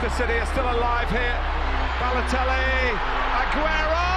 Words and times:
Manchester 0.00 0.24
City 0.24 0.38
are 0.38 0.46
still 0.46 0.64
alive 0.64 1.10
here. 1.10 1.36
Balotelli, 2.00 2.96
Aguero! 3.36 4.08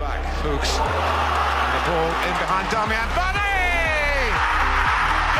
Back, 0.00 0.22
Fuchs. 0.42 0.74
And 0.74 1.70
the 1.70 1.82
ball 1.86 2.10
in 2.26 2.34
behind 2.42 2.66
Damian 2.74 3.08
Vardy! 3.14 3.46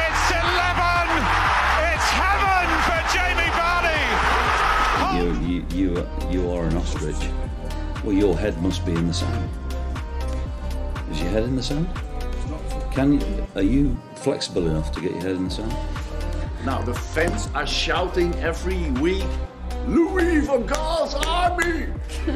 It's 0.06 0.30
11! 0.30 1.26
It's 1.90 2.08
heaven 2.22 2.68
for 2.86 3.00
Jamie 3.10 3.50
Vardy! 3.58 4.02
You, 5.18 5.26
you, 5.44 5.66
you, 5.74 6.06
you 6.30 6.50
are 6.52 6.66
an 6.66 6.76
ostrich. 6.76 7.16
Well, 8.04 8.14
your 8.14 8.36
head 8.36 8.62
must 8.62 8.86
be 8.86 8.92
in 8.92 9.08
the 9.08 9.14
sand. 9.14 9.50
Is 11.10 11.20
your 11.20 11.30
head 11.30 11.42
in 11.44 11.56
the 11.56 11.62
sand? 11.64 11.88
Can 12.92 13.20
you, 13.20 13.46
are 13.54 13.62
you 13.62 13.96
flexible 14.16 14.66
enough 14.66 14.90
to 14.92 15.00
get 15.00 15.12
your 15.12 15.20
head 15.20 15.36
in 15.36 15.44
the 15.44 15.50
sand? 15.50 15.74
Now 16.64 16.82
the 16.82 16.94
fans 16.94 17.48
are 17.54 17.66
shouting 17.66 18.34
every 18.36 18.90
week, 19.00 19.24
Louis 19.86 20.40
van 20.40 20.66
Gaal's 20.66 21.14
army! 21.14 21.86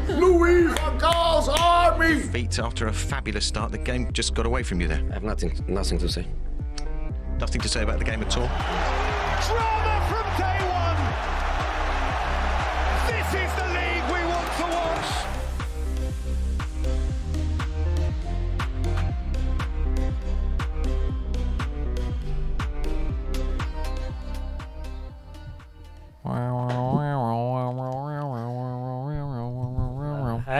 Louis 0.08 0.72
van 0.74 0.98
Gaal's 0.98 1.48
army! 1.48 2.20
Feet 2.20 2.58
after 2.58 2.86
a 2.86 2.92
fabulous 2.92 3.44
start. 3.44 3.72
The 3.72 3.78
game 3.78 4.12
just 4.12 4.34
got 4.34 4.46
away 4.46 4.62
from 4.62 4.80
you 4.80 4.88
there. 4.88 5.02
I 5.10 5.14
have 5.14 5.24
nothing, 5.24 5.62
nothing 5.66 5.98
to 5.98 6.08
say. 6.08 6.26
Nothing 7.38 7.60
to 7.60 7.68
say 7.68 7.82
about 7.82 7.98
the 7.98 8.04
game 8.04 8.22
at 8.22 8.36
all. 8.36 8.46
Drama 9.48 9.81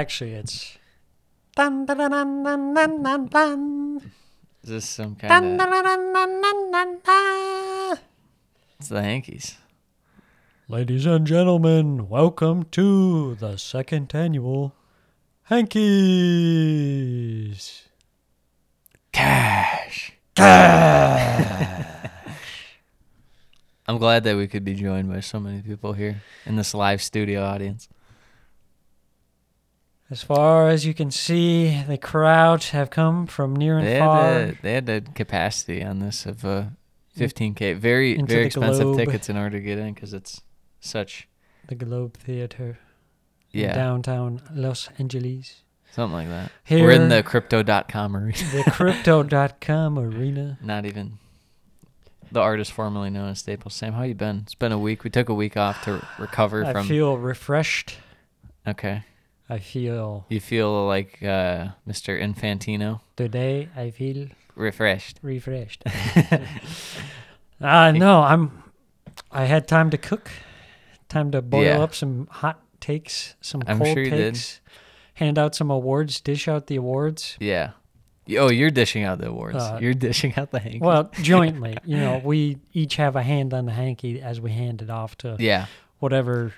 Actually, 0.03 0.35
it's. 0.35 0.79
Dun, 1.55 1.87
dun, 1.87 1.97
dun, 1.97 2.11
dun, 2.11 2.43
dun, 2.43 2.75
dun, 2.75 3.03
dun, 3.05 3.27
dun. 3.29 4.03
Is 4.65 4.71
this 4.71 4.89
some 4.89 5.15
kind 5.15 5.31
dun, 5.31 5.53
of? 5.53 5.59
dun, 5.59 5.71
dun, 5.71 6.13
dun, 6.43 6.73
dun, 6.73 6.99
dun. 7.07 7.99
It's 8.81 8.89
the 8.89 9.01
Hankies. 9.01 9.59
Ladies 10.67 11.07
and 11.07 11.25
gentlemen, 11.25 12.09
welcome 12.09 12.65
to 12.73 13.37
the 13.37 13.57
second 13.57 14.13
annual 14.13 14.75
Hankies. 15.45 15.85
Cash. 19.13 20.15
Cash. 20.35 22.11
I'm 23.87 23.99
glad 23.99 24.25
that 24.25 24.37
we 24.37 24.49
could 24.49 24.65
be 24.65 24.75
joined 24.75 25.09
by 25.09 25.21
so 25.21 25.39
many 25.39 25.63
people 25.63 25.93
here 25.93 26.23
in 26.45 26.57
this 26.57 26.75
live 26.75 27.01
studio 27.01 27.45
audience. 27.45 27.89
As 30.13 30.23
far 30.23 30.69
as 30.69 30.85
you 30.85 30.93
can 30.93 31.11
see, 31.11 31.83
the 31.89 31.97
crowds 31.97 32.69
have 32.71 32.91
come 32.91 33.27
from 33.27 33.57
near 33.57 33.79
and 33.79 33.87
They 33.87 33.99
far. 33.99 34.23
had, 34.23 34.49
the, 34.51 34.57
they 34.63 34.73
had 34.75 34.85
the 34.87 35.01
capacity 35.15 35.83
on 35.83 36.01
this 36.01 36.27
of 36.27 36.45
uh, 36.45 36.65
15k. 37.19 37.77
Very 37.79 38.19
Into 38.19 38.31
very 38.35 38.45
expensive 38.47 38.85
globe. 38.85 38.99
tickets 38.99 39.31
in 39.31 39.39
order 39.39 39.57
to 39.59 39.61
get 39.65 39.79
in 39.79 39.95
because 39.95 40.13
it's 40.13 40.43
such 40.81 41.29
the 41.69 41.75
Globe 41.75 42.19
Theater 42.19 42.79
yeah 43.53 43.73
downtown 43.75 44.43
Los 44.53 44.91
Angeles. 44.99 45.63
something 45.93 46.13
like 46.15 46.29
that. 46.29 46.53
Here, 46.63 46.85
We're 46.85 46.91
in 46.93 47.09
the 47.09 47.23
crypto.com 47.23 48.15
arena. 48.15 48.37
the 48.53 48.71
crypto.com 48.71 49.99
arena. 49.99 50.59
Not 50.63 50.85
even 50.85 51.19
the 52.31 52.41
artist 52.41 52.71
formerly 52.73 53.09
known 53.09 53.31
as 53.31 53.39
Staples. 53.39 53.73
Sam, 53.75 53.95
how 53.95 54.03
you 54.03 54.15
been? 54.15 54.41
It's 54.45 54.55
been 54.55 54.73
a 54.73 54.79
week. 54.79 55.05
We 55.05 55.11
took 55.11 55.31
a 55.31 55.35
week 55.35 55.57
off 55.57 55.83
to 55.85 56.07
recover 56.19 56.67
I 56.67 56.73
from. 56.73 56.87
feel 56.87 57.17
refreshed. 57.17 57.97
okay. 58.69 59.05
I 59.53 59.59
feel 59.59 60.25
You 60.31 60.41
feel 60.41 60.87
like 60.87 61.23
uh, 61.23 61.69
Mr. 61.87 62.19
Infantino, 62.19 63.01
today 63.17 63.69
I 63.77 63.91
feel 63.91 64.29
refreshed. 64.55 65.19
refreshed. 65.23 65.85
uh 67.61 67.93
no, 67.93 68.23
I'm 68.23 68.63
I 69.31 69.45
had 69.45 69.69
time 69.69 69.91
to 69.91 69.99
cook, 69.99 70.31
time 71.11 71.31
to 71.33 71.43
boil 71.43 71.65
Yeah. 71.65 71.83
up 71.83 71.95
some 71.95 72.29
hot 72.31 72.63
takes, 72.81 73.37
some 73.43 73.63
I'm 73.67 73.77
cold 73.79 73.95
sure 73.95 74.07
takes, 74.07 74.61
hand 75.15 75.39
out 75.39 75.55
some 75.55 75.71
awards, 75.71 76.23
dish 76.23 76.49
out 76.49 76.67
the 76.69 76.77
awards. 76.77 77.37
Yeah. 77.39 77.73
Oh, 78.39 78.51
you're 78.51 78.71
dishing 78.71 79.05
out 79.05 79.19
the 79.19 79.29
awards. 79.29 79.57
Uh, 79.57 79.79
you're 79.83 79.93
dishing 79.93 80.33
out 80.39 80.51
the 80.51 80.61
hanky. 80.61 80.79
Well, 80.79 81.11
jointly, 81.23 81.77
you 81.85 81.99
know, 81.99 82.23
we 82.25 82.57
each 82.73 82.97
have 82.97 83.17
a 83.17 83.23
hand 83.23 83.53
on 83.53 83.67
the 83.67 83.73
hanky 83.73 84.23
as 84.23 84.41
we 84.41 84.53
hand 84.53 84.81
it 84.81 84.89
off 84.89 85.19
to 85.19 85.37
yeah. 85.39 85.67
whatever 85.99 86.55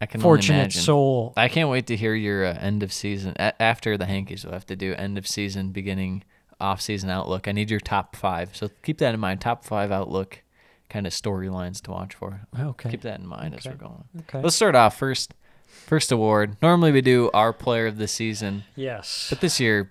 I 0.00 0.06
can 0.06 0.20
fortunate 0.20 0.72
soul. 0.72 1.32
I 1.36 1.48
can't 1.48 1.70
wait 1.70 1.86
to 1.86 1.96
hear 1.96 2.14
your 2.14 2.44
uh, 2.44 2.54
end 2.54 2.82
of 2.82 2.92
season 2.92 3.34
a- 3.38 3.60
after 3.62 3.96
the 3.96 4.06
Hankies. 4.06 4.44
We'll 4.44 4.52
have 4.54 4.66
to 4.66 4.76
do 4.76 4.92
end 4.94 5.16
of 5.18 5.26
season, 5.26 5.70
beginning 5.70 6.24
off 6.60 6.80
season 6.80 7.10
outlook. 7.10 7.48
I 7.48 7.52
need 7.52 7.70
your 7.70 7.80
top 7.80 8.14
five, 8.16 8.54
so 8.54 8.68
keep 8.82 8.98
that 8.98 9.14
in 9.14 9.20
mind. 9.20 9.40
Top 9.40 9.64
five 9.64 9.90
outlook 9.90 10.42
kind 10.90 11.06
of 11.06 11.12
storylines 11.12 11.80
to 11.82 11.90
watch 11.90 12.14
for. 12.14 12.42
Okay. 12.58 12.90
Keep 12.90 13.02
that 13.02 13.18
in 13.20 13.26
mind 13.26 13.54
as 13.54 13.64
we're 13.64 13.74
going. 13.74 14.04
Okay. 14.20 14.40
Let's 14.42 14.56
start 14.56 14.74
off 14.74 14.98
first. 14.98 15.32
First 15.66 16.12
award. 16.12 16.56
Normally 16.62 16.92
we 16.92 17.00
do 17.00 17.30
our 17.34 17.52
player 17.52 17.86
of 17.86 17.96
the 17.98 18.06
season, 18.06 18.62
Yes. 18.76 19.26
but 19.30 19.40
this 19.40 19.58
year, 19.58 19.90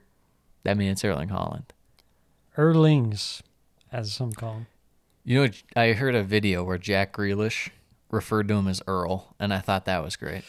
I 0.65 0.73
mean 0.75 0.91
it's 0.91 1.03
Erling 1.03 1.29
Haaland. 1.29 1.65
Erlings, 2.57 3.41
as 3.91 4.13
some 4.13 4.31
call 4.31 4.53
him. 4.53 4.67
You 5.25 5.43
know, 5.45 5.51
I 5.75 5.93
heard 5.93 6.15
a 6.15 6.23
video 6.23 6.63
where 6.63 6.77
Jack 6.77 7.13
Grealish 7.13 7.69
referred 8.13 8.47
to 8.47 8.53
him 8.53 8.67
as 8.67 8.81
Earl, 8.87 9.35
and 9.39 9.53
I 9.53 9.59
thought 9.59 9.85
that 9.85 10.03
was 10.03 10.15
great. 10.15 10.43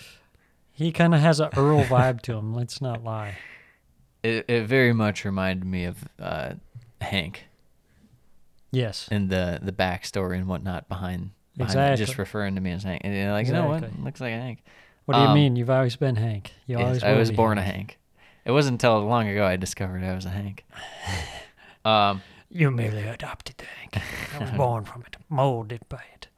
He 0.73 0.93
kind 0.93 1.15
of 1.15 1.21
has 1.21 1.41
a 1.41 1.51
Earl 1.57 1.85
vibe 1.85 2.21
to 2.23 2.35
him. 2.35 2.55
Let's 2.55 2.81
not 2.81 3.03
lie. 3.03 3.37
It, 4.23 4.45
it 4.49 4.67
very 4.67 4.93
much 4.93 5.25
reminded 5.25 5.65
me 5.67 5.85
of 5.85 6.05
uh, 6.19 6.55
Hank 7.01 7.45
Yes. 8.71 9.09
and 9.11 9.31
the 9.31 9.61
the 9.63 9.71
backstory 9.73 10.37
and 10.37 10.49
whatnot 10.49 10.89
behind, 10.89 11.31
behind 11.57 11.79
it, 11.95 11.97
just 11.97 12.19
referring 12.19 12.55
to 12.57 12.61
me 12.61 12.73
as 12.73 12.83
Hank. 12.83 13.03
And 13.05 13.15
you're 13.15 13.31
like, 13.33 13.47
you 13.47 13.53
know 13.53 13.67
what? 13.69 13.85
Looks 14.03 14.21
like 14.21 14.33
Hank. 14.33 14.65
What 15.05 15.15
do 15.15 15.21
you 15.21 15.27
Um, 15.29 15.35
mean? 15.35 15.55
You've 15.57 15.71
always 15.71 15.97
been 15.97 16.17
Hank. 16.17 16.53
You 16.67 16.79
Yes, 16.79 16.87
always 16.87 17.05
I 17.05 17.13
was 17.13 17.31
born 17.31 17.59
a 17.59 17.63
Hank. 17.63 17.99
It 18.45 18.51
wasn't 18.53 18.75
until 18.75 19.01
long 19.07 19.29
ago 19.29 19.45
I 19.47 19.57
discovered 19.57 20.03
I 20.03 20.15
was 20.15 20.25
a 20.25 20.31
Hank. 20.31 20.65
Um, 21.85 22.23
You 22.49 22.71
merely 22.71 23.03
adopted 23.03 23.59
the 23.59 23.67
Hank. 23.67 24.03
I 24.35 24.39
was 24.39 24.51
born 24.57 24.85
from 24.87 25.03
it, 25.03 25.17
molded 25.29 25.87
by 25.91 26.03
it. 26.15 26.29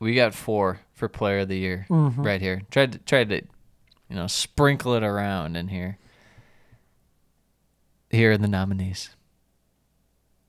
We 0.00 0.14
got 0.14 0.34
four 0.34 0.80
for 0.94 1.08
Player 1.08 1.40
of 1.40 1.48
the 1.48 1.58
Year 1.58 1.86
Mhm. 1.88 2.24
right 2.24 2.40
here. 2.40 2.62
Tried 2.70 2.92
to 2.92 2.98
tried 2.98 3.28
to, 3.28 3.42
you 4.08 4.16
know, 4.16 4.26
sprinkle 4.26 4.94
it 4.94 5.02
around 5.02 5.56
in 5.56 5.68
here. 5.68 5.98
Here 8.10 8.32
are 8.32 8.38
the 8.38 8.48
nominees. 8.48 9.14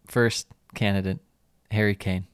First 0.07 0.47
candidate, 0.73 1.19
Harry 1.69 1.95
Kane. 1.95 2.28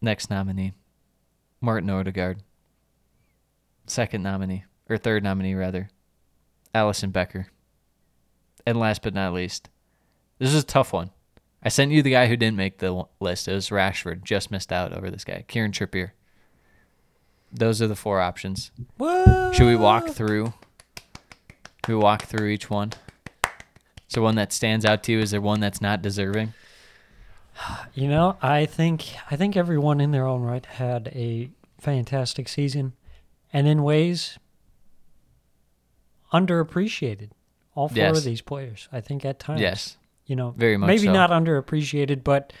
Next 0.00 0.30
nominee, 0.30 0.74
Martin 1.60 1.90
Odegaard. 1.90 2.42
Second 3.86 4.22
nominee, 4.22 4.64
or 4.90 4.98
third 4.98 5.22
nominee 5.24 5.54
rather, 5.54 5.88
Alisson 6.74 7.12
Becker. 7.12 7.48
And 8.66 8.78
last 8.78 9.00
but 9.02 9.14
not 9.14 9.32
least, 9.32 9.68
this 10.38 10.52
is 10.52 10.62
a 10.62 10.66
tough 10.66 10.92
one. 10.92 11.10
I 11.62 11.68
sent 11.68 11.90
you 11.90 12.02
the 12.02 12.10
guy 12.12 12.26
who 12.26 12.36
didn't 12.36 12.56
make 12.56 12.78
the 12.78 13.04
list. 13.20 13.48
It 13.48 13.54
was 13.54 13.70
Rashford. 13.70 14.22
Just 14.24 14.50
missed 14.50 14.72
out 14.72 14.92
over 14.92 15.10
this 15.10 15.24
guy, 15.24 15.44
Kieran 15.48 15.72
Trippier. 15.72 16.10
Those 17.52 17.80
are 17.82 17.86
the 17.88 17.96
four 17.96 18.20
options. 18.20 18.70
What? 18.98 19.54
Should 19.54 19.66
we 19.66 19.76
walk 19.76 20.08
through? 20.10 20.52
Should 21.84 21.94
we 21.94 21.94
walk 21.96 22.22
through 22.24 22.48
each 22.48 22.68
one? 22.70 22.92
Is 24.08 24.14
there 24.14 24.22
one 24.22 24.34
that 24.36 24.52
stands 24.52 24.84
out 24.84 25.02
to 25.04 25.12
you? 25.12 25.18
Is 25.20 25.30
there 25.32 25.40
one 25.40 25.60
that's 25.60 25.80
not 25.80 26.02
deserving? 26.02 26.52
You 27.94 28.08
know, 28.08 28.36
I 28.42 28.66
think 28.66 29.06
I 29.30 29.36
think 29.36 29.56
everyone 29.56 29.98
in 30.02 30.10
their 30.10 30.26
own 30.26 30.42
right 30.42 30.66
had 30.66 31.08
a 31.08 31.48
fantastic 31.80 32.46
season, 32.48 32.92
and 33.50 33.66
in 33.66 33.82
ways 33.82 34.38
underappreciated. 36.32 37.30
All 37.74 37.88
four 37.88 37.96
Yes. 37.96 38.18
of 38.18 38.24
these 38.24 38.40
players, 38.42 38.88
I 38.92 39.00
think, 39.00 39.24
at 39.24 39.38
times. 39.38 39.60
Yes, 39.62 39.96
You 40.26 40.36
know, 40.36 40.54
very 40.56 40.76
much 40.76 40.88
maybe 40.88 41.06
so. 41.06 41.12
not 41.12 41.30
underappreciated, 41.30 42.24
but 42.24 42.52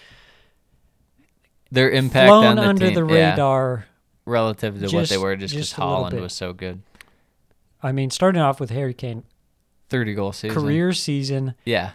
their 1.70 1.90
impact 1.90 2.28
flown 2.28 2.44
on 2.44 2.56
the 2.56 2.62
under 2.62 2.86
team, 2.86 2.94
the 2.94 3.14
yeah, 3.14 3.30
radar. 3.30 3.86
relative 4.24 4.80
to 4.80 4.94
what 4.94 5.08
they 5.08 5.18
were, 5.18 5.36
just 5.36 5.54
because 5.54 5.70
just 5.70 5.80
Haaland 5.80 6.20
was 6.20 6.32
so 6.32 6.52
good. 6.52 6.82
I 7.82 7.92
mean, 7.92 8.10
starting 8.10 8.40
off 8.40 8.60
with 8.60 8.70
Harry 8.70 8.94
Kane, 8.94 9.24
Thirty 9.88 10.14
goal 10.14 10.32
season, 10.32 10.56
career 10.56 10.92
season, 10.92 11.54
Yeah, 11.64 11.92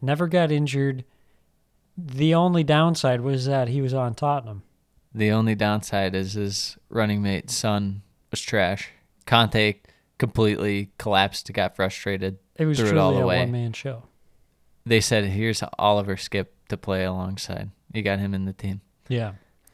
never 0.00 0.26
got 0.26 0.52
injured. 0.52 1.04
The 1.96 2.34
only 2.34 2.64
downside 2.64 3.20
was 3.20 3.46
that 3.46 3.68
he 3.68 3.80
was 3.80 3.94
on 3.94 4.14
Tottenham. 4.14 4.62
The 5.14 5.30
only 5.30 5.54
downside 5.54 6.14
is 6.14 6.32
his 6.32 6.76
running 6.88 7.22
mate 7.22 7.50
son 7.50 8.02
was 8.30 8.40
trash. 8.40 8.90
Conte 9.26 9.76
completely 10.18 10.90
collapsed, 10.98 11.52
got 11.52 11.76
frustrated, 11.76 12.38
It 12.56 12.66
was 12.66 12.78
truly 12.78 12.92
it 12.92 12.98
all 12.98 13.16
a 13.16 13.26
one 13.26 13.52
man 13.52 13.72
show. 13.72 14.04
They 14.86 15.00
said, 15.00 15.24
"Here's 15.24 15.62
Oliver 15.78 16.16
Skipp. 16.16 16.46
to 16.68 16.76
play 16.78 17.04
alongside. 17.04 17.70
You 17.92 18.02
got 18.02 18.18
him 18.18 18.32
in 18.34 18.44
the 18.46 18.52
team. 18.54 18.80
Yeah. 19.08 19.32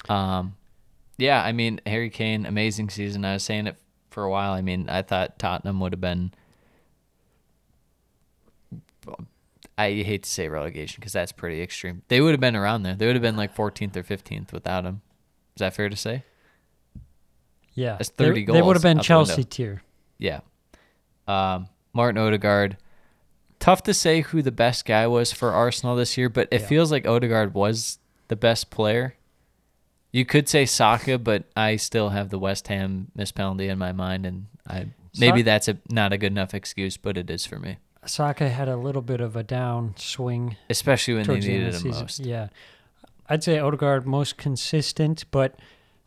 Um, 0.08 0.56
yeah, 1.18 1.42
I 1.42 1.52
mean 1.52 1.80
Harry 1.86 2.10
Kane, 2.10 2.46
amazing 2.46 2.90
season. 2.90 3.24
I 3.24 3.34
was 3.34 3.44
saying 3.44 3.66
it 3.68 3.76
for 4.10 4.24
a 4.24 4.30
while. 4.30 4.52
I 4.52 4.60
mean, 4.60 4.88
I 4.88 5.02
thought 5.02 5.38
Tottenham 5.38 5.78
would 5.80 5.92
have 5.92 6.00
been. 6.00 6.32
I 9.78 9.92
hate 10.02 10.24
to 10.24 10.30
say 10.30 10.48
relegation 10.48 10.96
because 11.00 11.12
that's 11.12 11.32
pretty 11.32 11.62
extreme. 11.62 12.02
They 12.08 12.20
would 12.20 12.32
have 12.32 12.40
been 12.40 12.56
around 12.56 12.82
there. 12.82 12.94
They 12.94 13.06
would 13.06 13.14
have 13.16 13.22
been 13.22 13.36
like 13.36 13.54
14th 13.56 13.96
or 13.96 14.02
15th 14.02 14.52
without 14.52 14.84
him. 14.84 15.00
Is 15.56 15.60
that 15.60 15.74
fair 15.74 15.88
to 15.88 15.96
say? 15.96 16.24
Yeah. 17.74 17.92
That's 17.96 18.10
They- 18.10 18.24
30 18.26 18.44
They, 18.46 18.60
would 18.62 18.76
have 18.76 18.82
been 18.82 18.98
out 18.98 19.02
the. 19.02 19.06
Chelsea 19.06 19.44
tier. 19.44 19.82
Yeah. 20.18 20.40
Um, 21.26 21.68
Martin 21.94 22.20
Odegaard. 22.20 22.76
Tough 23.60 23.82
to 23.84 23.94
say 23.94 24.22
who 24.22 24.42
the 24.42 24.50
best 24.50 24.84
guy 24.84 25.06
was 25.06 25.32
for 25.32 25.52
Arsenal 25.52 25.94
this 25.94 26.16
year, 26.18 26.28
but 26.28 26.48
it 26.50 26.62
Yeah. 26.62 26.66
feels 26.66 26.90
like 26.90 27.06
Odegaard 27.06 27.54
was 27.54 27.98
the 28.28 28.36
best 28.36 28.70
player. 28.70 29.14
You 30.12 30.24
could 30.24 30.48
say 30.48 30.66
Saka, 30.66 31.18
but 31.18 31.44
I 31.56 31.76
still 31.76 32.08
have 32.08 32.30
the 32.30 32.38
West 32.38 32.66
Ham 32.68 33.12
miss 33.14 33.30
penalty 33.30 33.68
in 33.68 33.78
my 33.78 33.92
mind, 33.92 34.26
and 34.26 34.46
I 34.66 34.86
maybe 35.18 35.42
that's 35.42 35.68
a 35.68 35.78
not 35.90 36.12
a 36.12 36.18
good 36.18 36.32
enough 36.32 36.52
excuse, 36.54 36.96
but 36.96 37.16
it 37.16 37.30
is 37.30 37.46
for 37.46 37.58
me, 37.60 37.76
Saka 38.06 38.48
had 38.48 38.68
a 38.68 38.76
little 38.76 39.02
bit 39.02 39.20
of 39.20 39.36
a 39.36 39.42
down 39.44 39.94
swing 39.96 40.56
especially 40.70 41.14
when 41.14 41.22
they 41.24 41.26
towards 41.34 41.44
the 41.46 41.52
end 41.52 41.60
needed 41.64 41.74
him 41.74 41.82
the 41.82 41.88
season. 41.92 42.02
most. 42.02 42.18
Yeah. 42.20 42.48
I'd 43.28 43.44
say 43.44 43.60
Odegaard 43.60 44.06
most 44.06 44.36
consistent, 44.38 45.24
but 45.30 45.54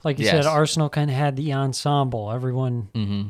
like 0.03 0.19
you 0.19 0.25
Yes. 0.25 0.43
said, 0.43 0.45
Arsenal 0.45 0.89
kind 0.89 1.09
of 1.09 1.15
had 1.15 1.35
the 1.37 1.53
ensemble, 1.53 2.31
everyone 2.31 2.89
Mm-hmm. 2.95 3.27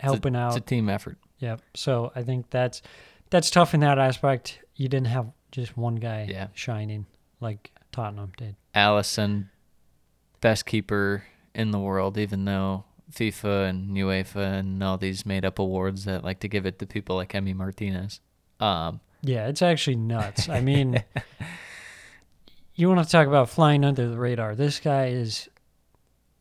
helping 0.00 0.36
out. 0.36 0.48
It's 0.48 0.56
a 0.56 0.60
team 0.60 0.88
effort. 0.90 1.16
Yep. 1.38 1.62
So 1.74 2.12
I 2.14 2.22
think 2.22 2.50
that's 2.50 2.82
that's 3.30 3.50
tough 3.50 3.74
in 3.74 3.80
that 3.80 3.98
aspect. 3.98 4.58
You 4.76 4.88
didn't 4.88 5.06
have 5.08 5.26
just 5.52 5.76
one 5.76 5.96
guy 5.96 6.26
Yeah. 6.30 6.48
shining 6.54 7.06
like 7.40 7.72
Tottenham 7.92 8.32
did. 8.36 8.56
Alisson, 8.74 9.48
best 10.40 10.66
keeper 10.66 11.24
in 11.54 11.70
the 11.70 11.78
world, 11.78 12.16
even 12.18 12.44
though 12.44 12.84
FIFA 13.12 13.68
and 13.70 13.96
UEFA 13.96 14.58
and 14.60 14.82
all 14.82 14.96
these 14.96 15.26
made 15.26 15.44
up 15.44 15.58
awards 15.58 16.04
that 16.04 16.22
like 16.22 16.38
to 16.40 16.48
give 16.48 16.66
it 16.66 16.78
to 16.78 16.86
people 16.86 17.16
like 17.16 17.32
Emi 17.32 17.54
Martinez. 17.54 18.20
Um, 18.60 19.00
Yeah, 19.22 19.48
it's 19.48 19.62
actually 19.62 19.96
nuts. 19.96 20.48
I 20.48 20.60
mean, 20.60 21.02
you 22.74 22.88
want 22.88 23.04
to 23.04 23.10
talk 23.10 23.26
about 23.26 23.48
flying 23.50 23.84
under 23.84 24.08
the 24.08 24.18
radar. 24.18 24.54
This 24.54 24.80
guy 24.80 25.06
is, 25.08 25.48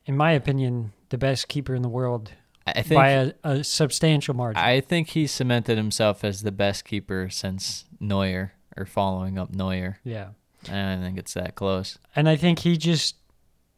in 0.05 0.15
my 0.15 0.31
opinion, 0.31 0.93
the 1.09 1.17
best 1.17 1.47
keeper 1.47 1.73
in 1.75 1.81
the 1.81 1.89
world 1.89 2.31
I 2.75 2.81
think 2.81 2.97
by 2.97 3.09
a, 3.09 3.31
a 3.43 3.63
substantial 3.63 4.33
margin. 4.33 4.61
I 4.61 4.81
think 4.81 5.09
he 5.09 5.27
cemented 5.27 5.77
himself 5.77 6.23
as 6.23 6.43
the 6.43 6.51
best 6.51 6.85
keeper 6.85 7.29
since 7.29 7.85
Neuer 7.99 8.53
or 8.77 8.85
following 8.85 9.37
up 9.37 9.53
Neuer. 9.53 9.99
yeah. 10.03 10.29
And 10.69 11.01
I 11.01 11.05
think 11.05 11.17
it's 11.17 11.33
that 11.35 11.55
close. 11.55 11.97
And 12.15 12.27
I 12.27 12.35
think 12.35 12.59
he 12.59 12.75
just 12.75 13.15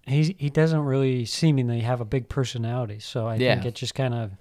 he 0.07 0.35
he 0.39 0.49
doesn't 0.49 0.79
really 0.83 1.25
seemingly 1.25 1.81
have 1.81 2.01
a 2.01 2.05
big 2.05 2.27
personality. 2.27 2.99
So 2.99 3.27
I 3.27 3.38
think 3.38 3.65
it 3.65 3.75
just 3.75 3.93
kind 3.93 4.13
of 4.13 4.31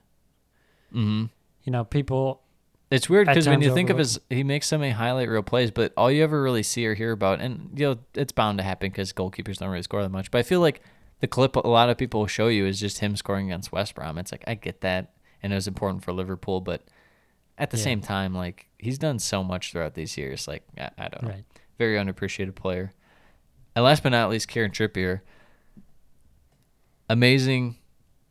hmm 0.90 1.24
you 1.64 1.70
know 1.72 1.84
people 1.84 2.42
It's 2.90 3.08
weird 3.08 3.26
because 3.28 3.46
when 3.46 3.60
you 3.60 3.72
think 3.74 3.90
of 3.90 3.98
his, 3.98 4.18
he 4.30 4.42
makes 4.42 4.66
so 4.66 4.78
many 4.78 4.90
highlight 4.92 5.28
reel 5.28 5.42
plays, 5.42 5.70
but 5.70 5.92
all 5.96 6.10
you 6.10 6.22
ever 6.24 6.42
really 6.42 6.62
see 6.62 6.86
or 6.86 6.94
hear 6.94 7.12
about, 7.12 7.40
and 7.40 7.70
you 7.76 7.86
know, 7.86 7.98
it's 8.14 8.32
bound 8.32 8.58
to 8.58 8.64
happen 8.64 8.90
because 8.90 9.12
goalkeepers 9.12 9.58
don't 9.58 9.68
really 9.68 9.82
score 9.82 10.02
that 10.02 10.08
much. 10.08 10.30
But 10.30 10.38
I 10.38 10.42
feel 10.42 10.60
like 10.60 10.82
the 11.20 11.26
clip 11.28 11.56
a 11.56 11.60
lot 11.60 11.88
of 11.90 11.96
people 11.98 12.20
will 12.20 12.26
show 12.26 12.48
you 12.48 12.66
is 12.66 12.80
just 12.80 12.98
him 12.98 13.14
scoring 13.16 13.46
against 13.50 13.72
West 13.72 13.94
Brom. 13.94 14.18
It's 14.18 14.32
like 14.32 14.44
I 14.46 14.54
get 14.54 14.80
that, 14.80 15.12
and 15.42 15.52
it 15.52 15.56
was 15.56 15.68
important 15.68 16.02
for 16.04 16.12
Liverpool, 16.12 16.60
but 16.60 16.82
at 17.58 17.70
the 17.70 17.76
Yeah. 17.76 17.84
same 17.84 18.00
time, 18.00 18.34
like 18.34 18.66
he's 18.78 18.98
done 18.98 19.18
so 19.18 19.44
much 19.44 19.72
throughout 19.72 19.94
these 19.94 20.16
years. 20.16 20.48
Like 20.48 20.62
I, 20.78 20.90
I 20.98 21.08
don't 21.08 21.22
know, 21.22 21.28
Right. 21.30 21.44
very 21.78 21.98
unappreciated 21.98 22.56
player. 22.56 22.92
And 23.76 23.84
last 23.84 24.02
but 24.02 24.08
not 24.10 24.30
least, 24.30 24.48
Kieran 24.48 24.70
Trippier. 24.72 25.20
Amazing 27.08 27.76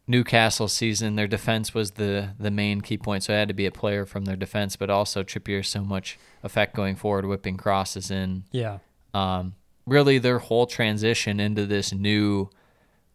Newcastle 0.07 0.67
season. 0.67 1.15
Their 1.15 1.27
defense 1.27 1.73
was 1.73 1.91
the 1.91 2.29
the 2.39 2.49
main 2.51 2.81
key 2.81 2.97
point, 2.97 3.23
so 3.23 3.33
it 3.33 3.37
had 3.37 3.47
to 3.49 3.53
be 3.53 3.65
a 3.65 3.71
player 3.71 4.05
from 4.05 4.25
their 4.25 4.35
defense, 4.35 4.75
but 4.75 4.89
also 4.89 5.23
Trippier 5.23 5.65
so 5.65 5.83
much 5.83 6.17
effect 6.43 6.75
going 6.75 6.95
forward, 6.95 7.25
whipping 7.25 7.57
crosses 7.57 8.09
in. 8.09 8.45
yeah 8.51 8.79
Um, 9.13 9.55
really, 9.85 10.17
their 10.17 10.39
whole 10.39 10.65
transition 10.65 11.39
into 11.39 11.65
this 11.65 11.93
new 11.93 12.49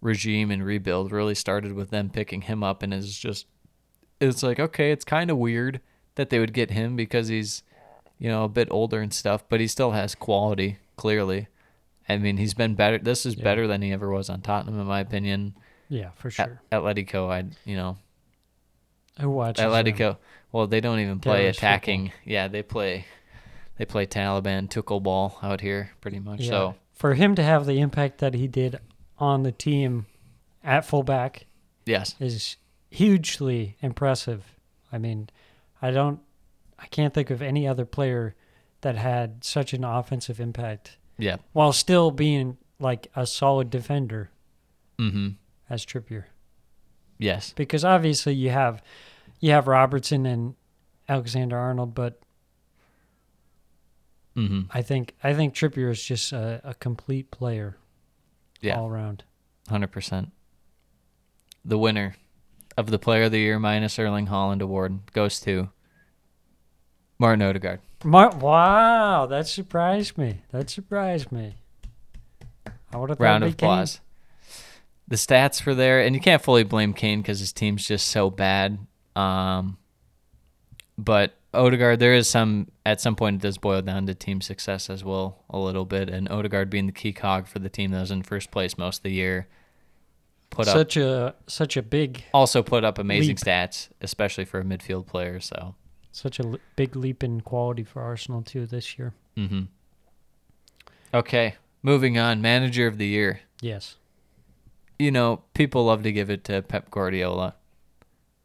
regime 0.04 0.50
and 0.52 0.64
rebuild 0.64 1.10
really 1.10 1.34
started 1.34 1.72
with 1.72 1.90
them 1.90 2.10
picking 2.10 2.42
him 2.42 2.62
up, 2.62 2.82
and 2.82 2.92
it's 2.94 3.18
just 3.18 3.46
it's 4.20 4.42
like 4.44 4.60
okay, 4.60 4.92
it's 4.92 5.04
kind 5.04 5.30
of 5.30 5.38
weird 5.38 5.80
that 6.14 6.30
they 6.30 6.38
would 6.38 6.52
get 6.52 6.70
him 6.70 6.94
because 6.94 7.26
he's 7.28 7.62
you 8.18 8.28
know 8.28 8.44
a 8.44 8.48
bit 8.48 8.68
older 8.70 9.00
and 9.00 9.12
stuff, 9.12 9.42
but 9.48 9.58
he 9.60 9.66
still 9.66 9.90
has 9.90 10.14
quality 10.14 10.78
clearly. 10.96 11.48
I 12.08 12.18
mean, 12.18 12.36
he's 12.36 12.54
been 12.54 12.74
better. 12.74 12.98
This 12.98 13.24
is 13.24 13.34
Yeah. 13.36 13.44
better 13.44 13.66
than 13.66 13.80
he 13.82 13.90
ever 13.90 14.10
was 14.10 14.28
on 14.28 14.42
Tottenham, 14.42 14.78
in 14.78 14.86
my 14.86 15.00
opinion. 15.00 15.54
yeah 15.88 16.10
for 16.16 16.28
At 16.28 16.32
sure. 16.34 16.60
Atletico, 16.70 17.30
I 17.30 17.44
you 17.64 17.76
know 17.76 17.96
watches 19.20 19.62
them? 19.64 19.70
Atletico. 19.72 20.18
Well, 20.52 20.66
they 20.66 20.80
don't 20.80 21.00
even 21.00 21.18
play 21.18 21.38
Terrorist 21.38 21.58
attacking. 21.58 22.12
Yeah, 22.24 22.46
they 22.48 22.62
play 22.62 23.06
they 23.78 23.84
play 23.86 24.06
Taliban 24.06 24.68
tuckle 24.70 25.00
ball 25.00 25.38
out 25.42 25.60
here 25.60 25.90
pretty 26.00 26.20
much. 26.20 26.40
Yeah. 26.42 26.50
So 26.50 26.74
for 26.92 27.14
him 27.14 27.34
to 27.34 27.42
have 27.42 27.66
the 27.66 27.80
impact 27.80 28.18
that 28.18 28.34
he 28.34 28.46
did 28.46 28.78
on 29.19 29.43
the 29.43 29.52
team 29.52 30.06
at 30.62 30.84
fullback 30.84 31.46
yes, 31.87 32.14
is 32.19 32.56
hugely 32.90 33.76
impressive. 33.81 34.55
I 34.93 34.99
mean, 34.99 35.28
I 35.82 35.90
don't, 35.90 36.20
I 36.78 36.87
can't 36.87 37.14
think 37.14 37.31
of 37.31 37.43
any 37.43 37.66
other 37.66 37.84
player 37.84 38.34
that 38.81 38.96
had 38.96 39.44
such 39.44 39.72
an 39.72 39.84
offensive 39.84 40.40
impact 40.40 40.99
yeah, 41.19 41.37
while 41.52 41.72
still 41.72 42.11
being 42.11 42.58
like 42.78 43.11
a 43.16 43.26
solid 43.26 43.70
defender 43.70 44.31
mm-hmm, 44.99 45.31
as 45.70 45.87
Trippier. 45.87 46.25
yes, 47.19 47.52
Because 47.56 47.84
obviously 47.84 48.34
you 48.34 48.50
have, 48.50 48.82
you 49.40 49.52
have 49.52 49.66
Robertson 49.69 50.26
and 50.26 50.55
Alexander 51.08 51.56
Arnold, 51.56 51.94
but 51.94 52.20
mm-hmm, 54.37 54.62
I 54.70 54.82
think 54.82 55.14
I 55.22 55.34
think 55.34 55.55
Trippier 55.55 55.90
is 55.90 56.02
just 56.02 56.32
a, 56.32 56.61
a 56.64 56.75
complete 56.75 57.31
player 57.31 57.76
yeah, 58.64 58.78
all 58.78 58.88
around. 58.88 59.25
hundred 59.69 59.93
percent. 59.93 60.32
The 61.64 61.78
winner 61.78 62.16
of 62.76 62.90
the 62.90 62.99
Player 62.99 63.25
of 63.25 63.32
the 63.32 63.38
Year 63.38 63.58
minus 63.58 63.99
Erling 63.99 64.26
Haaland 64.26 64.61
award 64.61 65.12
goes 65.12 65.40
to 65.40 65.70
Martin 67.19 67.43
Odegaard. 67.43 67.81
Mar- 68.05 68.37
wow, 68.37 69.26
that 69.26 69.47
surprised 69.47 70.18
me. 70.18 70.42
That 70.50 70.68
surprised 70.68 71.33
me. 71.33 71.54
I 72.92 72.97
would 72.97 73.11
have 73.11 73.18
thought 73.18 73.25
Round 73.25 73.44
of 73.44 73.49
it'd 73.49 73.56
be 73.56 73.61
Kane. 73.62 73.71
applause. 73.71 74.00
The 75.09 75.16
stats 75.16 75.64
were 75.66 75.75
there, 75.75 76.00
and 76.00 76.14
you 76.14 76.21
can't 76.21 76.42
fully 76.42 76.64
blame 76.64 76.92
Kane 76.94 77.21
because 77.23 77.38
his 77.40 77.52
team's 77.52 77.87
just 77.87 78.09
so 78.09 78.30
bad. 78.30 78.78
Um, 79.16 79.78
but 80.99 81.35
Odegaard, 81.54 81.99
there 82.00 82.14
is 82.14 82.28
some 82.28 82.68
at 82.84 83.00
some 83.00 83.16
point 83.16 83.37
it 83.37 83.42
does 83.42 83.58
boil 83.58 83.82
down 83.82 84.06
to 84.06 84.14
team 84.14 84.40
success 84.40 84.90
as 84.90 85.02
well 85.04 85.44
a 85.50 85.58
little 85.58 85.84
bit, 85.84 86.08
and 86.08 86.28
Odegaard 86.30 86.70
being 86.70 86.87
the 86.87 86.92
key 86.92 87.12
cog 87.12 87.46
for 87.46 87.58
the 87.58 87.68
team 87.68 87.90
that 87.92 88.00
was 88.00 88.11
in 88.11 88.23
first 88.23 88.50
place 88.50 88.76
most 88.78 88.99
of 88.99 89.02
the 89.04 89.12
year, 89.12 89.46
put 90.50 90.68
up 90.68 90.75
such 90.75 90.96
a 90.96 91.34
such 91.46 91.76
a 91.76 91.82
big 91.82 92.25
also 92.34 92.62
put 92.62 92.84
up 92.84 92.99
amazing 92.99 93.37
leap. 93.37 93.38
stats, 93.38 93.88
especially 94.00 94.44
for 94.44 94.61
a 94.61 94.64
midfield 94.64 95.06
player. 95.06 95.40
So, 95.40 95.75
such 96.12 96.38
a 96.40 96.44
l- 96.44 96.58
big 96.76 96.96
leap 96.96 97.23
in 97.25 97.40
quality 97.40 97.84
for 97.84 98.02
Arsenal 98.02 98.42
too 98.42 98.66
this 98.66 98.99
year. 98.99 99.14
hmm 99.37 99.62
okay, 101.12 101.54
moving 101.82 102.18
on. 102.18 102.40
Manager 102.42 102.87
of 102.87 102.99
the 102.99 103.06
year. 103.06 103.40
Yes. 103.61 103.96
You 104.99 105.11
know, 105.11 105.42
people 105.54 105.84
love 105.87 106.02
to 106.04 106.12
give 106.12 106.30
it 106.30 106.44
to 106.44 106.62
Pep 106.62 106.90
Guardiola, 106.90 107.54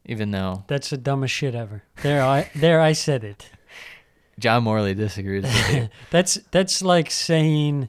even 0.09 0.31
though 0.31 0.65
That's 0.67 0.89
the 0.89 0.97
dumbest 0.97 1.33
shit 1.33 1.55
ever. 1.55 1.83
There 2.01 2.21
I 2.21 2.49
there 2.55 2.81
I 2.81 2.91
said 2.91 3.23
it. 3.23 3.49
John 4.39 4.63
Morley 4.63 4.93
disagrees 4.93 5.43
with. 5.43 5.89
That's 6.11 6.35
that's 6.51 6.81
like 6.81 7.09
saying 7.11 7.87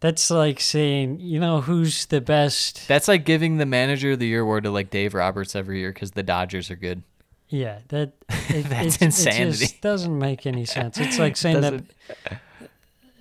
that's 0.00 0.30
like 0.30 0.60
saying, 0.60 1.20
you 1.20 1.40
know, 1.40 1.62
who's 1.62 2.04
the 2.06 2.20
best? 2.20 2.86
That's 2.86 3.08
like 3.08 3.24
giving 3.24 3.56
the 3.56 3.64
manager 3.66 4.12
of 4.12 4.18
the 4.18 4.26
year 4.26 4.42
award 4.42 4.64
to 4.64 4.70
like 4.70 4.90
Dave 4.90 5.14
Roberts 5.14 5.56
every 5.56 5.80
year 5.80 5.90
because 5.92 6.10
the 6.12 6.22
Dodgers 6.22 6.70
are 6.70 6.76
good. 6.76 7.02
Yeah, 7.48 7.78
that 7.88 8.12
it, 8.28 8.68
That's 8.68 8.96
it- 8.96 9.02
It 9.02 9.04
insanity. 9.06 9.58
just 9.58 9.80
doesn't 9.80 10.18
make 10.18 10.46
any 10.46 10.64
sense. 10.66 10.98
It's 10.98 11.18
like 11.18 11.36
saying 11.36 11.60
that 11.62 11.70
Doesn't- 11.70 11.92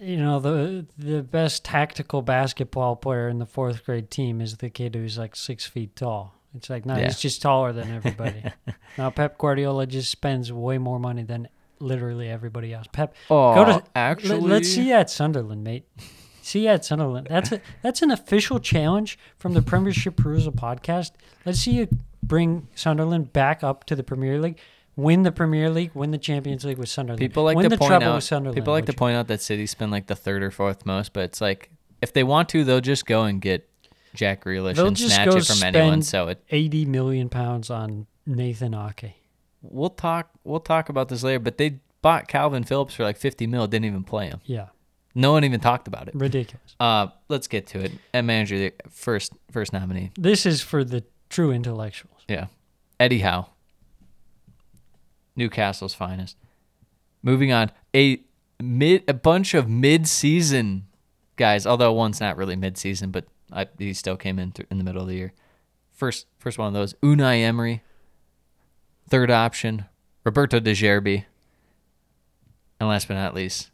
you 0.01 0.17
know 0.17 0.39
the 0.41 0.85
the 0.97 1.24
best 1.24 1.63
tactical 1.63 2.21
basketball 2.21 2.97
player 2.97 3.29
in 3.29 3.39
the 3.39 3.45
fourth 3.45 3.85
grade 3.85 4.12
team 4.12 4.41
is 4.41 4.57
the 4.57 4.69
kid 4.69 4.93
who's 4.95 5.17
like 5.17 5.35
six 5.35 5.65
feet 5.65 5.95
tall. 5.95 6.35
It's 6.55 6.69
like 6.69 6.85
no, 6.85 6.95
Yeah. 6.95 7.05
he's 7.05 7.19
just 7.19 7.41
taller 7.41 7.74
than 7.74 7.91
everybody. 7.95 8.43
now 8.97 9.09
Pep 9.09 9.38
Guardiola 9.38 9.85
just 9.88 10.09
spends 10.12 10.51
way 10.51 10.77
more 10.77 11.00
money 11.00 11.24
than 11.24 11.47
literally 11.79 12.29
everybody 12.29 12.74
else. 12.74 12.88
Pep, 12.91 13.15
Oh, 13.29 13.53
go 13.55 13.65
to 13.65 13.83
actually, 13.95 14.39
let, 14.39 14.62
us 14.62 14.69
see 14.69 14.88
you 14.89 14.93
at 14.93 15.09
Sunderland, 15.09 15.63
mate. 15.63 15.85
See 16.41 16.63
you 16.63 16.69
at 16.69 16.85
Sunderland. 16.85 17.27
That's 17.29 17.51
a 17.51 17.62
that's 17.81 18.01
an 18.01 18.12
official 18.12 18.59
challenge 18.59 19.17
from 19.38 19.53
the 19.53 19.62
Premiership 19.62 20.15
Perusal 20.15 20.53
podcast. 20.53 21.12
Let's 21.45 21.59
see 21.59 21.71
you 21.71 21.88
bring 22.21 22.67
Sunderland 22.75 23.33
back 23.33 23.63
up 23.63 23.83
to 23.85 23.95
the 23.95 24.03
Premier 24.03 24.39
League. 24.39 24.59
win 24.95 25.24
the 25.24 25.31
Premier 25.31 25.69
League, 25.69 25.91
win 25.93 26.12
the 26.12 26.17
Champions 26.17 26.63
League 26.63 26.77
with 26.77 26.88
Sunderland. 26.89 27.19
People 27.19 27.43
like 27.43 27.57
win 27.57 27.69
to 27.69 27.77
point 27.77 28.01
out. 28.03 28.24
People 28.53 28.74
like 28.74 28.85
to 28.85 28.93
point 28.93 29.17
out 29.17 29.27
that 29.27 29.41
City 29.41 29.65
spend 29.65 29.91
like 29.91 30.07
the 30.07 30.15
third 30.15 30.41
or 30.43 30.51
fourth 30.51 30.85
most, 30.85 31.12
but 31.13 31.24
it's 31.24 31.41
like 31.41 31.69
if 32.01 32.13
they 32.13 32.24
want 32.24 32.47
to, 32.50 32.63
they'll 32.63 32.79
just 32.79 33.05
go 33.05 33.24
and 33.24 33.41
get 33.41 33.67
Jack 34.15 34.43
Grealish 34.43 34.75
They'll 34.75 34.88
and 34.88 34.95
just 34.95 35.13
snatch 35.15 35.29
go 35.29 35.38
it 35.38 35.45
from 35.45 35.63
anyone. 35.63 36.01
So 36.01 36.27
it, 36.29 36.43
80 36.50 36.86
million 36.86 37.29
pounds 37.29 37.69
on 37.69 38.07
Nathan 38.25 38.74
Ake. 38.74 39.13
we'll 39.62 39.89
talk. 39.89 40.29
We'll 40.43 40.60
talk 40.60 40.89
about 40.89 41.10
this 41.10 41.24
later. 41.24 41.39
But 41.39 41.57
they 41.57 41.79
bought 42.01 42.27
Kalvin 42.27 42.67
Phillips 42.67 42.93
for 42.95 43.03
like 43.03 43.17
fifty 43.17 43.48
mil. 43.48 43.67
Didn't 43.67 43.86
even 43.86 44.03
play 44.03 44.27
him. 44.27 44.41
Yeah, 44.45 44.67
No 45.13 45.31
one 45.34 45.43
even 45.43 45.60
talked 45.60 45.88
about 45.88 46.07
it. 46.07 46.15
ridiculous. 46.15 46.75
Uh, 46.79 47.07
let's 47.29 47.48
get 47.48 47.67
to 47.67 47.79
it. 47.79 47.91
And 48.13 48.25
manager, 48.27 48.57
the 48.57 48.74
first 48.89 49.34
first 49.51 49.74
nominee. 49.74 50.12
This 50.17 50.45
is 50.45 50.62
for 50.62 50.84
the 50.84 51.03
true 51.29 51.51
intellectuals. 51.51 52.22
Yeah, 52.27 52.48
Eddie 53.00 53.19
Howe, 53.19 53.48
Newcastle's 55.36 55.93
finest. 55.93 56.38
Moving 57.24 57.51
on, 57.51 57.72
a 57.95 58.22
mid 58.62 59.03
a 59.07 59.13
bunch 59.13 59.53
of 59.53 59.67
mid 59.69 60.07
season 60.07 60.86
guys. 61.36 61.65
Although 61.65 61.93
one's 61.93 62.22
not 62.22 62.38
really 62.38 62.55
mid 62.55 62.77
season, 62.77 63.12
but 63.12 63.25
I, 63.51 63.67
he 63.77 63.93
still 63.93 64.17
came 64.17 64.39
in 64.39 64.51
th- 64.51 64.67
in 64.71 64.77
the 64.77 64.83
middle 64.83 65.01
of 65.01 65.07
the 65.07 65.15
year. 65.15 65.33
First 65.91 66.27
first 66.39 66.57
one 66.57 66.67
of 66.67 66.73
those, 66.73 66.93
Unai 66.95 67.41
Emery. 67.43 67.81
Third 69.09 69.29
option, 69.31 69.85
Roberto 70.23 70.59
De 70.59 70.71
Zerbi. 70.73 71.25
And 72.79 72.89
last 72.89 73.07
but 73.07 73.13
not 73.13 73.33
least, 73.35 73.69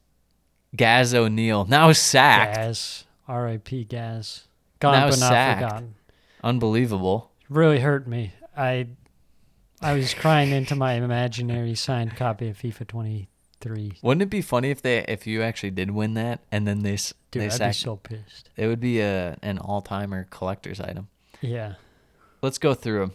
Gaz 0.75 1.13
O'Neil, 1.15 1.65
now 1.65 1.91
sacked. 1.93 2.55
Gaz, 2.55 3.05
R.I.P. 3.27 3.85
Gaz. 3.85 4.47
Gone 4.79 4.93
Now 4.93 5.09
but 5.09 5.19
not 5.19 5.29
sacked. 5.29 5.61
forgotten. 5.61 5.95
Unbelievable. 6.43 7.31
Really 7.49 7.79
hurt 7.79 8.07
me. 8.07 8.33
I 8.55 8.87
I 9.81 9.93
was 9.93 10.13
crying 10.13 10.51
into 10.51 10.75
my 10.75 10.93
imaginary 10.93 11.75
signed 11.75 12.15
copy 12.15 12.49
of 12.49 12.57
FIFA 12.57 12.87
23. 13.61 13.99
Wouldn't 14.01 14.21
it 14.23 14.29
be 14.29 14.41
funny 14.41 14.69
if 14.71 14.81
they 14.81 15.03
if 15.07 15.25
you 15.27 15.41
actually 15.41 15.71
did 15.71 15.91
win 15.91 16.13
that 16.15 16.41
and 16.51 16.67
then 16.67 16.83
they 16.83 16.93
s- 16.93 17.13
Dude, 17.31 17.43
they 17.43 17.49
I'd 17.49 17.69
be 17.69 17.73
so 17.73 17.95
pissed. 17.97 18.49
It 18.57 18.67
would 18.67 18.79
be 18.79 18.99
a 19.01 19.37
an 19.41 19.57
all 19.59 19.81
timer 19.81 20.27
collector's 20.29 20.79
item. 20.79 21.07
Yeah. 21.41 21.75
Let's 22.41 22.57
go 22.57 22.73
through 22.73 22.99
them. 22.99 23.11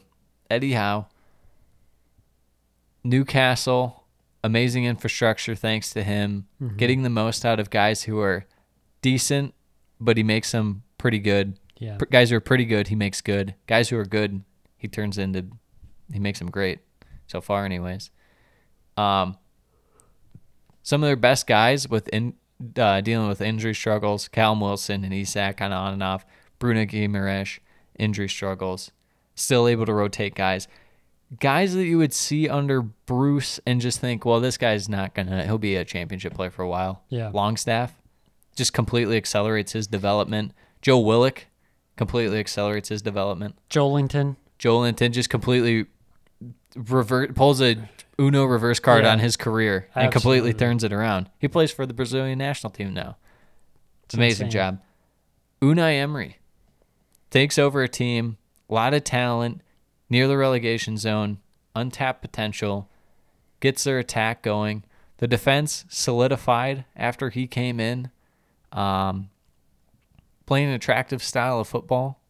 Eddie 0.51 0.73
Howe, 0.75 1.07
Newcastle, 3.05 4.05
amazing 4.43 4.85
infrastructure 4.85 5.55
thanks 5.55 5.93
to 5.93 6.03
him, 6.03 6.47
Mm-hmm. 6.63 6.77
getting 6.77 7.03
the 7.03 7.11
most 7.11 7.45
out 7.45 7.61
of 7.61 7.71
guys 7.71 8.05
who 8.05 8.19
are 8.21 8.47
decent, 9.03 9.55
but 10.01 10.17
he 10.17 10.23
makes 10.23 10.53
them 10.53 10.83
pretty 10.99 11.19
good. 11.19 11.59
Yeah. 11.79 11.97
Pr- 11.97 12.07
guys 12.07 12.31
who 12.31 12.37
are 12.37 12.41
pretty 12.41 12.65
good, 12.65 12.89
he 12.89 12.95
makes 12.95 13.21
good. 13.21 13.55
Guys 13.67 13.89
who 13.91 13.99
are 13.99 14.05
good, 14.05 14.43
he 14.77 14.89
turns 14.89 15.19
into, 15.19 15.47
he 16.13 16.19
makes 16.19 16.39
them 16.39 16.51
great. 16.51 16.81
So 17.27 17.41
far, 17.41 17.65
anyways. 17.65 18.11
Um, 18.97 19.37
some 20.87 21.03
of 21.03 21.09
their 21.09 21.17
best 21.17 21.49
guys 21.49 21.89
with 21.89 22.07
in, 22.11 22.35
uh, 22.79 23.01
dealing 23.01 23.27
with 23.27 23.41
injury 23.41 23.75
struggles, 23.75 24.29
Callum 24.29 24.61
Wilson 24.61 25.03
and 25.03 25.13
Isak 25.13 25.57
kind 25.57 25.73
of 25.73 25.81
on 25.81 25.95
and 25.95 26.03
off. 26.03 26.25
Bruno 26.61 26.85
Guimaraes, 26.85 27.59
injury 27.99 28.29
struggles, 28.29 28.93
still 29.35 29.67
able 29.67 29.85
to 29.85 29.93
rotate 29.93 30.37
guys. 30.37 30.69
Guys 31.41 31.75
that 31.75 31.87
you 31.87 31.99
would 31.99 32.13
see 32.13 32.49
under 32.49 32.83
Bruce 32.83 33.59
and 33.67 33.81
just 33.81 33.99
think, 33.99 34.25
well, 34.25 34.39
this 34.39 34.57
guy's 34.57 34.89
not 34.89 35.13
gonna. 35.13 35.45
He'll 35.45 35.59
be 35.59 35.75
a 35.75 35.85
championship 35.85 36.35
player 36.35 36.53
for 36.53 36.63
a 36.63 36.69
while. 36.69 37.03
Yeah. 37.09 37.33
Longstaff 37.35 37.93
just 38.55 38.73
completely 38.73 39.17
accelerates 39.17 39.73
his 39.73 39.89
development. 39.89 40.53
Joe 40.83 41.01
Willock 41.01 41.47
completely 41.97 42.39
accelerates 42.39 42.91
his 42.91 43.03
development. 43.03 43.59
Joelinton. 43.69 44.37
Joe 44.57 44.79
Linton 44.79 45.13
just 45.13 45.31
completely 45.31 45.87
revert 46.77 47.35
pulls 47.35 47.61
a 47.61 47.77
Uno 48.19 48.45
reverse 48.45 48.79
card 48.81 49.05
Yeah. 49.05 49.13
on 49.13 49.19
his 49.19 49.37
career 49.37 49.89
and 49.95 50.11
completely 50.11 50.55
turns 50.55 50.83
it 50.85 50.93
around. 50.93 51.29
He 51.39 51.49
plays 51.49 51.71
for 51.71 51.85
the 51.87 51.93
Brazilian 51.95 52.39
national 52.39 52.71
team 52.71 52.95
now. 52.95 53.17
It's 54.05 54.15
amazing 54.15 54.47
insane. 54.47 54.59
job. 54.59 54.81
Unai 55.61 55.95
Emery 56.01 56.39
takes 57.31 57.59
over 57.59 57.83
a 57.83 57.89
team, 57.89 58.39
a 58.71 58.75
lot 58.75 58.95
of 58.95 59.05
talent, 59.05 59.61
near 60.09 60.29
the 60.29 60.37
relegation 60.37 60.97
zone, 60.97 61.39
untapped 61.75 62.23
potential, 62.23 62.89
gets 63.61 63.85
their 63.85 63.99
attack 63.99 64.43
going. 64.43 64.85
The 65.19 65.27
defense 65.27 65.85
solidified 65.89 66.85
after 66.95 67.31
he 67.31 67.47
came 67.47 67.81
in, 67.81 68.11
um, 68.73 69.31
playing 70.47 70.69
an 70.69 70.75
attractive 70.75 71.23
style 71.23 71.59
of 71.61 71.69
football. 71.69 72.21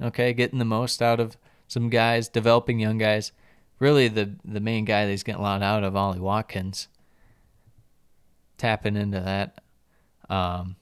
Okay, 0.00 0.32
getting 0.32 0.58
the 0.58 0.64
most 0.64 1.00
out 1.02 1.18
of 1.20 1.36
some 1.66 1.88
guys, 1.90 2.28
developing 2.28 2.78
young 2.78 2.98
guys. 2.98 3.32
Really, 3.78 4.08
the 4.08 4.34
the 4.44 4.60
main 4.60 4.84
guy 4.84 5.04
that 5.04 5.10
he's 5.10 5.22
getting 5.22 5.40
a 5.40 5.44
lot 5.44 5.62
out 5.62 5.84
of, 5.84 5.94
Ollie 5.96 6.18
Watkins. 6.20 6.88
Tapping 8.58 8.96
into 8.96 9.20
that. 9.20 9.58
Um, 10.30 10.76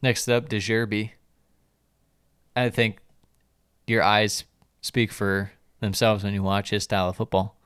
next 0.00 0.26
up, 0.28 0.48
De 0.48 0.56
Zerbi. 0.56 1.10
I 2.56 2.70
think 2.70 2.98
your 3.86 4.02
eyes 4.02 4.44
speak 4.80 5.12
for 5.12 5.52
themselves 5.80 6.24
when 6.24 6.32
you 6.32 6.42
watch 6.42 6.70
his 6.70 6.84
style 6.84 7.10
of 7.10 7.16
football. 7.16 7.56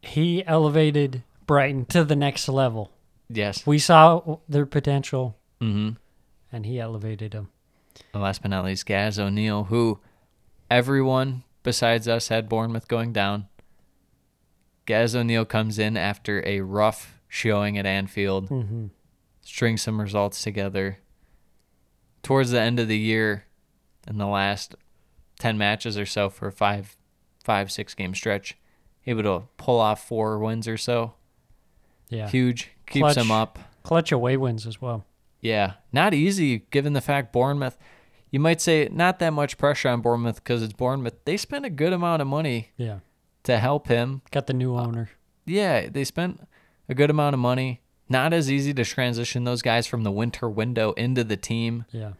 He 0.00 0.44
elevated 0.46 1.22
Brighton 1.46 1.84
to 1.86 2.04
the 2.04 2.16
next 2.16 2.48
level. 2.48 2.90
Yes. 3.28 3.66
We 3.66 3.78
saw 3.78 4.38
their 4.48 4.66
potential, 4.66 5.36
Mm-hmm. 5.60 5.90
and 6.52 6.66
he 6.66 6.80
elevated 6.80 7.32
them. 7.32 7.50
And 8.12 8.22
last 8.22 8.42
but 8.42 8.50
not 8.50 8.64
least, 8.64 8.84
Gaz 8.86 9.18
O'Neil, 9.18 9.64
who 9.64 10.00
everyone 10.76 11.44
besides 11.62 12.08
us 12.08 12.28
had 12.28 12.48
Bournemouth 12.48 12.88
going 12.88 13.12
down. 13.12 13.46
Gaz 14.86 15.14
O'Neil 15.14 15.44
comes 15.44 15.78
in 15.78 15.96
after 15.96 16.42
a 16.46 16.60
rough 16.60 17.20
showing 17.28 17.78
at 17.78 17.86
Anfield, 17.86 18.48
Mm-hmm. 18.48 18.86
strings 19.42 19.82
some 19.82 20.00
results 20.00 20.42
together. 20.42 20.98
Towards 22.22 22.50
the 22.50 22.60
end 22.60 22.80
of 22.80 22.88
the 22.88 22.98
year, 22.98 23.44
in 24.08 24.18
the 24.18 24.26
last 24.26 24.74
ten 25.38 25.58
matches 25.58 25.96
or 25.98 26.06
so 26.06 26.28
for 26.30 26.48
a 26.48 26.52
five, 26.52 26.96
five, 27.44 27.70
six 27.70 27.94
game 27.94 28.14
stretch, 28.14 28.56
able 29.06 29.22
to 29.24 29.42
pull 29.56 29.78
off 29.80 30.06
four 30.06 30.38
wins 30.38 30.66
or 30.68 30.76
so. 30.76 31.14
Yeah. 32.08 32.28
Huge, 32.28 32.70
keeps 32.86 33.14
Clutch. 33.14 33.16
him 33.16 33.30
up. 33.30 33.58
Clutch 33.82 34.12
away 34.12 34.36
wins 34.36 34.66
as 34.66 34.80
well. 34.80 35.04
Yeah, 35.40 35.74
not 35.92 36.14
easy 36.14 36.60
given 36.70 36.92
the 36.92 37.00
fact 37.00 37.32
Bournemouth. 37.32 37.76
You 38.32 38.40
might 38.40 38.60
say 38.60 38.88
not 38.90 39.20
that 39.20 39.32
much 39.32 39.56
pressure 39.58 39.88
on 39.90 40.00
Bournemouth 40.00 40.36
because 40.42 40.62
it's 40.62 40.72
Bournemouth. 40.72 41.14
They 41.24 41.36
spent 41.36 41.64
a 41.64 41.70
good 41.70 41.92
amount 41.92 42.22
of 42.22 42.26
money 42.28 42.70
Yeah. 42.76 42.98
to 43.44 43.58
help 43.58 43.86
him. 43.86 44.22
Got 44.32 44.46
the 44.48 44.54
new 44.54 44.74
uh, 44.76 44.84
owner. 44.84 45.10
Yeah, 45.46 45.88
they 45.88 46.02
spent 46.04 46.40
a 46.88 46.94
good 46.94 47.10
amount 47.10 47.34
of 47.34 47.40
money. 47.40 47.82
Not 48.08 48.32
as 48.32 48.50
easy 48.50 48.74
to 48.74 48.84
transition 48.84 49.44
those 49.44 49.62
guys 49.62 49.86
from 49.86 50.02
the 50.02 50.10
winter 50.10 50.48
window 50.48 50.92
into 50.92 51.22
the 51.24 51.36
team. 51.36 51.84
Yeah. 51.92 52.12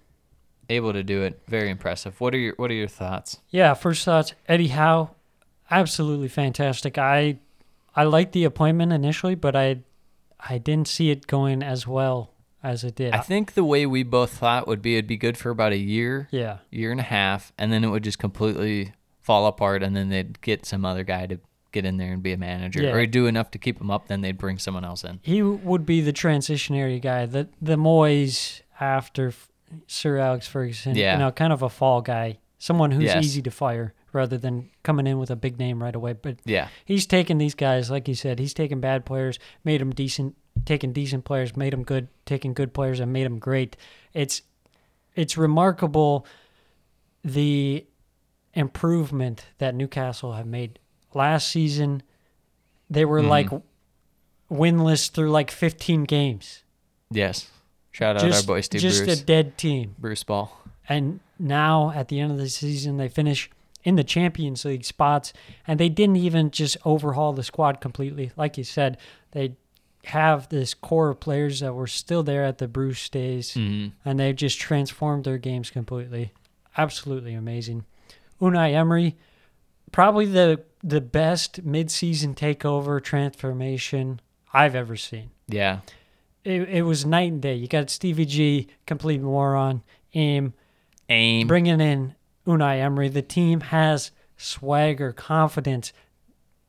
Able 0.69 0.93
to 0.93 1.03
do 1.03 1.23
it. 1.23 1.41
Very 1.49 1.71
impressive. 1.71 2.21
What 2.21 2.35
are 2.35 2.39
your 2.39 2.55
What 2.57 2.71
are 2.71 2.75
your 2.75 2.89
thoughts? 2.89 3.41
Yeah, 3.51 3.75
first 3.75 4.05
thoughts, 4.05 4.33
Eddie 4.49 4.69
Howe, 4.69 5.11
absolutely 5.71 6.29
fantastic. 6.29 6.99
I 6.99 7.39
I 7.97 8.05
liked 8.05 8.33
the 8.33 8.45
appointment 8.45 8.93
initially, 8.93 9.35
but 9.35 9.55
I 9.57 9.81
I 10.41 10.59
didn't 10.59 10.89
see 10.89 11.11
it 11.11 11.27
going 11.27 11.63
as 11.63 11.87
well 11.87 12.31
as 12.63 12.85
it 12.85 12.95
did. 12.95 13.13
I 13.13 13.19
think 13.19 13.55
the 13.55 13.65
way 13.65 13.87
we 13.87 14.03
both 14.03 14.31
thought 14.33 14.67
would 14.69 14.83
be 14.83 14.95
it'd 14.95 15.07
be 15.07 15.17
good 15.17 15.37
for 15.37 15.51
about 15.51 15.73
a 15.73 15.77
year, 15.79 16.29
yeah. 16.31 16.59
year 16.71 16.91
and 16.91 17.01
a 17.01 17.05
half, 17.05 17.53
and 17.59 17.73
then 17.73 17.83
it 17.85 17.89
would 17.89 18.05
just 18.05 18.19
completely 18.19 18.93
fall 19.21 19.47
apart, 19.47 19.83
and 19.83 19.95
then 19.97 20.09
they'd 20.09 20.41
get 20.41 20.65
some 20.67 20.85
other 20.85 21.05
guy 21.05 21.27
to 21.27 21.39
get 21.73 21.85
in 21.85 21.97
there 21.97 22.13
and 22.13 22.23
be 22.23 22.33
a 22.33 22.37
manager, 22.37 22.83
Yeah. 22.83 22.91
or 22.91 23.01
he'd 23.01 23.11
do 23.11 23.27
enough 23.27 23.51
to 23.53 23.59
keep 23.59 23.81
him 23.81 23.91
up. 23.91 24.09
Then 24.09 24.21
they'd 24.21 24.37
bring 24.37 24.59
someone 24.59 24.85
else 24.85 25.05
in. 25.05 25.21
He 25.23 25.43
would 25.43 25.87
be 25.87 26.01
the 26.01 26.13
transitionary 26.13 27.01
guy, 27.01 27.25
the 27.27 27.49
the 27.63 27.77
Moyes 27.77 28.61
after 28.81 29.33
Sir 29.87 30.19
Alex 30.19 30.47
Ferguson. 30.47 30.95
Yeah. 30.97 31.15
You 31.15 31.19
know, 31.21 31.31
kind 31.31 31.53
of 31.53 31.63
a 31.63 31.69
fall 31.71 32.03
guy, 32.03 32.39
someone 32.59 32.91
who's 32.91 33.05
Yes. 33.05 33.25
easy 33.25 33.43
to 33.43 33.51
fire 33.51 33.95
rather 34.13 34.37
than 34.37 34.69
coming 34.83 35.07
in 35.07 35.19
with 35.19 35.31
a 35.31 35.37
big 35.37 35.59
name 35.59 35.83
right 35.83 35.95
away. 35.95 36.13
But 36.13 36.37
Yeah, 36.45 36.69
he's 36.85 37.07
taken 37.07 37.39
these 37.39 37.55
guys, 37.55 37.91
like 37.91 38.07
you 38.09 38.15
said, 38.15 38.39
he's 38.39 38.53
taken 38.53 38.79
bad 38.81 39.07
players, 39.07 39.39
made 39.65 39.81
them 39.81 39.91
decent, 39.95 40.37
taken 40.65 40.93
decent 40.93 41.25
players, 41.25 41.57
made 41.57 41.73
them 41.73 41.83
good, 41.83 42.09
taking 42.27 42.55
good 42.55 42.73
players 42.73 43.01
and 43.01 43.13
made 43.13 43.25
them 43.25 43.39
great. 43.39 43.77
It's 44.13 44.43
it's 45.15 45.37
remarkable 45.37 46.27
the 47.25 47.87
improvement 48.55 49.47
that 49.59 49.75
Newcastle 49.75 50.33
have 50.33 50.47
made. 50.47 50.79
Last 51.15 51.49
season, 51.49 52.03
they 52.89 53.05
were 53.05 53.21
mm-hmm. 53.21 53.29
like 53.29 53.49
winless 54.51 55.11
through 55.11 55.31
like 55.31 55.51
15 55.51 56.05
games. 56.05 56.63
yes. 57.11 57.49
Shout 57.91 58.17
out 58.17 58.23
just 58.23 58.49
our 58.49 58.55
boy 58.55 58.63
Steve 58.63 58.81
just 58.81 59.05
Bruce. 59.05 59.21
a 59.21 59.25
dead 59.25 59.59
team. 59.59 59.95
Bruce 59.99 60.25
Ball. 60.25 60.51
And 60.89 61.21
now 61.39 61.93
at 61.95 62.09
the 62.09 62.21
end 62.21 62.33
of 62.33 62.39
the 62.39 62.49
season, 62.49 62.97
they 62.97 63.09
finish 63.09 63.51
in 63.85 63.97
the 63.97 64.05
Champions 64.05 64.65
League 64.65 64.85
spots, 64.85 65.35
and 65.67 65.79
they 65.79 65.91
didn't 65.91 66.17
even 66.17 66.51
just 66.51 66.79
overhaul 66.87 67.35
the 67.35 67.43
squad 67.43 67.83
completely. 67.83 68.33
Like 68.35 68.57
you 68.57 68.65
said, 68.65 68.97
they 69.33 69.57
have 70.07 70.49
this 70.49 70.75
core 70.75 71.11
of 71.11 71.21
players 71.21 71.61
that 71.61 71.75
were 71.75 71.87
still 71.87 72.23
there 72.23 72.45
at 72.45 72.59
the 72.59 72.67
Bruce 72.69 73.09
days, 73.09 73.53
Mhm. 73.55 73.93
and 74.05 74.19
they've 74.19 74.35
just 74.37 74.59
transformed 74.59 75.25
their 75.25 75.39
games 75.39 75.71
completely. 75.71 76.33
Absolutely 76.77 77.35
amazing. 77.35 77.85
Unai 78.41 78.73
Emery, 78.75 79.17
probably 79.93 80.27
the 80.27 80.63
the 80.85 81.01
best 81.01 81.65
midseason 81.65 82.35
takeover 82.35 83.01
transformation 83.01 84.21
I've 84.53 84.75
ever 84.75 84.97
seen. 84.97 85.31
Yeah. 85.47 85.79
It, 86.43 86.63
it 86.69 86.83
was 86.83 87.07
night 87.07 87.31
and 87.31 87.41
day. 87.41 87.55
You 87.55 87.69
got 87.69 87.89
Stevie 87.89 88.25
G, 88.27 88.67
complete 88.85 89.21
moron, 89.21 89.83
aim, 90.15 90.55
Aim. 91.09 91.47
bringing 91.47 91.81
in 91.81 92.17
Unai 92.49 92.81
Emery. 92.81 93.09
The 93.11 93.23
team 93.23 93.61
has 93.61 94.11
swagger, 94.37 95.13
confidence. 95.13 95.93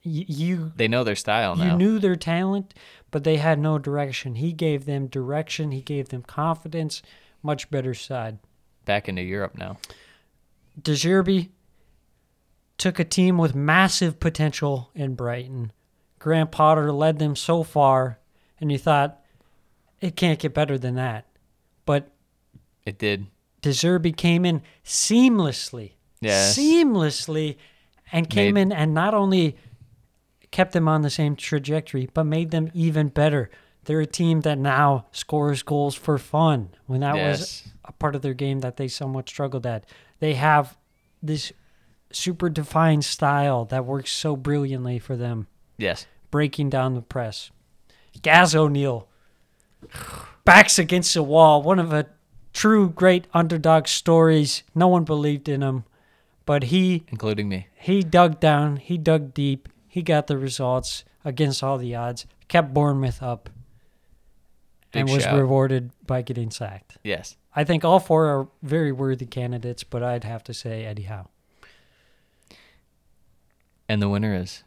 Y- 0.06 0.26
you 0.28 0.72
they 0.76 0.88
know 0.88 1.04
their 1.04 1.16
style 1.16 1.56
now. 1.56 1.72
you 1.72 1.78
knew 1.78 1.98
their 1.98 2.16
talent, 2.16 2.76
but 3.14 3.24
they 3.24 3.38
had 3.38 3.60
no 3.60 3.78
direction. 3.78 4.34
He 4.36 4.52
gave 4.52 4.86
them 4.86 5.06
direction. 5.06 5.72
He 5.72 5.82
gave 5.82 6.10
them 6.10 6.24
confidence. 6.24 7.04
Much 7.44 7.70
better 7.70 7.94
side. 7.94 8.40
Back 8.86 9.08
into 9.08 9.22
Europe 9.22 9.56
now. 9.56 9.78
De 10.82 11.48
took 12.80 12.98
a 13.00 13.04
team 13.06 13.38
with 13.38 13.54
massive 13.54 14.20
potential 14.20 14.90
in 14.96 15.14
Brighton. 15.14 15.72
Graham 16.18 16.48
Potter 16.48 16.92
led 16.92 17.20
them 17.20 17.36
so 17.36 17.62
far, 17.62 18.18
and 18.60 18.72
you 18.72 18.80
thought 18.80 19.22
it 20.02 20.16
can't 20.16 20.40
get 20.40 20.56
better 20.56 20.80
than 20.80 20.96
that. 20.96 21.28
But 21.86 22.10
It 22.88 22.98
did. 22.98 23.28
De 23.62 23.70
Zerbi 23.70 24.12
came 24.18 24.44
in 24.44 24.64
seamlessly, 24.84 25.92
Yes. 26.20 26.58
seamlessly, 26.58 27.58
and 28.12 28.28
came 28.28 28.56
Made- 28.56 28.62
in 28.64 28.72
and 28.72 28.94
not 28.96 29.14
only 29.14 29.56
kept 30.54 30.72
them 30.72 30.88
on 30.88 31.02
the 31.02 31.10
same 31.10 31.36
trajectory, 31.36 32.08
but 32.14 32.24
made 32.24 32.52
them 32.52 32.70
even 32.74 33.10
better. 33.10 33.50
They're 33.86 34.00
a 34.00 34.06
team 34.06 34.42
that 34.42 34.58
now 34.58 35.08
scores 35.12 35.62
goals 35.64 35.96
for 35.96 36.18
fun 36.18 36.70
when 36.86 37.02
that 37.02 37.16
was 37.16 37.64
a 37.84 37.92
part 37.92 38.16
of 38.16 38.22
their 38.22 38.34
game 38.34 38.60
that 38.62 38.78
they 38.78 38.88
somewhat 38.88 39.28
struggled 39.28 39.66
at. 39.66 39.86
They 40.20 40.36
have 40.36 40.78
this 41.22 41.52
super 42.12 42.50
defined 42.50 43.04
style 43.04 43.66
that 43.66 43.84
works 43.86 44.12
so 44.14 44.36
brilliantly 44.38 45.00
for 45.00 45.18
them, 45.18 45.48
Yes. 45.78 46.06
breaking 46.32 46.70
down 46.70 46.94
the 46.94 47.02
press. 47.02 47.52
Gaz 48.22 48.56
O'Neil 48.56 49.08
backs 50.46 50.78
against 50.80 51.14
the 51.14 51.24
wall. 51.24 51.62
One 51.62 51.80
of 51.80 51.92
a 51.92 52.06
true 52.54 52.90
great 52.90 53.28
underdog 53.34 53.88
stories. 53.88 54.64
No 54.76 54.88
one 54.88 55.04
believed 55.04 55.50
in 55.50 55.62
him, 55.62 55.84
but 56.46 56.64
he 56.66 57.04
Including 57.10 57.50
me. 57.50 57.68
he 57.76 58.02
dug 58.04 58.40
down, 58.40 58.78
he 58.78 58.98
dug 58.98 59.34
deep, 59.34 59.68
he 59.94 60.02
got 60.02 60.26
the 60.26 60.40
results 60.40 61.06
against 61.24 61.62
all 61.62 61.78
the 61.78 61.94
odds, 61.94 62.26
kept 62.48 62.74
Bournemouth 62.74 63.22
up, 63.22 63.48
and 64.92 65.08
was 65.08 65.22
shout. 65.22 65.38
rewarded 65.38 65.92
by 66.08 66.24
getting 66.24 66.50
sacked. 66.50 66.98
Yes. 67.04 67.38
I 67.56 67.64
think 67.64 67.86
all 67.86 68.00
four 68.00 68.26
are 68.26 68.48
very 68.64 68.92
worthy 68.92 69.28
candidates, 69.28 69.84
but 69.84 70.02
I'd 70.02 70.24
have 70.24 70.44
to 70.46 70.54
say 70.54 70.84
Eddie 70.84 71.04
Howe. 71.04 71.28
And 73.88 74.02
the 74.02 74.10
winner 74.10 74.34
is 74.34 74.64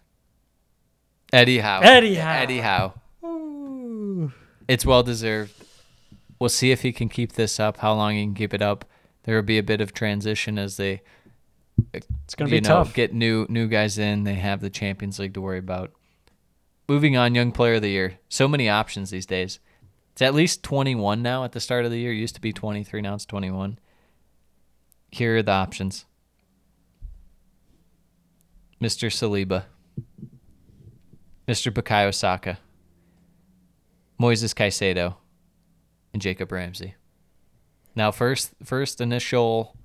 Eddie 1.32 1.58
Howe. 1.58 1.80
Eddie 1.80 2.14
Howe. 2.14 2.42
Eddie 2.42 2.60
Howe. 2.60 2.94
It's 4.68 4.86
well 4.86 5.02
deserved. 5.02 5.52
We'll 6.38 6.50
see 6.50 6.70
if 6.70 6.82
he 6.82 6.92
can 6.92 7.08
keep 7.08 7.32
this 7.32 7.58
up, 7.58 7.78
how 7.78 7.94
long 7.94 8.14
he 8.14 8.22
can 8.22 8.34
keep 8.34 8.54
it 8.54 8.62
up. 8.62 8.84
There 9.24 9.34
will 9.34 9.42
be 9.42 9.58
a 9.58 9.64
bit 9.64 9.80
of 9.80 9.92
transition 9.92 10.56
as 10.56 10.76
they 10.76 11.02
It's 11.92 12.34
going 12.34 12.50
to 12.50 12.56
be 12.56 12.60
know, 12.60 12.84
tough. 12.84 12.94
get 12.94 13.14
new 13.14 13.46
new 13.48 13.68
guys 13.68 13.98
in. 13.98 14.24
They 14.24 14.34
have 14.34 14.60
the 14.60 14.70
Champions 14.70 15.18
League 15.18 15.34
to 15.34 15.40
worry 15.40 15.58
about. 15.58 15.92
Moving 16.88 17.16
on, 17.16 17.34
young 17.34 17.52
player 17.52 17.74
of 17.74 17.82
the 17.82 17.88
year. 17.90 18.18
So 18.28 18.46
many 18.46 18.68
options 18.68 19.10
these 19.10 19.26
days. 19.26 19.58
It's 20.12 20.22
at 20.22 20.34
least 20.34 20.62
21 20.62 21.20
now 21.20 21.44
at 21.44 21.52
the 21.52 21.60
start 21.60 21.84
of 21.84 21.90
the 21.90 21.98
year. 21.98 22.12
It 22.12 22.16
used 22.16 22.36
to 22.36 22.40
be 22.40 22.52
23, 22.52 23.02
now 23.02 23.14
it's 23.14 23.26
21. 23.26 23.78
Here 25.10 25.36
are 25.36 25.42
the 25.42 25.52
options. 25.52 26.06
Mr. 28.80 29.10
Saliba. 29.10 29.64
Mr. 31.48 31.72
Bukayo 31.72 32.14
Saka. 32.14 32.58
Moises 34.20 34.54
Caicedo. 34.54 35.16
And 36.12 36.22
Jacob 36.22 36.50
Ramsey. 36.50 36.94
Now, 37.94 38.10
first, 38.10 38.54
first 38.64 39.00
initial 39.00 39.76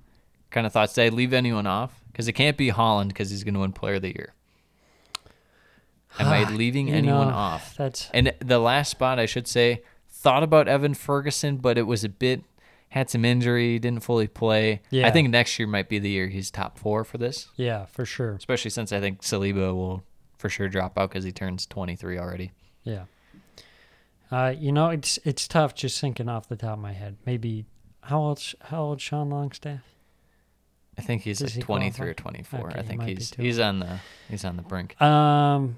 kind 0.52 0.66
of 0.66 0.72
thoughts. 0.72 0.94
Did 0.94 1.12
I 1.12 1.14
leave 1.14 1.32
anyone 1.32 1.66
off? 1.66 2.00
Because 2.10 2.28
it 2.28 2.32
can't 2.32 2.56
be 2.56 2.70
Haaland 2.70 3.08
because 3.08 3.30
he's 3.30 3.44
going 3.44 3.54
to 3.54 3.60
win 3.60 3.72
Player 3.72 3.94
of 3.94 4.02
the 4.02 4.14
Year. 4.14 4.34
Am 6.18 6.28
I 6.28 6.48
leaving 6.50 6.88
You 6.88 6.94
anyone 6.94 7.28
know, 7.28 7.34
off? 7.34 7.76
That's 7.76 8.10
And 8.12 8.32
the 8.38 8.58
last 8.58 8.90
spot, 8.90 9.18
I 9.18 9.26
should 9.26 9.48
say, 9.48 9.82
thought 10.08 10.42
about 10.42 10.68
Evan 10.68 10.94
Ferguson, 10.94 11.56
but 11.56 11.78
it 11.78 11.82
was 11.82 12.04
a 12.04 12.08
bit 12.08 12.44
had 12.90 13.08
some 13.08 13.24
injury, 13.24 13.78
didn't 13.78 14.02
fully 14.02 14.26
play. 14.26 14.82
Yeah. 14.90 15.06
I 15.06 15.10
think 15.10 15.30
next 15.30 15.58
year 15.58 15.66
might 15.66 15.88
be 15.88 15.98
the 15.98 16.10
year 16.10 16.28
he's 16.28 16.50
top 16.50 16.78
four 16.78 17.04
for 17.04 17.16
this, 17.16 17.48
yeah, 17.56 17.86
for 17.86 18.04
sure. 18.04 18.34
especially 18.34 18.70
since 18.70 18.92
I 18.92 19.00
think 19.00 19.22
Saliba 19.22 19.74
will 19.74 20.04
for 20.36 20.50
sure 20.50 20.68
drop 20.68 20.98
out 20.98 21.08
because 21.08 21.24
he 21.24 21.32
turns 21.32 21.64
23 21.64 22.18
already. 22.18 22.52
Yeah. 22.84 23.04
Uh, 24.30 24.54
you 24.58 24.72
know, 24.72 24.90
it's 24.90 25.18
it's 25.24 25.48
tough 25.48 25.74
just 25.74 25.98
thinking 26.00 26.28
off 26.28 26.48
the 26.48 26.56
top 26.56 26.74
of 26.74 26.78
my 26.80 26.92
head. 26.92 27.16
Maybe 27.24 27.64
how 28.02 28.20
old 28.20 28.42
how 28.60 28.82
old 28.82 29.00
Sean 29.00 29.30
Longstaff? 29.30 29.80
I 31.02 31.06
think 31.06 31.22
he's 31.22 31.38
Does 31.40 31.54
he 31.54 31.60
like 31.60 31.66
23 31.66 32.08
or 32.08 32.14
24. 32.14 32.60
Okay, 32.60 32.78
I 32.78 32.82
think 32.82 33.04
be 33.04 33.14
he's 33.14 33.34
he's 33.34 33.58
on 33.58 33.80
the 33.80 33.98
he's 34.30 34.44
on 34.44 34.56
the 34.56 34.62
brink. 34.62 35.00
Um. 35.00 35.76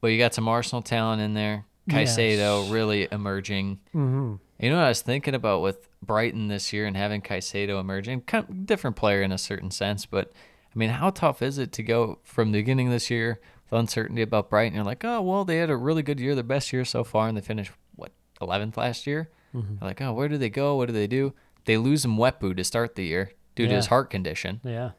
But 0.00 0.08
you 0.08 0.18
got 0.18 0.34
some 0.34 0.48
Arsenal 0.48 0.82
talent 0.82 1.22
in 1.22 1.32
there. 1.32 1.64
Caicedo 1.88 2.62
Yes. 2.62 2.70
really 2.70 3.08
emerging. 3.10 3.80
mhm. 3.94 4.38
You 4.58 4.70
know 4.70 4.76
what 4.76 4.84
I 4.84 4.88
was 4.88 5.02
thinking 5.02 5.34
about 5.34 5.62
with 5.62 5.88
Brighton 6.02 6.48
this 6.48 6.72
year 6.72 6.86
and 6.86 6.96
having 6.96 7.20
Caicedo 7.22 7.80
emerging? 7.80 8.22
Kind 8.22 8.46
of 8.48 8.66
different 8.66 8.96
player 8.96 9.22
in 9.22 9.32
a 9.32 9.38
certain 9.38 9.70
sense, 9.70 10.06
but 10.06 10.32
I 10.74 10.78
mean, 10.78 10.90
how 10.90 11.10
tough 11.10 11.42
is 11.42 11.58
it 11.58 11.72
to 11.72 11.82
go 11.82 12.18
from 12.22 12.52
the 12.52 12.58
beginning 12.58 12.88
of 12.88 12.92
this 12.92 13.10
year 13.10 13.40
with 13.70 13.78
uncertainty 13.80 14.22
about 14.22 14.50
Brighton? 14.50 14.74
You're 14.76 14.84
like, 14.84 15.04
oh 15.04 15.20
well, 15.22 15.44
they 15.44 15.56
had 15.56 15.70
a 15.70 15.76
really 15.76 16.02
good 16.02 16.20
year, 16.20 16.34
their 16.34 16.44
best 16.44 16.72
year 16.72 16.84
so 16.84 17.02
far, 17.04 17.28
and 17.28 17.36
they 17.36 17.40
finished 17.42 17.72
what 17.96 18.12
11th 18.40 18.76
last 18.76 19.06
year. 19.06 19.30
Mm-hmm. 19.54 19.84
Like, 19.84 20.00
oh, 20.02 20.12
where 20.12 20.28
do 20.28 20.36
they 20.38 20.50
go? 20.50 20.76
What 20.76 20.86
do 20.86 20.92
they 20.92 21.06
do? 21.06 21.32
They 21.64 21.76
lose 21.76 22.04
Mwepu 22.04 22.56
to 22.56 22.64
start 22.64 22.94
the 22.94 23.04
year 23.04 23.32
due 23.54 23.66
to 23.66 23.74
his 23.74 23.86
heart 23.86 24.10
condition. 24.10 24.60
Yeah. 24.64 24.90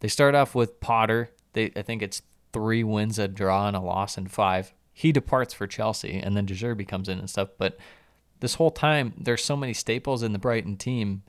They 0.00 0.08
start 0.08 0.34
off 0.34 0.54
with 0.54 0.80
Potter. 0.80 1.30
They 1.52 1.72
I 1.76 1.82
think 1.82 2.02
it's 2.02 2.22
three 2.52 2.82
wins, 2.82 3.18
a 3.18 3.28
draw, 3.28 3.68
and 3.68 3.76
a 3.76 3.80
loss, 3.80 4.18
in 4.18 4.26
five. 4.26 4.72
He 4.92 5.12
departs 5.12 5.54
for 5.54 5.66
Chelsea, 5.66 6.18
and 6.18 6.36
then 6.36 6.46
De 6.46 6.54
Zerbi 6.54 6.86
comes 6.86 7.08
in 7.08 7.18
and 7.18 7.30
stuff. 7.30 7.50
But 7.58 7.78
this 8.40 8.54
whole 8.54 8.70
time, 8.70 9.14
there's 9.18 9.44
so 9.44 9.56
many 9.56 9.72
staples 9.72 10.22
in 10.22 10.32
the 10.32 10.38
Brighton 10.38 10.76
team, 10.76 11.22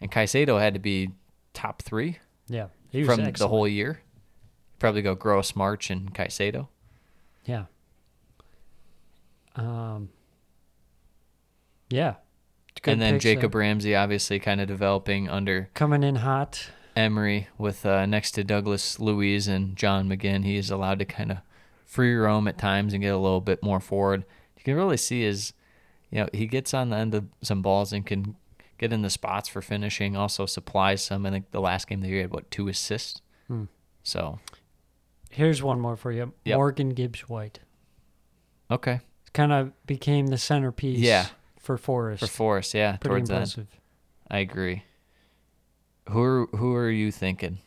and 0.00 0.10
Caicedo 0.10 0.60
had 0.60 0.74
to 0.74 0.80
be 0.80 1.10
top 1.54 1.82
three 1.82 2.18
Yeah. 2.48 2.66
He 2.90 3.04
was 3.04 3.16
from 3.16 3.32
the 3.32 3.48
whole 3.48 3.68
year. 3.68 4.00
Probably 4.78 5.02
go 5.02 5.14
Gross, 5.14 5.54
March, 5.54 5.90
and 5.90 6.12
Caicedo. 6.14 6.68
Yeah. 7.44 7.66
Um. 9.56 10.10
Yeah. 11.88 12.14
Good 12.82 12.92
and 12.92 13.02
then. 13.02 13.18
Jacob 13.18 13.54
Ramsey, 13.54 13.94
obviously, 13.94 14.38
kind 14.38 14.60
of 14.60 14.68
developing 14.68 15.28
under 15.28 15.70
coming 15.74 16.02
in 16.02 16.16
hot. 16.16 16.70
Emery 16.96 17.48
with 17.56 17.86
uh, 17.86 18.04
next 18.06 18.32
to 18.32 18.44
Douglas 18.44 18.98
Luiz 18.98 19.46
and 19.46 19.76
John 19.76 20.08
McGinn. 20.08 20.44
He 20.44 20.56
is 20.56 20.70
allowed 20.70 20.98
to 20.98 21.04
kind 21.04 21.30
of 21.30 21.38
free 21.84 22.14
roam 22.14 22.48
at 22.48 22.58
times 22.58 22.92
and 22.92 23.02
get 23.02 23.14
a 23.14 23.18
little 23.18 23.40
bit 23.40 23.62
more 23.62 23.80
forward. 23.80 24.24
You 24.56 24.64
can 24.64 24.74
really 24.74 24.96
see 24.96 25.22
his, 25.22 25.52
you 26.10 26.20
know, 26.20 26.28
he 26.32 26.46
gets 26.46 26.74
on 26.74 26.90
the 26.90 26.96
end 26.96 27.14
of 27.14 27.26
some 27.42 27.62
balls 27.62 27.92
and 27.92 28.04
can 28.04 28.36
get 28.78 28.92
in 28.92 29.02
the 29.02 29.10
spots 29.10 29.48
for 29.48 29.62
finishing. 29.62 30.16
Also 30.16 30.46
supplies 30.46 31.02
some. 31.02 31.24
I 31.26 31.30
think 31.30 31.50
the 31.52 31.60
last 31.60 31.86
game 31.86 32.00
they 32.00 32.08
he 32.08 32.18
had 32.18 32.32
what 32.32 32.50
two 32.50 32.68
assists. 32.68 33.20
Hmm. 33.46 33.64
So 34.02 34.40
Here's 35.30 35.62
one 35.62 35.80
more 35.80 35.96
for 35.96 36.10
you. 36.10 36.32
Yep. 36.44 36.56
Morgan 36.56 36.88
Gibbs 36.90 37.28
White 37.28 37.60
okay 38.70 39.00
kind 39.32 39.52
of 39.52 39.72
became 39.86 40.28
the 40.28 40.38
centerpiece. 40.38 40.98
Yeah. 40.98 41.26
For 41.60 41.76
Forest. 41.76 42.20
for 42.22 42.26
Forest, 42.26 42.74
yeah, 42.74 42.96
Pretty 42.96 43.24
towards 43.26 43.54
that. 43.54 43.66
I 44.30 44.38
agree. 44.38 44.82
Who 46.08 46.20
are 46.22 46.46
who 46.56 46.74
are 46.74 46.90
you 46.90 47.12
thinking 47.12 47.58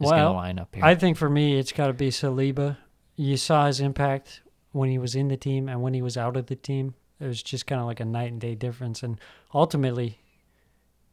is 0.00 0.10
Well, 0.10 0.32
line 0.34 0.58
up 0.58 0.74
here? 0.74 0.84
I 0.84 0.94
think 0.94 1.16
for 1.16 1.28
me, 1.30 1.58
it's 1.58 1.72
got 1.72 1.86
to 1.88 1.92
be 1.92 2.08
Saliba. 2.08 2.78
You 3.16 3.36
saw 3.36 3.66
his 3.66 3.80
impact 3.80 4.40
when 4.72 4.88
he 4.88 4.98
was 4.98 5.14
in 5.14 5.28
the 5.28 5.36
team 5.36 5.68
and 5.68 5.82
when 5.82 5.94
he 5.94 6.02
was 6.02 6.16
out 6.16 6.36
of 6.36 6.46
the 6.46 6.56
team. 6.56 6.94
It 7.20 7.26
was 7.26 7.42
just 7.42 7.66
kind 7.66 7.80
of 7.80 7.86
like 7.86 8.00
a 8.00 8.04
night 8.06 8.32
and 8.32 8.40
day 8.40 8.54
difference, 8.54 9.02
and 9.02 9.20
ultimately, 9.52 10.20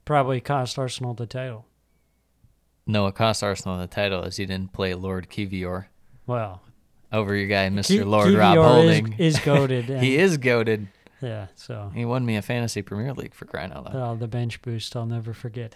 probably 0.06 0.40
cost 0.40 0.80
Arsenal 0.80 1.14
the 1.14 1.26
title. 1.28 1.66
no, 2.86 3.08
it 3.08 3.16
cost 3.16 3.44
Arsenal 3.44 3.78
the 3.78 3.88
title 3.88 4.24
as 4.24 4.38
he 4.38 4.46
didn't 4.46 4.72
play 4.72 4.94
Lord 4.94 5.30
Kiwior 5.30 5.88
Well, 6.26 6.62
over 7.12 7.36
your 7.36 7.48
guy, 7.48 7.68
Mr. 7.70 8.06
Lord 8.06 8.34
Rob 8.34 8.58
Holding. 8.58 9.14
is, 9.18 9.36
is 9.38 9.44
goaded. 9.44 9.90
he 10.02 10.16
is 10.18 10.38
goaded. 10.38 10.88
Yeah, 11.22 11.48
so 11.56 11.92
He 11.96 12.06
won 12.06 12.26
me 12.26 12.36
a 12.38 12.42
fantasy 12.42 12.82
Premier 12.82 13.14
League 13.14 13.34
for 13.34 13.46
crying 13.46 13.72
out 13.72 13.86
loud. 13.86 13.96
oh, 13.96 14.16
the 14.16 14.28
bench 14.28 14.62
boost 14.62 14.96
I'll 14.96 15.06
never 15.06 15.34
forget. 15.34 15.76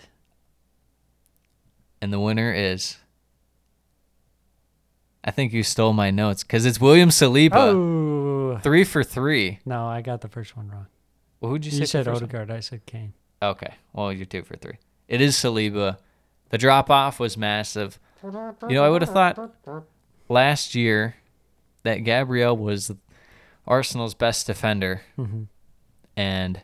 And 2.02 2.12
the 2.14 2.20
winner 2.20 2.52
is. 2.54 2.98
I 5.24 5.32
think 5.32 5.54
you 5.54 5.62
stole 5.64 5.94
my 5.94 6.10
notes 6.10 6.44
because 6.44 6.66
it's 6.66 6.82
William 6.82 7.10
Saliba. 7.10 7.52
Oh! 7.56 8.58
three 8.64 8.84
for 8.84 9.04
three. 9.04 9.60
no, 9.66 9.86
I 9.88 10.02
got 10.02 10.22
the 10.22 10.28
first 10.28 10.58
one 10.58 10.70
wrong. 10.70 10.88
Well, 11.40 11.52
who'd 11.52 11.66
you, 11.66 11.72
You, 11.72 11.80
say? 11.80 11.86
said 11.86 12.06
for 12.06 12.12
first 12.12 12.22
one? 12.24 12.30
Odegaard. 12.30 12.52
I 12.52 12.60
said 12.60 12.86
Kane. 12.86 13.14
Okay. 13.42 13.74
Well, 13.94 14.12
you're 14.14 14.26
two 14.26 14.44
for 14.44 14.56
three. 14.58 14.78
It 15.08 15.22
is 15.22 15.36
Saliba. 15.36 15.98
The 16.50 16.58
drop 16.58 16.90
off 16.90 17.20
was 17.20 17.38
massive. 17.38 18.00
You 18.24 18.32
know, 18.76 18.84
I 18.84 18.90
would 18.90 19.02
have 19.02 19.12
thought 19.12 19.52
last 20.30 20.76
year 20.76 21.16
that 21.84 21.98
Gabriel 22.04 22.56
was 22.56 22.92
Arsenal's 23.72 24.14
best 24.14 24.46
defender, 24.48 25.02
Mm-hmm. 25.18 25.44
and 26.16 26.62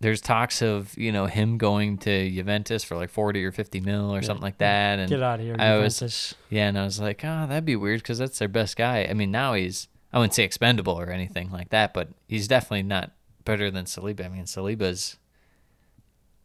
there's 0.00 0.20
talks 0.22 0.62
of 0.62 0.96
you 0.96 1.12
know 1.12 1.26
him 1.26 1.58
going 1.58 1.98
to 1.98 2.30
Juventus 2.30 2.82
for 2.84 2.96
like 2.96 3.10
40 3.10 3.44
or 3.44 3.52
50 3.52 3.80
mil 3.80 4.14
or 4.14 4.22
something 4.22 4.42
like 4.42 4.56
that. 4.58 4.98
And 4.98 5.10
Get 5.10 5.22
out 5.22 5.40
of 5.40 5.44
here, 5.44 5.56
I 5.58 5.76
was 5.76 5.96
Juventus. 5.98 6.34
yeah, 6.48 6.68
and 6.68 6.78
I 6.78 6.84
was 6.84 6.98
like, 7.00 7.22
oh, 7.24 7.46
that'd 7.48 7.66
be 7.66 7.76
weird 7.76 8.00
because 8.00 8.18
that's 8.18 8.38
their 8.38 8.48
best 8.48 8.76
guy. 8.76 9.06
I 9.10 9.12
mean, 9.12 9.30
now 9.30 9.52
he's 9.54 9.88
I 10.12 10.18
wouldn't 10.18 10.34
say 10.34 10.44
expendable 10.44 10.98
or 10.98 11.10
anything 11.10 11.50
like 11.50 11.68
that, 11.70 11.92
but 11.92 12.08
he's 12.28 12.48
definitely 12.48 12.84
not 12.84 13.10
better 13.44 13.70
than 13.70 13.84
Saliba. 13.84 14.24
I 14.24 14.28
mean, 14.28 14.44
Saliba's 14.44 15.16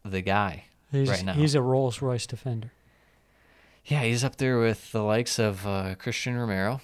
the 0.04 0.20
guy 0.22 0.64
He's, 0.92 1.08
right 1.08 1.24
now. 1.24 1.32
he's 1.32 1.54
a 1.54 1.62
Rolls 1.62 2.00
Royce 2.02 2.26
defender. 2.26 2.70
yeah, 3.86 4.02
he's 4.02 4.22
up 4.22 4.36
there 4.36 4.58
with 4.58 4.92
the 4.92 5.02
likes 5.02 5.38
of 5.38 5.66
uh, 5.66 5.94
Cristian 5.96 6.36
Romero. 6.38 6.80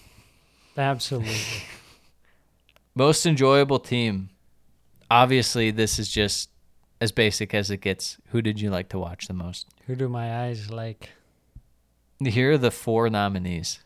Absolutely. 0.76 1.36
Most 2.94 3.24
enjoyable 3.26 3.78
team. 3.78 4.30
Obviously, 5.10 5.70
this 5.70 5.98
is 5.98 6.08
just 6.08 6.50
as 7.00 7.12
basic 7.12 7.54
as 7.54 7.70
it 7.70 7.78
gets. 7.78 8.18
Who 8.28 8.42
did 8.42 8.60
you 8.60 8.70
like 8.70 8.88
to 8.90 8.98
watch 8.98 9.26
the 9.26 9.34
most? 9.34 9.68
Who 9.86 9.94
do 9.96 10.08
my 10.08 10.44
eyes 10.44 10.70
like? 10.70 11.10
Here 12.20 12.52
are 12.52 12.58
the 12.58 12.70
four 12.70 13.10
nominees. 13.10 13.80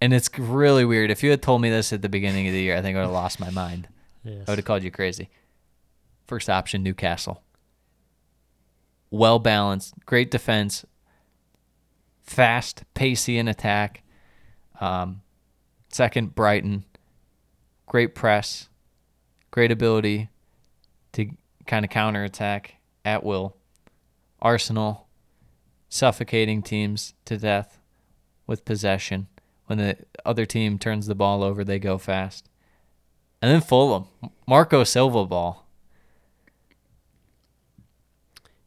And 0.00 0.12
it's 0.12 0.30
really 0.38 0.84
weird. 0.84 1.10
If 1.10 1.22
you 1.22 1.30
had 1.30 1.42
told 1.42 1.62
me 1.62 1.70
this 1.70 1.92
at 1.92 2.02
the 2.02 2.08
beginning 2.08 2.46
of 2.46 2.52
the 2.52 2.60
year, 2.60 2.76
I 2.76 2.82
think 2.82 2.96
I 2.96 3.00
would 3.00 3.06
have 3.06 3.12
lost 3.12 3.40
my 3.40 3.50
mind. 3.50 3.88
Yes. 4.24 4.44
I 4.46 4.52
would 4.52 4.58
have 4.58 4.64
called 4.64 4.82
you 4.82 4.90
crazy. 4.90 5.30
First 6.26 6.48
option, 6.48 6.82
Newcastle. 6.82 7.42
Well 9.10 9.38
balanced, 9.38 9.94
great 10.06 10.30
defense, 10.30 10.84
fast, 12.22 12.84
pacey 12.94 13.38
in 13.38 13.48
attack. 13.48 14.02
Um, 14.80 15.22
second, 15.90 16.34
Brighton. 16.34 16.84
Great 17.90 18.14
press, 18.14 18.68
great 19.50 19.72
ability 19.72 20.28
to 21.10 21.28
kind 21.66 21.84
of 21.84 21.90
counterattack 21.90 22.76
at 23.04 23.24
will. 23.24 23.56
Arsenal, 24.40 25.08
suffocating 25.88 26.62
teams 26.62 27.14
to 27.24 27.36
death 27.36 27.80
with 28.46 28.64
possession. 28.64 29.26
When 29.66 29.78
the 29.78 29.96
other 30.24 30.46
team 30.46 30.78
turns 30.78 31.08
the 31.08 31.16
ball 31.16 31.42
over, 31.42 31.64
they 31.64 31.80
go 31.80 31.98
fast. 31.98 32.48
And 33.42 33.50
then 33.50 33.60
Fulham, 33.60 34.04
Marco 34.46 34.84
Silva 34.84 35.26
ball. 35.26 35.66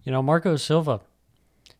You 0.03 0.11
know, 0.11 0.21
Marco 0.21 0.57
Silva. 0.57 0.99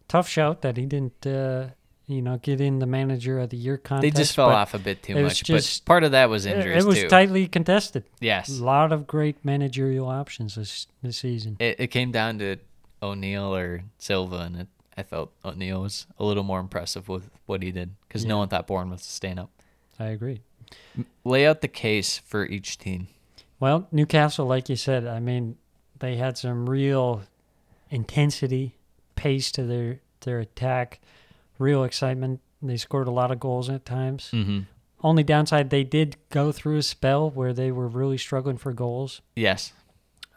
Tough 0.07 0.29
shout 0.29 0.61
that 0.61 0.77
he 0.77 0.85
didn't, 0.85 1.27
uh, 1.27 1.71
you 2.07 2.21
know, 2.21 2.37
get 2.37 2.59
in 2.59 2.79
the 2.79 2.85
manager 2.85 3.39
of 3.39 3.49
the 3.49 3.57
year 3.57 3.77
contest. 3.77 4.01
They 4.15 4.21
just 4.21 4.35
fell 4.35 4.49
off 4.49 4.73
a 4.73 4.79
bit 4.79 5.01
too 5.03 5.17
it 5.17 5.23
was 5.23 5.31
much, 5.31 5.43
just- 5.43 5.85
but 5.85 5.89
part 5.89 6.03
of 6.03 6.11
that 6.11 6.29
was 6.29 6.45
It, 6.45 6.57
injuries 6.57 6.83
it 6.83 6.87
was 6.87 6.99
too. 6.99 7.07
tightly 7.07 7.47
contested. 7.47 8.03
Yes, 8.19 8.49
A 8.59 8.63
lot 8.63 8.91
of 8.91 9.07
great 9.07 9.43
managerial 9.45 10.07
options 10.07 10.55
this 10.55 10.87
this 11.01 11.17
season. 11.17 11.55
it, 11.59 11.79
it 11.79 11.87
came 11.87 12.11
down 12.11 12.39
to 12.39 12.57
O'Neil 13.01 13.55
or 13.55 13.83
Silva, 13.97 14.37
and 14.37 14.55
it, 14.61 14.67
I 14.97 15.03
felt 15.03 15.31
O'Neil 15.45 15.81
was 15.81 16.05
a 16.19 16.23
little 16.25 16.43
more 16.43 16.59
impressive 16.59 17.07
with 17.09 17.29
what 17.45 17.61
he 17.63 17.71
did 17.71 17.91
because 18.07 18.25
no 18.25 18.37
one 18.37 18.47
thought 18.49 18.67
Bournemouth 18.67 18.99
was 18.99 19.05
staying 19.05 19.39
up. 19.39 19.49
I 19.99 20.05
agree. 20.07 20.41
Lay 21.23 21.45
out 21.47 21.61
the 21.61 21.67
case 21.67 22.17
for 22.17 22.45
each 22.45 22.77
team. 22.77 23.07
Well, 23.59 23.87
Newcastle, 23.91 24.45
like 24.45 24.67
you 24.69 24.75
said, 24.75 25.05
I 25.07 25.19
mean, 25.19 25.57
they 25.99 26.15
had 26.17 26.37
some 26.37 26.69
real 26.69 27.23
intensity, 27.89 28.75
pace 29.15 29.51
to 29.53 29.63
their 29.63 29.99
their 30.21 30.39
attack, 30.39 30.99
real 31.63 31.83
excitement. 31.83 32.41
They 32.61 32.77
scored 32.77 33.07
a 33.07 33.11
lot 33.11 33.31
of 33.31 33.39
goals 33.39 33.69
at 33.69 33.85
times. 33.85 34.29
Mm-hmm. 34.31 34.59
Only 35.01 35.23
downside, 35.23 35.69
they 35.69 35.83
did 35.83 36.15
go 36.29 36.51
through 36.51 36.77
a 36.77 36.83
spell 36.83 37.29
where 37.29 37.53
they 37.53 37.71
were 37.71 37.87
really 37.87 38.17
struggling 38.17 38.57
for 38.57 38.71
goals. 38.73 39.21
Yes, 39.35 39.73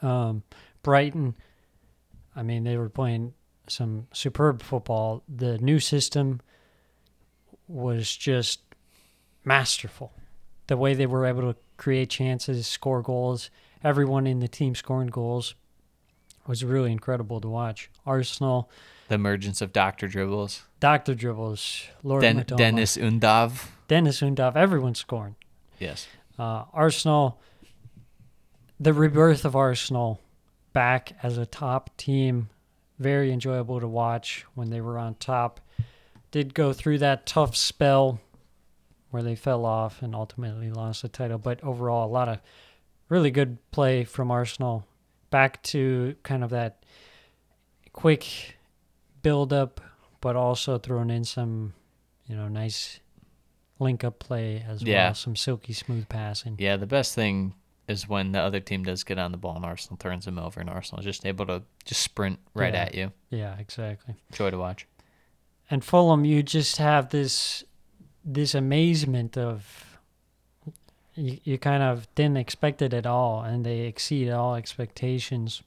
Um, 0.02 0.42
Brighton, 0.82 1.34
I 2.34 2.42
mean, 2.42 2.64
they 2.64 2.76
were 2.76 2.88
playing 2.88 3.34
some 3.68 4.08
superb 4.12 4.62
football. 4.62 5.22
The 5.28 5.58
new 5.58 5.78
system 5.80 6.40
was 7.68 8.16
just 8.16 8.60
masterful. 9.44 10.12
The 10.66 10.76
way 10.76 10.94
they 10.94 11.06
were 11.06 11.26
able 11.26 11.52
to 11.52 11.56
create 11.76 12.10
chances, 12.10 12.66
score 12.66 13.02
goals, 13.02 13.50
everyone 13.84 14.26
in 14.26 14.40
the 14.40 14.48
team 14.48 14.74
scoring 14.74 15.08
goals 15.08 15.54
was 16.46 16.64
really 16.64 16.92
incredible 16.92 17.40
to 17.40 17.48
watch. 17.48 17.90
Arsenal, 18.04 18.70
the 19.08 19.14
emergence 19.14 19.60
of 19.60 19.72
Doctor 19.72 20.08
Dribbles, 20.08 20.62
Dr. 20.80 21.14
Dribbles, 21.14 21.84
Lord 22.02 22.22
Den- 22.22 22.40
Mitoma, 22.40 22.56
Deniz 22.56 22.96
Undav. 22.96 23.68
Deniz 23.88 24.20
Undav, 24.20 24.56
everyone's 24.56 24.98
scoring. 24.98 25.36
Yes, 25.78 26.06
Uh, 26.38 26.64
Arsenal, 26.72 27.40
the 28.78 28.92
rebirth 28.92 29.44
of 29.44 29.56
Arsenal 29.56 30.20
back 30.72 31.12
as 31.22 31.38
a 31.38 31.46
top 31.46 31.96
team, 31.96 32.48
very 32.98 33.32
enjoyable 33.32 33.80
to 33.80 33.88
watch 33.88 34.44
when 34.54 34.68
they 34.70 34.80
were 34.80 34.98
on 34.98 35.14
top. 35.14 35.60
Did 36.30 36.52
go 36.54 36.72
through 36.74 36.98
that 36.98 37.24
tough 37.26 37.56
spell 37.56 38.20
where 39.10 39.22
they 39.22 39.34
fell 39.36 39.64
off 39.64 40.02
and 40.02 40.14
ultimately 40.14 40.70
lost 40.70 41.00
the 41.02 41.08
title, 41.08 41.38
but 41.38 41.62
overall, 41.64 42.06
a 42.06 42.10
lot 42.12 42.28
of 42.28 42.38
really 43.08 43.30
good 43.30 43.56
play 43.70 44.04
from 44.04 44.30
Arsenal. 44.30 44.84
Back 45.30 45.62
to 45.64 46.16
kind 46.22 46.44
of 46.44 46.50
that 46.50 46.84
quick 47.92 48.56
build 49.22 49.52
up, 49.52 49.80
but 50.20 50.36
also 50.36 50.78
throwing 50.78 51.10
in 51.10 51.24
some, 51.24 51.72
you 52.26 52.36
know, 52.36 52.48
nice 52.48 53.00
link 53.78 54.04
up 54.04 54.18
play 54.18 54.64
as 54.66 54.82
Yeah. 54.82 55.06
well, 55.08 55.14
some 55.14 55.36
silky 55.36 55.72
smooth 55.72 56.08
passing. 56.08 56.56
yeah. 56.58 56.76
The 56.76 56.86
best 56.86 57.14
thing 57.14 57.54
is 57.88 58.08
when 58.08 58.32
the 58.32 58.40
other 58.40 58.60
team 58.60 58.82
does 58.84 59.04
get 59.04 59.18
on 59.18 59.30
the 59.32 59.38
ball 59.38 59.56
and 59.56 59.64
Arsenal 59.64 59.96
turns 59.96 60.24
them 60.24 60.38
over, 60.38 60.60
and 60.60 60.68
Arsenal 60.70 61.00
is 61.00 61.04
just 61.04 61.24
able 61.26 61.46
to 61.46 61.62
just 61.84 62.02
sprint 62.02 62.38
right 62.54 62.74
Yeah. 62.74 62.82
at 62.82 62.94
you. 62.94 63.12
Yeah, 63.30 63.56
exactly. 63.58 64.14
Joy 64.32 64.50
to 64.50 64.58
watch. 64.58 64.86
And 65.70 65.84
Fulham, 65.84 66.24
you 66.24 66.42
just 66.42 66.76
have 66.78 67.10
this 67.10 67.64
this 68.28 68.56
amazement 68.56 69.38
of 69.38 69.85
you, 71.16 71.38
you 71.44 71.58
kind 71.58 71.82
of 71.82 72.06
didn't 72.14 72.36
expect 72.36 72.82
it 72.82 72.92
at 72.94 73.06
all, 73.06 73.42
and 73.42 73.64
they 73.66 73.80
exceed 73.80 74.30
all 74.30 74.54
expectations. 74.54 75.62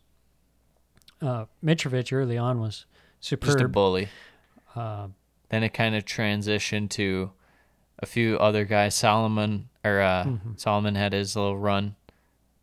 Uh, 1.21 1.45
Mitrovic 1.63 2.13
early 2.13 2.38
on 2.38 2.59
was 2.62 2.85
Just 3.19 3.59
a 3.59 3.67
bully. 3.67 4.07
Uh, 4.75 5.07
Then 5.49 5.63
it 5.63 5.73
kind 5.73 5.95
of 5.95 6.05
transitioned 6.05 6.89
to 6.91 7.31
a 7.99 8.05
few 8.05 8.38
other 8.38 8.63
guys. 8.65 8.95
Solomon 8.95 9.69
or 9.83 9.99
uh, 9.99 10.23
Mm-hmm. 10.23 10.51
Solomon 10.55 10.95
had 10.95 11.12
his 11.13 11.35
little 11.35 11.57
run 11.57 11.95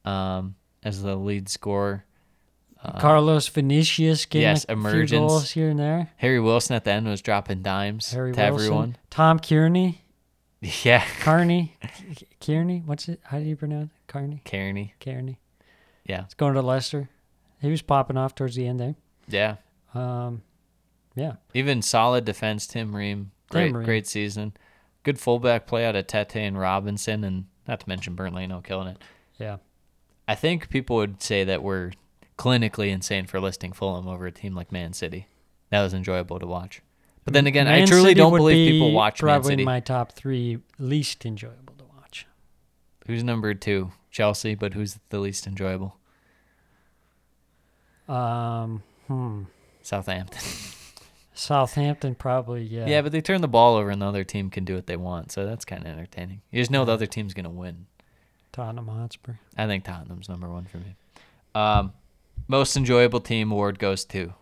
um, 0.05 0.55
as 0.83 1.03
the 1.03 1.17
lead 1.17 1.49
scorer. 1.49 2.05
Carlos 3.01 3.49
Vinicius 3.49 4.27
getting 4.27 4.43
yes, 4.47 4.65
emergence. 4.67 5.51
here 5.51 5.71
and 5.71 5.79
there. 5.81 6.11
Harry 6.19 6.39
Wilson 6.39 6.77
at 6.77 6.85
the 6.85 6.93
end 6.93 7.09
was 7.09 7.21
dropping 7.21 7.63
dimes 7.63 8.13
Harry 8.13 8.33
to 8.33 8.39
Wilson, 8.41 8.55
everyone. 8.65 8.97
Tom 9.11 9.41
Cairney, 9.41 9.99
Yeah, 10.83 11.05
Carney, 11.21 11.77
Kearney. 12.41 12.83
What's 12.87 13.09
it? 13.09 13.21
How 13.25 13.39
do 13.39 13.45
you 13.45 13.57
pronounce 13.57 13.91
it? 13.93 14.11
Carney, 14.11 14.41
Kearney. 14.45 14.95
Kearney. 15.01 15.39
Yeah, 16.07 16.25
It's 16.25 16.35
going 16.35 16.55
to 16.55 16.63
Leicester. 16.63 17.09
He 17.61 17.71
was 17.71 17.83
popping 17.83 18.17
off 18.17 18.35
towards 18.35 18.55
the 18.57 18.67
end 18.67 18.81
there. 18.81 18.95
yeah. 19.29 19.57
Um, 19.95 20.43
yeah. 21.15 21.35
Even 21.55 21.81
solid 21.83 22.25
defense. 22.25 22.67
Tim 22.67 22.95
Ream, 22.95 23.31
great, 23.51 23.73
Ream. 23.75 23.85
great 23.85 24.07
season. 24.07 24.53
Good 25.05 25.19
fullback 25.19 25.67
play 25.67 25.87
out 25.87 25.97
of 25.97 26.07
Tete 26.07 26.37
and 26.37 26.59
Robinson, 26.59 27.25
and 27.25 27.47
not 27.67 27.81
to 27.81 27.89
mention 27.89 28.15
Burnley, 28.15 28.47
no 28.47 28.61
killing 28.61 28.89
it. 28.89 28.99
Yeah. 29.39 29.57
I 30.29 30.35
think 30.35 30.69
people 30.69 30.97
would 30.97 31.23
say 31.23 31.45
that 31.45 31.63
we're 31.63 31.93
clinically 32.39 32.89
insane 32.91 33.27
for 33.27 33.41
listing 33.41 33.73
Fulham 33.73 34.07
over 34.09 34.27
a 34.27 34.33
team 34.33 34.55
like 34.55 34.71
Man 34.73 34.93
City. 34.93 35.29
That 35.71 35.83
was 35.83 35.95
enjoyable 35.95 36.39
to 36.39 36.47
watch. 36.47 36.83
But 37.27 37.35
then 37.35 37.49
again, 37.49 37.67
I 37.67 37.85
truly 37.85 38.11
City 38.11 38.15
don't 38.15 38.33
believe 38.33 38.71
people 38.71 38.93
watch 38.93 39.21
Man 39.21 39.27
probably 39.27 39.53
City. 39.53 39.65
my 39.65 39.81
top 39.81 40.13
three 40.13 40.61
least 40.79 41.27
enjoyable 41.27 41.75
to 41.77 41.85
watch. 41.97 42.25
Who's 43.09 43.25
number 43.25 43.53
two? 43.53 43.91
Chelsea, 44.13 44.55
but 44.55 44.75
who's 44.75 45.01
the 45.09 45.19
least 45.19 45.45
enjoyable? 45.45 45.97
Um, 48.09 48.85
hmm. 49.09 49.43
Southampton. 49.83 50.41
Southampton 51.35 52.15
probably 52.15 52.63
yeah. 52.63 52.87
yeah, 52.87 53.03
but 53.03 53.11
they 53.11 53.21
turn 53.21 53.41
the 53.41 53.49
ball 53.49 53.75
over 53.75 53.91
and 53.91 54.01
the 54.01 54.07
other 54.07 54.23
team 54.23 54.49
can 54.49 54.65
do 54.65 54.77
what 54.77 54.87
they 54.87 54.97
want, 54.97 55.33
so 55.33 55.45
that's 55.45 55.65
kind 55.65 55.83
of 55.83 55.89
entertaining. 55.89 56.43
You 56.53 56.63
just 56.63 56.71
know 56.71 56.85
the 56.85 56.93
other 56.93 57.07
team's 57.07 57.35
gonna 57.35 57.51
win. 57.51 57.87
Tottenham 58.53 58.87
Hotspur. 58.87 59.33
I 59.57 59.67
think 59.67 59.83
Tottenham's 59.83 60.29
number 60.29 60.49
one 60.49 60.65
for 60.67 60.79
me. 60.79 60.95
Um, 61.57 61.93
most 62.47 62.77
enjoyable 62.77 63.21
team 63.21 63.51
award 63.51 63.81
goes 63.81 64.05
to 64.07 64.33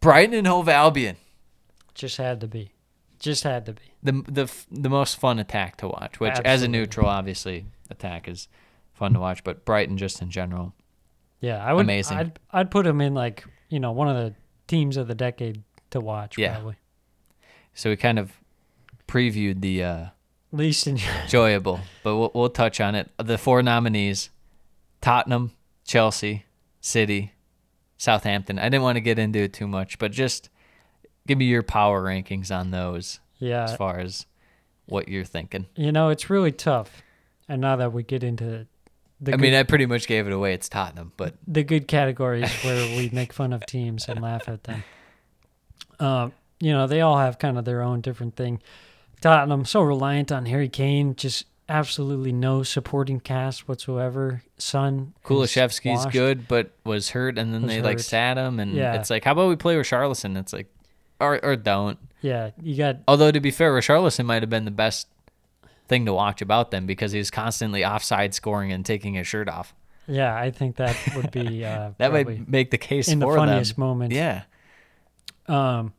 Brighton 0.00 0.34
and 0.34 0.46
Hove 0.46 0.68
Albion. 0.68 1.16
Just 1.94 2.16
had 2.16 2.40
to 2.40 2.46
be. 2.46 2.72
Just 3.18 3.44
had 3.44 3.66
to 3.66 3.74
be. 3.74 3.82
the 4.02 4.12
the 4.28 4.52
the 4.70 4.88
most 4.88 5.18
fun 5.20 5.38
attack 5.38 5.76
to 5.76 5.88
watch. 5.88 6.18
Which, 6.20 6.34
as 6.44 6.62
a 6.62 6.68
neutral, 6.68 7.06
obviously, 7.06 7.66
attack 7.90 8.28
is 8.28 8.48
fun 8.94 9.12
to 9.12 9.20
watch. 9.20 9.44
But 9.44 9.64
Brighton, 9.66 9.98
just 9.98 10.22
in 10.22 10.30
general, 10.30 10.72
Yeah, 11.40 11.62
I 11.62 11.74
would. 11.74 11.82
Amazing. 11.82 12.16
I'd 12.16 12.38
I'd 12.50 12.70
put 12.70 12.86
him 12.86 13.00
in 13.02 13.12
like 13.12 13.44
you 13.68 13.78
know 13.78 13.92
one 13.92 14.08
of 14.08 14.16
the 14.16 14.34
teams 14.68 14.96
of 14.96 15.06
the 15.08 15.14
decade 15.14 15.62
to 15.90 16.00
watch. 16.00 16.38
Yeah. 16.38 16.54
Probably. 16.54 16.76
So 17.74 17.90
we 17.90 17.96
kind 17.96 18.18
of 18.18 18.32
previewed 19.06 19.60
the 19.60 19.84
uh, 19.84 20.06
Least 20.52 20.86
enjoyable, 20.86 21.80
but 22.02 22.16
we'll, 22.16 22.30
we'll 22.34 22.48
touch 22.48 22.80
on 22.80 22.94
it. 22.94 23.10
The 23.18 23.36
four 23.38 23.62
nominees 23.62 24.30
Tottenham, 25.00 25.52
Chelsea, 25.86 26.46
City, 26.80 27.32
Southampton. 28.00 28.58
I 28.58 28.64
didn't 28.64 28.82
want 28.82 28.96
to 28.96 29.00
get 29.02 29.18
into 29.18 29.40
it 29.40 29.52
too 29.52 29.66
much, 29.68 29.98
but 29.98 30.10
just 30.10 30.48
give 31.26 31.36
me 31.36 31.44
your 31.44 31.62
power 31.62 32.02
rankings 32.02 32.50
on 32.54 32.70
those 32.70 33.20
Yeah. 33.38 33.64
as 33.64 33.76
far 33.76 33.98
as 33.98 34.24
what 34.86 35.08
you're 35.08 35.24
thinking. 35.24 35.66
You 35.76 35.92
know, 35.92 36.08
it's 36.08 36.30
really 36.30 36.50
tough. 36.50 37.02
And 37.46 37.60
now 37.60 37.76
that 37.76 37.92
we 37.92 38.02
get 38.02 38.22
into 38.24 38.66
the 39.20 39.32
I 39.32 39.36
good, 39.36 39.40
mean, 39.40 39.52
I 39.54 39.64
pretty 39.64 39.84
much 39.84 40.06
gave 40.06 40.26
it 40.26 40.32
away. 40.32 40.54
It's 40.54 40.68
Tottenham, 40.68 41.12
but 41.18 41.34
the 41.46 41.62
good 41.62 41.88
categories 41.88 42.50
where 42.64 42.96
we 42.96 43.10
make 43.12 43.34
fun 43.34 43.52
of 43.52 43.66
teams 43.66 44.08
and 44.08 44.22
laugh 44.22 44.48
at 44.48 44.64
them. 44.64 44.82
Um, 45.98 46.32
you 46.58 46.72
know, 46.72 46.86
they 46.86 47.02
all 47.02 47.18
have 47.18 47.38
kind 47.38 47.58
of 47.58 47.66
their 47.66 47.82
own 47.82 48.00
different 48.00 48.34
thing. 48.34 48.62
Tottenham 49.20 49.66
so 49.66 49.82
reliant 49.82 50.32
on 50.32 50.46
Harry 50.46 50.70
Kane, 50.70 51.14
just 51.16 51.44
absolutely 51.70 52.32
no 52.32 52.62
supporting 52.62 53.20
cast 53.20 53.66
whatsoever. 53.68 54.42
Son 54.58 55.14
is 55.16 55.28
Kulusevski's 55.28 56.06
good, 56.06 56.48
but 56.48 56.72
was 56.84 57.10
hurt, 57.10 57.38
and 57.38 57.54
then 57.54 57.62
Was 57.62 57.70
they 57.70 57.80
like 57.82 57.98
sat 58.00 58.36
him, 58.36 58.60
and 58.60 58.72
Yeah. 58.74 58.94
it's 58.94 59.08
like, 59.08 59.24
how 59.24 59.32
about 59.32 59.48
we 59.48 59.56
play 59.56 59.76
Richarlison? 59.76 60.36
It's 60.38 60.52
like, 60.52 60.66
or 61.20 61.42
or 61.44 61.56
don't. 61.56 61.98
Yeah, 62.20 62.50
you 62.60 62.76
got 62.76 62.96
Although 63.08 63.30
to 63.30 63.40
be 63.40 63.50
fair, 63.50 63.72
Richarlison 63.72 64.26
might 64.26 64.42
have 64.42 64.50
been 64.50 64.64
the 64.66 64.70
best 64.70 65.06
thing 65.88 66.04
to 66.06 66.12
watch 66.12 66.42
about 66.42 66.70
them 66.70 66.84
because 66.86 67.12
he's 67.12 67.30
constantly 67.30 67.84
offside 67.84 68.34
scoring 68.34 68.70
and 68.72 68.84
taking 68.84 69.14
his 69.14 69.26
shirt 69.26 69.48
off. 69.48 69.74
yeah. 70.06 70.34
I 70.36 70.50
think 70.50 70.76
that 70.76 70.96
would 71.16 71.30
be 71.30 71.64
uh, 71.72 71.92
That 71.98 72.12
might 72.12 72.48
make 72.48 72.70
the 72.70 72.78
case 72.78 73.08
in 73.08 73.18
the 73.20 73.26
funniest 73.26 73.76
them. 73.76 73.84
moment. 73.86 74.12
Yeah, 74.12 74.42
Um, 75.46 75.92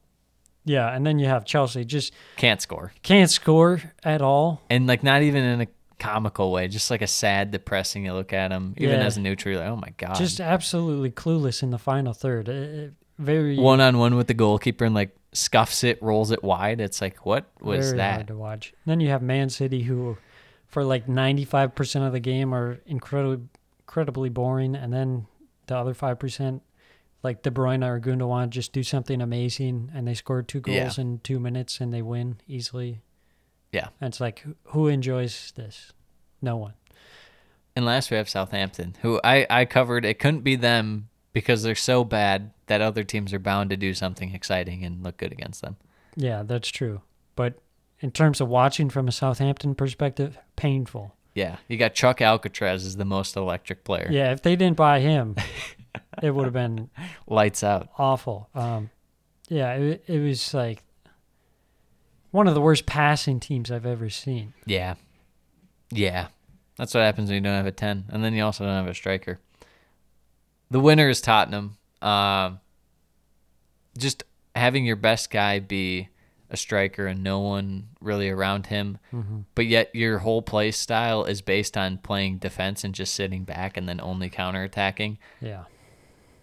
yeah, 0.66 0.94
and 0.94 1.06
then 1.06 1.20
you 1.20 1.26
have 1.28 1.46
Chelsea 1.46 1.84
just 1.86 2.14
can't 2.38 2.62
score, 2.62 2.92
can't 3.04 3.30
score 3.30 3.82
at 4.04 4.22
all. 4.22 4.62
and 4.70 4.88
like 4.88 5.04
not 5.04 5.22
even 5.24 5.44
in 5.44 5.62
a 5.62 5.68
comical 6.00 6.52
way, 6.52 6.68
just 6.68 6.90
like 6.90 7.02
a 7.02 7.08
sad, 7.08 7.52
depressing. 7.52 8.06
You 8.06 8.14
look 8.14 8.34
at 8.34 8.52
him, 8.52 8.74
even 8.78 9.00
Yeah. 9.00 9.06
as 9.06 9.18
a 9.18 9.22
neutral, 9.22 9.60
like, 9.60 9.68
oh 9.70 9.76
my 9.76 9.94
god, 9.98 10.16
Just 10.16 10.40
absolutely 10.42 11.12
clueless 11.12 11.62
in 11.64 11.70
the 11.72 11.78
final 11.78 12.14
third. 12.14 12.50
Uh, 12.50 12.92
very 13.20 13.58
one 13.58 13.80
on 13.82 14.00
one 14.00 14.16
with 14.16 14.26
the 14.28 14.34
goalkeeper 14.34 14.84
and 14.86 14.96
like 14.96 15.16
scuffs 15.32 15.84
it, 15.84 16.02
rolls 16.02 16.32
it 16.32 16.44
wide. 16.44 16.82
It's 16.82 17.02
like, 17.02 17.24
what 17.26 17.46
was 17.62 17.88
very 17.88 17.98
that? 17.98 18.14
hard 18.16 18.28
to 18.28 18.36
watch. 18.36 18.74
Then 18.86 19.00
you 19.00 19.10
have 19.10 19.22
Man 19.22 19.50
City, 19.50 19.84
who 19.84 20.18
for 20.68 20.84
like 20.84 21.08
ninety 21.08 21.46
five 21.46 21.76
percent 21.76 22.04
of 22.06 22.14
the 22.14 22.20
game 22.20 22.52
are 22.54 22.80
incredibly 22.88 23.46
incredibly 23.82 24.30
boring, 24.30 24.74
and 24.76 24.92
then 24.92 25.28
the 25.68 25.76
other 25.78 25.94
five 25.94 26.18
percent, 26.18 26.64
like 27.24 27.44
De 27.44 27.52
Bruyne 27.52 27.86
or 27.86 28.00
Gundogan, 28.00 28.50
just 28.50 28.74
do 28.74 28.84
something 28.84 29.22
amazing, 29.22 29.92
and 29.94 30.08
they 30.08 30.14
score 30.14 30.42
two 30.42 30.62
Yeah. 30.66 30.84
goals 30.84 30.98
in 30.98 31.20
two 31.20 31.40
minutes 31.40 31.80
and 31.80 31.94
they 31.94 32.02
win 32.02 32.38
easily. 32.48 33.02
Yeah. 33.72 33.90
And 34.02 34.10
it's 34.10 34.20
like, 34.20 34.40
who- 34.40 34.56
who 34.66 34.88
enjoys 34.88 35.52
this? 35.56 35.94
No 36.42 36.58
one. 36.58 36.74
And 37.76 37.86
last 37.86 38.12
we 38.12 38.18
have 38.18 38.28
Southampton, 38.28 38.96
who 39.02 39.22
I, 39.24 39.48
I 39.50 39.66
covered. 39.66 40.04
It 40.04 40.20
couldn't 40.20 40.42
be 40.42 40.56
them 40.58 41.08
because 41.32 41.64
they're 41.64 41.76
so 41.76 42.04
bad 42.04 42.52
that 42.68 42.82
other 42.82 43.04
teams 43.06 43.34
are 43.34 43.40
bound 43.40 43.70
to 43.70 43.78
do 43.78 43.94
something 43.94 44.34
exciting 44.34 44.84
and 44.84 45.02
look 45.04 45.18
good 45.18 45.32
against 45.32 45.62
them. 45.62 45.78
Yeah, 46.18 46.44
that's 46.44 46.68
true. 46.70 47.02
But 47.38 47.60
in 48.02 48.12
terms 48.12 48.42
of 48.42 48.50
watching 48.50 48.90
from 48.90 49.08
a 49.08 49.12
Southampton 49.14 49.76
perspective, 49.76 50.38
painful. 50.58 51.16
Yeah, 51.34 51.58
you 51.70 51.78
got 51.78 51.94
Chuck 51.94 52.20
Alcatraz 52.22 52.86
as 52.86 52.98
the 52.98 53.06
most 53.06 53.38
electric 53.38 53.86
player. 53.86 54.10
Yeah, 54.12 54.34
if 54.34 54.42
they 54.42 54.58
didn't 54.58 54.76
buy 54.76 55.00
him, 55.00 55.38
it 56.22 56.32
would 56.32 56.46
have 56.46 56.54
been 56.54 56.90
Lights 57.28 57.64
out. 57.64 57.90
awful. 57.98 58.50
Um, 58.56 58.90
yeah, 59.50 59.74
it, 59.74 60.04
it 60.08 60.20
was 60.20 60.54
like 60.54 60.84
one 62.32 62.48
of 62.48 62.54
the 62.54 62.62
worst 62.62 62.86
passing 62.86 63.40
teams 63.40 63.70
I've 63.72 63.86
ever 63.86 64.10
seen. 64.10 64.54
Yeah. 64.66 64.96
Yeah. 65.92 66.28
That's 66.78 66.94
what 66.94 67.04
happens 67.04 67.30
when 67.30 67.36
you 67.36 67.42
don't 67.42 67.58
have 67.58 67.66
a 67.66 67.72
10. 67.72 68.06
And 68.10 68.24
then 68.24 68.34
you 68.34 68.44
also 68.44 68.64
don't 68.66 68.74
have 68.74 68.88
a 68.88 68.94
striker. 68.94 69.40
The 70.70 70.80
winner 70.80 71.10
is 71.10 71.20
Tottenham. 71.20 71.78
Um, 72.02 72.60
just 73.98 74.24
having 74.56 74.86
your 74.86 74.96
best 74.96 75.30
guy 75.30 75.60
be 75.60 76.08
a 76.50 76.58
striker 76.58 77.08
and 77.08 77.24
no 77.24 77.40
one 77.40 77.90
really 78.02 78.30
around 78.30 78.66
him, 78.68 78.98
but 79.56 79.66
yet 79.68 79.94
your 79.94 80.18
whole 80.20 80.42
play 80.42 80.72
style 80.72 81.24
is 81.24 81.42
based 81.42 81.78
on 81.78 81.98
playing 81.98 82.38
defense 82.40 82.84
and 82.84 82.94
just 82.94 83.14
sitting 83.16 83.44
back 83.46 83.78
and 83.78 83.88
then 83.88 84.02
only 84.02 84.30
counterattacking 84.30 85.18
Yeah, 85.40 85.64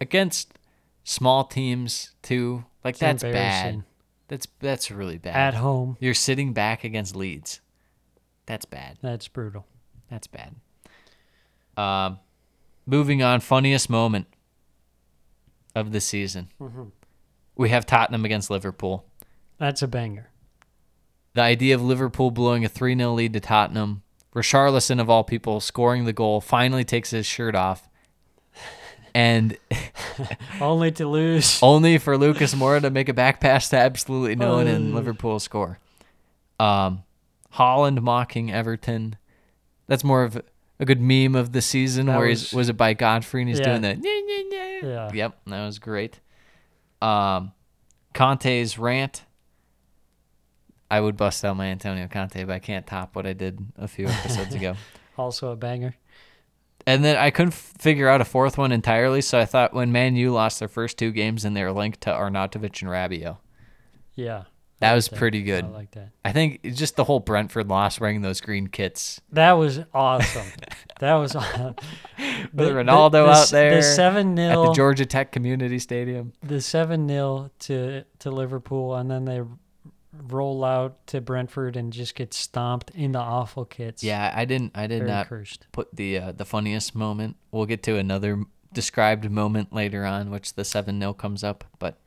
against 0.01 0.59
small 1.05 1.45
teams 1.45 2.13
too. 2.23 2.65
Like 2.85 2.95
It's 2.95 3.01
that's 3.01 3.23
bad. 3.23 3.85
That's 4.29 4.47
that's 4.61 4.91
really 4.91 5.19
bad. 5.19 5.37
at 5.37 5.55
home, 5.55 5.97
You're 6.01 6.15
sitting 6.15 6.53
back 6.53 6.85
against 6.85 7.17
Leeds. 7.17 7.61
That's 8.47 8.65
bad. 8.65 8.99
that's 9.03 9.29
brutal. 9.29 9.67
That's 10.11 10.27
bad. 10.27 10.55
Um, 11.77 12.19
moving 12.87 13.23
on, 13.23 13.41
funniest 13.41 13.89
moment 13.91 14.27
of 15.75 15.93
the 15.93 16.01
season. 16.01 16.49
We 17.57 17.69
have 17.71 17.87
Tottenham 17.87 18.25
against 18.25 18.51
Liverpool. 18.51 19.05
That's 19.59 19.83
a 19.83 19.89
banger. 19.89 20.31
The 21.35 21.43
idea 21.43 21.75
of 21.75 21.83
Liverpool 21.83 22.31
blowing 22.31 22.65
a 22.65 22.69
3 22.69 22.97
0 22.97 23.13
lead 23.13 23.33
to 23.35 23.41
Tottenham, 23.41 24.03
Richarlison, 24.35 25.01
of 25.01 25.09
all 25.11 25.25
people, 25.25 25.61
scoring 25.61 26.05
the 26.05 26.13
goal, 26.13 26.41
finally 26.41 26.85
takes 26.85 27.11
his 27.11 27.27
shirt 27.27 27.55
off. 27.55 27.89
And 29.15 29.57
Only 30.61 30.91
to 30.93 31.07
lose. 31.09 31.61
only 31.63 31.99
for 31.99 32.17
Lucas 32.17 32.55
Moura 32.55 32.81
to 32.83 32.91
make 32.91 33.09
a 33.09 33.15
back 33.15 33.41
pass 33.41 33.69
to 33.71 33.77
absolutely 33.77 34.37
no 34.37 34.55
one 34.57 34.67
and 34.67 34.93
Oh. 34.93 34.97
Liverpool 34.97 35.39
score. 35.41 35.79
Um, 36.61 37.05
Haaland 37.55 38.01
mocking 38.03 38.53
Everton. 38.53 39.17
That's 39.87 40.05
more 40.05 40.25
of 40.25 40.41
a 40.81 40.85
good 40.85 41.01
meme 41.01 41.35
of 41.35 41.53
the 41.53 41.63
season 41.63 42.07
That 42.07 42.19
where 42.19 42.29
was- 42.29 42.51
he's 42.51 42.53
was 42.53 42.69
it 42.69 42.77
by 42.77 42.95
Godfrey 42.95 43.43
and 43.43 43.49
he's 43.49 43.59
Yeah. 43.61 43.65
doing 43.79 43.83
that. 43.83 43.99
Yeah. 44.83 45.11
Yep, 45.13 45.39
that 45.47 45.65
was 45.67 45.79
great. 45.79 46.21
Um, 47.03 47.53
Conte's 48.15 48.79
rant. 48.79 49.25
I 50.91 51.01
would 51.01 51.17
bust 51.17 51.45
out 51.45 51.57
my 51.57 51.67
Antonio 51.67 52.07
Conte, 52.09 52.43
but 52.45 52.53
I 52.55 52.59
can't 52.59 52.87
top 52.87 53.15
what 53.15 53.27
I 53.27 53.33
did 53.35 53.59
a 53.77 53.87
few 53.89 54.07
episodes 54.09 54.55
ago. 54.55 54.75
Also 55.19 55.51
a 55.51 55.57
banger. 55.57 55.97
And 56.89 57.05
then 57.05 57.17
I 57.17 57.29
couldn't 57.31 57.53
figure 57.53 58.09
out 58.09 58.23
a 58.23 58.25
fourth 58.25 58.57
one 58.57 58.73
entirely, 58.73 59.21
so 59.21 59.39
I 59.39 59.45
thought 59.45 59.75
when 59.75 59.93
Man 59.93 60.17
U 60.17 60.33
lost 60.33 60.59
their 60.59 60.69
first 60.69 60.97
two 60.97 61.13
games 61.13 61.45
and 61.45 61.55
they 61.55 61.63
were 61.63 61.71
linked 61.71 62.01
to 62.03 62.11
Arnautovic 62.11 62.81
and 62.81 62.91
Rabiot. 62.91 63.37
Yeah. 64.15 64.45
That 64.81 64.93
like 64.93 64.95
was 64.97 65.09
pretty 65.11 65.43
good. 65.43 65.67
I 65.67 65.69
like 65.69 65.91
that. 65.91 66.13
I 66.25 66.33
think 66.33 66.63
just 66.63 66.97
the 66.97 67.05
whole 67.05 67.21
Brentford 67.21 67.69
loss 67.69 68.01
wearing 68.01 68.23
those 68.23 68.41
green 68.41 68.69
kits. 68.69 69.21
That 69.33 69.53
was 69.53 69.81
awesome. 69.93 70.47
that 71.01 71.15
was 71.17 71.37
awesome. 71.37 71.75
With 72.55 72.71
Ronaldo 72.71 73.29
out 73.29 73.51
there 73.51 73.77
The 73.77 73.83
seven 73.83 74.39
At 74.39 74.55
the 74.55 74.73
Gtech 74.73 75.31
Community 75.31 75.79
Stadium. 75.79 76.33
the 76.43 76.63
seven 76.63 77.07
0 77.07 77.51
to 77.61 78.05
to 78.21 78.31
Liverpool, 78.31 78.95
and 78.95 79.11
then 79.11 79.27
they 79.27 79.43
roll 80.31 80.65
out 80.65 81.07
to 81.09 81.21
Brentford 81.21 81.77
and 81.77 81.93
just 81.93 82.15
get 82.15 82.33
stomped 82.35 82.91
in 82.91 83.13
the 83.13 83.19
awful 83.19 83.65
kits. 83.65 84.03
Yeah, 84.03 84.33
I 84.35 84.45
didn't 84.45 84.73
I 84.75 84.87
did 84.87 84.99
very 85.01 85.11
not 85.11 85.29
cursed. 85.29 85.67
put 85.73 85.95
the 85.95 86.19
uh, 86.19 86.33
the 86.33 86.45
funniest 86.45 86.95
moment. 86.95 87.37
We'll 87.51 87.67
get 87.67 87.83
to 87.85 87.97
another 87.97 88.43
described 88.73 89.31
moment 89.31 89.73
later 89.73 90.05
on, 90.05 90.31
which 90.31 90.55
the 90.55 90.65
7 90.65 90.99
0 91.01 91.15
comes 91.15 91.43
up, 91.43 91.65
but 91.79 91.99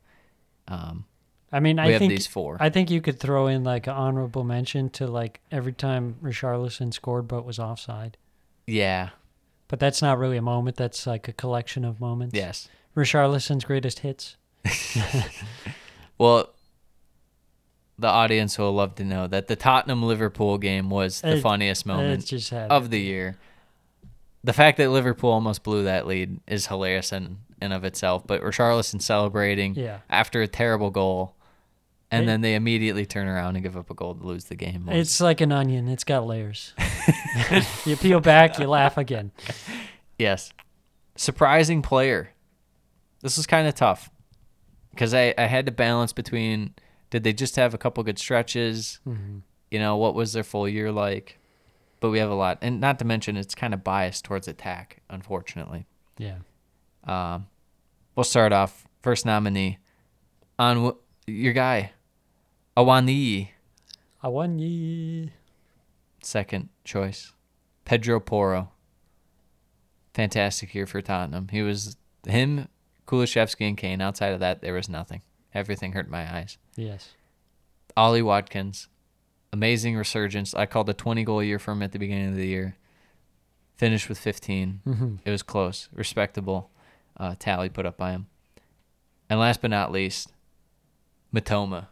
um, 0.68 1.06
I 1.52 1.60
mean, 1.60 1.78
we 1.78 1.82
I 1.82 1.92
have 1.92 2.00
think 2.00 2.12
these 2.12 2.28
four. 2.28 2.58
I 2.60 2.70
think 2.70 2.90
you 2.92 3.02
could 3.02 3.20
throw 3.20 3.48
in 3.48 3.64
like 3.64 3.88
an 3.88 3.94
honorable 3.94 4.44
mention 4.44 4.90
to 4.92 5.08
like 5.08 5.42
every 5.52 5.74
time 5.74 6.16
Richarlison 6.24 6.94
scored 6.94 7.28
but 7.28 7.46
was 7.46 7.60
offside. 7.60 8.16
yeah, 8.68 9.10
But 9.68 9.80
that's 9.80 10.02
not 10.02 10.18
really 10.18 10.38
a 10.38 10.42
moment. 10.42 10.78
That's 10.78 11.06
like 11.08 11.28
a 11.28 11.34
collection 11.34 11.84
of 11.84 12.00
moments. 12.00 12.36
yes. 12.36 12.70
Richarlison's 12.96 13.64
greatest 13.66 14.00
hits. 14.00 14.36
Well, 16.18 16.50
the 18.02 18.08
audience 18.08 18.58
will 18.58 18.74
love 18.74 18.96
to 18.96 19.04
know 19.04 19.28
that 19.28 19.48
the 19.48 19.56
Tottenham 19.56 20.04
Liverpool 20.04 20.58
game 20.58 20.90
was 20.90 21.22
the 21.22 21.38
It- 21.38 21.42
funniest 21.42 21.86
moment 21.86 22.32
of 22.54 22.90
the 22.90 23.00
year. 23.00 23.38
The 24.44 24.54
fact 24.54 24.78
that 24.78 24.90
Liverpool 24.90 25.30
almost 25.32 25.64
blew 25.64 25.84
that 25.84 26.08
lead 26.08 26.40
is 26.48 26.68
hilarious 26.68 27.12
in 27.14 27.38
and 27.62 27.72
of 27.74 27.84
itself. 27.84 28.26
But 28.26 28.42
Richarlison 28.42 29.02
celebrating 29.02 29.76
Yeah. 29.76 30.00
after 30.10 30.42
a 30.42 30.48
terrible 30.48 30.90
goal, 30.90 31.36
and 32.10 32.24
It- 32.24 32.26
then 32.26 32.42
they 32.42 32.56
immediately 32.56 33.06
turn 33.06 33.28
around 33.28 33.56
and 33.56 33.64
give 33.64 33.78
up 33.78 33.90
a 33.92 33.94
goal 33.94 34.16
to 34.16 34.26
lose 34.26 34.46
the 34.46 34.56
game. 34.56 34.88
was- 34.88 34.96
It's 34.98 35.22
like 35.22 35.42
an 35.42 35.52
onion. 35.52 35.88
It's 35.88 36.04
got 36.04 36.26
layers. 36.26 36.74
you 37.86 37.96
peel 37.96 38.20
back, 38.20 38.58
you 38.60 38.66
laugh 38.68 38.98
again. 38.98 39.32
yes, 40.18 40.52
surprising 41.16 41.82
player. 41.84 42.32
This 43.22 43.38
was 43.38 43.46
kind 43.46 43.68
of 43.68 43.76
tough 43.76 44.10
because 44.90 45.14
I, 45.14 45.36
I 45.38 45.46
had 45.46 45.68
to 45.68 45.72
balance 45.72 46.14
between 46.14 46.74
did 47.12 47.24
they 47.24 47.34
just 47.34 47.56
have 47.58 47.74
a 47.76 47.78
couple 47.78 48.04
good 48.04 48.18
stretches, 48.18 49.00
you 49.06 49.80
know, 49.80 49.96
what 49.98 50.16
was 50.16 50.34
their 50.34 50.44
full 50.44 50.68
year 50.68 50.92
like? 50.92 51.38
But 52.00 52.10
we 52.10 52.18
have 52.18 52.32
a 52.32 52.36
lot, 52.36 52.58
and 52.64 52.82
not 52.82 52.98
to 53.00 53.06
mention 53.06 53.38
it's 53.38 53.54
kind 53.54 53.76
of 53.76 53.84
biased 53.84 54.26
towards 54.26 54.48
attack, 54.48 55.02
unfortunately. 55.10 55.86
Yeah. 56.18 56.38
Um, 57.04 57.46
we'll 58.16 58.24
start 58.24 58.52
off 58.52 58.88
first 59.04 59.24
nominee 59.26 59.78
on 60.58 60.76
w- 60.78 60.98
your 61.28 61.54
guy, 61.54 61.92
Awani, 62.76 63.50
I 64.24 64.28
won 64.30 64.58
ye. 64.60 65.32
second 66.24 66.70
choice. 66.84 67.34
Pedro 67.86 68.20
Poro. 68.20 68.70
Fantastic 70.14 70.74
year 70.76 70.86
for 70.86 71.02
Tottenham. 71.02 71.48
He 71.52 71.62
was 71.62 71.98
him, 72.28 72.68
Kulusevski, 73.08 73.68
and 73.68 73.78
Kane. 73.78 74.02
Outside 74.02 74.34
of 74.34 74.40
that, 74.42 74.62
there 74.62 74.74
was 74.74 74.90
nothing. 74.90 75.22
Everything 75.54 75.92
hurt 75.94 76.10
my 76.10 76.34
eyes. 76.34 76.58
Yes. 76.76 77.10
Ollie 77.98 78.22
Watkins, 78.22 78.88
amazing 79.52 79.98
resurgence. 79.98 80.54
I 80.54 80.66
called 80.66 80.90
a 80.90 80.94
20 80.94 81.24
goal 81.24 81.44
year 81.44 81.60
for 81.60 81.72
him 81.72 81.82
at 81.84 81.92
the 81.92 82.00
beginning 82.00 82.30
of 82.30 82.36
the 82.36 82.48
year. 82.48 82.78
Finished 83.76 84.08
with 84.08 84.20
15. 84.20 84.82
Mm-hmm. 84.88 85.16
It 85.26 85.32
was 85.32 85.42
close, 85.44 85.90
respectable 85.94 86.72
uh, 87.18 87.36
tally 87.38 87.70
put 87.70 87.86
up 87.86 87.98
by 87.98 88.12
him. 88.12 88.28
And 89.30 89.40
last 89.40 89.62
but 89.62 89.70
not 89.70 89.92
least, 89.92 90.34
Mitoma. 91.34 91.88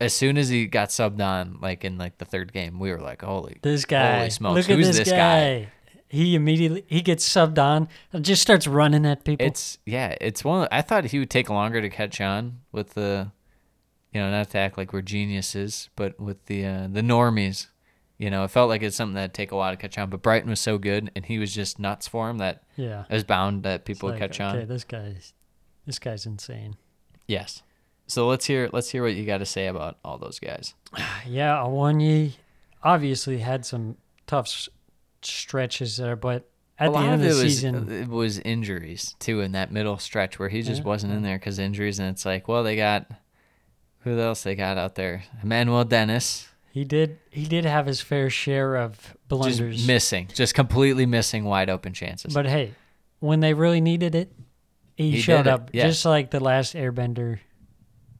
As 0.00 0.12
soon 0.14 0.36
as 0.36 0.48
he 0.48 0.66
got 0.66 0.88
subbed 0.88 1.20
on, 1.20 1.58
like 1.60 1.84
in 1.84 1.98
like 1.98 2.18
the 2.18 2.24
third 2.24 2.52
game, 2.52 2.78
we 2.78 2.90
were 2.90 2.98
like, 2.98 3.22
"Holy, 3.22 3.58
This 3.62 3.84
guy. 3.84 4.18
Holy 4.18 4.30
smokes! 4.30 4.56
Look 4.56 4.70
at 4.70 4.76
Who's 4.76 4.86
this, 4.88 4.98
this 4.98 5.10
guy? 5.10 5.68
He 6.12 6.34
immediately 6.34 6.84
he 6.88 7.00
gets 7.00 7.26
subbed 7.26 7.58
on 7.58 7.88
and 8.12 8.22
just 8.22 8.42
starts 8.42 8.66
running 8.66 9.06
at 9.06 9.24
people. 9.24 9.46
It's 9.46 9.78
yeah, 9.86 10.14
it's 10.20 10.44
one. 10.44 10.64
Of, 10.64 10.68
I 10.70 10.82
thought 10.82 11.06
he 11.06 11.18
would 11.18 11.30
take 11.30 11.48
longer 11.48 11.80
to 11.80 11.88
catch 11.88 12.20
on 12.20 12.58
with 12.70 12.92
the, 12.92 13.32
you 14.12 14.20
know, 14.20 14.30
not 14.30 14.50
to 14.50 14.58
act 14.58 14.76
like 14.76 14.92
we're 14.92 15.00
geniuses, 15.00 15.88
but 15.96 16.20
with 16.20 16.44
the 16.44 16.66
uh, 16.66 16.88
the 16.92 17.00
normies. 17.00 17.68
You 18.18 18.28
know, 18.28 18.44
it 18.44 18.50
felt 18.50 18.68
like 18.68 18.82
it's 18.82 18.94
something 18.94 19.14
that'd 19.14 19.32
take 19.32 19.52
a 19.52 19.56
while 19.56 19.72
to 19.72 19.76
catch 19.78 19.96
on. 19.96 20.10
But 20.10 20.20
Brighton 20.20 20.50
was 20.50 20.60
so 20.60 20.76
good, 20.76 21.10
and 21.16 21.24
he 21.24 21.38
was 21.38 21.54
just 21.54 21.78
nuts 21.78 22.08
for 22.08 22.28
him 22.28 22.36
that 22.38 22.62
yeah. 22.76 23.04
it 23.08 23.14
was 23.14 23.24
bound 23.24 23.62
that 23.62 23.86
people 23.86 24.08
would 24.08 24.20
like, 24.20 24.30
catch 24.30 24.38
okay, 24.38 24.60
on. 24.60 24.68
this 24.68 24.84
guy's 24.84 25.32
this 25.86 25.98
guy's 25.98 26.26
insane. 26.26 26.76
Yes. 27.26 27.62
So 28.06 28.28
let's 28.28 28.44
hear 28.44 28.68
let's 28.70 28.90
hear 28.90 29.02
what 29.02 29.14
you 29.14 29.24
got 29.24 29.38
to 29.38 29.46
say 29.46 29.66
about 29.66 29.96
all 30.04 30.18
those 30.18 30.38
guys. 30.38 30.74
Yeah, 31.26 31.56
Awoniyi 31.56 32.34
obviously 32.82 33.38
had 33.38 33.64
some 33.64 33.96
tough 34.26 34.68
stretches 35.24 35.96
there, 35.96 36.16
but 36.16 36.48
at 36.78 36.88
a 36.88 36.92
the 36.92 36.98
end 36.98 37.14
of 37.14 37.20
of 37.20 37.20
the 37.20 37.28
was 37.28 37.40
season, 37.40 37.90
it 37.92 38.08
was 38.08 38.38
injuries 38.40 39.14
too 39.18 39.40
in 39.40 39.52
that 39.52 39.70
middle 39.72 39.98
stretch 39.98 40.38
where 40.38 40.48
he 40.48 40.62
just 40.62 40.80
Yeah, 40.82 40.88
wasn't 40.88 41.12
in 41.12 41.22
there 41.22 41.38
because 41.38 41.58
injuries, 41.58 41.98
and 41.98 42.08
it's 42.08 42.24
like, 42.24 42.48
well, 42.48 42.62
they 42.64 42.76
got 42.76 43.06
who 44.00 44.18
else 44.18 44.42
they 44.42 44.54
got 44.54 44.78
out 44.78 44.94
there? 44.96 45.22
Emmanuel 45.42 45.84
Dennis. 45.84 46.48
he 46.72 46.84
did 46.84 47.18
he 47.30 47.44
did 47.46 47.64
have 47.64 47.86
his 47.86 48.00
fair 48.00 48.28
share 48.30 48.76
of 48.76 49.16
blunders. 49.28 49.76
just 49.76 49.86
missing, 49.86 50.28
just 50.34 50.54
completely 50.54 51.06
missing 51.06 51.44
wide 51.44 51.70
open 51.70 51.92
chances. 51.92 52.34
But 52.34 52.46
hey, 52.46 52.72
when 53.20 53.40
they 53.40 53.54
really 53.54 53.80
needed 53.80 54.14
it, 54.16 54.32
he, 54.96 55.12
He 55.12 55.20
showed 55.20 55.46
up. 55.46 55.70
yeah. 55.72 55.86
Just 55.86 56.04
like 56.04 56.30
the 56.32 56.40
last 56.40 56.74
Airbender, 56.74 57.38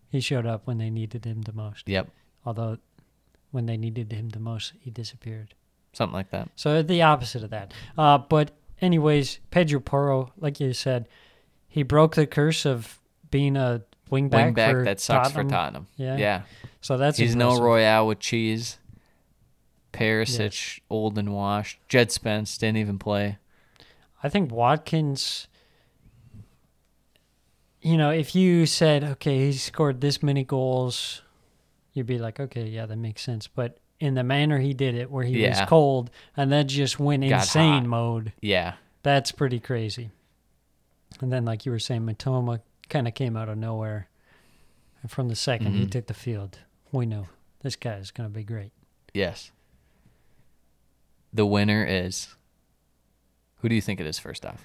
he 0.08 0.20
showed 0.20 0.46
up 0.46 0.66
when 0.66 0.78
they 0.78 0.90
needed 0.90 1.24
him 1.24 1.42
the 1.42 1.52
most. 1.52 1.88
yep, 1.88 2.08
Although, 2.46 2.78
when 3.50 3.66
they 3.66 3.76
needed 3.76 4.12
him 4.12 4.28
the 4.30 4.38
most, 4.40 4.72
he 4.80 4.90
disappeared. 4.90 5.54
Something 5.92 6.14
like 6.14 6.30
that. 6.30 6.48
So 6.56 6.82
the 6.82 7.02
opposite 7.02 7.44
of 7.44 7.50
that. 7.50 7.72
Uh, 7.96 8.18
but 8.18 8.50
anyways, 8.80 9.40
Pedro 9.50 9.80
Porro, 9.80 10.32
like 10.38 10.60
you 10.60 10.72
said, 10.72 11.08
he 11.68 11.82
broke 11.82 12.14
the 12.14 12.26
curse 12.26 12.66
of 12.66 13.00
being 13.30 13.56
a 13.56 13.82
wingback. 14.10 14.44
Wing 14.44 14.54
back 14.54 14.72
for 14.72 14.84
that 14.84 15.00
sucks 15.00 15.28
Tottenham. 15.28 15.48
for 15.48 15.54
Tottenham. 15.54 15.86
Yeah. 15.96 16.16
yeah. 16.16 16.42
So 16.80 16.98
that's 16.98 17.18
He's 17.18 17.36
no. 17.36 17.60
Royale 17.60 18.06
with 18.06 18.18
cheese. 18.18 18.78
Perisic, 19.92 20.80
old 20.88 21.18
and 21.18 21.34
washed. 21.34 21.78
Jed 21.88 22.10
Spence 22.10 22.56
didn't 22.56 22.78
even 22.78 22.98
play. 22.98 23.38
I 24.22 24.28
think 24.28 24.50
Watkins. 24.50 25.48
You 27.82 27.96
know, 27.96 28.10
if 28.10 28.34
you 28.34 28.64
said, 28.66 29.02
okay, 29.02 29.46
he 29.46 29.52
scored 29.52 30.00
this 30.00 30.22
many 30.22 30.44
goals, 30.44 31.22
you'd 31.92 32.06
be 32.06 32.18
like, 32.18 32.38
okay, 32.38 32.64
yeah, 32.64 32.86
that 32.86 32.96
makes 32.96 33.22
sense. 33.22 33.48
But 33.48 33.78
in 34.02 34.14
the 34.14 34.24
manner 34.24 34.58
he 34.58 34.74
did 34.74 34.94
it, 34.94 35.10
where 35.10 35.24
he 35.24 35.46
was 35.46 35.60
cold 35.68 36.10
and 36.36 36.50
then 36.50 36.66
just 36.68 36.98
went 36.98 37.22
Got 37.28 37.42
insane 37.42 37.82
hot. 37.84 37.86
mode, 37.86 38.32
Yeah, 38.42 38.74
that's 39.02 39.30
pretty 39.32 39.60
crazy. 39.60 40.10
And 41.20 41.32
then, 41.32 41.44
like 41.44 41.64
you 41.64 41.72
were 41.72 41.78
saying, 41.78 42.02
Mitoma 42.02 42.60
kind 42.88 43.06
of 43.06 43.14
came 43.14 43.36
out 43.36 43.48
of 43.48 43.56
nowhere. 43.58 44.08
And 45.02 45.10
from 45.10 45.28
the 45.28 45.34
2nd 45.36 45.74
he 45.74 45.86
Mhm. 45.86 45.90
took 45.90 46.06
the 46.06 46.14
field. 46.14 46.58
We 46.90 47.06
know 47.06 47.28
this 47.60 47.76
guy 47.76 47.94
is 47.94 48.10
going 48.10 48.28
to 48.28 48.34
be 48.34 48.44
great. 48.44 48.72
yes. 49.14 49.50
The 51.32 51.46
winner 51.46 51.84
is. 51.84 52.34
Who 53.58 53.68
do 53.68 53.74
you 53.74 53.80
think 53.80 54.00
it 54.00 54.06
is? 54.06 54.18
First 54.18 54.44
off, 54.44 54.62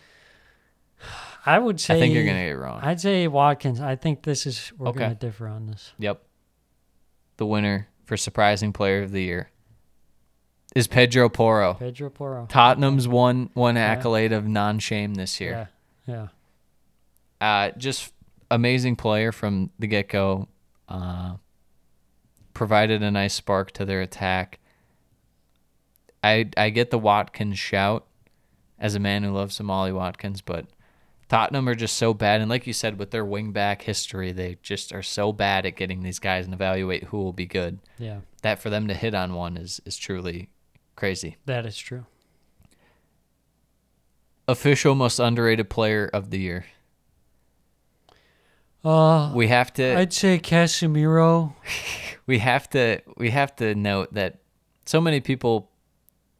I 1.45 1.59
would 1.59 1.79
say. 1.79 1.95
I 1.95 1.99
think 1.99 2.13
you're 2.13 2.25
gonna 2.25 2.39
get 2.39 2.51
it 2.51 2.57
wrong. 2.57 2.81
I'd 2.81 2.99
say 2.99 3.27
Watkins. 3.27 3.79
I 3.79 3.95
think 3.95 4.23
this 4.23 4.45
is 4.45 4.73
we're 4.77 4.89
Okay. 4.89 4.99
going 4.99 5.11
to 5.11 5.15
differ 5.15 5.47
on 5.47 5.67
this. 5.67 5.93
Yep. 5.99 6.21
The 7.37 7.45
winner 7.45 7.87
for 8.07 8.17
surprising 8.17 8.71
player 8.73 9.03
of 9.03 9.11
the 9.11 9.21
year 9.21 9.49
is 10.75 10.87
Pedro 10.87 11.27
Porro. 11.29 11.73
Pedro 11.75 12.09
Porro. 12.09 12.45
Tottenham's 12.49 13.07
one 13.07 13.49
one 13.53 13.75
Yeah. 13.75 13.81
accolade 13.91 14.31
of 14.31 14.47
non 14.47 14.79
shame 14.79 15.13
this 15.15 15.39
year. 15.41 15.69
Yeah, 16.07 16.27
yeah. 17.41 17.67
Uh, 17.67 17.71
just 17.77 18.13
amazing 18.49 18.95
player 18.95 19.31
from 19.31 19.69
the 19.77 19.87
get 19.87 20.07
go. 20.09 20.47
Uh, 20.87 21.35
provided 22.53 23.03
a 23.03 23.11
nice 23.11 23.33
spark 23.33 23.71
to 23.73 23.85
their 23.85 24.01
attack. 24.01 24.59
I 26.23 26.49
I 26.55 26.69
get 26.69 26.89
the 26.91 26.97
Watkins 26.99 27.59
shout 27.59 28.07
as 28.79 28.95
a 28.95 28.99
man 28.99 29.23
who 29.23 29.31
loves 29.31 29.55
Somali 29.55 29.91
Watkins, 29.91 30.41
but 30.41 30.65
Tottenham 31.29 31.67
are 31.67 31.75
just 31.75 31.97
so 31.97 32.13
bad, 32.13 32.39
and 32.39 32.49
like 32.49 32.65
you 32.67 32.71
said, 32.73 32.97
with 32.97 33.11
their 33.11 33.25
wingback 33.25 33.81
history, 33.81 34.31
they 34.31 34.57
just 34.61 34.93
are 34.93 35.03
so 35.03 35.33
bad 35.33 35.65
at 35.65 35.75
getting 35.75 36.01
these 36.01 36.19
guys 36.19 36.45
and 36.45 36.53
evaluate 36.53 37.03
who 37.05 37.17
will 37.17 37.33
be 37.33 37.45
good. 37.45 37.79
Yeah, 37.99 38.19
That 38.43 38.59
for 38.59 38.69
them 38.69 38.87
to 38.87 38.93
hit 38.93 39.13
on 39.13 39.33
one 39.33 39.57
is 39.57 39.81
is 39.85 39.97
truly 39.97 40.49
crazy. 40.95 41.35
that 41.45 41.65
is 41.65 41.77
true. 41.77 42.05
Official 44.47 44.95
most 44.95 45.19
underrated 45.19 45.69
player 45.69 46.09
of 46.13 46.29
the 46.29 46.39
year. 46.39 46.65
Uh, 48.85 49.31
We 49.35 49.47
have 49.47 49.73
to. 49.73 49.97
I'd 49.97 50.13
say 50.13 50.39
Casemiro. 50.39 51.53
we 52.25 52.37
have 52.39 52.69
to 52.69 53.01
we 53.17 53.31
have 53.31 53.53
to 53.57 53.75
note 53.75 54.13
that 54.13 54.39
so 54.85 55.01
many 55.01 55.19
people 55.19 55.69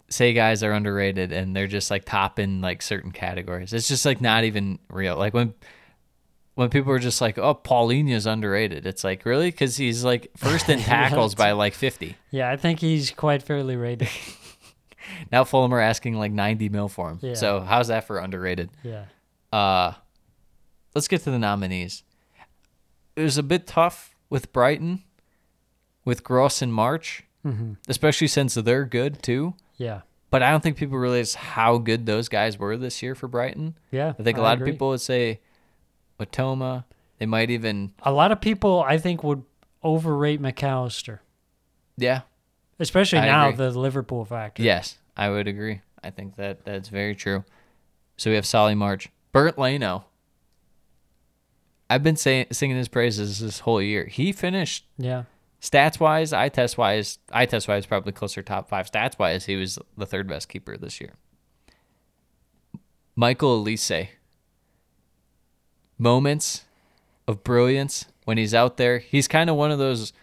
say 0.10 0.34
guys 0.34 0.64
are 0.64 0.72
underrated 0.72 1.32
and 1.32 1.56
they're 1.56 1.68
just 1.68 1.92
like 1.92 2.06
top 2.06 2.40
in 2.40 2.62
like 2.62 2.82
certain 2.82 3.12
categories. 3.12 3.74
It's 3.74 3.88
just 3.88 4.06
like 4.06 4.22
not 4.22 4.44
even 4.44 4.80
real. 4.90 5.18
Like 5.18 5.34
when 5.34 5.54
when 6.56 6.70
people 6.70 6.92
are 6.92 7.00
just 7.00 7.22
like, 7.22 7.38
"Oh, 7.38 7.54
Paulinho's 7.54 8.26
underrated." 8.26 8.86
It's 8.88 9.04
like, 9.04 9.26
"Really?" 9.26 9.52
Cuz 9.52 9.78
he's 9.78 10.04
like 10.04 10.32
first 10.38 10.70
in 10.70 10.80
tackles 10.94 11.36
by 11.36 11.52
like 11.52 11.74
50. 11.74 12.16
Yeah, 12.32 12.50
I 12.50 12.58
think 12.58 12.80
he's 12.80 13.12
quite 13.12 13.44
fairly 13.44 13.76
rated. 13.76 14.10
Now 15.32 15.46
Fulham 15.46 15.74
are 15.74 15.80
asking 15.80 16.16
like 16.16 16.34
90 16.34 16.68
mil 16.68 16.90
for 16.90 17.10
him. 17.10 17.20
Yeah. 17.22 17.34
So, 17.36 17.62
how's 17.62 17.88
that 17.88 18.06
for 18.06 18.18
underrated? 18.20 18.70
Yeah, 18.84 19.06
Uh 19.54 19.94
let's 20.94 21.08
get 21.08 21.22
to 21.24 21.32
the 21.32 21.40
nominees. 21.40 22.04
It 23.16 23.22
was 23.22 23.38
a 23.38 23.44
bit 23.44 23.66
tough 23.68 24.16
with 24.30 24.52
Brighton 24.52 25.04
with 26.04 26.24
Gross 26.26 26.62
and 26.62 26.74
March, 26.74 27.24
hmm 27.44 27.74
especially 27.88 28.28
since 28.28 28.56
they're 28.56 28.84
good 28.86 29.24
too. 29.24 29.54
Yeah, 29.78 30.02
But 30.32 30.42
I 30.44 30.50
don't 30.52 30.62
think 30.62 30.76
people 30.78 30.98
realize 30.98 31.36
how 31.36 31.78
good 31.78 32.06
those 32.06 32.30
guys 32.30 32.58
were 32.58 32.76
this 32.78 33.02
year 33.04 33.14
for 33.16 33.28
Brighton. 33.28 33.78
yeah. 33.92 34.14
I 34.20 34.24
think 34.24 34.38
a 34.38 34.42
lot 34.42 34.58
agree. 34.58 34.70
of 34.70 34.74
people 34.76 34.90
would 34.90 35.02
say 35.02 35.40
Watoma. 36.20 36.86
They 37.20 37.26
might 37.26 37.50
even, 37.50 37.94
a 38.04 38.12
lot 38.12 38.32
of 38.32 38.42
people, 38.42 38.84
I 38.88 38.98
think, 38.98 39.24
would 39.24 39.44
overrate 39.84 40.42
McAllister, 40.42 41.20
yeah, 41.98 42.22
especially 42.80 43.20
I 43.20 43.26
now 43.26 43.50
agree. 43.50 43.58
the 43.66 43.80
Liverpool 43.80 44.24
factor. 44.26 44.62
yes, 44.64 44.98
I 45.16 45.30
would 45.30 45.48
agree. 45.48 45.82
I 46.04 46.10
think 46.12 46.36
that 46.36 46.64
that's 46.66 46.90
very 46.90 47.16
true. 47.16 47.44
So 48.18 48.30
we 48.30 48.36
have 48.36 48.46
Solly 48.46 48.76
March, 48.76 49.10
Bernd 49.32 49.58
Leno. 49.58 50.06
I've 51.90 52.04
been 52.04 52.18
saying 52.18 52.48
singing 52.52 52.78
his 52.78 52.88
praises 52.88 53.40
this 53.40 53.60
whole 53.60 53.82
year. 53.82 54.06
He 54.06 54.32
finished 54.32 54.86
yeah, 54.98 55.24
stats 55.62 56.00
wise, 56.00 56.34
eye 56.34 56.50
test 56.50 56.78
wise, 56.78 57.20
eye 57.32 57.46
test 57.46 57.68
wise, 57.68 57.86
probably 57.86 58.12
closer 58.12 58.42
top 58.42 58.70
five. 58.70 58.90
Stats 58.90 59.18
wise, 59.18 59.46
he 59.46 59.56
was 59.56 59.80
the 59.98 60.06
third 60.06 60.28
best 60.28 60.50
keeper 60.50 60.78
this 60.78 61.02
year. 61.02 61.14
Michael 63.16 63.64
Olise. 63.64 64.10
Moments 66.00 66.66
of 67.28 67.44
brilliance 67.44 68.06
when 68.26 68.38
he's 68.38 68.54
out 68.54 68.78
there. 68.78 69.00
He's 69.00 69.28
kind 69.28 69.50
of 69.50 69.56
one 69.56 69.72
of 69.72 69.80
those 69.80 70.14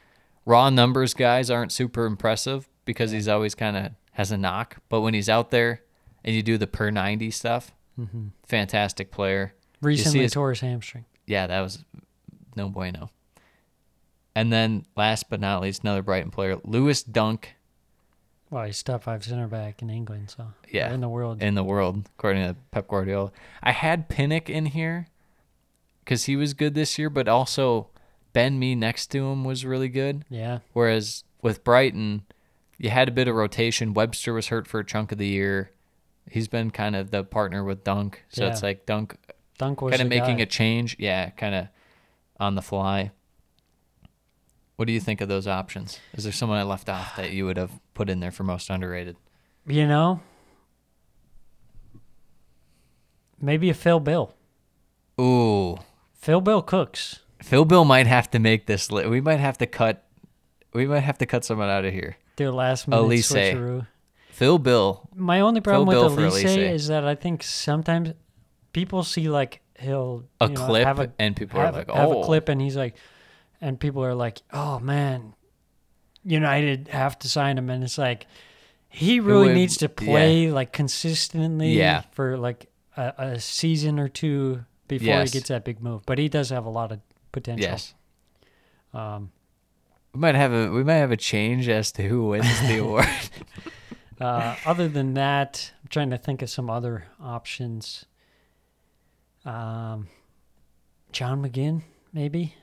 raw 0.47 0.70
numbers 0.70 1.14
guys 1.14 1.51
aren't 1.51 1.72
super 1.72 2.07
impressive 2.07 2.68
because 2.85 3.11
he's 3.11 3.26
always 3.26 3.55
kind 3.57 3.76
of 3.76 3.93
has 4.12 4.30
a 4.30 4.37
knock. 4.37 4.76
But 4.89 5.01
when 5.01 5.14
he's 5.14 5.28
out 5.28 5.51
there 5.51 5.82
and 6.24 6.37
you 6.37 6.43
do 6.43 6.57
the 6.57 6.68
per 6.68 6.91
90 6.91 7.32
stuff, 7.32 7.72
mm-hmm. 7.99 8.28
fantastic 8.47 9.11
player. 9.11 9.55
Recently 9.82 10.20
his- 10.20 10.32
tore 10.32 10.51
his 10.51 10.61
hamstring. 10.61 11.05
yeah, 11.26 11.49
that 11.49 11.61
was 11.61 11.85
no 12.55 12.68
bueno. 12.68 13.11
And 14.35 14.53
then 14.53 14.85
last 14.97 15.30
but 15.30 15.41
not 15.41 15.62
least, 15.62 15.82
another 15.82 16.03
Brighton 16.03 16.30
player, 16.30 16.59
Lewis 16.64 17.03
Dunk 17.03 17.55
Well, 18.51 18.64
he's 18.66 18.82
top 18.82 19.03
five 19.05 19.24
center 19.24 19.49
back 19.49 19.82
in 19.82 19.91
England, 19.91 20.30
so 20.30 20.49
Yeah. 20.70 20.93
in 20.93 21.01
the 21.01 21.09
world. 21.09 21.43
in 21.43 21.55
the 21.55 21.64
world, 21.64 22.09
according 22.18 22.47
to 22.47 22.57
Pep 22.70 22.87
Guardiola. 22.89 23.32
I 23.62 23.72
had 23.72 24.09
Pinnock 24.09 24.49
in 24.51 24.66
here 24.66 25.07
because 26.05 26.24
he 26.26 26.37
was 26.37 26.55
good 26.55 26.74
this 26.74 26.99
year, 26.99 27.11
but 27.11 27.26
also 27.28 27.89
Ben 28.32 28.59
Mee 28.59 28.74
next 28.74 29.07
to 29.09 29.26
him 29.30 29.45
was 29.45 29.64
really 29.64 29.89
good. 29.89 30.24
Yeah. 30.28 30.59
Whereas 30.72 31.24
with 31.43 31.64
Brighton, 31.64 32.22
you 32.78 32.91
had 32.91 33.09
a 33.09 33.12
bit 33.12 33.28
of 33.28 33.35
rotation. 33.35 33.95
Webster 33.95 34.32
was 34.32 34.49
hurt 34.49 34.66
for 34.68 34.80
a 34.80 34.85
chunk 34.85 35.11
of 35.12 35.18
the 35.18 35.26
year. 35.28 35.70
He's 36.30 36.49
been 36.49 36.70
kind 36.70 36.95
of 36.97 37.11
the 37.11 37.22
partner 37.24 37.62
with 37.64 37.85
Dunk, 37.85 38.24
so 38.28 38.47
it's 38.47 38.62
like 38.62 38.87
Dunk 38.87 39.16
Dunk 39.59 39.80
was 39.82 39.93
kind 39.93 40.03
of 40.03 40.09
making 40.09 40.39
guy. 40.39 40.43
a 40.43 40.47
change. 40.47 40.97
Yeah, 40.99 41.30
kind 41.30 41.55
of 41.55 41.68
on 42.41 42.55
the 42.57 42.62
fly. 42.62 43.11
What 44.76 44.86
do 44.86 44.92
you 44.92 45.00
think 45.00 45.20
of 45.20 45.28
those 45.28 45.46
options? 45.46 46.00
Is 46.14 46.24
there 46.24 46.32
someone 46.32 46.58
I 46.58 46.64
left 46.64 46.88
off 46.88 47.16
that 47.16 47.30
you 47.32 47.44
would 47.46 47.56
have 47.56 47.70
put 47.94 48.10
in 48.10 48.20
there 48.20 48.32
for 48.32 48.42
most 48.42 48.70
underrated? 48.70 49.16
You 49.66 49.86
know, 49.86 50.20
maybe 53.40 53.70
a 53.70 53.74
Phil 53.74 54.00
Bill. 54.00 54.34
Ooh, 55.20 55.76
Phil 56.14 56.40
Bill 56.40 56.62
cooks. 56.62 57.20
Phil 57.42 57.64
Bill 57.64 57.84
might 57.84 58.06
have 58.06 58.30
to 58.32 58.38
make 58.38 58.66
this. 58.66 58.90
Li- 58.90 59.06
we 59.06 59.20
might 59.20 59.40
have 59.40 59.58
to 59.58 59.66
cut. 59.66 60.04
We 60.72 60.86
might 60.86 61.00
have 61.00 61.18
to 61.18 61.26
cut 61.26 61.44
someone 61.44 61.68
out 61.68 61.84
of 61.84 61.92
here. 61.92 62.16
Their 62.36 62.50
last 62.50 62.88
minute 62.88 63.02
Olise. 63.02 63.32
switcheroo. 63.54 63.86
Phil 64.30 64.58
Bill. 64.58 65.08
My 65.14 65.40
only 65.40 65.60
problem 65.60 65.88
Bill 65.88 66.04
with 66.06 66.14
for 66.14 66.22
Olise, 66.22 66.44
Olise. 66.44 66.72
is 66.72 66.88
that 66.88 67.04
I 67.06 67.14
think 67.14 67.42
sometimes 67.44 68.12
people 68.72 69.04
see 69.04 69.28
like 69.28 69.60
he'll 69.78 70.24
A 70.40 70.48
you 70.48 70.54
know, 70.54 70.66
clip, 70.66 70.84
have 70.86 70.98
a, 70.98 71.12
and 71.18 71.36
people 71.36 71.60
are 71.60 71.66
have, 71.66 71.76
like, 71.76 71.90
have 71.90 72.08
"Oh." 72.08 72.22
a 72.22 72.24
clip 72.24 72.48
and 72.48 72.60
he's 72.60 72.76
like, 72.76 72.96
and 73.64 73.80
people 73.80 74.04
are 74.04 74.14
like, 74.14 74.42
oh 74.52 74.78
man, 74.78 75.32
United 76.22 76.88
have 76.88 77.18
to 77.20 77.28
sign 77.28 77.56
him, 77.58 77.70
and 77.70 77.82
it's 77.82 77.96
like 77.98 78.26
he 78.88 79.20
really 79.20 79.46
would- 79.48 79.54
needs 79.54 79.76
to 79.78 79.86
yeah. 79.86 80.04
play 80.06 80.50
like 80.50 80.72
consistently 80.72 81.72
Yeah. 81.72 82.02
for 82.12 82.36
like 82.36 82.66
a, 82.96 83.12
a 83.18 83.40
season 83.40 83.98
or 83.98 84.08
two 84.08 84.64
before 84.86 85.06
Yes. 85.06 85.32
he 85.32 85.38
gets 85.38 85.48
that 85.48 85.64
big 85.64 85.80
move. 85.82 86.02
But 86.06 86.18
he 86.18 86.28
does 86.28 86.50
have 86.50 86.66
a 86.66 86.70
lot 86.70 86.92
of 86.92 87.00
potential. 87.32 87.68
Yes. 87.70 87.94
Um, 88.92 89.32
We 90.12 90.20
might 90.20 90.34
have 90.36 90.52
a 90.52 90.70
we 90.70 90.84
might 90.84 91.00
have 91.02 91.10
a 91.10 91.16
change 91.16 91.68
as 91.68 91.90
to 91.92 92.02
who 92.08 92.28
wins 92.28 92.60
the 92.68 92.78
award. 92.84 93.08
Uh, 94.20 94.54
other 94.64 94.88
than 94.88 95.14
that, 95.14 95.72
I'm 95.82 95.88
trying 95.88 96.10
to 96.10 96.18
think 96.18 96.40
of 96.42 96.48
some 96.50 96.70
other 96.70 97.04
options. 97.20 98.04
Um, 99.44 100.06
John 101.12 101.42
McGinn, 101.42 101.82
maybe. 102.12 102.54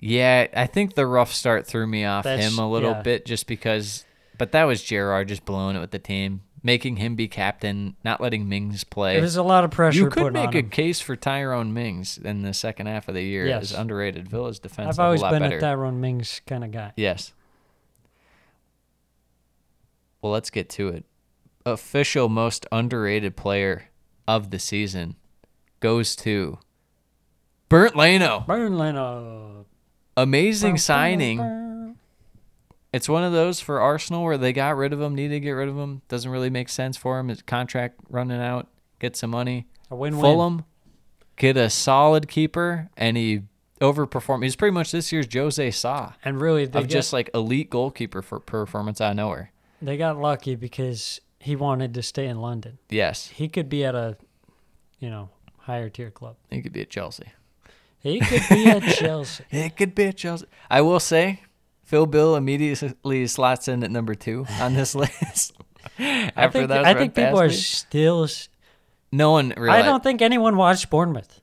Yeah, 0.00 0.46
I 0.54 0.66
think 0.66 0.94
the 0.94 1.06
rough 1.06 1.32
start 1.32 1.66
threw 1.66 1.86
me 1.86 2.04
off 2.04 2.24
That's- 2.24 2.52
him 2.52 2.58
a 2.58 2.70
little 2.70 2.92
yeah. 2.92 3.02
bit 3.02 3.26
just 3.26 3.46
because 3.46 4.04
but 4.38 4.52
that 4.52 4.64
was 4.64 4.82
Gerrard 4.82 5.26
just 5.28 5.44
blowing 5.44 5.74
it 5.74 5.80
with 5.80 5.90
the 5.90 5.98
team, 5.98 6.42
making 6.62 6.98
him 6.98 7.16
be 7.16 7.26
captain, 7.26 7.96
not 8.04 8.20
letting 8.20 8.48
Mings 8.48 8.84
play. 8.84 9.18
There's 9.18 9.34
a 9.34 9.42
lot 9.42 9.64
of 9.64 9.72
pressure. 9.72 9.98
you 9.98 10.08
could 10.10 10.32
make 10.32 10.54
a 10.54 10.58
him. 10.58 10.70
case 10.70 11.00
for 11.00 11.16
Tyrone 11.16 11.74
Mings 11.74 12.16
in 12.18 12.42
the 12.42 12.54
second 12.54 12.86
half 12.86 13.08
of 13.08 13.14
the 13.14 13.22
year 13.22 13.46
Yes. 13.48 13.72
as 13.72 13.72
underrated. 13.72 14.28
Villa's 14.28 14.60
defense 14.60 14.86
I've 14.86 14.92
is 14.94 14.98
a 15.00 15.02
always 15.02 15.22
lot 15.22 15.30
been 15.32 15.42
better. 15.42 15.56
a 15.56 15.60
Tyrone 15.60 16.00
Mings 16.00 16.40
kind 16.46 16.62
of 16.62 16.70
guy. 16.70 16.92
Yes. 16.96 17.32
Well, 20.22 20.32
let's 20.32 20.50
get 20.50 20.68
to 20.70 20.88
it. 20.88 21.04
Official 21.66 22.28
most 22.28 22.66
underrated 22.72 23.36
player 23.36 23.88
of 24.26 24.50
the 24.50 24.58
season 24.60 25.16
goes 25.80 26.14
to 26.16 26.58
Bernd 27.68 27.94
Leno. 27.96 28.44
Bernd 28.46 28.78
Leno. 28.78 29.66
Amazing 30.22 30.78
signing. 30.78 31.96
It's 32.92 33.08
one 33.08 33.22
of 33.22 33.32
those 33.32 33.60
for 33.60 33.80
Arsenal 33.80 34.24
where 34.24 34.38
they 34.38 34.52
got 34.52 34.76
rid 34.76 34.92
of 34.92 35.00
him, 35.00 35.14
needed 35.14 35.34
to 35.34 35.40
get 35.40 35.50
rid 35.50 35.68
of 35.68 35.76
him. 35.76 36.02
Doesn't 36.08 36.30
really 36.30 36.50
make 36.50 36.68
sense 36.68 36.96
for 36.96 37.18
him. 37.18 37.28
His 37.28 37.42
contract 37.42 38.00
running 38.08 38.40
out. 38.40 38.68
Get 38.98 39.14
some 39.14 39.30
money. 39.30 39.66
A 39.90 39.96
win-win. 39.96 40.20
Fulham 40.20 40.64
get 41.38 41.56
a 41.56 41.70
solid 41.70 42.28
keeper, 42.28 42.90
and 42.96 43.16
he 43.16 43.42
overperformed. 43.80 44.42
He's 44.42 44.56
pretty 44.56 44.74
much 44.74 44.90
this 44.90 45.12
year's 45.12 45.26
Jose 45.32 45.70
Sa 45.70 46.12
And 46.24 46.40
really, 46.40 46.66
they 46.66 46.80
of 46.80 46.84
got, 46.86 46.90
just 46.90 47.12
like 47.12 47.30
elite 47.32 47.70
goalkeeper 47.70 48.22
for 48.22 48.40
performance 48.40 49.00
out 49.00 49.10
of 49.10 49.16
nowhere. 49.16 49.52
they 49.80 49.96
got 49.96 50.18
lucky 50.18 50.56
because 50.56 51.20
he 51.38 51.54
wanted 51.54 51.94
to 51.94 52.02
stay 52.02 52.26
in 52.26 52.40
London. 52.40 52.78
Yes, 52.90 53.28
He 53.28 53.48
could 53.48 53.68
be 53.68 53.84
at 53.84 53.94
a, 53.94 54.16
you 54.98 55.08
know, 55.08 55.30
higher 55.58 55.88
tier 55.88 56.10
club. 56.10 56.36
he 56.50 56.60
could 56.60 56.72
be 56.72 56.80
at 56.82 56.90
Chelsea. 56.90 57.28
He 58.14 58.20
could 58.20 58.42
be 58.48 58.66
at 58.66 58.82
Chelsea. 58.96 59.44
It 59.50 59.76
could 59.76 59.94
be 59.94 60.06
at 60.06 60.16
Chelsea. 60.16 60.46
I 60.70 60.80
will 60.80 61.00
say, 61.00 61.42
Phil 61.84 62.06
Bill 62.06 62.36
immediately 62.36 63.26
slots 63.26 63.68
in 63.68 63.82
at 63.82 63.90
number 63.90 64.14
two 64.14 64.46
on 64.60 64.74
this 64.74 64.94
list. 64.94 65.52
I 65.98 66.32
After 66.36 66.58
think, 66.60 66.68
that, 66.68 66.84
I 66.84 66.94
think 66.94 67.14
people 67.14 67.40
are 67.40 67.48
me. 67.48 67.54
still. 67.54 68.28
No 69.10 69.32
one 69.32 69.54
really. 69.56 69.70
I 69.70 69.82
don't 69.82 70.02
think 70.02 70.20
anyone 70.22 70.56
watched 70.56 70.90
Bournemouth. 70.90 71.40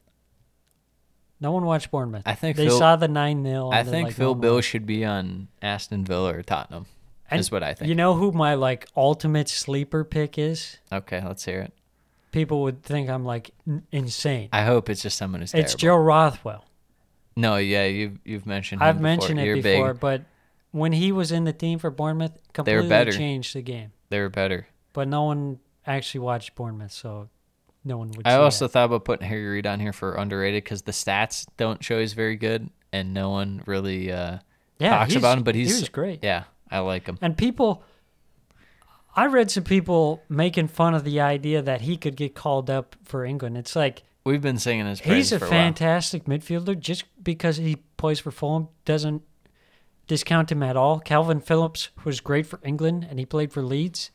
No 1.40 1.52
one 1.52 1.66
watched 1.66 1.92
Bournemouth. 1.92 2.24
I 2.26 2.34
think 2.36 2.56
they 2.58 2.68
Phil- 2.68 2.78
saw 2.78 2.96
the 2.96 3.08
nine 3.08 3.44
0 3.44 3.70
I 3.72 3.84
think 3.84 4.12
Phil 4.14 4.30
oh, 4.30 4.36
Bill 4.36 4.62
should 4.62 4.86
be 4.86 5.04
on 5.04 5.48
Aston 5.62 6.06
Villa 6.06 6.34
or 6.34 6.44
Tottenham. 6.44 6.86
is 7.32 7.52
what 7.52 7.64
I 7.64 7.74
think. 7.74 7.90
You 7.90 7.96
know 7.96 8.14
who 8.14 8.32
my 8.32 8.54
like 8.56 8.88
ultimate 8.96 9.50
sleeper 9.50 10.04
pick 10.04 10.38
is? 10.38 10.78
okay, 10.92 11.22
let's 11.26 11.44
hear 11.44 11.60
it. 11.62 11.74
People 12.36 12.64
would 12.64 12.84
think 12.84 13.10
I'm 13.10 13.24
like 13.24 13.52
n- 13.66 13.88
insane. 13.92 14.50
I 14.52 14.64
hope 14.64 14.90
it's 14.90 15.02
just 15.02 15.18
someone 15.18 15.42
who's 15.42 15.54
it's 15.54 15.74
terrible. 15.74 16.00
Joe 16.00 16.04
Rothwell. 16.04 16.66
No, 17.38 17.56
yeah, 17.56 17.86
you've 17.86 18.20
you've 18.26 18.46
mentioned. 18.46 18.82
Him 18.82 18.88
I've 18.88 18.96
before. 18.96 19.04
mentioned 19.04 19.40
it 19.40 19.46
You're 19.46 19.56
before, 19.62 19.94
Big. 19.94 20.00
but 20.02 20.22
when 20.72 20.92
he 20.92 21.12
was 21.14 21.32
in 21.32 21.46
the 21.46 21.54
team 21.54 21.80
for 21.80 21.90
Bournemouth, 21.90 22.38
completely 22.54 22.90
better. 22.90 23.12
changed 23.12 23.56
the 23.56 23.62
game. 23.62 23.94
They 24.10 24.20
were 24.20 24.30
better. 24.30 24.68
But 24.92 25.08
no 25.08 25.24
one 25.24 25.60
actually 25.88 26.20
watched 26.20 26.56
Bournemouth, 26.56 26.92
so 26.92 27.30
no 27.86 27.98
one 27.98 28.12
would. 28.12 28.28
I 28.28 28.36
also 28.36 28.66
that. 28.66 28.74
thought 28.74 28.86
about 28.86 29.06
putting 29.06 29.28
Harry 29.28 29.46
Reed 29.48 29.66
on 29.66 29.80
here 29.80 29.94
for 29.94 30.16
underrated 30.16 30.64
because 30.64 30.82
the 30.82 30.92
stats 30.92 31.46
don't 31.56 31.84
show 31.84 32.00
he's 32.00 32.14
very 32.14 32.36
good, 32.36 32.70
and 32.92 33.14
no 33.14 33.30
one 33.30 33.64
really 33.66 34.12
uh, 34.12 34.40
yeah, 34.80 34.98
talks 34.98 35.16
about 35.16 35.38
him. 35.38 35.44
But 35.46 35.56
he 35.56 35.62
he's 35.64 35.80
was 35.80 35.90
great. 35.90 36.20
Yeah, 36.24 36.44
I 36.70 36.80
like 36.80 37.06
him. 37.06 37.18
And 37.22 37.38
people, 37.38 37.84
I 39.16 39.28
read 39.28 39.50
some 39.50 39.64
people 39.64 40.22
making 40.28 40.68
fun 40.68 40.94
of 40.94 41.04
the 41.04 41.22
idea 41.22 41.62
that 41.62 41.82
he 41.82 41.96
could 41.96 42.16
get 42.16 42.36
called 42.36 42.70
up 42.70 42.96
for 43.04 43.24
England. 43.24 43.58
It's 43.58 43.76
like 43.76 44.04
We've 44.26 44.42
been 44.42 44.58
singing 44.58 44.88
his 44.88 45.00
praise 45.00 45.30
he's 45.30 45.42
a 45.42 45.46
a 45.46 45.48
fantastic 45.48 46.26
midfielder. 46.26 46.78
Just 46.78 47.06
because 47.24 47.58
he 47.58 47.78
plays 47.98 48.20
for 48.20 48.32
Fulham 48.32 48.70
doesn't 48.84 49.22
discount 50.08 50.52
him 50.52 50.64
at 50.64 50.76
all. 50.76 51.00
Kalvin 51.00 51.42
Phillips 51.42 51.90
was 52.04 52.20
great 52.20 52.46
for 52.46 52.60
England, 52.64 53.06
and 53.10 53.20
he 53.20 53.26
played 53.26 53.54
for 53.54 53.62
Leeds. 53.62 54.12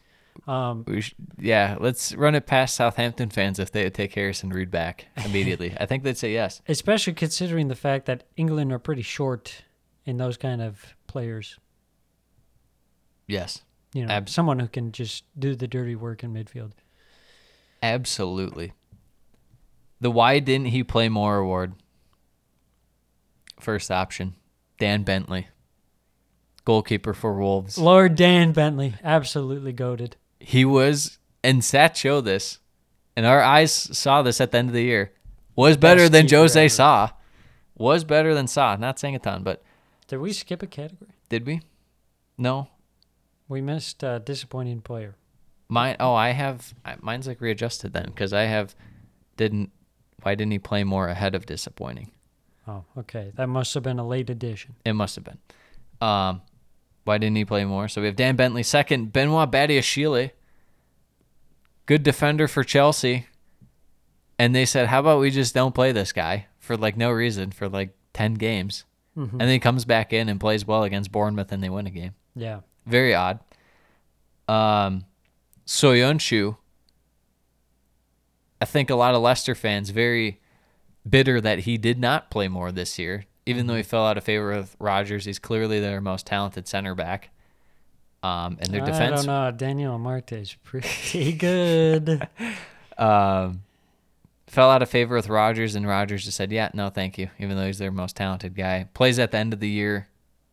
Um, 0.47 0.85
while. 0.85 0.85
We 0.87 1.01
sh- 1.01 1.15
yeah, 1.39 1.77
let's 1.79 2.15
run 2.15 2.35
it 2.35 2.47
past 2.47 2.75
Southampton 2.75 3.31
fans 3.31 3.59
if 3.59 3.71
they 3.73 3.85
would 3.85 3.95
take 3.95 4.15
Harrison 4.15 4.51
Reed 4.51 4.71
back 4.71 5.07
immediately. 5.25 5.75
I 5.79 5.87
think 5.87 6.03
they'd 6.03 6.19
say 6.19 6.33
yes. 6.33 6.61
especially 6.69 7.13
considering 7.15 7.69
the 7.69 7.75
fact 7.75 8.07
that 8.07 8.25
England 8.37 8.73
are 8.73 8.79
pretty 8.79 9.03
short 9.03 9.65
in 10.05 10.17
those 10.17 10.37
kind 10.37 10.61
of 10.61 10.95
players. 11.07 11.59
Yes, 13.27 13.63
You 13.93 14.07
know, 14.07 14.13
Ab- 14.13 14.29
someone 14.29 14.59
who 14.61 14.69
can 14.69 14.93
just 14.93 15.25
do 15.39 15.55
the 15.55 15.67
dirty 15.67 15.95
work 15.97 16.23
in 16.23 16.33
midfield. 16.33 16.73
absolutely. 17.83 18.73
The 20.01 20.11
why 20.11 20.39
didn't 20.39 20.69
he 20.69 20.83
play 20.83 21.09
more 21.09 21.37
award? 21.37 21.75
First 23.59 23.91
option, 23.91 24.35
Dan 24.79 25.03
Bentley, 25.03 25.49
goalkeeper 26.65 27.13
for 27.13 27.35
Wolves. 27.39 27.77
Lord 27.77 28.15
Dan 28.15 28.53
Bentley, 28.53 28.95
absolutely 29.05 29.73
goaded. 29.75 30.17
he 30.39 30.65
was 30.65 31.19
and 31.45 31.63
Sat 31.65 31.97
showed 31.97 32.23
this, 32.25 32.59
and 33.17 33.27
our 33.27 33.43
eyes 33.43 33.73
saw 33.73 34.23
this 34.23 34.41
at 34.41 34.53
the 34.53 34.59
end 34.59 34.69
of 34.69 34.75
the 34.75 34.83
year. 34.85 35.13
Was 35.57 35.77
better 35.77 36.09
Best 36.09 36.13
than 36.13 36.29
Jose 36.31 36.59
ever. 36.61 36.69
Sa. 36.71 37.11
Was 37.77 38.05
better 38.05 38.35
than 38.35 38.47
Sa. 38.47 38.77
Not 38.77 38.99
saying 38.99 39.15
a 39.17 39.19
ton, 39.19 39.43
but 39.43 39.63
Did 40.09 40.19
we 40.19 40.33
skip 40.33 40.63
a 40.63 40.67
category? 40.67 41.11
did 41.29 41.45
we? 41.47 41.61
No. 42.39 42.69
We 43.51 43.61
missed 43.61 44.05
uh, 44.05 44.21
disappointing 44.21 44.81
player. 44.81 45.17
Mine. 45.69 45.97
Oh, 45.99 46.15
I 46.15 46.31
have. 46.31 46.73
Mine's 47.01 47.27
like 47.27 47.41
readjusted 47.41 47.93
then 47.93 48.07
because 48.07 48.33
I 48.33 48.43
have. 48.43 48.77
Didn't. 49.37 49.71
Why 50.23 50.37
didn't 50.37 50.53
he 50.53 50.59
play 50.61 50.85
more 50.85 51.09
ahead 51.09 51.35
of 51.35 51.47
disappointing? 51.47 52.13
Oh, 52.69 52.85
okay. 52.97 53.33
That 53.35 53.49
must 53.49 53.75
have 53.75 53.83
been 53.83 53.99
a 53.99 54.07
late 54.07 54.31
addition. 54.31 54.77
It 54.85 54.93
must 54.93 55.17
have 55.17 55.25
been. 55.25 55.39
Um, 56.01 56.43
why 57.05 57.19
didn't 57.19 57.37
he 57.37 57.45
play 57.45 57.65
more? 57.65 57.89
So 57.89 58.01
we 58.01 58.07
have 58.07 58.15
Dan 58.15 58.37
Bentley 58.37 58.63
second. 58.63 59.13
Benoit 59.13 59.51
Badiashile, 59.51 60.31
good 61.87 62.05
defender 62.05 62.47
for 62.47 62.63
Chelsea. 62.63 63.27
And 64.39 64.55
they 64.55 64.65
said, 64.65 64.87
"How 64.87 65.01
about 65.01 65.19
we 65.19 65.31
just 65.31 65.55
don't 65.55 65.75
play 65.75 65.91
this 65.91 66.13
guy 66.13 66.47
for 66.61 66.77
like 66.77 66.97
no 66.97 67.11
reason 67.11 67.51
for 67.51 67.69
like 67.69 67.97
ten 68.13 68.35
games?" 68.35 68.85
And 69.17 69.41
then 69.41 69.49
he 69.49 69.59
comes 69.59 69.85
back 69.85 70.13
in 70.13 70.29
and 70.29 70.39
plays 70.39 70.65
well 70.65 70.85
against 70.85 71.11
Bournemouth, 71.13 71.51
and 71.53 71.63
they 71.63 71.69
win 71.69 71.87
a 71.87 71.91
game. 71.91 72.15
Yeah. 72.37 72.61
Very 72.87 73.15
odd. 73.15 73.41
Um, 74.49 75.05
Soyuncu. 75.67 76.57
I 78.61 78.65
think 78.65 78.91
a 78.91 78.95
lot 78.95 79.15
of 79.15 79.23
Leicester 79.23 79.55
fans 79.55 79.91
very 79.91 80.41
bitter 81.09 81.41
that 81.41 81.61
he 81.61 81.79
did 81.79 81.99
not 81.99 82.31
play 82.31 82.47
more 82.49 82.71
this 82.73 82.99
year, 82.99 83.25
even 83.47 83.67
though 83.67 83.77
he 83.77 83.83
fell 83.83 84.05
out 84.07 84.19
of 84.19 84.25
favor 84.25 84.51
with 84.55 84.77
Rodgers. 84.79 85.25
He's 85.25 85.39
clearly 85.39 85.81
their 85.81 86.01
most 86.01 86.27
talented 86.27 86.69
center 86.69 86.95
back. 86.95 87.31
Um, 88.23 88.59
and 88.61 88.69
their 88.75 88.83
I 88.83 88.87
defense. 88.87 89.25
don't 89.25 89.27
know. 89.27 89.51
Daniel 89.51 89.99
Amartey 89.99 90.43
is 90.43 90.55
pretty 90.63 91.33
good. 91.33 92.29
Um, 92.99 93.63
fell 94.47 94.69
out 94.71 94.83
of 94.83 94.91
favor 94.91 95.15
with 95.17 95.31
Rodgers, 95.31 95.75
and 95.75 95.87
Rodgers 95.87 96.27
just 96.27 96.37
said, 96.37 96.53
"Yeah, 96.53 96.69
no, 96.75 96.91
thank 96.91 97.17
you." 97.17 97.31
Even 97.39 97.57
though 97.57 97.65
he's 97.65 97.79
their 97.79 97.91
most 97.91 98.15
talented 98.15 98.55
guy, 98.55 98.89
plays 98.93 99.19
at 99.19 99.31
the 99.31 99.39
end 99.39 99.55
of 99.55 99.61
the 99.61 99.71
year, 99.71 100.09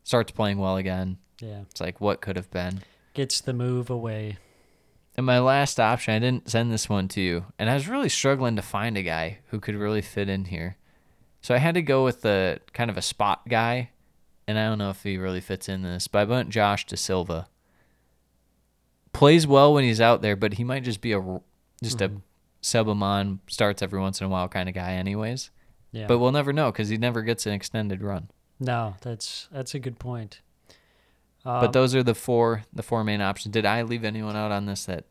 starts 0.06 0.32
playing 0.32 0.58
well 0.58 0.78
again. 0.78 1.18
Yeah. 1.42 1.62
It's 1.70 1.82
like 1.82 2.02
what 2.02 2.22
could 2.22 2.36
have 2.36 2.52
been. 2.52 2.82
Gets 3.14 3.42
the 3.42 3.54
move 3.54 3.90
away. 3.90 4.38
And 5.16 5.26
my 5.26 5.40
last 5.40 5.80
option, 5.80 6.14
I 6.14 6.20
didn't 6.20 6.50
send 6.50 6.72
this 6.72 6.88
one 6.88 7.08
to 7.10 7.22
you, 7.22 7.46
and 7.58 7.72
I 7.72 7.74
was 7.74 7.88
really 7.88 8.10
struggling 8.10 8.56
to 8.56 8.62
find 8.62 8.96
a 8.96 9.02
guy 9.02 9.40
who 9.48 9.60
could 9.60 9.74
really 9.74 10.04
fit 10.04 10.30
in 10.30 10.46
here. 10.46 10.78
So 11.42 11.56
I 11.56 11.58
had 11.58 11.74
to 11.74 11.82
go 11.82 12.04
with 12.04 12.22
the 12.22 12.60
kind 12.74 12.92
of 12.92 12.98
a 12.98 13.02
spot 13.02 13.50
guy, 13.50 13.90
and 14.48 14.60
I 14.60 14.68
don't 14.68 14.78
know 14.78 14.92
if 14.92 15.02
he 15.02 15.18
really 15.18 15.42
fits 15.42 15.68
in 15.68 15.82
this, 15.82 16.08
but 16.08 16.20
I 16.20 16.24
went 16.26 16.50
Josh 16.50 16.86
Dasilva. 16.86 17.48
Plays 19.12 19.48
well 19.48 19.74
when 19.74 19.84
he's 19.84 20.00
out 20.00 20.22
there, 20.22 20.36
but 20.36 20.54
he 20.54 20.64
might 20.64 20.84
just 20.84 21.02
be 21.02 21.14
a 21.14 21.42
just 21.84 22.02
a 22.02 22.10
mm-hmm. 22.10 22.18
sub 22.62 22.88
him 22.88 23.02
on, 23.02 23.40
starts 23.48 23.82
every 23.82 24.00
once 24.00 24.22
in 24.22 24.28
a 24.28 24.30
while 24.30 24.48
kind 24.48 24.70
of 24.70 24.76
guy, 24.76 24.94
anyways. 24.94 25.50
Yeah. 25.92 26.06
But 26.06 26.20
we'll 26.20 26.32
never 26.32 26.54
know 26.54 26.72
because 26.72 26.90
he 26.90 26.98
never 26.98 27.24
gets 27.24 27.48
an 27.48 27.54
extended 27.54 28.04
run. 28.04 28.30
no, 28.60 28.96
that's 29.02 29.48
that's 29.52 29.74
a 29.74 29.80
good 29.80 29.98
point. 29.98 30.42
Um, 31.48 31.62
but 31.62 31.74
those 31.74 31.95
are 31.95 32.04
the 32.04 32.14
four 32.16 32.64
the 32.74 32.84
four 32.84 33.04
main 33.04 33.22
options. 33.22 33.54
Did 33.54 33.66
I 33.66 33.82
leave 33.84 34.04
anyone 34.04 34.36
out 34.36 34.52
on 34.52 34.66
this 34.66 34.86
that 34.86 35.06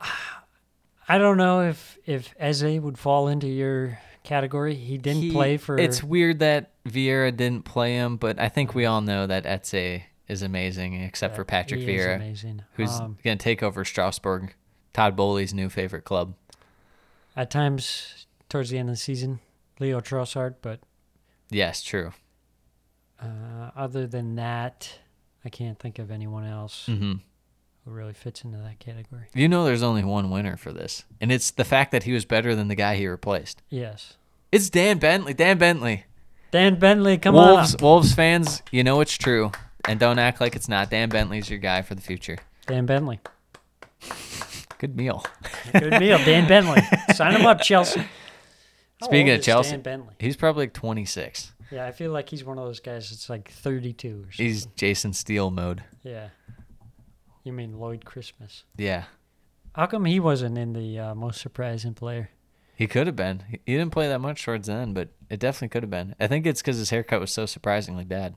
I 1.08 1.18
don't 1.18 1.36
know 1.36 1.62
if 1.68 1.98
if 2.06 2.34
Eze 2.38 2.62
would 2.80 2.98
fall 2.98 3.28
into 3.28 3.48
your 3.48 3.98
category. 4.22 4.74
He 4.74 4.98
didn't 4.98 5.22
He- 5.22 5.32
play 5.32 5.56
for. 5.56 5.76
It's 5.78 6.02
weird 6.02 6.38
that 6.38 6.70
Vieira 6.84 7.36
didn't 7.36 7.64
play 7.64 7.94
him, 7.94 8.16
but 8.16 8.38
I 8.38 8.48
think 8.48 8.74
we 8.74 8.86
all 8.86 9.00
know 9.00 9.26
that 9.26 9.44
Eze 9.44 10.02
is 10.28 10.42
amazing, 10.42 10.94
except 11.02 11.34
for 11.34 11.44
Patrick 11.44 11.80
Vieira, 11.80 12.62
who's 12.74 13.00
Um, 13.00 13.18
going 13.24 13.36
to 13.36 13.42
take 13.42 13.62
over 13.62 13.84
Strasbourg, 13.84 14.54
Todd 14.92 15.16
Boehly's 15.16 15.52
new 15.52 15.68
favorite 15.68 16.04
club. 16.04 16.34
at 17.34 17.50
times 17.50 18.26
towards 18.48 18.70
the 18.70 18.78
end 18.78 18.88
of 18.88 18.92
the 18.94 18.98
season, 19.00 19.40
Leo 19.80 20.00
Trossard. 20.00 20.54
But 20.62 20.80
Yes, 21.50 21.82
true. 21.82 22.12
uh, 23.20 23.70
other 23.74 24.06
than 24.06 24.36
that, 24.36 24.98
I 25.44 25.48
can't 25.48 25.78
think 25.78 25.98
of 25.98 26.10
anyone 26.10 26.44
else 26.46 26.86
hmm 26.86 27.14
who 27.84 27.90
really 27.90 28.12
fits 28.12 28.44
into 28.44 28.58
that 28.58 28.78
category. 28.78 29.24
You 29.34 29.48
know, 29.48 29.64
there's 29.64 29.82
only 29.82 30.04
one 30.04 30.30
winner 30.30 30.56
for 30.56 30.72
this, 30.72 31.04
and 31.20 31.32
it's 31.32 31.50
the 31.50 31.64
fact 31.64 31.90
that 31.90 32.04
he 32.04 32.12
was 32.12 32.24
better 32.24 32.54
than 32.54 32.68
the 32.68 32.76
guy 32.76 32.94
he 32.94 33.08
replaced. 33.08 33.60
Yes, 33.68 34.14
It's 34.52 34.70
Dan 34.70 34.98
Bentley. 34.98 35.34
Dan 35.34 35.58
Bentley. 35.58 36.04
Dan 36.52 36.78
Bentley, 36.78 37.18
come 37.18 37.34
Wolves, 37.34 37.74
on, 37.74 37.82
Wolves 37.82 38.14
fans, 38.14 38.62
you 38.70 38.84
know 38.84 39.00
it's 39.00 39.16
true, 39.16 39.50
and 39.88 39.98
don't 39.98 40.20
act 40.20 40.40
like 40.40 40.54
it's 40.54 40.68
not. 40.68 40.90
Dan 40.90 41.08
Bentley's 41.08 41.50
your 41.50 41.58
guy 41.58 41.82
for 41.82 41.96
the 41.96 42.02
future. 42.02 42.38
Dan 42.66 42.86
Bentley. 42.86 43.18
Good 44.78 44.96
meal. 44.96 45.24
Good 45.72 45.98
meal, 45.98 46.18
Dan 46.18 46.46
Bentley. 46.46 46.82
Sign 47.14 47.34
him 47.34 47.46
up, 47.46 47.62
Chelsea. 47.62 48.00
How 49.00 49.06
Speaking 49.06 49.30
of 49.30 49.42
Chelsea, 49.42 49.80
he's 50.20 50.36
probably 50.36 50.64
like 50.66 50.72
26. 50.72 51.51
Yeah, 51.72 51.86
I 51.86 51.92
feel 51.92 52.12
like 52.12 52.28
he's 52.28 52.44
one 52.44 52.58
of 52.58 52.64
those 52.66 52.80
guys 52.80 53.08
that's 53.08 53.30
like 53.30 53.50
32 53.50 54.08
or 54.08 54.12
something. 54.32 54.46
He's 54.46 54.66
Jason 54.76 55.14
Steele 55.14 55.50
mode. 55.50 55.82
Yeah. 56.02 56.28
You 57.44 57.52
mean 57.54 57.78
Lloyd 57.78 58.04
Christmas? 58.04 58.64
Yeah. 58.76 59.04
How 59.74 59.86
come 59.86 60.04
he 60.04 60.20
wasn't 60.20 60.58
in 60.58 60.74
the 60.74 60.98
uh, 60.98 61.14
most 61.14 61.40
surprising 61.40 61.94
player? 61.94 62.28
He 62.74 62.86
could 62.86 63.06
have 63.06 63.16
been. 63.16 63.42
He 63.64 63.76
didn't 63.76 63.92
play 63.92 64.08
that 64.08 64.18
much 64.20 64.44
towards 64.44 64.66
the 64.66 64.74
end, 64.74 64.94
but 64.94 65.08
it 65.30 65.40
definitely 65.40 65.68
could 65.68 65.82
have 65.82 65.90
been. 65.90 66.14
I 66.20 66.26
think 66.26 66.46
it's 66.46 66.60
because 66.60 66.76
his 66.76 66.90
haircut 66.90 67.20
was 67.20 67.32
so 67.32 67.46
surprisingly 67.46 68.04
bad. 68.04 68.34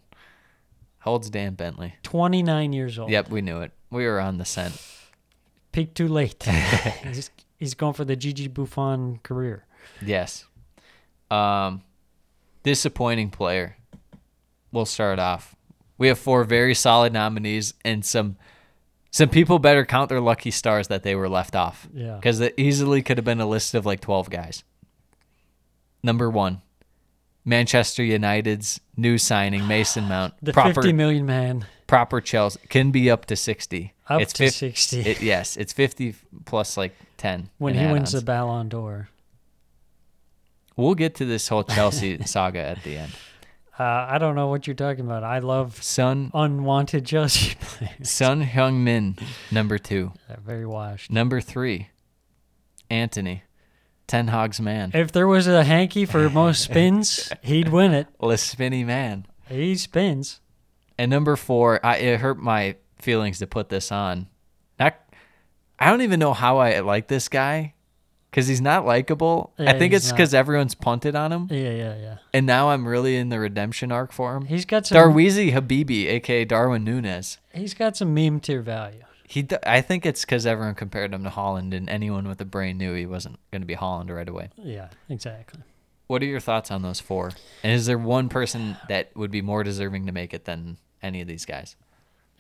How 0.99 1.11
old's 1.11 1.29
Dan 1.29 1.55
Bentley? 1.55 1.95
29 2.03 2.71
years 2.71 2.97
old. 2.97 3.11
Yep, 3.11 3.29
we 3.29 3.41
knew 3.41 3.59
it. 3.59 3.71
We 3.91 4.05
were 4.05 4.19
on 4.19 4.37
the 4.37 4.45
scent. 4.45 4.81
Peaked 5.73 5.95
too 5.95 6.07
late. 6.07 6.43
he's, 7.03 7.29
he's 7.57 7.73
going 7.73 7.93
for 7.93 8.05
the 8.05 8.15
Gigi 8.15 8.47
Buffon 8.47 9.19
career. 9.23 9.65
Yes. 10.01 10.45
Um, 11.29 11.81
disappointing 12.65 13.29
player. 13.29 13.77
We'll 14.71 14.85
start 14.85 15.19
off. 15.19 15.55
We 15.97 16.09
have 16.09 16.19
four 16.19 16.43
very 16.43 16.73
solid 16.73 17.13
nominees, 17.13 17.73
and 17.85 18.03
some 18.03 18.35
some 19.11 19.29
people 19.29 19.59
better 19.59 19.85
count 19.85 20.09
their 20.09 20.19
lucky 20.19 20.51
stars 20.51 20.89
that 20.89 21.03
they 21.03 21.15
were 21.15 21.29
left 21.29 21.55
off. 21.55 21.87
Yeah. 21.93 22.15
Because 22.15 22.41
it 22.41 22.53
easily 22.57 23.01
could 23.01 23.17
have 23.17 23.23
been 23.23 23.39
a 23.39 23.45
list 23.47 23.73
of 23.75 23.85
like 23.85 24.01
twelve 24.01 24.29
guys. 24.29 24.63
Number 26.03 26.29
one, 26.29 26.61
Manchester 27.45 28.03
United's 28.03 28.81
new 28.97 29.17
signing 29.17 29.65
Mason 29.67 30.05
Mount. 30.09 30.33
The 30.41 30.51
proper 30.51 30.73
50 30.81 30.91
million 30.91 31.25
man 31.25 31.65
proper 31.87 32.19
Chelsea 32.19 32.59
can 32.67 32.91
be 32.91 33.09
up 33.11 33.25
to 33.27 33.35
sixty. 33.35 33.93
up 34.09 34.19
it's 34.21 34.33
to 34.33 34.45
fif- 34.45 34.55
60 34.55 35.01
It, 35.01 35.21
yes, 35.21 35.55
it's 35.55 35.71
fifty 35.71 36.15
plus 36.45 36.75
like 36.75 36.93
ten. 37.15 37.49
when 37.59 37.75
in 37.75 37.87
he 37.87 37.93
wins 37.93 38.11
the. 38.11 38.21
Ballon 38.21 38.67
d'Or. 38.69 39.07
We'll 40.77 40.95
get 40.95 41.15
to 41.15 41.25
this 41.25 41.47
whole 41.47 41.63
Chelsea 41.63 42.21
saga 42.25 42.59
at 42.59 42.83
the 42.83 42.97
end. 42.97 43.13
Uh, 43.77 43.83
I 43.83 44.17
don't 44.19 44.35
know 44.35 44.47
what 44.47 44.67
you're 44.67 44.75
talking 44.75 45.05
about. 45.05 45.23
I 45.23 45.39
love 45.39 45.83
Son 45.83 46.31
unwanted 46.33 47.05
Chelsea 47.05 47.55
players. 47.59 48.09
Son 48.09 48.43
Heung 48.45 48.75
Min, 48.83 49.17
number 49.51 49.77
two. 49.77 50.13
Yeah, 50.29 50.37
very 50.45 50.65
washed. 50.65 51.11
Number 51.11 51.41
three, 51.41 51.89
Antony, 52.89 53.43
Ten 54.07 54.27
Hag's 54.29 54.61
man. 54.61 54.91
If 54.93 55.11
there 55.11 55.27
was 55.27 55.47
a 55.47 55.63
hanky 55.65 56.05
for 56.05 56.29
most 56.29 56.61
spins, 56.63 57.31
he'd 57.41 57.69
win 57.69 57.93
it. 57.93 58.07
Le 58.21 58.37
spinny 58.37 58.83
man. 58.85 59.27
He 59.49 59.75
spins. 59.75 60.39
And 60.97 61.11
number 61.11 61.35
four, 61.35 61.85
I, 61.85 61.97
it 61.97 62.19
hurt 62.21 62.37
my 62.37 62.77
feelings 62.97 63.39
to 63.39 63.47
put 63.47 63.67
this 63.67 63.91
on. 63.91 64.27
Not, 64.79 64.95
I 65.77 65.89
don't 65.89 66.01
even 66.01 66.19
know 66.19 66.33
how 66.33 66.59
I 66.59 66.79
like 66.79 67.07
this 67.07 67.27
guy 67.27 67.74
because 68.35 68.47
he's 68.49 68.59
not 68.59 68.85
likable. 68.85 69.53
I 69.57 69.79
think 69.79 69.93
it's 69.93 70.11
because 70.11 70.33
everyone's 70.33 70.75
punted 70.75 71.15
on 71.15 71.31
him. 71.31 71.47
Yeah, 71.49 71.69
yeah, 71.69 71.95
yeah. 71.95 72.17
And 72.33 72.45
now 72.45 72.67
I'm 72.67 72.85
really 72.85 73.15
in 73.15 73.29
the 73.29 73.39
redemption 73.39 73.93
arc 73.93 74.11
for 74.11 74.35
him. 74.35 74.43
He's 74.47 74.65
got 74.65 74.85
some. 74.85 74.97
Darweezy 74.97 75.53
Habibi, 75.53 76.07
aka 76.07 76.43
Darwin 76.43 76.83
Nunez. 76.83 77.37
He's 77.53 77.73
got 77.73 77.95
some 77.95 78.13
meme 78.13 78.41
tier 78.41 78.61
value. 78.61 79.03
He, 79.25 79.41
d- 79.41 79.55
I 79.65 79.79
think 79.79 80.05
it's 80.05 80.25
because 80.25 80.45
everyone 80.45 80.75
compared 80.75 81.13
him 81.13 81.23
to 81.23 81.29
Haaland, 81.29 81.73
and 81.73 81.89
anyone 81.89 82.27
with 82.27 82.41
a 82.41 82.45
brain 82.45 82.77
knew 82.77 82.93
he 82.93 83.05
wasn't 83.05 83.39
going 83.51 83.61
to 83.61 83.65
be 83.65 83.75
Haaland 83.75 84.13
right 84.13 84.27
away. 84.27 84.49
Yeah, 84.57 84.89
exactly. 85.07 85.61
What 86.07 86.21
are 86.21 86.25
your 86.25 86.41
thoughts 86.41 86.71
on 86.71 86.81
those 86.81 86.99
four? 86.99 87.31
And 87.63 87.71
is 87.71 87.85
there 87.85 87.97
one 87.97 88.27
person 88.27 88.75
that 88.89 89.15
would 89.15 89.31
be 89.31 89.41
more 89.41 89.63
deserving 89.63 90.07
to 90.07 90.11
make 90.11 90.33
it 90.33 90.43
than 90.43 90.75
any 91.01 91.21
of 91.21 91.27
these 91.29 91.45
guys? 91.45 91.77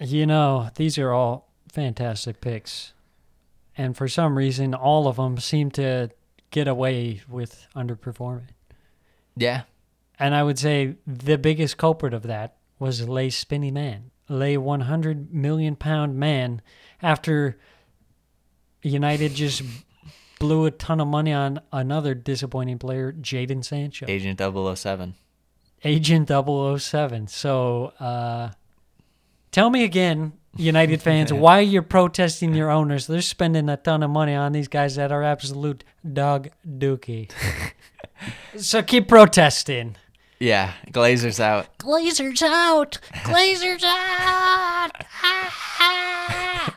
You 0.01 0.25
know, 0.25 0.71
these 0.75 0.97
are 0.97 1.13
all 1.13 1.47
fantastic 1.71 2.41
picks. 2.41 2.91
And 3.77 3.95
for 3.95 4.07
some 4.07 4.37
reason, 4.37 4.73
all 4.73 5.07
of 5.07 5.17
them 5.17 5.37
seem 5.37 5.71
to 5.71 6.09
get 6.51 6.67
away 6.67 7.21
with 7.27 7.67
underperforming. 7.75 8.49
Yeah, 9.35 9.63
And 10.17 10.33
I 10.33 10.43
would 10.43 10.57
say 10.57 10.95
the 11.05 11.37
biggest 11.37 11.75
culprit 11.77 12.13
of 12.13 12.23
that 12.23 12.55
was 12.79 13.07
Lay 13.07 13.29
Spinny 13.29 13.71
Man. 13.71 14.11
Lay 14.29 14.57
100 14.57 15.33
million 15.33 15.75
pound 15.75 16.15
man 16.17 16.61
after 17.01 17.57
United 18.81 19.33
just 19.35 19.61
blew 20.39 20.65
a 20.65 20.71
ton 20.71 21.01
of 21.01 21.07
money 21.07 21.33
on 21.33 21.59
another 21.71 22.13
disappointing 22.13 22.79
player, 22.79 23.11
Jadon 23.11 23.63
Sancho. 23.63 24.05
Agent 24.07 24.39
007. 24.39 25.15
Agent 25.83 26.29
007. 26.29 27.27
So, 27.27 27.93
uh, 27.99 28.51
tell 29.51 29.69
me 29.69 29.83
again, 29.83 30.33
United 30.55 31.01
fans, 31.03 31.31
why 31.33 31.59
you're 31.59 31.81
protesting 31.81 32.53
your 32.53 32.69
owners. 32.69 33.07
They're 33.07 33.21
spending 33.21 33.69
a 33.69 33.77
ton 33.77 34.03
of 34.03 34.09
money 34.11 34.33
on 34.33 34.51
these 34.51 34.67
guys 34.67 34.95
that 34.95 35.11
are 35.11 35.23
absolute 35.23 35.83
dog 36.13 36.49
dookie. 36.67 37.31
so 38.57 38.81
keep 38.81 39.07
protesting. 39.07 39.97
Yeah, 40.39 40.73
Glazer's 40.91 41.39
out. 41.39 41.77
Glazers 41.77 42.41
out! 42.41 42.99
Glazers 43.23 43.83
out! 43.83 44.91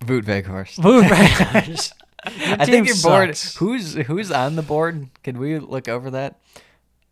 Wout 0.00 0.24
Weghorst. 0.24 0.82
Boo 0.82 1.02
Raiders. 1.02 1.92
Your 2.24 2.60
I 2.60 2.64
think 2.64 2.70
team 2.70 2.84
you're 2.86 2.96
bored. 3.02 3.38
Who's 3.58 3.94
who's 3.94 4.32
on 4.32 4.56
the 4.56 4.62
board? 4.62 5.08
Can 5.22 5.38
we 5.38 5.58
look 5.58 5.88
over 5.88 6.10
that? 6.10 6.40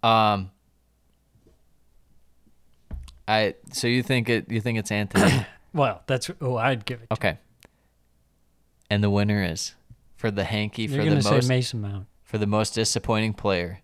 Um. 0.02 0.50
I 3.28 3.54
so 3.72 3.86
you 3.88 4.02
think 4.02 4.28
it 4.28 4.50
you 4.50 4.60
think 4.60 4.78
it's 4.78 4.90
Antony? 4.90 5.46
Well, 5.72 6.02
that's 6.06 6.30
oh, 6.40 6.56
I'd 6.56 6.86
give 6.86 7.02
it. 7.02 7.08
okay. 7.12 7.36
And 8.88 9.04
the 9.04 9.10
winner 9.10 9.42
is 9.44 9.74
for 10.16 10.30
the 10.30 10.44
hanky 10.44 10.84
You're 10.84 11.04
for 11.04 11.10
the 11.10 11.30
most 11.30 11.48
Mason 11.48 11.82
Mount. 11.82 12.06
for 12.22 12.38
the 12.38 12.46
most 12.46 12.70
disappointing 12.74 13.34
player 13.34 13.80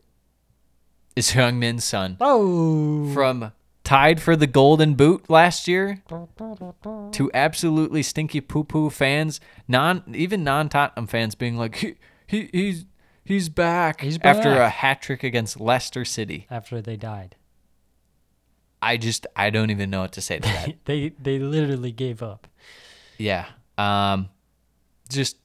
is 1.14 1.32
Heung 1.32 1.56
Min's 1.56 1.84
son 1.84 2.16
Oh, 2.18 3.12
from 3.12 3.52
tied 3.84 4.22
for 4.22 4.36
the 4.36 4.46
golden 4.46 4.94
boot 4.94 5.28
last 5.28 5.68
year 5.68 6.02
to 7.12 7.30
absolutely 7.34 8.02
stinky 8.02 8.40
poo 8.40 8.64
poo 8.64 8.88
fans, 8.88 9.38
non 9.68 10.02
even 10.14 10.42
non 10.44 10.70
Tottenham 10.70 11.06
fans 11.06 11.34
being 11.34 11.58
like 11.58 11.76
he, 11.76 11.96
he 12.26 12.48
he's 12.52 12.86
he's 13.22 13.48
back 13.50 14.00
He's 14.00 14.16
back 14.16 14.36
after 14.36 14.52
a 14.52 14.70
hat 14.70 15.02
trick 15.02 15.22
against 15.22 15.60
Leicester 15.60 16.06
City. 16.06 16.46
after 16.50 16.80
they 16.80 16.96
died, 16.96 17.36
I 18.82 18.96
just 18.96 19.26
I 19.36 19.50
don't 19.50 19.70
even 19.70 19.88
know 19.90 20.00
what 20.00 20.12
to 20.12 20.20
say 20.20 20.40
to 20.40 20.48
that. 20.48 20.74
they 20.84 21.10
they 21.10 21.38
literally 21.38 21.92
gave 21.92 22.22
up. 22.22 22.48
yeah. 23.16 23.46
Um 23.78 24.28
just 25.08 25.36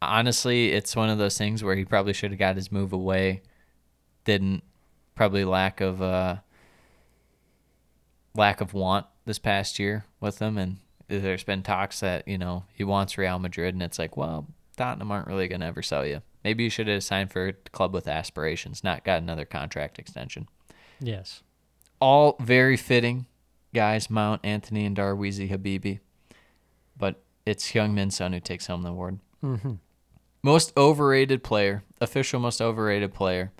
honestly, 0.00 0.72
it's 0.72 0.96
one 0.96 1.10
of 1.10 1.18
those 1.18 1.36
things 1.36 1.62
where 1.62 1.76
he 1.76 1.84
probably 1.84 2.14
should 2.14 2.30
have 2.30 2.38
got 2.38 2.56
his 2.56 2.72
move 2.72 2.92
away. 2.92 3.42
Didn't 4.24 4.64
probably 5.14 5.44
lack 5.44 5.80
of 5.80 6.00
uh 6.00 6.36
lack 8.34 8.60
of 8.60 8.72
want 8.72 9.06
this 9.26 9.38
past 9.38 9.78
year 9.78 10.04
with 10.20 10.38
him 10.38 10.56
and 10.56 10.78
there's 11.08 11.44
been 11.44 11.62
talks 11.62 12.00
that, 12.00 12.28
you 12.28 12.38
know, 12.38 12.64
he 12.72 12.84
wants 12.84 13.16
Real 13.18 13.38
Madrid 13.38 13.74
and 13.74 13.82
it's 13.82 13.98
like, 13.98 14.16
well, 14.16 14.46
Tottenham 14.76 15.10
aren't 15.10 15.26
really 15.26 15.48
gonna 15.48 15.66
ever 15.66 15.82
sell 15.82 16.06
you. 16.06 16.22
Maybe 16.44 16.64
you 16.64 16.70
should 16.70 16.86
have 16.86 17.02
signed 17.02 17.32
for 17.32 17.48
a 17.48 17.52
club 17.52 17.92
with 17.92 18.08
aspirations, 18.08 18.84
not 18.84 19.04
got 19.04 19.20
another 19.20 19.44
contract 19.44 19.98
extension. 19.98 20.48
Yes. 21.00 21.42
All 22.00 22.36
very 22.40 22.76
fitting 22.76 23.26
guys, 23.74 24.10
Mount, 24.10 24.40
Antony, 24.44 24.84
and 24.84 24.96
Darweezy 24.96 25.50
Habibi. 25.50 26.00
But 26.96 27.22
it's 27.46 27.74
Young 27.74 27.94
Min 27.94 28.10
Son 28.10 28.32
who 28.32 28.40
takes 28.40 28.66
home 28.66 28.82
the 28.82 28.90
award. 28.90 29.20
Mm-hmm. 29.42 29.74
Most 30.42 30.72
overrated 30.76 31.42
player, 31.42 31.82
official 32.00 32.40
most 32.40 32.60
overrated 32.60 33.14
player. 33.14 33.52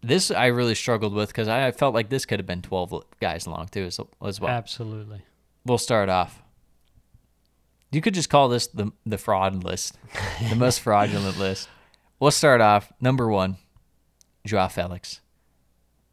This 0.00 0.30
I 0.30 0.46
really 0.46 0.74
struggled 0.74 1.12
with 1.12 1.28
because 1.28 1.48
I 1.48 1.70
felt 1.72 1.94
like 1.94 2.08
this 2.08 2.24
could 2.24 2.38
have 2.38 2.46
been 2.46 2.62
12 2.62 3.04
guys 3.20 3.46
long 3.46 3.66
too 3.68 3.84
as, 3.84 3.98
as 4.24 4.40
well. 4.40 4.50
Absolutely. 4.50 5.22
We'll 5.64 5.78
start 5.78 6.08
off. 6.08 6.42
You 7.90 8.00
could 8.00 8.14
just 8.14 8.30
call 8.30 8.48
this 8.48 8.66
the 8.66 8.92
the 9.06 9.18
fraud 9.18 9.64
list, 9.64 9.96
the 10.48 10.56
most 10.56 10.80
fraudulent 10.82 11.38
list. 11.38 11.68
We'll 12.20 12.30
start 12.30 12.60
off 12.60 12.92
number 13.00 13.28
one, 13.28 13.56
Joao 14.44 14.68
Felix. 14.68 15.20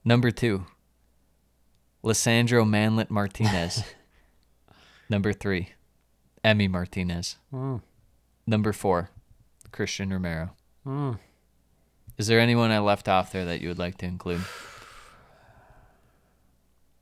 Number 0.07 0.29
two, 0.29 0.65
Lisandro 2.03 2.67
Manlet 2.67 3.09
Martinez. 3.09 3.83
number 5.09 5.33
three, 5.33 5.69
Emi 6.43 6.69
Martinez. 6.69 7.37
Mm. 7.51 7.81
Number 8.45 8.71
four, 8.71 9.09
Cristian 9.71 10.11
Romero. 10.11 10.51
Mm. 10.85 11.17
Is 12.19 12.27
there 12.27 12.39
anyone 12.39 12.69
I 12.69 12.79
left 12.79 13.09
off 13.09 13.31
there 13.31 13.45
that 13.45 13.61
you 13.61 13.67
would 13.67 13.79
like 13.79 13.97
to 13.97 14.05
include? 14.05 14.41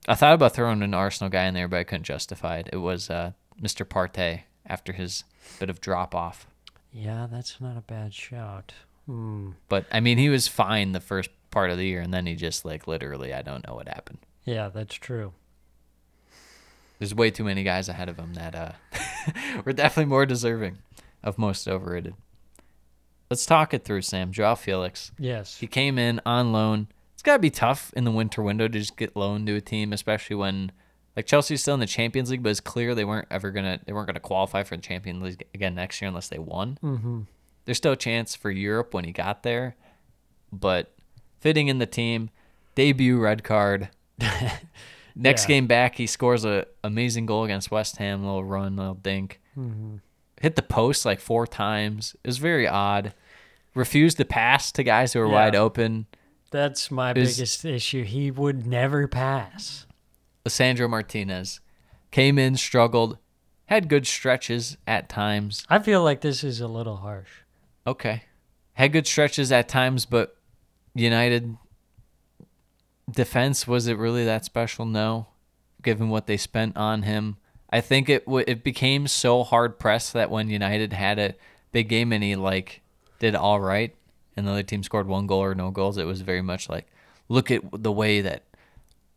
I 0.07 0.15
thought 0.15 0.33
about 0.33 0.53
throwing 0.53 0.81
an 0.81 0.93
Arsenal 0.93 1.29
guy 1.29 1.43
in 1.43 1.53
there, 1.53 1.67
but 1.67 1.79
I 1.79 1.83
couldn't 1.83 2.03
justify 2.03 2.59
it. 2.59 2.69
It 2.71 2.77
was 2.77 3.09
uh, 3.09 3.33
Mr. 3.61 3.85
Partey 3.85 4.43
after 4.65 4.93
his 4.93 5.25
bit 5.59 5.69
of 5.69 5.81
drop 5.81 6.15
off. 6.15 6.47
Yeah, 6.93 7.27
that's 7.29 7.59
not 7.59 7.77
a 7.77 7.81
bad 7.81 8.13
shout. 8.13 8.73
Hmm. 9.05 9.51
But 9.67 9.85
I 9.91 9.99
mean, 9.99 10.17
he 10.17 10.29
was 10.29 10.47
fine 10.47 10.93
the 10.93 10.99
first 11.01 11.29
part 11.53 11.69
of 11.69 11.77
the 11.77 11.85
year, 11.85 12.01
and 12.01 12.13
then 12.13 12.25
he 12.25 12.35
just 12.35 12.65
like 12.65 12.87
literally, 12.87 13.33
I 13.33 13.41
don't 13.41 13.65
know 13.67 13.75
what 13.75 13.87
happened. 13.87 14.17
Yeah, 14.43 14.69
that's 14.69 14.95
true. 14.95 15.31
There's 16.99 17.15
way 17.15 17.31
too 17.31 17.43
many 17.43 17.63
guys 17.63 17.87
ahead 17.87 18.09
of 18.09 18.17
him 18.17 18.33
that 18.33 18.55
uh, 18.55 18.71
were 19.65 19.73
definitely 19.73 20.09
more 20.09 20.25
deserving 20.25 20.79
of 21.23 21.37
most 21.37 21.67
overrated. 21.67 22.15
Let's 23.29 23.45
talk 23.45 23.73
it 23.73 23.85
through, 23.85 24.01
Sam. 24.01 24.31
Joao 24.31 24.55
Felix. 24.55 25.11
Yes. 25.17 25.57
He 25.57 25.67
came 25.67 25.97
in 25.97 26.21
on 26.25 26.51
loan. 26.51 26.87
It's 27.13 27.23
got 27.23 27.33
to 27.33 27.39
be 27.39 27.49
tough 27.49 27.93
in 27.95 28.03
the 28.03 28.11
winter 28.11 28.41
window 28.41 28.67
to 28.67 28.79
just 28.79 28.97
get 28.97 29.15
loaned 29.15 29.47
to 29.47 29.55
a 29.55 29.61
team, 29.61 29.93
especially 29.93 30.35
when 30.35 30.71
like 31.15 31.25
Chelsea's 31.25 31.61
still 31.61 31.73
in 31.75 31.79
the 31.79 31.85
Champions 31.85 32.31
League, 32.31 32.43
but 32.43 32.49
it's 32.49 32.59
clear 32.59 32.95
they 32.95 33.05
weren't 33.05 33.27
ever 33.29 33.51
gonna 33.51 33.79
they 33.85 33.93
weren't 33.93 34.07
gonna 34.07 34.19
qualify 34.19 34.63
for 34.63 34.75
the 34.75 34.81
Champions 34.81 35.21
League 35.21 35.45
again 35.53 35.75
next 35.75 36.01
year 36.01 36.09
unless 36.09 36.29
they 36.29 36.39
won. 36.39 36.77
Mm-hmm. 36.83 37.21
There's 37.65 37.77
still 37.77 37.93
a 37.93 37.97
chance 37.97 38.35
for 38.35 38.51
Europe 38.51 38.93
when 38.93 39.05
he 39.05 39.11
got 39.11 39.43
there, 39.43 39.75
but 40.51 40.93
fitting 41.43 41.67
in 41.67 41.77
the 41.77 41.85
team, 41.85 42.29
debut 42.73 43.19
red 43.19 43.43
card. 43.43 43.89
Next 45.15 45.43
Yeah. 45.43 45.47
game 45.47 45.67
back, 45.67 45.95
he 45.95 46.07
scores 46.07 46.43
a 46.45 46.65
amazing 46.83 47.25
goal 47.27 47.43
against 47.43 47.69
West 47.69 47.97
Ham. 47.97 48.23
Little 48.23 48.43
run, 48.43 48.75
little 48.77 48.95
dink. 48.95 49.39
Mm-hmm. 49.57 49.97
Hit 50.41 50.55
the 50.55 50.61
post 50.63 51.05
like 51.05 51.19
four 51.19 51.45
times. 51.45 52.15
It 52.23 52.27
was 52.27 52.37
very 52.39 52.67
odd. 52.67 53.13
Refused 53.75 54.17
to 54.17 54.25
pass 54.25 54.71
to 54.71 54.83
guys 54.83 55.13
who 55.13 55.19
were 55.19 55.27
Yeah. 55.27 55.33
wide 55.33 55.55
open. 55.55 56.07
That's 56.49 56.89
my 56.89 57.13
biggest 57.13 57.65
issue. 57.65 58.03
He 58.03 58.31
would 58.31 58.65
never 58.65 59.07
pass. 59.07 59.85
Lisandro 60.45 60.89
Martinez 60.89 61.59
came 62.11 62.37
in, 62.39 62.55
struggled, 62.57 63.17
had 63.65 63.87
good 63.89 64.05
stretches 64.07 64.77
at 64.87 65.09
times. 65.09 65.65
I 65.69 65.79
feel 65.79 66.03
like 66.03 66.21
this 66.21 66.43
is 66.43 66.59
a 66.61 66.67
little 66.67 66.97
harsh. 66.97 67.29
Okay. 67.87 68.23
Had 68.73 68.91
good 68.93 69.07
stretches 69.07 69.51
at 69.51 69.67
times, 69.69 70.05
but 70.05 70.37
United 70.95 71.57
defense 73.09 73.67
was 73.67 73.87
it 73.87 73.97
really 73.97 74.25
that 74.25 74.45
special? 74.45 74.85
No, 74.85 75.27
given 75.81 76.09
what 76.09 76.27
they 76.27 76.37
spent 76.37 76.77
on 76.77 77.03
him. 77.03 77.37
I 77.69 77.81
think 77.81 78.09
it 78.09 78.25
w- 78.25 78.45
it 78.47 78.63
became 78.63 79.07
so 79.07 79.43
hard 79.43 79.79
pressed 79.79 80.13
that 80.13 80.29
when 80.29 80.49
United 80.49 80.93
had 80.93 81.17
a 81.19 81.35
big 81.71 81.89
game 81.89 82.13
and 82.13 82.23
he 82.23 82.35
like 82.35 82.81
did 83.19 83.35
all 83.35 83.59
right, 83.59 83.95
and 84.37 84.47
the 84.47 84.51
other 84.51 84.63
team 84.63 84.83
scored 84.83 85.07
one 85.07 85.27
goal 85.27 85.41
or 85.43 85.55
no 85.55 85.71
goals, 85.71 85.97
it 85.97 86.05
was 86.05 86.21
very 86.21 86.41
much 86.41 86.69
like, 86.69 86.85
look 87.29 87.49
at 87.49 87.61
the 87.71 87.91
way 87.91 88.21
that 88.21 88.43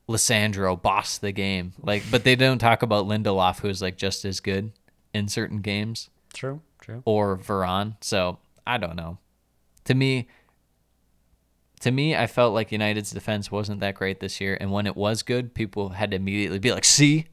Lisandro 0.08 0.80
bossed 0.80 1.20
the 1.20 1.32
game. 1.32 1.74
Like, 1.82 2.02
but 2.10 2.24
they 2.24 2.36
don't 2.36 2.58
talk 2.58 2.82
about 2.82 3.06
Lindelof, 3.06 3.60
who's 3.60 3.82
like 3.82 3.96
just 3.96 4.24
as 4.24 4.40
good 4.40 4.72
in 5.12 5.28
certain 5.28 5.60
games 5.60 6.08
True. 6.32 6.60
True. 6.80 7.02
or 7.04 7.36
Varane. 7.36 7.96
So 8.00 8.38
I 8.66 8.78
don't 8.78 8.96
know. 8.96 9.18
To 9.84 9.94
me, 9.94 10.28
to 11.86 11.92
me, 11.92 12.16
I 12.16 12.26
felt 12.26 12.52
like 12.52 12.72
United's 12.72 13.12
defense 13.12 13.52
wasn't 13.52 13.78
that 13.78 13.94
great 13.94 14.18
this 14.18 14.40
year, 14.40 14.58
and 14.60 14.72
when 14.72 14.88
it 14.88 14.96
was 14.96 15.22
good, 15.22 15.54
people 15.54 15.90
had 15.90 16.10
to 16.10 16.16
immediately 16.16 16.58
be 16.58 16.72
like, 16.72 16.84
"See, 16.84 17.26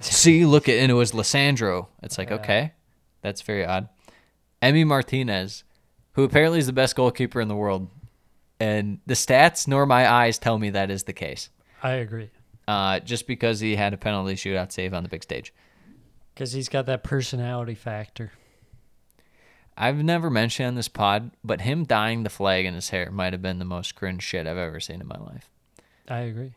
see, 0.00 0.44
look 0.44 0.68
at," 0.68 0.74
and 0.74 0.90
it 0.90 0.94
was 0.94 1.12
Lisandro. 1.12 1.86
It's 2.02 2.18
like, 2.18 2.32
okay, 2.32 2.72
that's 3.20 3.42
very 3.42 3.64
odd. 3.64 3.88
Emi 4.60 4.84
Martinez, 4.84 5.62
who 6.14 6.24
apparently 6.24 6.58
is 6.58 6.66
the 6.66 6.72
best 6.72 6.96
goalkeeper 6.96 7.40
in 7.40 7.46
the 7.46 7.54
world, 7.54 7.90
and 8.58 8.98
the 9.06 9.14
stats 9.14 9.68
nor 9.68 9.86
my 9.86 10.10
eyes 10.10 10.36
tell 10.36 10.58
me 10.58 10.70
that 10.70 10.90
is 10.90 11.04
the 11.04 11.12
case. 11.12 11.48
I 11.80 11.92
agree. 11.92 12.30
Uh, 12.66 12.98
just 12.98 13.28
because 13.28 13.60
he 13.60 13.76
had 13.76 13.94
a 13.94 13.96
penalty 13.96 14.34
shootout 14.34 14.72
save 14.72 14.94
on 14.94 15.04
the 15.04 15.08
big 15.08 15.22
stage. 15.22 15.54
Because 16.34 16.50
he's 16.50 16.68
got 16.68 16.86
that 16.86 17.04
personality 17.04 17.76
factor. 17.76 18.32
I've 19.76 20.02
never 20.02 20.28
mentioned 20.30 20.68
on 20.68 20.74
this 20.74 20.88
pod, 20.88 21.30
but 21.42 21.62
him 21.62 21.84
dyeing 21.84 22.22
the 22.24 22.30
flag 22.30 22.66
in 22.66 22.74
his 22.74 22.90
hair 22.90 23.10
might 23.10 23.32
have 23.32 23.42
been 23.42 23.58
the 23.58 23.64
most 23.64 23.94
cringe 23.94 24.22
shit 24.22 24.46
I've 24.46 24.56
ever 24.58 24.80
seen 24.80 25.00
in 25.00 25.06
my 25.06 25.18
life. 25.18 25.48
I 26.08 26.20
agree. 26.20 26.54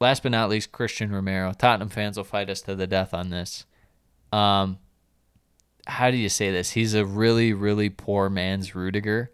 Last 0.00 0.22
but 0.24 0.32
not 0.32 0.50
least, 0.50 0.72
Cristian 0.72 1.12
Romero. 1.12 1.52
Tottenham 1.52 1.88
fans 1.88 2.16
will 2.16 2.24
fight 2.24 2.50
us 2.50 2.60
to 2.62 2.74
the 2.74 2.86
death 2.88 3.14
on 3.14 3.30
this. 3.30 3.64
Um, 4.32 4.78
how 5.86 6.10
do 6.10 6.16
you 6.16 6.28
say 6.28 6.50
this? 6.50 6.72
He's 6.72 6.94
a 6.94 7.04
really, 7.04 7.52
really 7.52 7.88
poor 7.88 8.28
man's 8.28 8.74
Rudiger. 8.74 9.30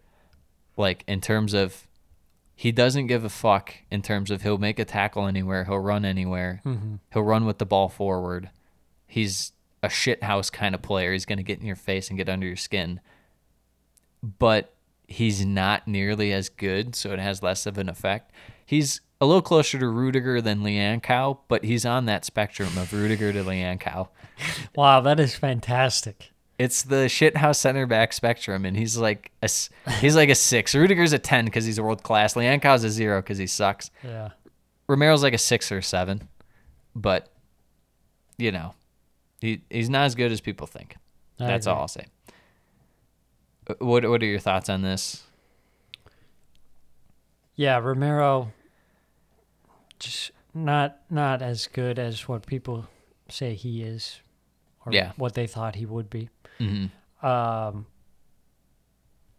Like 0.76 1.03
in 1.09 1.20
terms 1.22 1.55
of, 1.55 1.86
he 2.55 2.70
doesn't 2.72 3.07
give 3.07 3.24
a 3.24 3.30
fuck. 3.30 3.74
In 3.90 4.03
terms 4.03 4.30
of 4.30 4.42
he'll 4.42 4.59
make 4.59 4.78
a 4.78 4.84
tackle 4.84 5.26
anywhere, 5.26 5.64
he'll 5.64 5.78
run 5.78 6.05
anywhere, 6.05 6.61
Mm-hmm. 6.66 6.96
he'll 7.12 7.22
run 7.22 7.46
with 7.46 7.57
the 7.59 7.66
ball 7.66 7.88
forward. 7.88 8.51
He's 9.07 9.53
a 9.83 9.89
shithouse 9.89 10.53
kind 10.53 10.74
of 10.74 10.83
player. 10.83 11.12
He's 11.12 11.24
gonna 11.26 11.43
get 11.43 11.61
in 11.61 11.66
your 11.66 11.76
face 11.76 12.09
and 12.09 12.18
get 12.18 12.28
under 12.28 12.47
your 12.47 12.57
skin. 12.57 13.01
But 14.22 14.74
he's 15.07 15.45
not 15.45 15.89
nearly 15.89 16.33
as 16.33 16.49
good, 16.49 16.95
so 16.95 17.12
it 17.12 17.18
has 17.18 17.43
less 17.43 17.66
of 17.66 17.78
an 17.78 17.89
effect. 17.89 18.33
He's 18.64 19.01
a 19.20 19.26
little 19.26 19.43
closer 19.43 19.78
to 19.78 19.89
Rudiger 19.89 20.41
than 20.41 20.61
Lyanco, 20.61 21.39
but 21.49 21.64
he's 21.64 21.85
on 21.85 22.07
that 22.07 22.24
spectrum 22.24 22.78
of 22.78 22.93
Rudiger 22.93 23.33
to 23.33 23.45
Lyanco. 23.45 24.09
Wow, 24.74 25.01
that 25.03 25.20
is 25.20 25.35
fantastic. 25.35 26.31
It's 26.59 26.83
the 26.83 27.07
shithouse 27.11 27.57
center 27.57 27.85
back 27.87 28.14
spectrum, 28.14 28.64
and 28.64 28.74
he's 28.74 28.97
like 28.97 29.31
a 29.43 29.51
he's 30.01 30.16
like 30.16 30.31
a 30.31 30.35
six. 30.35 30.74
Rudiger's 30.74 31.12
a 31.12 31.18
ten 31.18 31.45
because 31.45 31.66
he's 31.66 31.76
a 31.76 31.83
world 31.83 32.03
class. 32.03 32.33
Lyanco's 32.33 32.83
a 32.83 32.89
zero 32.89 33.20
because 33.20 33.37
he 33.37 33.47
sucks. 33.47 33.91
Yeah. 34.03 34.31
Romero's 34.89 35.22
like 35.22 35.35
a 35.35 35.39
six 35.39 35.70
or 35.70 35.83
seven, 35.83 36.26
but 36.97 37.31
you 38.39 38.51
know, 38.51 38.72
he 39.41 39.62
he's 39.70 39.88
not 39.91 40.05
as 40.05 40.14
good 40.14 40.32
as 40.32 40.41
people 40.41 40.66
think. 40.66 40.97
I 41.38 41.47
That's 41.47 41.66
agree. 41.66 41.74
all 41.76 41.82
I'll 41.82 41.88
say. 41.88 42.07
Uh, 43.68 43.74
What 43.78 44.09
what 44.09 44.22
are 44.22 44.26
your 44.26 44.41
thoughts 44.41 44.68
on 44.68 44.82
this? 44.82 45.24
Yeah, 47.57 47.78
Romero 47.78 48.53
just 49.99 50.30
not 50.55 50.99
not 51.11 51.43
as 51.43 51.66
good 51.66 51.99
as 51.99 52.26
what 52.26 52.47
people 52.47 52.86
say 53.28 53.55
he 53.55 53.82
is 53.82 54.20
or 54.86 54.93
Yeah. 54.93 55.12
what 55.16 55.34
they 55.34 55.47
thought 55.47 55.74
he 55.76 55.84
would 55.86 56.09
be. 56.11 56.28
Mm-hmm. 56.59 57.26
Um 57.26 57.86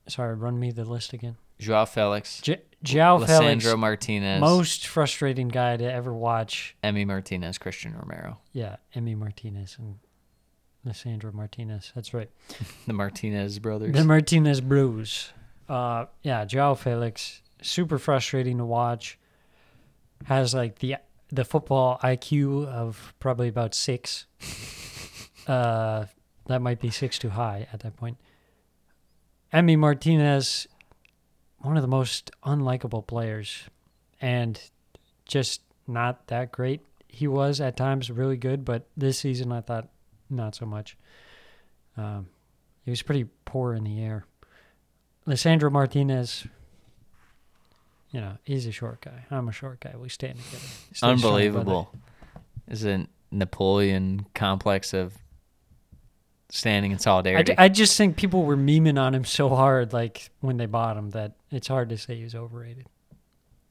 Sorry, 0.08 0.36
run 0.36 0.60
me 0.60 0.72
the 0.72 0.84
list 0.84 1.14
again. 1.14 1.38
Joao 1.62 1.86
Felix, 1.86 2.42
J- 2.42 2.62
Joao 2.84 3.20
Felix, 3.20 3.64
Lisandro 3.64 3.78
Martinez, 3.78 4.42
most 4.42 4.88
frustrating 4.88 5.48
guy 5.48 5.78
to 5.78 5.84
ever 5.84 6.14
watch. 6.14 6.76
Emi 6.84 7.06
Martinez, 7.06 7.58
Cristian 7.58 7.98
Romero, 8.00 8.40
Yeah, 8.52 8.78
Emi 8.96 9.16
Martinez 9.16 9.78
and 9.80 10.00
Lisandro 10.86 11.32
Martinez. 11.34 11.92
That's 11.94 12.14
right. 12.14 12.30
the 12.88 12.94
Martinez 12.94 13.60
brothers. 13.60 13.94
The 13.94 14.04
Martinez 14.04 14.62
Blues. 14.62 15.32
Uh, 15.70 16.06
yeah, 16.24 16.44
Joao 16.46 16.74
Felix, 16.74 17.42
super 17.62 17.98
frustrating 18.00 18.58
to 18.58 18.66
watch. 18.66 19.18
Has 20.26 20.54
like 20.54 20.80
the 20.80 20.98
the 21.32 21.46
football 21.46 22.00
IQ 22.04 22.66
of 22.68 23.14
probably 23.20 23.48
about 23.48 23.74
six. 23.74 24.26
uh, 25.48 26.06
that 26.48 26.62
might 26.62 26.80
be 26.80 26.90
six 26.90 27.18
too 27.18 27.30
high 27.30 27.68
at 27.72 27.80
that 27.82 27.96
point. 27.96 28.18
Emi 29.54 29.78
Martinez, 29.78 30.68
one 31.62 31.78
of 31.78 31.82
the 31.82 31.88
most 31.88 32.32
unlikable 32.46 33.06
players, 33.06 33.64
and 34.20 34.60
just 35.26 35.62
not 35.88 36.28
that 36.28 36.52
great. 36.52 36.82
He 37.08 37.28
was 37.28 37.60
at 37.60 37.78
times 37.78 38.10
really 38.10 38.38
good, 38.38 38.64
but 38.66 38.88
this 38.96 39.20
season 39.20 39.52
I 39.52 39.62
thought 39.62 39.90
not 40.30 40.56
so 40.56 40.66
much. 40.66 40.98
Um, 41.98 42.28
he 42.86 42.92
was 42.92 43.02
pretty 43.02 43.26
poor 43.46 43.74
in 43.74 43.84
the 43.84 44.02
air. 44.02 44.26
Lisandro 45.28 45.72
Martinez, 45.72 46.48
you 48.12 48.22
know, 48.22 48.38
he's 48.44 48.66
a 48.66 48.72
short 48.72 49.02
guy. 49.02 49.26
I'm 49.30 49.48
a 49.48 49.52
short 49.52 49.80
guy. 49.82 49.94
We 49.96 50.10
stand 50.10 50.40
together. 50.40 50.64
Stay. 50.94 51.08
Unbelievable. 51.08 51.94
Is 52.68 52.86
a 52.86 53.08
Napoleon 53.32 54.26
complex 54.34 54.94
of 54.94 55.18
standing 56.52 56.92
in 56.92 57.00
solidarity. 57.00 57.54
ju- 57.54 57.56
I 57.58 57.70
just 57.70 57.98
think 57.98 58.18
people 58.18 58.44
were 58.44 58.58
memeing 58.58 59.02
on 59.02 59.16
him 59.16 59.26
so 59.26 59.50
hard, 59.50 59.94
like 59.94 60.30
when 60.42 60.58
they 60.58 60.68
bought 60.68 60.98
him, 60.98 61.10
that 61.12 61.34
it's 61.50 61.68
hard 61.68 61.90
to 61.90 61.98
say 61.98 62.18
he's 62.18 62.36
overrated. 62.36 62.86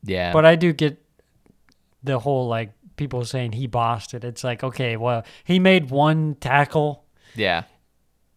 yeah. 0.03 0.33
But 0.33 0.45
I 0.45 0.57
do 0.57 0.73
get 0.73 0.99
the 2.03 2.19
whole 2.19 2.49
like 2.49 2.73
people 2.97 3.25
saying 3.25 3.53
he 3.53 3.67
bossed 3.67 4.15
it. 4.15 4.25
It's 4.25 4.43
like 4.43 4.65
okay, 4.65 4.97
well 4.97 5.25
he 5.45 5.59
made 5.59 5.91
one 5.91 6.35
tackle, 6.35 7.05
yeah. 7.37 7.65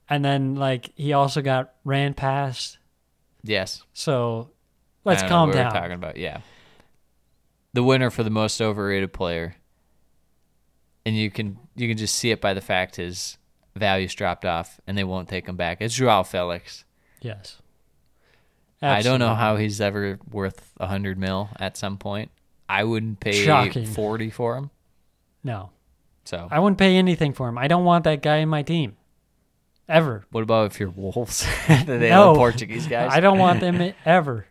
and 0.09 0.23
then 0.23 0.55
like 0.55 0.91
he 0.95 1.13
also 1.13 1.41
got 1.41 1.73
ran 1.83 2.13
past. 2.13 2.77
Yes. 3.43 3.83
So 3.93 4.51
let's 5.05 5.23
I 5.23 5.27
calm 5.29 5.49
what 5.49 5.55
down. 5.55 5.73
We're 5.73 5.79
talking 5.79 5.95
about 5.95 6.17
yeah. 6.17 6.41
The 7.73 7.83
winner 7.83 8.11
for 8.11 8.23
the 8.23 8.29
most 8.29 8.61
overrated 8.61 9.13
player, 9.13 9.55
and 11.05 11.15
you 11.15 11.31
can 11.31 11.57
you 11.75 11.87
can 11.87 11.97
just 11.97 12.15
see 12.15 12.29
it 12.31 12.41
by 12.41 12.53
the 12.53 12.61
fact 12.61 12.97
his 12.97 13.37
values 13.76 14.13
dropped 14.13 14.45
off, 14.45 14.80
and 14.88 14.97
they 14.97 15.03
won't 15.03 15.30
take 15.30 15.47
him 15.47 15.55
back. 15.55 15.78
It's 15.82 15.95
Joao 15.95 16.24
Felix. 16.24 16.86
Yes. 17.21 17.59
I 18.82 19.01
don't 19.01 19.19
know 19.19 19.34
how 19.34 19.55
he's 19.55 19.80
ever 19.80 20.19
worth 20.30 20.74
a 20.78 20.88
hundred 20.88 21.17
mil 21.17 21.49
at 21.57 21.78
some 21.78 21.97
point. 21.97 22.32
I 22.67 22.84
wouldn't 22.84 23.19
pay 23.21 23.32
Shocking. 23.32 23.86
forty 23.86 24.30
for 24.30 24.57
him. 24.57 24.71
No, 25.41 25.71
So 26.26 26.47
I 26.51 26.59
wouldn't 26.59 26.78
pay 26.78 26.97
anything 26.97 27.34
for 27.34 27.47
him. 27.49 27.57
I 27.57 27.67
don't 27.67 27.86
want 27.86 28.03
that 28.05 28.21
guy 28.21 28.38
in 28.38 28.49
my 28.49 28.61
team, 28.61 28.95
ever. 29.89 30.26
what 30.32 30.41
about 30.43 30.71
if 30.71 30.80
you're 30.80 30.89
Wolves? 30.89 31.45
they 31.67 32.09
no, 32.09 32.34
Portuguese 32.36 32.88
guys. 32.88 33.11
I 33.13 33.19
don't 33.21 33.39
want 33.39 33.59
them 33.61 33.93
ever. 34.05 34.47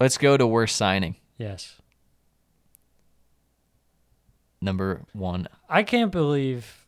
Let's 0.00 0.16
go 0.18 0.36
to 0.36 0.46
worst 0.46 0.76
signing. 0.76 1.16
Yes. 1.38 1.76
Number 4.60 5.02
one. 5.12 5.48
I 5.68 5.82
can't 5.82 6.12
believe 6.12 6.81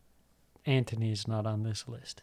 Antony's 0.66 1.28
not 1.28 1.46
on 1.46 1.62
this 1.62 1.86
list. 1.88 2.22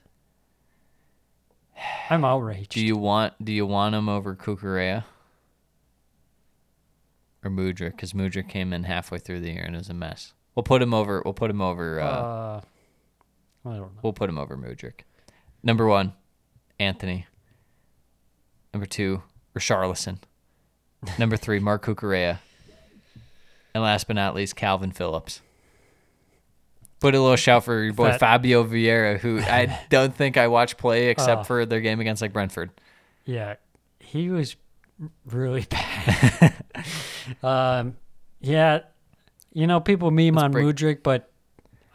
I'm 2.09 2.25
outraged. 2.25 2.71
Do 2.71 2.85
you 2.85 2.97
want 2.97 3.33
do 3.43 3.51
you 3.51 3.65
want 3.65 3.95
him 3.95 4.09
over 4.09 4.35
Cucurella? 4.35 5.03
Or 7.43 7.49
Mudryk? 7.49 7.91
Because 7.91 8.13
Mudryk 8.13 8.49
came 8.49 8.71
in 8.73 8.83
halfway 8.83 9.17
through 9.17 9.39
the 9.39 9.51
year 9.51 9.63
and 9.63 9.75
is 9.75 9.89
a 9.89 9.93
mess. 9.93 10.33
We'll 10.55 10.63
put 10.63 10.81
him 10.81 10.93
over. 10.93 11.21
We'll 11.25 11.33
put 11.33 11.49
him 11.49 11.61
over. 11.61 11.99
Uh, 11.99 12.05
Uh, 12.05 12.61
I 13.65 13.69
don't 13.69 13.79
know. 13.79 13.89
we'll 14.03 14.13
put 14.13 14.29
him 14.29 14.37
over 14.37 14.55
Mudryk. 14.57 15.01
Number 15.63 15.87
one, 15.87 16.13
Antony. 16.79 17.25
Number 18.73 18.85
two, 18.85 19.23
Richarlison. 19.55 20.17
Number 21.17 21.37
three, 21.37 21.59
Mark 21.59 21.85
Cucurella. 21.85 22.39
And 23.73 23.83
last 23.83 24.05
but 24.07 24.15
not 24.15 24.35
least, 24.35 24.55
Kalvin 24.55 24.93
Phillips. 24.93 25.41
Put 27.01 27.13
a 27.15 27.19
little 27.21 27.35
shout 27.35 27.65
for 27.65 27.83
your 27.83 27.93
boy 27.93 28.11
Fat- 28.11 28.19
Fabio 28.21 28.63
Vieira, 28.63 29.19
who 29.19 29.39
I 29.39 29.85
don't 29.89 30.15
think 30.15 30.37
I 30.37 30.47
watched 30.47 30.77
play 30.77 31.09
except 31.09 31.41
Oh. 31.41 31.43
for 31.43 31.65
their 31.65 31.81
game 31.81 31.99
against 31.99 32.21
like 32.21 32.31
Brentford. 32.31 32.69
Yeah, 33.25 33.55
he 33.99 34.29
was 34.29 34.55
really 35.25 35.65
bad. 35.69 36.53
um, 37.43 37.97
yeah, 38.39 38.79
you 39.53 39.67
know, 39.67 39.79
people 39.79 40.11
meme 40.11 40.37
on 40.37 40.51
break- 40.51 40.65
Mudryk, 40.65 41.03
but 41.03 41.29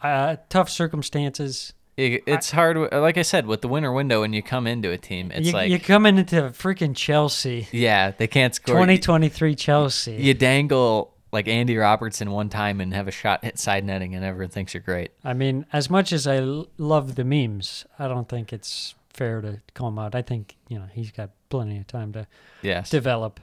uh, 0.03 0.35
tough 0.49 0.69
circumstances. 0.69 1.73
It, 1.95 2.23
it's 2.27 2.51
hard. 2.51 2.77
Like 2.93 3.17
I 3.17 3.23
said, 3.23 3.47
with 3.47 3.61
the 3.61 3.67
winter 3.67 3.91
window, 3.91 4.21
when 4.21 4.31
you 4.31 4.43
come 4.43 4.67
into 4.67 4.91
a 4.91 4.99
team, 4.99 5.31
it's 5.33 5.47
you, 5.47 5.53
like, 5.53 5.69
you're 5.71 5.79
coming 5.79 6.19
into 6.19 6.35
freaking 6.51 6.95
Chelsea, 6.95 7.67
yeah, 7.71 8.11
they 8.11 8.27
can't 8.27 8.53
score. 8.53 8.75
2023 8.75 9.55
Chelsea. 9.55 10.13
You 10.13 10.35
dangle 10.35 11.13
like 11.31 11.47
Andy 11.47 11.75
Robertson 11.77 12.31
one 12.31 12.49
time 12.49 12.79
and 12.81 12.93
have 12.93 13.07
a 13.07 13.11
shot 13.11 13.43
hit 13.43 13.59
side 13.59 13.83
netting, 13.83 14.15
and 14.15 14.23
everyone 14.23 14.49
thinks 14.49 14.73
you're 14.73 14.81
great. 14.81 15.11
I 15.23 15.33
mean, 15.33 15.65
as 15.73 15.89
much 15.89 16.11
as 16.13 16.25
I 16.27 16.37
l- 16.37 16.67
love 16.77 17.15
the 17.15 17.23
memes, 17.23 17.85
I 17.99 18.07
don't 18.07 18.29
think 18.29 18.53
it's 18.53 18.95
fair 19.13 19.41
to 19.41 19.61
call 19.73 19.89
him 19.89 19.99
out. 19.99 20.15
I 20.15 20.21
think 20.21 20.55
you 20.69 20.79
know 20.79 20.85
he's 20.93 21.11
got 21.11 21.31
plenty 21.49 21.77
of 21.79 21.87
time 21.87 22.13
to 22.13 22.27
Yes. 22.61 22.89
develop. 22.89 23.39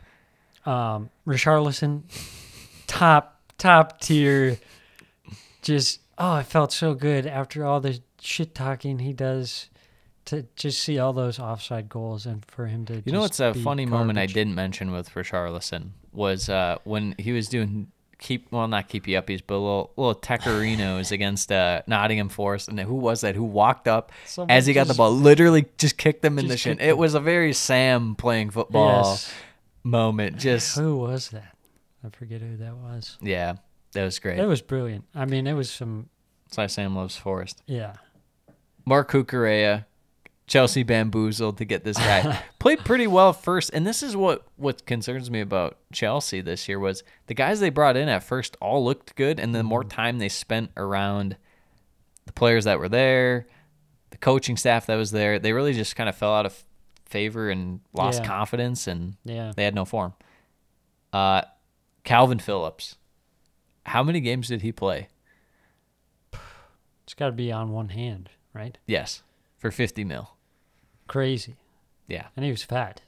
Um, 0.66 1.10
Richarlison, 1.26 2.02
top 2.86 3.40
top 3.58 4.00
tier. 4.00 4.58
Just 5.62 6.00
oh, 6.18 6.32
I 6.32 6.42
felt 6.42 6.72
so 6.72 6.94
good 6.94 7.26
after 7.26 7.64
all 7.64 7.80
the 7.80 8.00
shit 8.20 8.54
talking 8.54 8.98
he 9.00 9.12
does 9.12 9.68
to 10.26 10.46
just 10.56 10.80
see 10.82 10.98
all 10.98 11.12
those 11.12 11.38
offside 11.38 11.88
goals 11.88 12.26
and 12.26 12.44
for 12.46 12.66
him 12.66 12.84
to. 12.86 13.02
You 13.04 13.12
know 13.12 13.20
what's 13.20 13.40
a 13.40 13.54
funny 13.54 13.86
moment 13.86 14.18
I 14.18 14.26
didn't 14.26 14.54
mention 14.54 14.90
with 14.92 15.10
Richarlison 15.14 15.90
was 16.12 16.48
uh, 16.48 16.78
when 16.84 17.14
he 17.18 17.32
was 17.32 17.48
doing 17.48 17.88
keep 18.18 18.50
well 18.52 18.66
not 18.68 18.88
keepy 18.88 19.12
uppies 19.12 19.42
but 19.44 19.54
little 19.58 19.92
little 19.96 20.14
Tecarinos 20.14 21.10
against 21.12 21.50
uh, 21.52 21.82
Nottingham 21.86 22.28
Forest 22.28 22.68
and 22.68 22.78
who 22.80 22.94
was 22.94 23.20
that 23.22 23.34
who 23.34 23.42
walked 23.44 23.86
up 23.88 24.12
Someone 24.24 24.50
as 24.50 24.66
he 24.66 24.72
got 24.72 24.86
the 24.86 24.94
ball 24.94 25.10
literally 25.10 25.66
just 25.78 25.98
kicked 25.98 26.22
them 26.22 26.38
in 26.38 26.46
the 26.46 26.56
shin. 26.56 26.78
It 26.80 26.96
was 26.96 27.14
a 27.14 27.20
very 27.20 27.52
Sam 27.52 28.14
playing 28.14 28.50
football 28.50 29.02
Yes. 29.10 29.34
moment. 29.82 30.38
Just 30.38 30.76
Who 30.78 30.96
was 30.98 31.30
that? 31.30 31.54
I 32.04 32.08
forget 32.10 32.40
who 32.40 32.56
that 32.58 32.76
was. 32.76 33.18
yeah, 33.20 33.54
that 33.92 34.04
was 34.04 34.18
great. 34.18 34.38
It 34.38 34.46
was 34.46 34.62
brilliant. 34.62 35.04
I 35.14 35.24
mean, 35.26 35.46
it 35.46 35.54
was 35.54 35.70
some 35.70 36.08
That's 36.46 36.56
why 36.56 36.66
Sam 36.68 36.94
loves 36.96 37.16
Forest. 37.16 37.62
yeah. 37.66 37.94
Mark 38.86 39.10
Cucurella, 39.10 39.86
Chelsea 40.46 40.82
bamboozled 40.82 41.56
to 41.58 41.64
get 41.64 41.84
this 41.84 41.96
guy. 41.96 42.42
Played 42.58 42.80
pretty 42.84 43.06
well 43.06 43.32
first, 43.32 43.70
and 43.72 43.86
this 43.86 44.02
is 44.02 44.14
what 44.16 44.46
what 44.56 44.84
concerns 44.86 45.30
me 45.30 45.40
about 45.40 45.78
Chelsea 45.92 46.40
this 46.42 46.68
year 46.68 46.78
was 46.78 47.02
the 47.26 47.34
guys 47.34 47.60
they 47.60 47.70
brought 47.70 47.96
in 47.96 48.08
at 48.08 48.22
first 48.22 48.56
all 48.60 48.84
looked 48.84 49.14
good, 49.16 49.40
and 49.40 49.54
the 49.54 49.62
more 49.62 49.84
time 49.84 50.18
they 50.18 50.28
spent 50.28 50.70
around 50.76 51.36
the 52.26 52.32
players 52.32 52.64
that 52.64 52.78
were 52.78 52.88
there, 52.90 53.46
the 54.10 54.18
coaching 54.18 54.56
staff 54.56 54.86
that 54.86 54.96
was 54.96 55.10
there, 55.12 55.38
they 55.38 55.52
really 55.52 55.72
just 55.72 55.96
kind 55.96 56.08
of 56.08 56.16
fell 56.16 56.34
out 56.34 56.46
of 56.46 56.64
favor 57.06 57.48
and 57.48 57.80
lost 57.94 58.20
Yeah. 58.22 58.26
confidence, 58.28 58.86
and 58.86 59.16
Yeah. 59.24 59.52
they 59.56 59.64
had 59.64 59.74
no 59.74 59.84
form. 59.86 60.12
Uh, 61.12 61.42
Kalvin 62.04 62.40
Phillips, 62.40 62.96
how 63.86 64.02
many 64.02 64.20
games 64.20 64.48
did 64.48 64.60
he 64.62 64.72
play? 64.72 65.08
It's 67.04 67.14
got 67.14 67.26
to 67.26 67.32
be 67.32 67.50
on 67.52 67.70
one 67.72 67.90
hand, 67.90 68.30
right? 68.52 68.76
Yes, 68.86 69.22
for 69.58 69.70
fifty 69.70 70.04
mil. 70.04 70.33
Crazy. 71.08 71.56
Yeah. 72.08 72.26
And 72.36 72.44
he 72.44 72.50
was 72.50 72.62
fat. 72.62 73.02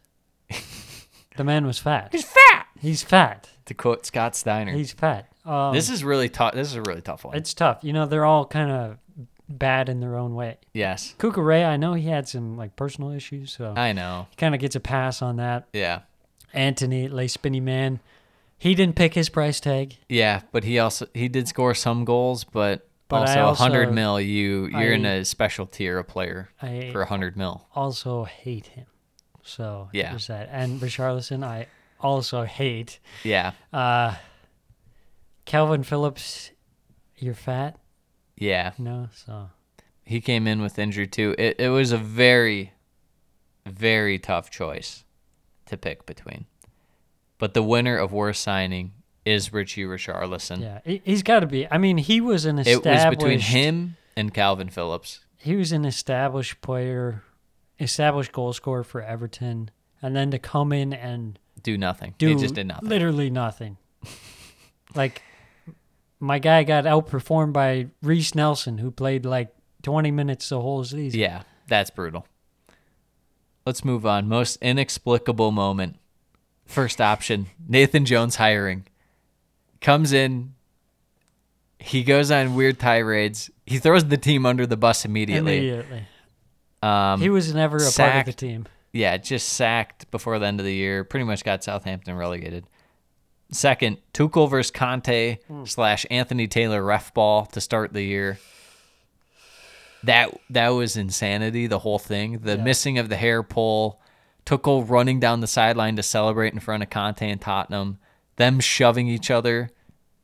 the 1.36 1.44
man 1.44 1.66
was 1.66 1.78
fat. 1.78 2.08
He's 2.12 2.24
fat. 2.24 2.66
He's 2.80 3.02
fat. 3.02 3.48
To 3.66 3.74
quote 3.74 4.06
Scott 4.06 4.36
Steiner. 4.36 4.72
He's 4.72 4.92
fat. 4.92 5.28
Um, 5.44 5.74
This 5.74 5.90
is 5.90 6.04
really 6.04 6.28
tough. 6.28 6.54
This 6.54 6.68
is 6.68 6.74
a 6.76 6.82
really 6.82 7.02
tough 7.02 7.24
one. 7.24 7.36
it's 7.36 7.54
tough. 7.54 7.78
You 7.82 7.92
know, 7.92 8.06
they're 8.06 8.24
all 8.24 8.46
kind 8.46 8.70
of 8.70 8.98
bad 9.48 9.88
in 9.88 10.00
their 10.00 10.16
own 10.16 10.34
way. 10.34 10.58
yes, 10.74 11.14
Cucurella, 11.18 11.66
I 11.68 11.76
know 11.76 11.94
he 11.94 12.08
had 12.08 12.26
some 12.28 12.56
like 12.56 12.74
personal 12.74 13.12
issues, 13.12 13.52
so 13.52 13.74
I 13.76 13.92
know. 13.92 14.26
he 14.30 14.36
kind 14.36 14.54
of 14.56 14.60
gets 14.60 14.74
a 14.74 14.80
pass 14.80 15.22
on 15.22 15.36
that. 15.36 15.68
Yeah, 15.72 16.00
Antony, 16.52 17.06
Lay 17.08 17.28
Spinny 17.28 17.60
Man, 17.60 18.00
he 18.58 18.74
didn't 18.74 18.96
pick 18.96 19.14
his 19.14 19.28
price 19.28 19.60
tag. 19.60 19.98
yeah, 20.08 20.40
but 20.50 20.64
he 20.64 20.80
also 20.80 21.06
he 21.14 21.28
did 21.28 21.46
score 21.46 21.74
some 21.74 22.04
goals, 22.04 22.42
but, 22.42 22.88
But 23.08 23.28
I 23.28 23.40
also 23.40 23.62
a 23.64 23.66
hundred 23.68 23.92
mil. 23.92 24.20
You 24.20 24.66
you're 24.66 24.92
in 24.92 25.04
a 25.04 25.24
special 25.24 25.66
tier 25.66 25.98
of 25.98 26.08
player 26.08 26.48
I 26.60 26.90
for 26.92 27.02
a 27.02 27.06
hundred 27.06 27.36
mil. 27.36 27.66
also 27.74 28.24
hate 28.24 28.66
him. 28.66 28.86
So 29.42 29.88
Yeah. 29.92 30.10
there's 30.10 30.26
that. 30.26 30.48
And 30.50 30.80
Richarlison, 30.80 31.44
I 31.44 31.68
also 32.00 32.42
hate. 32.44 32.98
Yeah, 33.22 33.52
Uh, 33.72 34.16
Kalvin 35.46 35.84
Phillips, 35.84 36.50
you're 37.16 37.34
fat, 37.34 37.78
yeah. 38.36 38.72
no? 38.78 39.08
So 39.14 39.50
He 40.04 40.20
came 40.20 40.48
in 40.48 40.60
with 40.60 40.78
injury 40.78 41.06
too. 41.06 41.34
It 41.38 41.60
it 41.60 41.68
was 41.68 41.92
a 41.92 41.98
very, 41.98 42.72
very 43.64 44.18
tough 44.18 44.50
choice 44.50 45.04
to 45.66 45.76
pick 45.76 46.06
between. 46.06 46.46
But 47.38 47.54
the 47.54 47.62
winner 47.62 47.96
of 47.96 48.12
worst 48.12 48.42
signing 48.42 48.92
is 49.26 49.52
Richie 49.52 49.84
Richarlison. 49.84 50.60
yeah, 50.62 50.80
he, 50.84 51.02
he's 51.04 51.22
got 51.22 51.40
to 51.40 51.46
be. 51.46 51.66
I 51.70 51.76
mean, 51.78 51.98
he 51.98 52.20
was 52.20 52.44
an 52.46 52.58
It 52.58 52.66
established. 52.68 53.06
was 53.08 53.16
between 53.16 53.38
him 53.40 53.96
and 54.16 54.32
Kalvin 54.32 54.70
Phillips. 54.72 55.20
He 55.38 55.56
was 55.56 55.72
an 55.72 55.84
established 55.84 56.60
player, 56.62 57.22
established 57.78 58.32
goal 58.32 58.52
scorer 58.52 58.84
for 58.84 59.02
Everton, 59.02 59.70
and 60.00 60.14
then 60.16 60.30
to 60.30 60.38
come 60.38 60.72
in 60.72 60.92
and 60.92 61.38
Do 61.62 61.76
nothing. 61.76 62.14
do 62.18 62.28
he 62.28 62.34
just 62.36 62.54
did 62.54 62.66
nothing. 62.68 62.88
literally 62.88 63.28
nothing. 63.30 63.76
like 64.94 65.22
my 66.20 66.38
guy 66.38 66.62
got 66.64 66.84
outperformed 66.84 67.52
by 67.52 67.88
Reiss 68.02 68.34
Nelson, 68.34 68.78
who 68.78 68.90
played 68.90 69.26
like 69.26 69.54
20 69.82 70.10
minutes 70.10 70.48
the 70.48 70.60
whole 70.60 70.82
season. 70.84 71.18
Yeah, 71.20 71.42
that's 71.68 71.90
brutal. 71.90 72.26
Let's 73.66 73.84
move 73.84 74.06
on. 74.06 74.28
Most 74.28 74.56
inexplicable 74.62 75.50
moment. 75.50 75.96
First 76.66 77.00
option 77.00 77.46
Nathan 77.68 78.04
Jones 78.04 78.36
hiring. 78.36 78.86
Comes 79.80 80.12
in. 80.12 80.54
He 81.78 82.02
goes 82.02 82.30
on 82.30 82.54
weird 82.54 82.78
tirades. 82.78 83.50
He 83.66 83.78
throws 83.78 84.04
the 84.06 84.16
team 84.16 84.46
under 84.46 84.66
the 84.66 84.76
bus 84.76 85.04
immediately. 85.04 85.58
Immediately. 85.68 86.06
Um, 86.82 87.20
He 87.20 87.30
was 87.30 87.54
never 87.54 87.76
a 87.76 87.90
part 87.92 88.16
of 88.16 88.24
the 88.26 88.32
team. 88.32 88.66
yeah, 88.92 89.16
just 89.16 89.50
sacked 89.50 90.10
before 90.10 90.38
the 90.38 90.46
end 90.46 90.58
of 90.60 90.66
the 90.66 90.74
year. 90.74 91.04
Pretty 91.04 91.24
much 91.24 91.44
got 91.44 91.62
Southampton 91.62 92.16
relegated. 92.16 92.64
Second, 93.50 93.98
Tuchel 94.12 94.50
versus 94.50 94.70
Conte 94.72 95.38
slash 95.64 96.04
Anthony 96.10 96.48
Taylor 96.48 96.82
ref 96.82 97.14
ball 97.14 97.46
to 97.46 97.60
start 97.60 97.92
the 97.92 98.02
year. 98.02 98.38
That 100.04 100.30
that 100.50 100.68
was 100.70 100.96
insanity. 100.96 101.66
The 101.66 101.78
whole 101.80 101.98
thing, 101.98 102.38
the 102.40 102.58
missing 102.58 102.98
of 102.98 103.08
the 103.08 103.16
hair 103.16 103.42
pull, 103.42 104.00
Tuchel 104.44 104.88
running 104.88 105.20
down 105.20 105.40
the 105.40 105.46
sideline 105.46 105.96
to 105.96 106.02
celebrate 106.02 106.52
in 106.54 106.60
front 106.60 106.82
of 106.82 106.90
Conte 106.90 107.28
and 107.28 107.40
Tottenham, 107.40 107.98
them 108.36 108.60
shoving 108.60 109.08
each 109.08 109.30
other, 109.30 109.70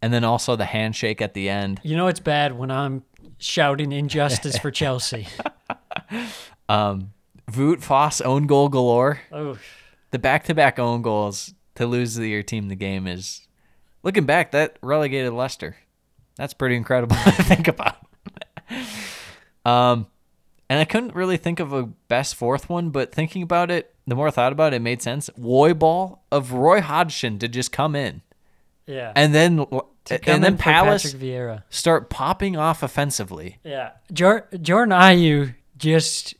and 0.00 0.12
then 0.12 0.24
also 0.24 0.56
the 0.56 0.64
handshake 0.64 1.20
at 1.20 1.34
the 1.34 1.48
end. 1.48 1.80
You 1.82 1.96
know 1.96 2.06
it's 2.08 2.20
bad 2.20 2.56
when 2.56 2.70
I'm 2.70 3.02
shouting 3.38 3.92
injustice 3.92 4.58
for 4.58 4.70
Chelsea. 4.70 5.26
Wout 6.68 7.80
Faes 7.80 8.24
own 8.24 8.46
goal 8.46 8.68
galore. 8.68 9.20
Oh, 9.30 9.58
the 10.10 10.18
back-to-back 10.18 10.78
own 10.78 11.02
goals 11.02 11.54
to 11.74 11.86
lose 11.86 12.14
the 12.14 12.28
your 12.28 12.42
team 12.42 12.68
the 12.68 12.76
game 12.76 13.06
is 13.06 13.46
looking 14.02 14.24
back 14.26 14.52
that 14.52 14.78
relegated 14.82 15.32
Leicester. 15.32 15.76
That's 16.36 16.54
pretty 16.54 16.76
incredible 16.76 17.16
to 17.24 17.30
think 17.42 17.68
about. 17.68 17.96
um, 19.64 20.06
and 20.68 20.78
I 20.80 20.84
couldn't 20.84 21.14
really 21.14 21.36
think 21.36 21.60
of 21.60 21.72
a 21.72 21.84
best 21.84 22.34
fourth 22.34 22.68
one, 22.68 22.90
but 22.90 23.12
thinking 23.12 23.42
about 23.42 23.70
it, 23.70 23.91
the 24.06 24.14
more 24.14 24.28
I 24.28 24.30
thought 24.30 24.52
about 24.52 24.72
it, 24.72 24.76
it 24.76 24.80
made 24.80 25.00
sense. 25.02 25.30
Roy 25.38 25.74
ball 25.74 26.24
of 26.32 26.52
Roy 26.52 26.80
Hodgson 26.80 27.38
to 27.38 27.48
just 27.48 27.72
come 27.72 27.94
in, 27.94 28.22
yeah. 28.86 29.12
and 29.14 29.34
then 29.34 29.66
and 30.10 30.42
then 30.42 30.56
Palace 30.58 31.14
Vieira. 31.14 31.62
start 31.70 32.10
popping 32.10 32.56
off 32.56 32.82
offensively. 32.82 33.58
Yeah. 33.64 33.90
Jor- 34.12 34.48
Jordan 34.60 34.92
Ayew 34.92 35.54
just 35.76 36.34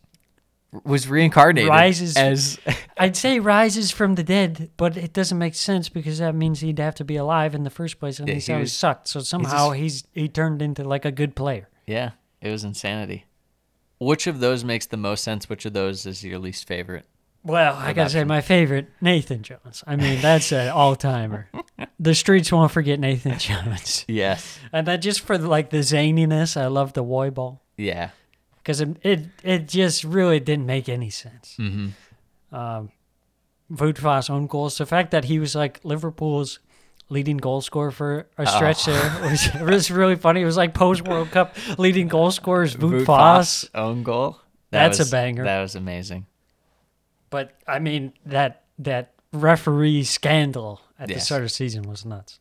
Was 0.85 1.07
reincarnated 1.09 1.69
Rises- 1.69 2.17
as 2.17 2.59
I'd 2.99 3.17
say 3.17 3.39
rises 3.39 3.91
from 3.91 4.15
the 4.17 4.23
dead, 4.25 4.71
but 4.77 4.97
it 4.97 5.13
doesn't 5.13 5.39
make 5.39 5.55
sense 5.55 5.89
because 5.89 6.19
that 6.19 6.35
means 6.35 6.61
he'd 6.61 6.79
have 6.79 6.95
to 6.97 7.05
be 7.05 7.17
alive 7.17 7.55
in 7.55 7.63
the 7.63 7.71
first 7.71 8.01
place, 8.01 8.19
and 8.19 8.27
Yeah, 8.29 8.35
he's 8.35 8.47
he 8.47 8.53
always 8.55 8.67
was- 8.67 8.73
sucked. 8.73 9.07
So 9.09 9.21
somehow 9.21 9.69
just- 9.71 9.79
he's 9.81 10.05
he 10.15 10.29
turned 10.29 10.63
into 10.63 10.83
like 10.83 11.05
a 11.05 11.13
good 11.13 11.37
player. 11.37 11.69
yeah, 11.87 12.13
it 12.41 12.51
was 12.51 12.65
insanity. 12.65 13.27
Which 14.01 14.27
of 14.27 14.41
those 14.41 14.65
makes 14.65 14.87
the 14.87 14.97
most 14.97 15.23
sense? 15.23 15.49
Which 15.49 15.65
of 15.65 15.75
those 15.75 16.07
is 16.07 16.25
your 16.25 16.41
least 16.41 16.67
favorite? 16.67 17.07
Well, 17.45 17.75
I 17.75 17.93
gotta 17.93 18.11
say 18.11 18.23
my 18.25 18.41
favorite, 18.41 18.89
Nathan 19.01 19.43
Jones. 19.43 19.83
I 19.87 19.97
mean, 19.97 20.21
that's 20.21 20.53
an 20.53 20.69
all 20.75 20.95
timer. 20.95 21.49
the 21.99 22.15
streets 22.15 22.53
won't 22.53 22.71
forget 22.71 23.01
Nathan 23.01 23.39
Jones, 23.39 24.05
Yes. 24.09 24.59
and 24.73 24.87
that 24.87 24.99
just 24.99 25.21
for 25.23 25.37
like 25.39 25.71
the 25.71 25.79
zaniness. 25.79 26.57
I 26.61 26.69
love 26.69 26.93
the 26.93 27.03
Woy 27.03 27.35
ball 27.35 27.63
Yeah. 27.77 28.11
because 28.59 28.81
it, 28.81 28.97
it 29.03 29.21
it 29.43 29.69
just 29.69 30.05
really 30.05 30.39
didn't 30.39 30.67
make 30.67 30.89
any 30.89 31.11
sense. 31.11 31.57
Mm-hmm. 31.59 32.55
Um, 32.55 32.93
own 34.31 34.47
goals. 34.47 34.79
The 34.79 34.87
fact 34.87 35.11
that 35.11 35.25
he 35.25 35.39
was 35.39 35.55
like 35.55 35.81
Liverpool's 35.83 36.61
leading 37.09 37.39
goal 37.39 37.61
scorer 37.61 37.91
for 37.91 38.27
a 38.39 38.47
stretch 38.47 38.87
Oh. 38.89 38.93
there 38.93 39.31
was, 39.31 39.53
was 39.71 39.91
really 39.91 40.17
funny. 40.17 40.43
It 40.43 40.45
was 40.47 40.57
like 40.57 40.75
post 40.75 41.03
World 41.03 41.31
Cup 41.31 41.57
leading 41.79 42.09
goal 42.09 42.31
scorers 42.31 42.77
Wout 42.77 43.05
Wout 43.05 43.07
Faes. 43.07 43.65
Faes 43.65 43.71
own 43.75 44.03
goal. 44.03 44.39
That's 44.71 45.01
a 45.01 45.11
banger. 45.11 45.45
That 45.45 45.61
was 45.61 45.75
amazing. 45.75 46.27
But 47.33 47.55
I 47.67 47.81
mean 47.81 48.13
that 48.27 48.65
that 48.79 49.15
referee 49.33 50.05
scandal 50.05 50.83
at 50.99 51.09
the 51.09 51.19
start 51.19 51.41
of 51.41 51.47
the 51.47 51.55
season 51.55 51.83
was 51.83 52.05
nuts. 52.05 52.39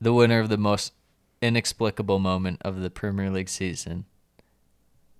The 0.00 0.12
winner 0.12 0.38
of 0.38 0.50
the 0.50 0.58
most 0.58 0.92
inexplicable 1.40 2.18
moment 2.18 2.60
of 2.62 2.80
the 2.80 2.90
Premier 2.90 3.30
League 3.30 3.48
season 3.48 4.04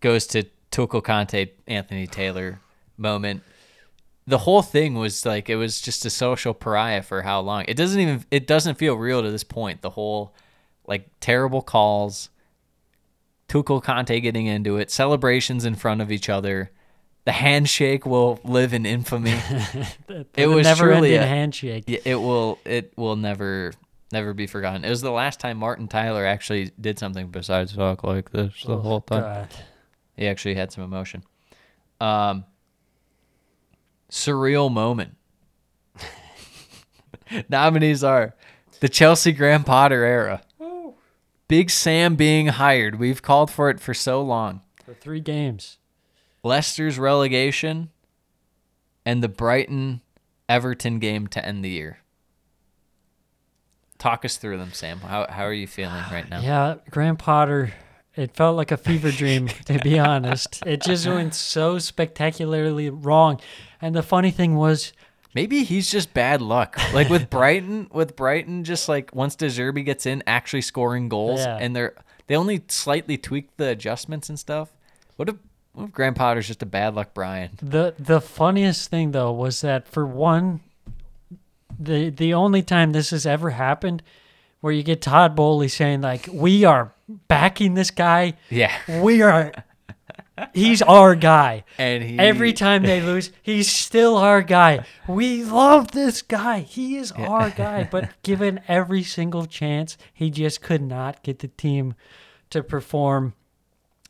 goes 0.01 0.27
to 0.29 0.45
Tuchel 0.70 1.03
Conte, 1.03 1.53
Anthony 1.66 2.07
Taylor 2.07 2.61
moment. 2.99 3.43
The 4.27 4.39
whole 4.39 4.61
thing 4.61 4.95
was 4.95 5.25
like 5.25 5.49
it 5.49 5.57
was 5.57 5.81
just 5.81 6.05
a 6.05 6.11
social 6.11 6.53
pariah 6.53 7.03
for 7.03 7.22
how 7.22 7.41
long? 7.41 7.64
It 7.66 7.79
doesn't 7.79 7.99
even 7.99 8.25
it 8.31 8.47
doesn't 8.47 8.77
feel 8.77 8.95
real 8.95 9.22
to 9.22 9.31
this 9.31 9.45
point. 9.45 9.81
The 9.81 9.91
whole 9.91 10.35
like 10.87 11.09
terrible 11.20 11.62
calls, 11.62 12.29
Tuchel 13.49 13.83
Conte 13.83 14.20
getting 14.20 14.45
into 14.45 14.77
it, 14.77 14.91
celebrations 14.91 15.64
in 15.64 15.77
front 15.77 16.03
of 16.03 16.12
each 16.12 16.29
other. 16.29 16.70
The 17.25 17.33
handshake 17.33 18.05
will 18.05 18.39
live 18.45 18.75
in 18.75 18.85
infamy. 18.85 19.31
it 20.09 20.33
The 20.35 20.47
was 20.47 20.64
never 20.66 20.93
truly 20.93 21.14
a- 21.16 21.25
handshake. 21.27 21.85
It 21.89 22.16
will. 22.20 22.59
It 22.66 22.93
will 22.97 23.16
never, 23.16 23.72
never 24.12 24.35
be 24.35 24.47
forgotten. 24.47 24.85
It 24.85 24.91
was 24.91 25.01
the 25.01 25.11
last 25.11 25.41
time 25.41 25.57
Martin 25.57 25.89
Tyler 25.89 26.27
actually 26.27 26.70
did 26.79 26.99
something 26.99 27.29
besides 27.29 27.75
talk 27.75 28.05
like 28.05 28.31
this 28.31 28.62
the 28.64 28.77
whole 28.77 29.01
time. 29.01 29.22
God. 29.22 29.49
He 30.16 30.29
actually 30.29 30.55
had 30.55 30.70
some 30.70 30.85
emotion. 30.85 31.22
Um, 32.01 32.45
surreal 34.11 34.70
moment. 34.70 35.16
Nominees 37.49 38.05
are 38.05 38.35
the 38.81 38.89
Chelsea 38.89 39.33
Graham 39.33 39.64
Potter 39.64 40.05
era. 40.05 40.43
Big 41.49 41.70
Sam 41.70 42.16
being 42.16 42.47
hired. 42.49 42.99
We've 42.99 43.22
called 43.22 43.51
for 43.51 43.70
it 43.70 43.81
for 43.81 43.95
so 43.95 44.22
long. 44.22 44.61
For 44.85 44.95
three 44.95 45.20
games. 45.20 45.79
Leicester's 46.45 46.99
relegation 46.99 47.90
and 49.05 49.22
the 49.22 49.28
Brighton 49.28 50.01
Everton 50.49 50.99
game 51.01 51.26
to 51.28 51.45
end 51.45 51.64
the 51.64 51.70
year. 51.70 51.99
Talk 53.99 54.24
us 54.24 54.36
through 54.36 54.59
them, 54.59 54.72
Sam. 54.72 54.99
How 55.01 55.26
how 55.30 55.45
are 55.45 55.53
you 55.53 55.66
feeling 55.66 56.03
right 56.12 56.28
now? 56.28 56.40
Yeah, 56.40 56.74
Graham 56.90 57.16
Potter. 57.16 57.72
It 58.16 58.36
felt 58.36 58.57
like 58.57 58.70
a 58.70 58.76
fever 58.76 59.11
dream, 59.22 59.49
to 59.49 59.78
be 59.80 59.99
honest. 59.99 60.62
It 60.66 60.82
just 60.82 61.07
went 61.07 61.34
so 61.34 61.78
spectacularly 61.78 62.90
wrong. 62.90 63.40
And 63.80 63.95
the 63.95 64.03
funny 64.03 64.30
thing 64.30 64.55
was, 64.55 64.92
Maybe 65.34 65.64
he's 65.64 65.90
just 65.90 66.14
bad 66.14 66.40
luck. 66.40 66.78
Like 66.92 67.09
with 67.09 67.28
Brighton, 67.28 67.88
with 67.92 68.14
Brighton, 68.14 68.62
just 68.62 68.88
like 68.88 69.12
once 69.14 69.34
De 69.34 69.47
Zerbi 69.47 69.84
gets 69.84 70.07
in, 70.07 70.22
actually 70.28 70.61
scoring 70.61 71.09
goals, 71.09 71.40
Yeah. 71.40 71.59
and 71.61 71.74
they're 71.74 71.95
they 72.26 72.36
only 72.36 72.62
slightly 72.68 73.16
tweaked 73.16 73.57
the 73.57 73.68
adjustments 73.70 74.28
and 74.28 74.38
stuff. 74.38 74.74
What 75.16 75.28
if 75.28 75.36
what 75.75 75.85
if 75.85 75.93
Graham 75.93 76.14
Potter's 76.14 76.47
just 76.47 76.62
a 76.62 76.66
bad 76.66 76.95
luck 76.95 77.11
Brian? 77.14 77.51
the 77.61 77.95
the 77.99 78.20
funniest 78.20 78.89
thing 78.91 79.11
though 79.12 79.33
was 79.33 79.61
that 79.61 79.87
for 79.87 80.07
one, 80.07 80.61
the 81.79 82.11
the 82.11 82.35
only 82.35 82.62
time 82.62 82.93
this 82.93 83.11
has 83.11 83.27
ever 83.27 83.51
happened, 83.51 84.03
where 84.61 84.72
you 84.72 84.83
get 84.83 85.03
Todd 85.03 85.35
Boehly 85.37 85.68
saying 85.68 86.01
like, 86.01 86.29
"We 86.33 86.64
are 86.64 86.93
backing 87.29 87.75
this 87.75 87.91
guy. 87.91 88.35
Yeah, 88.51 88.72
We 89.01 89.22
are." 89.22 89.53
He's 90.53 90.83
our 90.83 91.14
guy. 91.14 91.62
and 91.79 92.03
he 92.03 92.18
Every 92.18 92.53
time 92.53 92.83
they 92.83 93.01
lose, 93.01 93.31
he's 93.41 93.70
still 93.70 94.16
our 94.16 94.43
guy. 94.43 94.85
We 95.07 95.45
love 95.45 95.93
this 95.93 96.22
guy. 96.22 96.59
He 96.61 96.97
is 96.97 97.12
our 97.12 97.51
guy. 97.57 97.89
But 97.89 98.11
given 98.25 98.61
every 98.66 99.05
single 99.05 99.47
chance, 99.47 99.97
he 100.12 100.31
just 100.31 100.61
could 100.61 100.83
not 100.83 101.22
get 101.22 101.39
the 101.39 101.47
team 101.47 101.95
to 102.51 102.64
perform. 102.64 103.35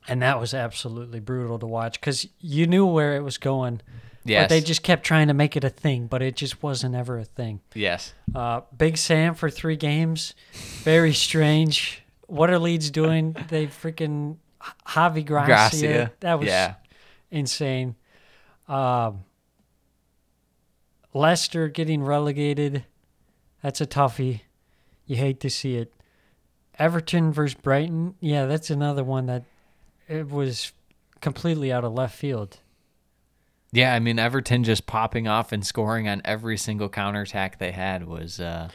And 0.07 0.21
that 0.23 0.39
was 0.39 0.53
absolutely 0.53 1.21
brutal 1.21 1.59
to 1.59 1.67
watch 1.67 1.99
because 2.01 2.27
you 2.39 2.67
knew 2.67 2.85
where 2.85 3.17
it 3.17 3.21
was 3.23 3.39
going. 3.39 3.81
yes, 4.25 4.45
But 4.45 4.49
they 4.51 4.61
just 4.61 4.83
kept 4.83 5.05
trying 5.05 5.29
to 5.29 5.35
make 5.35 5.57
it 5.57 5.65
a 5.65 5.71
thing, 5.71 6.07
but 6.09 6.21
it 6.21 6.37
just 6.37 6.63
wasn't 6.63 6.95
ever 6.95 7.19
a 7.19 7.25
thing. 7.25 7.61
yes. 7.75 8.13
Uh, 8.35 8.61
Big 8.77 8.99
Sam 8.99 9.35
for 9.35 9.49
three 9.49 9.77
games. 9.77 10.35
Very 10.83 11.15
strange. 11.15 12.03
What 12.27 12.51
are 12.51 12.59
Leeds 12.59 12.91
doing? 12.91 13.35
They 13.49 13.67
freaking 13.67 14.37
Javi 14.87 15.25
Gracia. 15.25 15.47
Gracia. 15.47 16.13
That 16.21 16.39
was 16.39 16.49
yeah. 16.49 16.75
insane. 17.31 17.95
Um, 18.69 19.25
Leicester 21.13 21.69
getting 21.69 22.03
relegated. 22.03 22.85
That's 23.63 23.81
a 23.81 23.87
toughie. 23.87 24.41
You 25.07 25.17
hate 25.17 25.41
to 25.41 25.51
see 25.51 25.77
it. 25.77 25.93
Everton 26.79 27.33
versus 27.33 27.55
Brighton. 27.55 28.15
Yeah, 28.21 28.47
that's 28.47 28.69
another 28.71 29.05
one 29.05 29.27
that 29.27 29.45
it 30.09 30.29
was 30.31 30.73
completely 31.21 31.73
out 31.73 31.85
of 31.85 31.93
left 31.93 32.17
field. 32.17 32.59
Yeah, 33.73 33.93
I 33.93 33.99
mean 33.99 34.19
Everton 34.19 34.63
just 34.63 34.87
popping 34.87 35.27
off 35.27 35.51
and 35.51 35.67
scoring 35.67 36.09
on 36.09 36.23
every 36.25 36.57
single 36.57 36.89
counterattack 36.89 37.59
they 37.59 37.73
had 37.73 38.07
was 38.07 38.39
uh, 38.39 38.69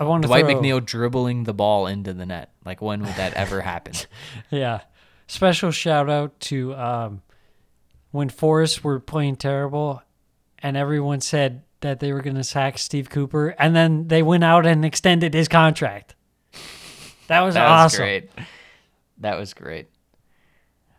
I 0.00 0.04
want 0.04 0.22
to 0.22 0.28
Dwight 0.28 0.44
throw, 0.46 0.56
McNeil 0.56 0.84
dribbling 0.84 1.44
the 1.44 1.54
ball 1.54 1.86
into 1.86 2.12
the 2.12 2.26
net. 2.26 2.50
Like 2.64 2.82
when 2.82 3.00
would 3.02 3.14
that 3.14 3.34
ever 3.34 3.60
happen? 3.60 3.94
Yeah. 4.50 4.80
Special 5.28 5.70
shout 5.72 6.08
out 6.08 6.38
to 6.40 6.74
um, 6.76 7.22
when 8.12 8.28
Forest 8.28 8.84
were 8.84 9.00
playing 9.00 9.36
terrible 9.36 10.02
and 10.60 10.76
everyone 10.76 11.20
said 11.20 11.62
that 11.80 12.00
they 12.00 12.12
were 12.12 12.22
going 12.22 12.36
to 12.36 12.44
sack 12.44 12.78
Steve 12.78 13.10
Cooper 13.10 13.48
and 13.58 13.74
then 13.74 14.08
they 14.08 14.22
went 14.22 14.44
out 14.44 14.66
and 14.66 14.84
extended 14.84 15.34
his 15.34 15.48
contract. 15.48 16.14
That 17.28 17.40
was 17.42 17.54
That 17.54 17.64
was 17.68 17.94
awesome. 17.94 17.98
great. 17.98 18.30
That 19.18 19.38
was 19.38 19.54
great. 19.54 19.88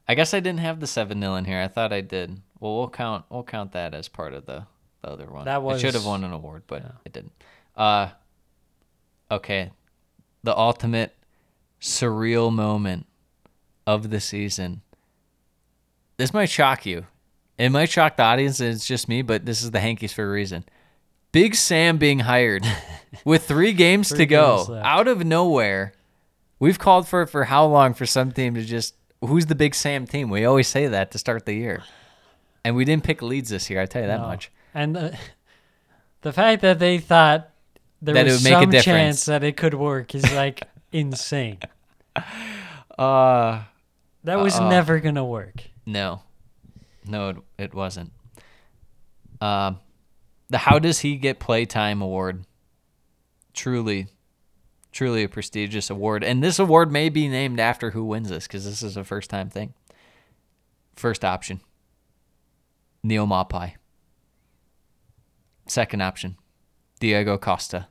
I 0.07 0.15
guess 0.15 0.33
I 0.33 0.39
didn't 0.39 0.59
have 0.59 0.79
the 0.79 0.87
seven 0.87 1.19
0 1.19 1.35
in 1.35 1.45
here. 1.45 1.61
I 1.61 1.67
thought 1.67 1.91
I 1.91 2.01
did. 2.01 2.41
Well, 2.59 2.77
we'll 2.77 2.89
count. 2.89 3.25
We'll 3.29 3.43
count 3.43 3.73
that 3.73 3.93
as 3.93 4.07
part 4.07 4.33
of 4.33 4.45
the, 4.45 4.65
the 5.01 5.09
other 5.09 5.27
one. 5.27 5.45
That 5.45 5.61
I 5.61 5.77
should 5.77 5.93
have 5.93 6.05
won 6.05 6.23
an 6.23 6.31
award, 6.31 6.63
but 6.67 6.83
I 6.83 7.09
didn't. 7.09 7.33
Uh, 7.75 8.09
okay, 9.29 9.71
the 10.43 10.57
ultimate 10.57 11.15
surreal 11.81 12.53
moment 12.53 13.05
of 13.85 14.09
the 14.09 14.19
season. 14.19 14.81
This 16.17 16.33
might 16.33 16.49
shock 16.49 16.85
you. 16.85 17.05
It 17.57 17.69
might 17.69 17.89
shock 17.89 18.17
the 18.17 18.23
audience. 18.23 18.59
and 18.59 18.73
It's 18.73 18.87
just 18.87 19.07
me, 19.07 19.21
but 19.21 19.45
this 19.45 19.61
is 19.61 19.71
the 19.71 19.79
Hankies 19.79 20.13
for 20.13 20.25
a 20.25 20.29
reason. 20.29 20.65
Big 21.31 21.55
Sam 21.55 21.97
being 21.97 22.19
hired 22.19 22.65
with 23.25 23.47
three 23.47 23.73
games 23.73 24.09
Three 24.09 24.19
to 24.19 24.25
go 24.25 24.65
games 24.65 24.81
out 24.83 25.07
of 25.07 25.25
nowhere. 25.25 25.93
We've 26.59 26.79
called 26.79 27.07
for 27.07 27.21
it 27.23 27.27
for 27.27 27.43
how 27.45 27.65
long 27.65 27.93
for 27.93 28.05
some 28.05 28.31
team 28.31 28.55
to 28.55 28.63
just 28.63 28.95
who's 29.21 29.45
the 29.47 29.55
Big 29.55 29.75
Sam 29.75 30.05
team? 30.07 30.29
We 30.29 30.45
always 30.45 30.67
say 30.67 30.87
that 30.87 31.11
to 31.11 31.17
start 31.17 31.45
the 31.45 31.53
year, 31.53 31.83
and 32.63 32.75
we 32.75 32.85
didn't 32.85 33.03
pick 33.03 33.21
leads 33.21 33.49
this 33.49 33.69
year. 33.69 33.81
I 33.81 33.85
tell 33.85 34.01
you 34.01 34.07
that 34.07 34.21
No. 34.21 34.27
much. 34.27 34.51
And 34.73 34.95
the, 34.95 35.17
the 36.21 36.33
fact 36.33 36.61
that 36.63 36.79
they 36.79 36.97
thought 36.97 37.49
there 38.01 38.13
That 38.15 38.25
was 38.25 38.43
some 38.43 38.71
chance 38.71 39.25
that 39.25 39.43
it 39.43 39.57
could 39.57 39.73
work 39.73 40.13
is 40.15 40.31
like 40.33 40.63
insane. 40.91 41.59
Uh 42.97 43.61
That 44.23 44.39
was 44.39 44.55
Uh-uh. 44.55 44.69
never 44.69 44.99
gonna 44.99 45.25
work. 45.25 45.63
no, 45.85 46.21
no, 47.07 47.29
it, 47.29 47.37
it 47.57 47.73
wasn't. 47.73 48.11
Um, 49.39 49.79
the 50.49 50.57
How 50.57 50.79
Does 50.79 50.99
He 50.99 51.15
Get 51.17 51.39
Playtime 51.39 52.01
Award. 52.01 52.45
Truly, 53.53 54.07
truly 54.97 55.23
a 55.23 55.29
prestigious 55.29 55.91
award, 55.91 56.23
and 56.23 56.43
this 56.43 56.57
award 56.57 56.91
may 56.91 57.07
be 57.07 57.27
named 57.27 57.59
after 57.59 57.91
who 57.91 58.03
wins 58.03 58.29
this 58.29 58.47
because 58.47 58.65
this 58.65 58.81
is 58.81 58.97
a 58.97 59.03
first 59.03 59.29
time 59.29 59.47
thing. 59.47 59.75
First 60.95 61.23
option. 61.23 61.61
Neal 63.03 63.27
Maupay. 63.27 63.75
Second 65.67 66.01
option, 66.01 66.35
Diego 66.99 67.37
Costa. 67.37 67.87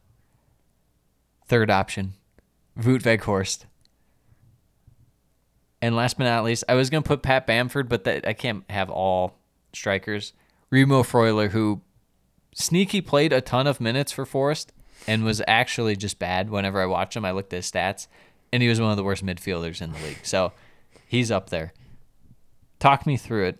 Third 1.46 1.70
option, 1.70 2.14
Wout 2.76 3.02
Weghorst. 3.02 3.66
And 5.80 5.94
last 5.94 6.18
but 6.18 6.24
not 6.24 6.42
least, 6.42 6.64
I 6.68 6.74
was 6.74 6.90
gonna 6.90 7.02
put 7.02 7.22
Pat 7.22 7.46
Bamford, 7.46 7.88
but 7.88 8.02
that 8.02 8.26
I 8.26 8.32
can't 8.32 8.64
have 8.68 8.90
all 8.90 9.38
strikers. 9.72 10.32
Remo 10.70 11.04
Freuler, 11.04 11.50
who 11.50 11.82
sneaky 12.52 13.00
played 13.00 13.32
a 13.32 13.40
ton 13.40 13.68
of 13.68 13.80
minutes 13.80 14.10
for 14.10 14.26
Forest 14.26 14.72
and 15.06 15.24
was 15.24 15.42
actually 15.46 15.96
just 15.96 16.18
bad 16.18 16.50
whenever 16.50 16.80
I 16.80 16.86
watched 16.86 17.16
him. 17.16 17.24
I 17.24 17.30
looked 17.32 17.52
at 17.52 17.56
his 17.58 17.70
stats, 17.70 18.06
and 18.52 18.62
he 18.62 18.68
was 18.68 18.80
one 18.80 18.90
of 18.90 18.96
the 18.96 19.04
worst 19.04 19.24
midfielders 19.24 19.80
in 19.82 19.92
the 19.92 19.98
league. 20.00 20.18
So 20.22 20.52
he's 21.06 21.30
up 21.30 21.50
there. 21.50 21.72
Talk 22.78 23.06
me 23.06 23.16
through 23.16 23.46
it. 23.46 23.58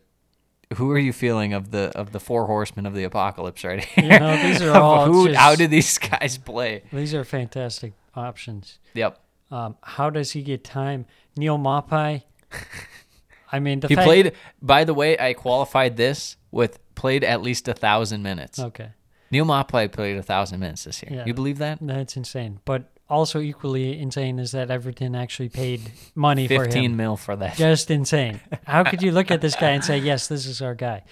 Who 0.74 0.90
are 0.90 0.98
you 0.98 1.12
feeling 1.12 1.52
of 1.52 1.70
the 1.70 1.92
of 1.96 2.10
the 2.12 2.18
four 2.20 2.46
horsemen 2.46 2.86
of 2.86 2.94
the 2.94 3.04
apocalypse 3.04 3.62
right 3.64 3.84
here? 3.84 4.04
You 4.04 4.18
know, 4.18 4.36
these 4.42 4.60
are 4.62 4.72
all 4.80 5.06
Who, 5.06 5.28
just- 5.28 5.38
how 5.38 5.54
did 5.54 5.70
these 5.70 5.96
guys 5.98 6.38
play? 6.38 6.82
These 6.92 7.14
are 7.14 7.24
fantastic 7.24 7.92
options. 8.14 8.78
Yep. 8.94 9.18
Um, 9.52 9.76
how 9.82 10.10
does 10.10 10.32
he 10.32 10.42
get 10.42 10.64
time? 10.64 11.06
Neal 11.36 11.56
Maupay. 11.56 12.24
I 13.52 13.60
mean, 13.60 13.78
the 13.80 13.86
He 13.88 13.94
fact- 13.94 14.06
played. 14.06 14.32
By 14.60 14.82
the 14.84 14.92
way, 14.94 15.16
I 15.18 15.34
qualified 15.34 15.96
this 15.96 16.36
with 16.50 16.78
played 16.96 17.22
at 17.22 17.42
least 17.42 17.68
a 17.68 17.74
thousand 17.74 18.22
minutes. 18.24 18.58
Okay, 18.58 18.88
Neal 19.30 19.44
Maupay 19.44 19.90
played 19.90 20.16
a 20.16 20.22
thousand 20.22 20.60
minutes 20.60 20.84
this 20.84 21.02
year. 21.02 21.12
Yeah. 21.12 21.24
You 21.26 21.34
believe 21.34 21.58
that? 21.58 21.78
that's 21.80 22.16
insane. 22.16 22.60
But 22.64 22.84
also 23.08 23.40
equally 23.40 23.98
insane 23.98 24.38
is 24.38 24.52
that 24.52 24.70
Everton 24.70 25.14
actually 25.14 25.48
paid 25.48 25.80
money 26.14 26.48
for 26.48 26.64
Fifteen 26.64 26.96
mil 26.96 27.16
for 27.16 27.36
that. 27.36 27.56
Just 27.56 27.90
insane. 27.90 28.40
How 28.64 28.84
could 28.84 29.02
you 29.02 29.12
look 29.12 29.30
at 29.30 29.40
this 29.40 29.54
guy 29.56 29.70
and 29.70 29.84
say, 29.84 29.98
"Yes, 30.10 30.28
this 30.28 30.46
is 30.46 30.60
our 30.62 30.74
guy"? 30.74 31.02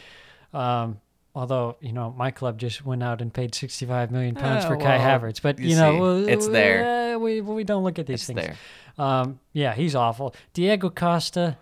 Um, 0.52 1.00
although 1.34 1.76
you 1.80 1.92
know, 1.92 2.12
my 2.16 2.30
club 2.30 2.58
just 2.58 2.84
went 2.84 3.02
out 3.02 3.20
and 3.20 3.32
paid 3.32 3.54
sixty-five 3.54 4.10
million 4.10 4.34
pounds 4.34 4.64
Ah, 4.64 4.68
for 4.68 4.76
Kai 4.76 4.98
well, 4.98 5.20
Havertz, 5.20 5.40
but 5.42 5.58
you 5.58 5.70
you, 5.70 5.76
know, 5.76 6.24
see, 6.24 6.30
it's 6.32 6.48
there. 6.48 7.14
uh, 7.14 7.18
we 7.18 7.40
we 7.40 7.64
don't 7.64 7.84
look 7.84 7.98
at 7.98 8.06
these 8.06 8.20
It's 8.20 8.26
things. 8.26 8.40
there. 8.40 8.56
Um, 8.96 9.40
yeah, 9.52 9.74
he's 9.74 9.94
awful. 9.96 10.34
Diego 10.52 10.88
Costa, 10.90 11.58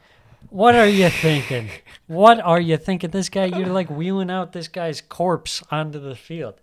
what 0.50 0.74
are 0.74 0.86
you 0.86 1.08
thinking? 1.08 1.68
what 2.06 2.40
are 2.40 2.60
you 2.60 2.76
thinking? 2.76 3.10
This 3.10 3.28
guy, 3.28 3.46
you're 3.46 3.66
like 3.66 3.90
wheeling 3.90 4.30
out 4.30 4.52
this 4.52 4.68
guy's 4.68 5.00
corpse 5.00 5.62
onto 5.70 5.98
the 5.98 6.14
field 6.14 6.60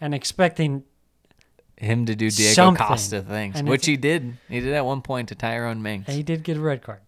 and 0.00 0.14
expecting. 0.14 0.84
Him 1.76 2.06
to 2.06 2.16
do 2.16 2.28
Diego 2.28 2.54
Something. 2.54 2.86
Costa 2.86 3.22
things, 3.22 3.56
And 3.56 3.68
which 3.68 3.86
he 3.86 3.96
did. 3.96 4.36
He 4.48 4.58
did 4.58 4.72
at 4.72 4.84
one 4.84 5.00
point 5.00 5.28
to 5.28 5.36
Tyrone 5.36 5.80
Mings. 5.80 6.06
He 6.08 6.24
did 6.24 6.42
get 6.42 6.56
a 6.56 6.60
red 6.60 6.82
card. 6.82 6.98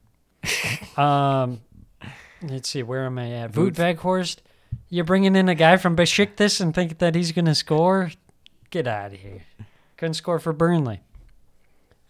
um, 0.96 1.60
let's 2.42 2.68
see, 2.68 2.84
where 2.84 3.04
am 3.04 3.18
I 3.18 3.32
at? 3.32 3.52
Wout 3.52 3.72
Weghorst, 3.72 4.38
you're 4.88 5.04
bringing 5.04 5.34
in 5.34 5.48
a 5.48 5.56
guy 5.56 5.76
from 5.76 5.96
Besiktas 5.96 6.60
and 6.60 6.72
think 6.72 6.98
that 6.98 7.16
he's 7.16 7.32
going 7.32 7.46
to 7.46 7.54
score? 7.54 8.12
Get 8.70 8.86
out 8.86 9.12
of 9.12 9.18
here. 9.18 9.42
Couldn't 9.96 10.14
score 10.14 10.38
for 10.38 10.52
Burnley. 10.52 11.00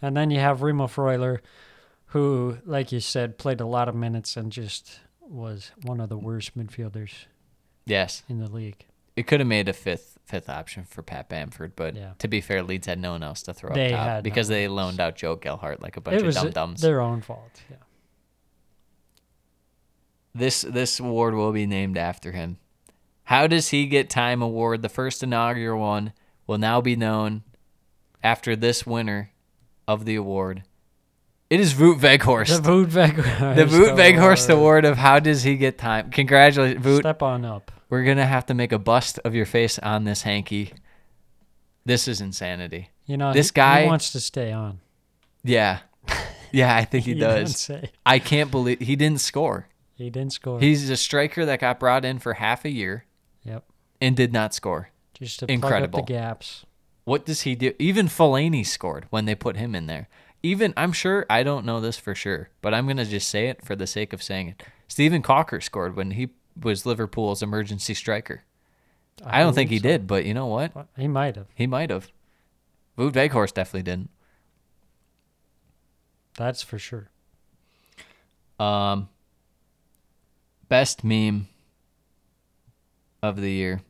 And 0.03 0.17
then 0.17 0.31
you 0.31 0.39
have 0.39 0.63
Remo 0.63 0.87
Freuler, 0.87 1.41
who, 2.11 2.59
like 2.65 2.93
you 2.93 3.01
said, 3.01 3.39
played 3.39 3.61
a 3.61 3.67
lot 3.67 3.89
of 3.89 3.95
minutes 3.95 4.37
and 4.37 4.51
just 4.53 5.01
was 5.21 5.73
one 5.83 6.01
of 6.01 6.09
the 6.09 6.19
worst 6.19 6.57
midfielders 6.59 7.27
Yes, 7.87 8.23
in 8.29 8.39
the 8.41 8.49
league. 8.51 8.85
it 9.17 9.27
could 9.27 9.41
have 9.41 9.47
made 9.49 9.69
a 9.69 9.73
fifth 9.73 10.19
fifth 10.27 10.49
option 10.49 10.85
for 10.85 11.03
Pat 11.03 11.29
Bamford, 11.29 11.75
but 11.75 11.97
Yeah. 11.97 12.13
to 12.19 12.29
be 12.29 12.41
fair, 12.41 12.63
Leeds 12.63 12.87
had 12.87 13.01
no 13.01 13.13
one 13.13 13.23
else 13.25 13.43
to 13.43 13.53
throw 13.55 13.73
They 13.75 13.93
up 13.93 13.99
top 13.99 14.17
no 14.19 14.23
because 14.23 14.47
one 14.49 14.55
they 14.55 14.65
else. 14.67 14.73
loaned 14.73 15.01
out 15.01 15.17
Joe 15.17 15.35
Gelhardt 15.37 15.83
like 15.83 15.97
a 15.97 16.01
bunch 16.01 16.17
it 16.17 16.21
of 16.21 16.27
was 16.27 16.37
dum 16.37 16.51
dums. 16.51 16.81
their 16.83 17.01
own 17.01 17.21
fault. 17.21 17.63
Yeah. 17.69 17.77
This 20.35 20.63
this 20.63 21.01
award 21.01 21.35
will 21.35 21.53
be 21.53 21.67
named 21.67 21.99
after 21.99 22.33
him. 22.33 22.59
How 23.25 23.47
does 23.47 23.69
he 23.69 23.87
get 23.87 24.09
time 24.11 24.43
award? 24.43 24.83
The 24.83 24.89
first 24.89 25.23
inaugural 25.23 25.81
one 25.81 26.13
will 26.47 26.59
now 26.59 26.81
be 26.81 26.97
known 26.97 27.43
after 28.23 28.55
this 28.57 28.87
winner 28.87 29.31
of 29.89 30.05
the 30.05 30.15
award. 30.17 30.63
It 31.51 31.59
is 31.59 31.75
Wout 31.75 31.99
Weghorst. 31.99 32.63
The 32.63 32.71
Wout 32.71 32.87
Weghorst. 32.87 33.57
The 33.57 33.65
Wout 33.65 33.97
Weghorst 33.97 34.49
award 34.51 34.85
of 34.85 34.97
how 34.97 35.19
does 35.19 35.43
he 35.43 35.57
get 35.57 35.79
time? 35.79 36.11
Congratulations, 36.11 36.85
Wout. 36.87 37.01
Step 37.01 37.23
on 37.23 37.45
up. 37.45 37.73
We're 37.89 38.05
gonna 38.05 38.25
have 38.27 38.47
to 38.47 38.55
make 38.55 38.71
a 38.71 38.79
bust 38.79 39.19
of 39.25 39.35
your 39.35 39.47
face 39.47 39.77
on 39.81 40.05
this 40.05 40.23
hanky. 40.23 40.73
This 41.85 42.07
is 42.07 42.21
insanity. 42.21 42.91
You 43.07 43.17
know, 43.17 43.33
This 43.33 43.49
he- 43.49 43.55
guy- 43.55 43.83
he 43.83 43.89
wants 43.89 44.13
to 44.13 44.21
stay 44.21 44.53
on. 44.53 44.79
Yeah, 45.43 45.81
yeah, 46.53 46.77
I 46.77 46.85
think 46.85 47.05
he 47.05 47.15
does. 47.15 47.69
I 48.07 48.21
can't 48.21 48.51
believe 48.53 48.79
he 48.79 48.95
didn't 48.95 49.21
score. 49.21 49.67
He 49.95 50.09
didn't 50.09 50.33
score. 50.33 50.61
He's 50.61 50.89
a 50.89 50.97
striker 50.97 51.45
that 51.47 51.59
got 51.61 51.81
brought 51.81 52.05
in 52.05 52.21
for 52.21 52.35
half 52.35 52.65
a 52.65 52.71
year 52.71 53.07
yep. 53.43 53.65
and 54.01 54.17
did 54.17 54.33
not 54.33 54.55
score. 54.55 54.91
Just 55.15 55.41
to 55.41 55.51
Incredible. 55.51 55.99
plug 55.99 56.03
up 56.03 56.07
the 56.07 56.13
gaps. 56.13 56.65
What 57.05 57.27
does 57.27 57.43
he 57.43 57.55
do? 57.57 57.75
Even 57.79 58.07
Fellaini 58.07 58.65
scored 58.65 59.07
when 59.11 59.25
they 59.25 59.35
put 59.35 59.57
him 59.57 59.75
in 59.75 59.87
there. 59.87 60.09
Even 60.43 60.73
I'm 60.77 60.93
sure 60.93 61.27
I 61.29 61.43
don't 61.43 61.67
know 61.67 61.81
this 61.81 61.99
for 61.99 62.15
sure, 62.15 62.49
but 62.63 62.73
I'm 62.73 62.87
gonna 62.87 63.05
just 63.05 63.29
say 63.29 63.49
it 63.49 63.65
for 63.65 63.77
the 63.77 63.87
sake 63.87 64.13
of 64.13 64.23
saying 64.23 64.49
it. 64.49 64.63
Steven 64.89 65.23
Caulker 65.23 65.63
scored 65.63 65.97
when 65.97 66.13
he 66.13 66.31
was 66.61 66.87
Liverpool's 66.87 67.43
emergency 67.43 67.95
striker. 67.95 68.43
I, 69.25 69.41
don't 69.41 69.55
think 69.55 69.71
he 69.71 69.79
believe 69.79 70.01
did, 70.01 70.07
but 70.07 70.25
you 70.25 70.33
know 70.33 70.47
what? 70.47 70.73
He 70.97 71.07
might 71.07 71.37
have. 71.37 71.47
He 71.55 71.67
might 71.67 71.91
have. 71.91 72.09
Wout 72.97 73.13
Weghorst 73.13 73.55
definitely 73.55 73.83
didn't. 73.83 74.11
That's 76.37 76.63
for 76.63 76.79
sure. 76.79 77.11
Um, 78.59 79.09
best 80.69 81.05
meme 81.05 81.49
of 83.23 83.41
the 83.41 83.51
year. 83.51 83.83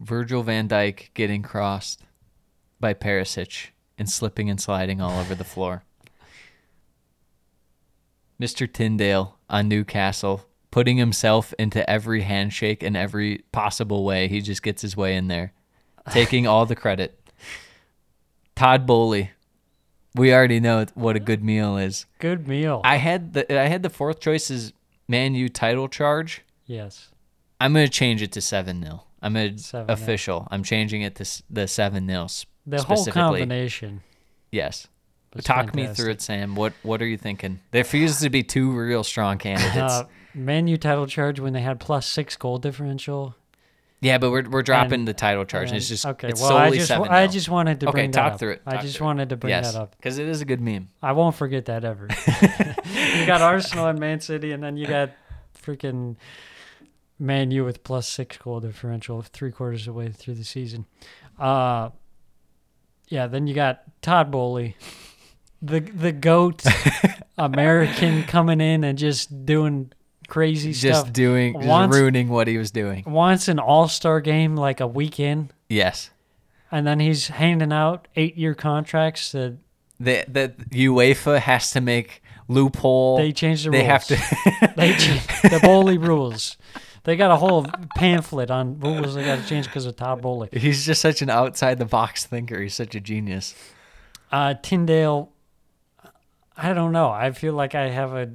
Virgil 0.00 0.42
van 0.42 0.68
Dijk 0.68 1.14
getting 1.14 1.42
crossed 1.42 2.02
by 2.80 2.92
Perisic 2.92 3.68
and 3.98 4.10
slipping 4.10 4.50
and 4.50 4.60
sliding 4.60 5.00
all 5.00 5.18
over 5.18 5.34
the 5.34 5.44
floor. 5.44 5.84
Mr. 8.40 8.70
Tindall 8.70 9.38
on 9.48 9.68
Newcastle 9.68 10.46
putting 10.70 10.98
himself 10.98 11.54
into 11.58 11.88
every 11.88 12.20
handshake 12.22 12.82
in 12.82 12.94
every 12.96 13.38
possible 13.50 14.04
way. 14.04 14.28
He 14.28 14.42
just 14.42 14.62
gets 14.62 14.82
his 14.82 14.94
way 14.94 15.16
in 15.16 15.28
there, 15.28 15.54
taking 16.10 16.46
all 16.46 16.66
the 16.66 16.76
credit. 16.76 17.18
Todd 18.54 18.86
Boehly. 18.86 19.30
We 20.14 20.32
already 20.34 20.60
know 20.60 20.84
what 20.94 21.16
a 21.16 21.20
good 21.20 21.42
meal 21.42 21.76
is. 21.78 22.04
Good 22.18 22.46
meal. 22.46 22.80
I 22.84 22.96
had 22.96 23.32
the 23.34 23.58
I 23.58 23.68
had 23.68 23.82
the 23.82 23.90
fourth 23.90 24.20
choice 24.20 24.50
is 24.50 24.72
Man 25.08 25.34
U 25.34 25.48
title 25.48 25.88
charge. 25.88 26.42
yes. 26.66 27.08
I'm 27.58 27.72
gonna 27.72 27.88
change 27.88 28.20
it 28.20 28.32
to 28.32 28.42
seven 28.42 28.82
0 28.82 29.04
I'm 29.22 29.32
7-0. 29.32 29.88
official. 29.88 30.46
I'm 30.50 30.62
changing 30.62 31.00
it 31.00 31.14
to 31.14 31.42
the 31.48 31.66
seven 31.66 32.06
0 32.06 32.26
The 32.66 32.82
whole 32.82 33.06
combination. 33.06 34.02
Yes. 34.50 34.88
Talk 35.42 35.74
me 35.74 35.86
through 35.86 36.12
it, 36.12 36.22
Sam. 36.22 36.54
What 36.54 36.72
What 36.82 37.02
are 37.02 37.06
you 37.06 37.18
thinking? 37.18 37.60
There 37.70 37.82
refuses 37.82 38.20
to 38.20 38.30
be 38.30 38.42
two 38.42 38.70
real 38.70 39.04
strong 39.04 39.38
candidates. 39.38 39.76
Uh, 39.76 40.04
Man 40.34 40.66
U 40.68 40.76
title 40.76 41.06
charge 41.06 41.40
when 41.40 41.52
they 41.52 41.60
had 41.62 41.80
plus 41.80 42.06
six 42.06 42.36
goal 42.36 42.58
differential. 42.58 43.34
Yeah, 44.00 44.18
but 44.18 44.30
we're 44.30 44.48
we're 44.48 44.62
dropping 44.62 45.00
And- 45.00 45.08
the 45.08 45.14
title 45.14 45.44
charge. 45.44 45.68
and 45.68 45.76
it's 45.76 45.88
just 45.88 46.04
okay. 46.06 46.28
it's 46.28 46.40
well, 46.40 46.50
solely 46.50 46.64
I 46.64 46.70
just 46.72 46.88
seven. 46.88 47.08
I 47.08 47.26
just 47.26 47.48
wanted 47.48 47.80
to 47.80 47.88
okay. 47.88 47.92
bring 47.92 48.10
that 48.12 48.20
Talk 48.20 48.32
up. 48.34 48.38
through 48.38 48.52
it. 48.52 48.62
I 48.66 48.82
just 48.82 49.00
wanted 49.00 49.30
to 49.30 49.36
bring 49.36 49.50
yes, 49.50 49.72
that 49.72 49.80
up. 49.80 49.96
because 49.96 50.18
it 50.18 50.28
is 50.28 50.40
a 50.40 50.44
good 50.44 50.60
meme. 50.60 50.88
I 51.02 51.12
won't 51.12 51.34
forget 51.34 51.64
that 51.66 51.84
ever. 51.84 52.08
you 53.18 53.26
got 53.26 53.40
Arsenal 53.40 53.86
and 53.86 53.98
Man 53.98 54.20
City, 54.20 54.52
and 54.52 54.62
then 54.62 54.76
you 54.76 54.86
got 54.86 55.10
freaking 55.60 56.16
Man 57.18 57.50
U 57.50 57.64
with 57.64 57.82
plus 57.82 58.06
six 58.06 58.36
goal 58.36 58.60
differential 58.60 59.22
three 59.22 59.50
quarters 59.50 59.82
of 59.82 59.94
the 59.94 59.98
way 59.98 60.08
through 60.10 60.34
the 60.34 60.44
season. 60.44 60.84
Uh, 61.38 61.90
yeah, 63.08 63.26
then 63.26 63.46
you 63.46 63.54
got 63.54 63.82
Todd 64.02 64.30
Boehly, 64.30 64.76
the 65.62 65.80
the 65.80 66.12
goat 66.12 66.62
American 67.38 68.22
coming 68.24 68.60
in 68.60 68.84
and 68.84 68.98
just 68.98 69.44
doing 69.46 69.92
crazy 70.28 70.72
Just 70.72 71.00
stuff. 71.00 71.12
doing, 71.12 71.54
just 71.54 71.66
Once- 71.68 71.94
ruining 71.94 72.28
what 72.28 72.48
he 72.48 72.58
was 72.58 72.70
doing. 72.70 73.04
Wants 73.06 73.48
an 73.48 73.58
All 73.58 73.88
Star 73.88 74.20
game 74.20 74.56
like 74.56 74.80
a 74.80 74.86
weekend, 74.86 75.52
Yes. 75.68 76.10
and 76.72 76.86
then 76.86 77.00
he's 77.00 77.28
handing 77.28 77.72
out 77.72 78.08
eight 78.16 78.36
year 78.36 78.54
contracts 78.54 79.32
that 79.32 79.56
The 80.00 80.24
the 80.28 80.86
UEFA 80.86 81.40
has 81.40 81.70
to 81.72 81.80
make 81.80 82.22
loophole. 82.48 83.18
they 83.18 83.32
change 83.32 83.64
the 83.64 83.70
They 83.70 83.86
rules. 83.86 84.06
They 84.08 84.16
have 84.16 84.70
to. 84.70 84.72
They 84.76 84.92
ch- 84.96 85.42
the 85.42 85.60
Boehly 85.62 85.98
rules. 85.98 86.56
They 87.06 87.14
got 87.16 87.30
a 87.30 87.36
whole 87.36 87.64
pamphlet 87.94 88.50
on 88.50 88.80
rules 88.80 89.14
they 89.14 89.24
got 89.24 89.38
to 89.38 89.46
change 89.46 89.66
because 89.66 89.86
of 89.86 89.94
Todd 89.94 90.20
Boehly. 90.22 90.48
He's 90.52 90.84
just 90.84 91.00
such 91.00 91.22
an 91.22 91.30
outside 91.30 91.78
the 91.78 91.84
box 91.84 92.26
thinker. 92.26 92.60
He's 92.60 92.74
such 92.74 92.96
a 92.96 93.00
genius. 93.00 93.54
Uh, 94.32 94.54
Tindall, 94.60 95.30
I 96.56 96.72
don't 96.72 96.90
know. 96.90 97.08
I 97.10 97.30
feel 97.30 97.52
like 97.52 97.76
I 97.76 97.90
have 97.90 98.12
a 98.12 98.30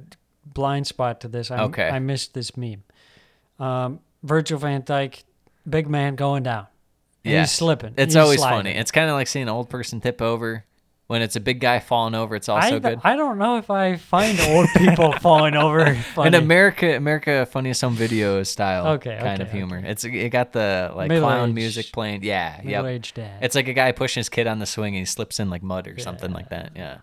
blind 0.46 0.86
spot 0.86 1.20
to 1.20 1.28
this. 1.28 1.50
I, 1.50 1.64
Okay. 1.64 1.86
I 1.86 1.98
missed 1.98 2.32
this 2.32 2.56
meme. 2.56 2.82
Um, 3.60 4.00
Virgil 4.22 4.58
van 4.58 4.82
Dijk, 4.82 5.22
big 5.68 5.86
man 5.86 6.14
going 6.14 6.42
down. 6.42 6.66
Yeah, 7.24 7.40
He's 7.40 7.50
slipping. 7.52 7.92
It's 7.98 8.14
He's 8.14 8.16
always 8.16 8.38
sliding. 8.38 8.58
funny. 8.60 8.70
It's 8.70 8.90
kind 8.90 9.10
of 9.10 9.14
like 9.16 9.26
seeing 9.26 9.44
an 9.44 9.48
old 9.50 9.68
person 9.68 10.00
tip 10.00 10.22
over. 10.22 10.64
When 11.12 11.20
it's 11.20 11.36
a 11.36 11.40
big 11.40 11.60
guy 11.60 11.78
falling 11.78 12.14
over, 12.14 12.34
it's 12.34 12.48
also 12.48 12.76
I, 12.76 12.78
good. 12.78 13.00
I 13.04 13.16
don't 13.16 13.36
know 13.36 13.58
if 13.58 13.68
I 13.70 13.96
find 13.96 14.40
old 14.40 14.66
people 14.78 15.12
falling 15.20 15.54
over 15.54 15.94
funny. 15.94 16.28
In 16.28 16.34
America, 16.42 16.96
America 16.96 17.44
Funniest 17.44 17.82
Home 17.82 17.92
Video 17.94 18.42
style 18.44 18.86
Okay, 18.94 19.18
kind 19.20 19.42
of 19.42 19.48
okay, 19.48 19.58
humor. 19.58 19.82
It's 19.84 20.04
it 20.04 20.30
got 20.30 20.52
the 20.52 20.90
like 20.96 21.08
Middle 21.08 21.28
clown 21.28 21.50
age- 21.50 21.54
music 21.54 21.92
playing. 21.92 22.22
Yeah, 22.22 22.56
yep. 22.56 22.64
Middle-aged 22.64 23.14
dad. 23.16 23.42
It's 23.42 23.54
like 23.54 23.68
a 23.68 23.74
guy 23.74 23.92
pushing 23.92 24.20
his 24.22 24.30
kid 24.30 24.46
on 24.46 24.58
the 24.58 24.64
swing 24.64 24.94
and 24.94 25.00
he 25.00 25.04
slips 25.04 25.38
in 25.38 25.50
like 25.50 25.62
mud 25.62 25.86
or 25.86 25.98
something 25.98 26.32
like 26.32 26.48
that. 26.48 26.72
Yeah, 26.74 26.98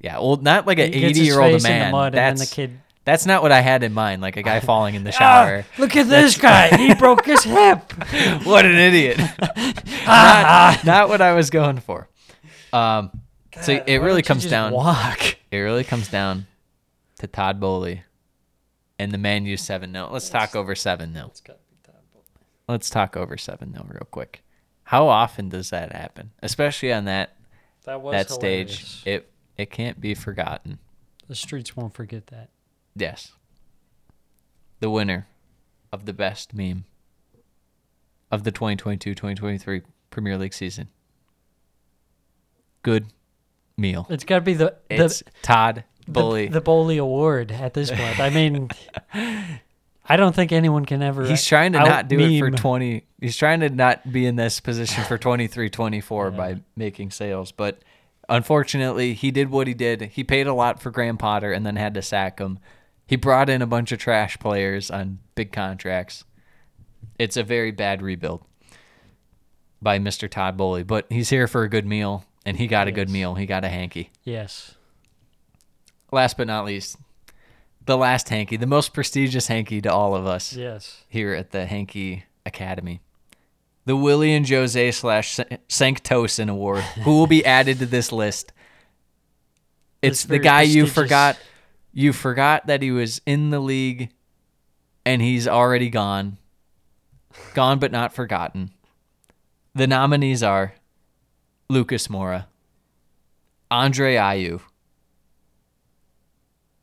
yeah. 0.00 0.18
Old, 0.18 0.44
not 0.44 0.64
like 0.68 0.78
an 0.78 0.92
He 0.92 1.00
gets 1.00 1.18
his 1.18 1.26
eighty-year-old 1.28 1.60
the 1.60 1.68
man. 1.68 1.92
then 1.92 2.12
that's 2.36 2.48
the 2.48 2.54
kid- 2.54 2.78
That's 3.04 3.26
not 3.26 3.42
what 3.42 3.50
I 3.50 3.60
had 3.60 3.82
in 3.82 3.92
mind. 3.92 4.22
Like 4.22 4.36
a 4.36 4.42
guy 4.44 4.60
falling 4.70 4.94
in 4.94 5.02
the 5.02 5.10
Ah, 5.10 5.18
shower. 5.18 5.64
look 5.78 5.96
at 5.96 6.06
this 6.08 6.38
guy. 6.38 6.76
He 6.76 6.94
broke 7.04 7.26
his 7.26 7.42
hip. 7.42 7.92
what 8.44 8.64
an 8.64 8.76
idiot. 8.76 9.18
not, 10.06 10.84
not 10.84 11.08
what 11.08 11.20
I 11.20 11.32
was 11.32 11.50
going 11.50 11.80
for. 11.80 12.08
Um, 12.72 13.10
so 13.60 13.82
it 13.86 13.98
really 13.98 14.22
comes 14.22 14.48
down. 14.48 14.72
Walk. 14.72 15.36
It 15.52 15.58
really 15.58 15.84
comes 15.84 16.08
down 16.08 16.46
to 17.18 17.26
Todd 17.26 17.60
Boehly 17.60 18.04
and 18.98 19.12
the 19.12 19.18
Man 19.18 19.44
U 19.44 19.58
seven. 19.58 19.92
No, 19.92 20.08
let's 20.10 20.30
talk 20.30 20.56
over 20.56 20.74
seven 20.74 21.12
now. 21.12 21.30
Let's 22.66 22.88
talk 22.88 23.18
over 23.18 23.36
seven 23.36 23.72
now, 23.72 23.84
real 23.86 24.08
quick. 24.10 24.42
How 24.84 25.08
often 25.08 25.50
does 25.50 25.68
that 25.68 25.92
happen, 25.92 26.30
especially 26.42 26.90
on 26.90 27.04
that 27.04 27.36
That 27.84 28.00
was 28.00 28.12
that 28.12 28.30
stage? 28.30 29.02
It 29.04 29.30
it 29.58 29.70
can't 29.70 30.00
be 30.00 30.14
forgotten. 30.14 30.78
The 31.28 31.34
streets 31.34 31.76
won't 31.76 31.92
forget 31.92 32.28
that. 32.28 32.48
Yes. 32.96 33.32
The 34.80 34.88
winner 34.88 35.28
of 35.92 36.06
the 36.06 36.14
best 36.14 36.54
meme 36.54 36.84
of 38.30 38.44
the 38.44 38.52
2022-2023 38.52 39.82
Premier 40.10 40.38
League 40.38 40.54
season. 40.54 40.88
Good 42.82 43.06
meal. 43.82 44.06
It's 44.08 44.24
got 44.24 44.36
to 44.36 44.40
be 44.40 44.54
the 44.54 44.74
the, 44.88 45.04
It's 45.04 45.22
Todd 45.42 45.84
the 46.06 46.12
Bully. 46.12 46.48
the 46.48 46.62
Boehly 46.62 46.96
Award 46.96 47.52
at 47.52 47.74
this 47.74 47.90
point. 47.90 48.18
I 48.18 48.30
mean, 48.30 48.70
I 49.14 50.16
don't 50.16 50.34
think 50.34 50.52
anyone 50.52 50.84
can 50.86 51.02
ever. 51.02 51.26
He's 51.26 51.44
trying 51.44 51.72
to 51.74 51.80
not 51.80 52.08
do 52.08 52.18
it 52.18 52.38
for 52.38 52.50
20. 52.50 53.04
He's 53.20 53.36
trying 53.36 53.60
to 53.60 53.68
not 53.68 54.10
be 54.10 54.26
in 54.26 54.36
this 54.36 54.60
position 54.60 55.04
for 55.04 55.18
23 55.28 55.68
24 55.68 56.30
by 56.30 56.60
making 56.76 57.10
sales. 57.10 57.52
But 57.52 57.82
unfortunately, 58.28 59.14
he 59.14 59.30
did 59.30 59.50
what 59.50 59.66
he 59.66 59.74
did. 59.74 60.02
He 60.02 60.24
paid 60.24 60.46
a 60.46 60.54
lot 60.54 60.80
for 60.80 60.90
Graham 60.90 61.18
Potter 61.18 61.52
and 61.52 61.64
then 61.66 61.76
had 61.76 61.94
to 61.94 62.02
sack 62.02 62.38
him. 62.38 62.58
He 63.06 63.16
brought 63.16 63.50
in 63.50 63.62
a 63.62 63.66
bunch 63.66 63.92
of 63.92 63.98
trash 63.98 64.38
players 64.38 64.90
on 64.90 65.18
big 65.34 65.52
contracts. 65.52 66.24
It's 67.18 67.36
a 67.36 67.42
very 67.42 67.70
bad 67.70 68.00
rebuild 68.00 68.42
by 69.82 69.98
Mr. 69.98 70.30
Todd 70.30 70.56
Boehly. 70.56 70.82
But 70.82 71.06
he's 71.10 71.28
here 71.30 71.46
for 71.46 71.62
a 71.62 71.68
good 71.68 71.86
meal, 71.86 72.24
and 72.44 72.56
he 72.56 72.66
got 72.66 72.88
a 72.88 72.92
good 72.92 73.08
meal. 73.10 73.34
He 73.34 73.46
got 73.46 73.64
a 73.64 73.68
hanky. 73.68 74.10
Yes. 74.24 74.74
Last 76.10 76.36
but 76.36 76.46
not 76.46 76.64
least, 76.64 76.96
the 77.86 77.96
last 77.96 78.28
hanky, 78.28 78.56
the 78.56 78.66
most 78.66 78.92
prestigious 78.92 79.46
hanky 79.46 79.80
to 79.80 79.92
all 79.92 80.14
of 80.14 80.26
us 80.26 80.52
Yes. 80.54 81.04
here 81.08 81.32
at 81.34 81.50
the 81.52 81.66
Hanky 81.66 82.24
Academy. 82.44 83.00
The 83.84 83.96
Willie 83.96 84.32
and 84.34 84.48
Jose 84.48 84.92
slash 84.92 85.36
Sanctosin 85.68 86.48
Award, 86.50 86.82
who 87.04 87.18
will 87.18 87.26
be 87.26 87.44
added 87.44 87.78
to 87.80 87.86
this 87.86 88.12
list. 88.12 88.52
It's 90.02 90.24
the 90.24 90.38
guy 90.38 90.62
you 90.62 90.86
forgot. 90.86 91.38
You 91.92 92.12
forgot 92.12 92.66
that 92.68 92.82
he 92.82 92.90
was 92.90 93.20
in 93.26 93.50
the 93.50 93.60
league, 93.60 94.10
and 95.04 95.20
he's 95.22 95.46
already 95.48 95.90
gone. 95.90 96.38
Gone 97.54 97.78
but 97.78 97.92
not 97.92 98.12
forgotten. 98.14 98.70
The 99.74 99.86
nominees 99.86 100.42
are 100.42 100.74
Lucas 101.72 102.08
Moura, 102.08 102.48
Andre 103.70 104.16
Ayew, 104.16 104.60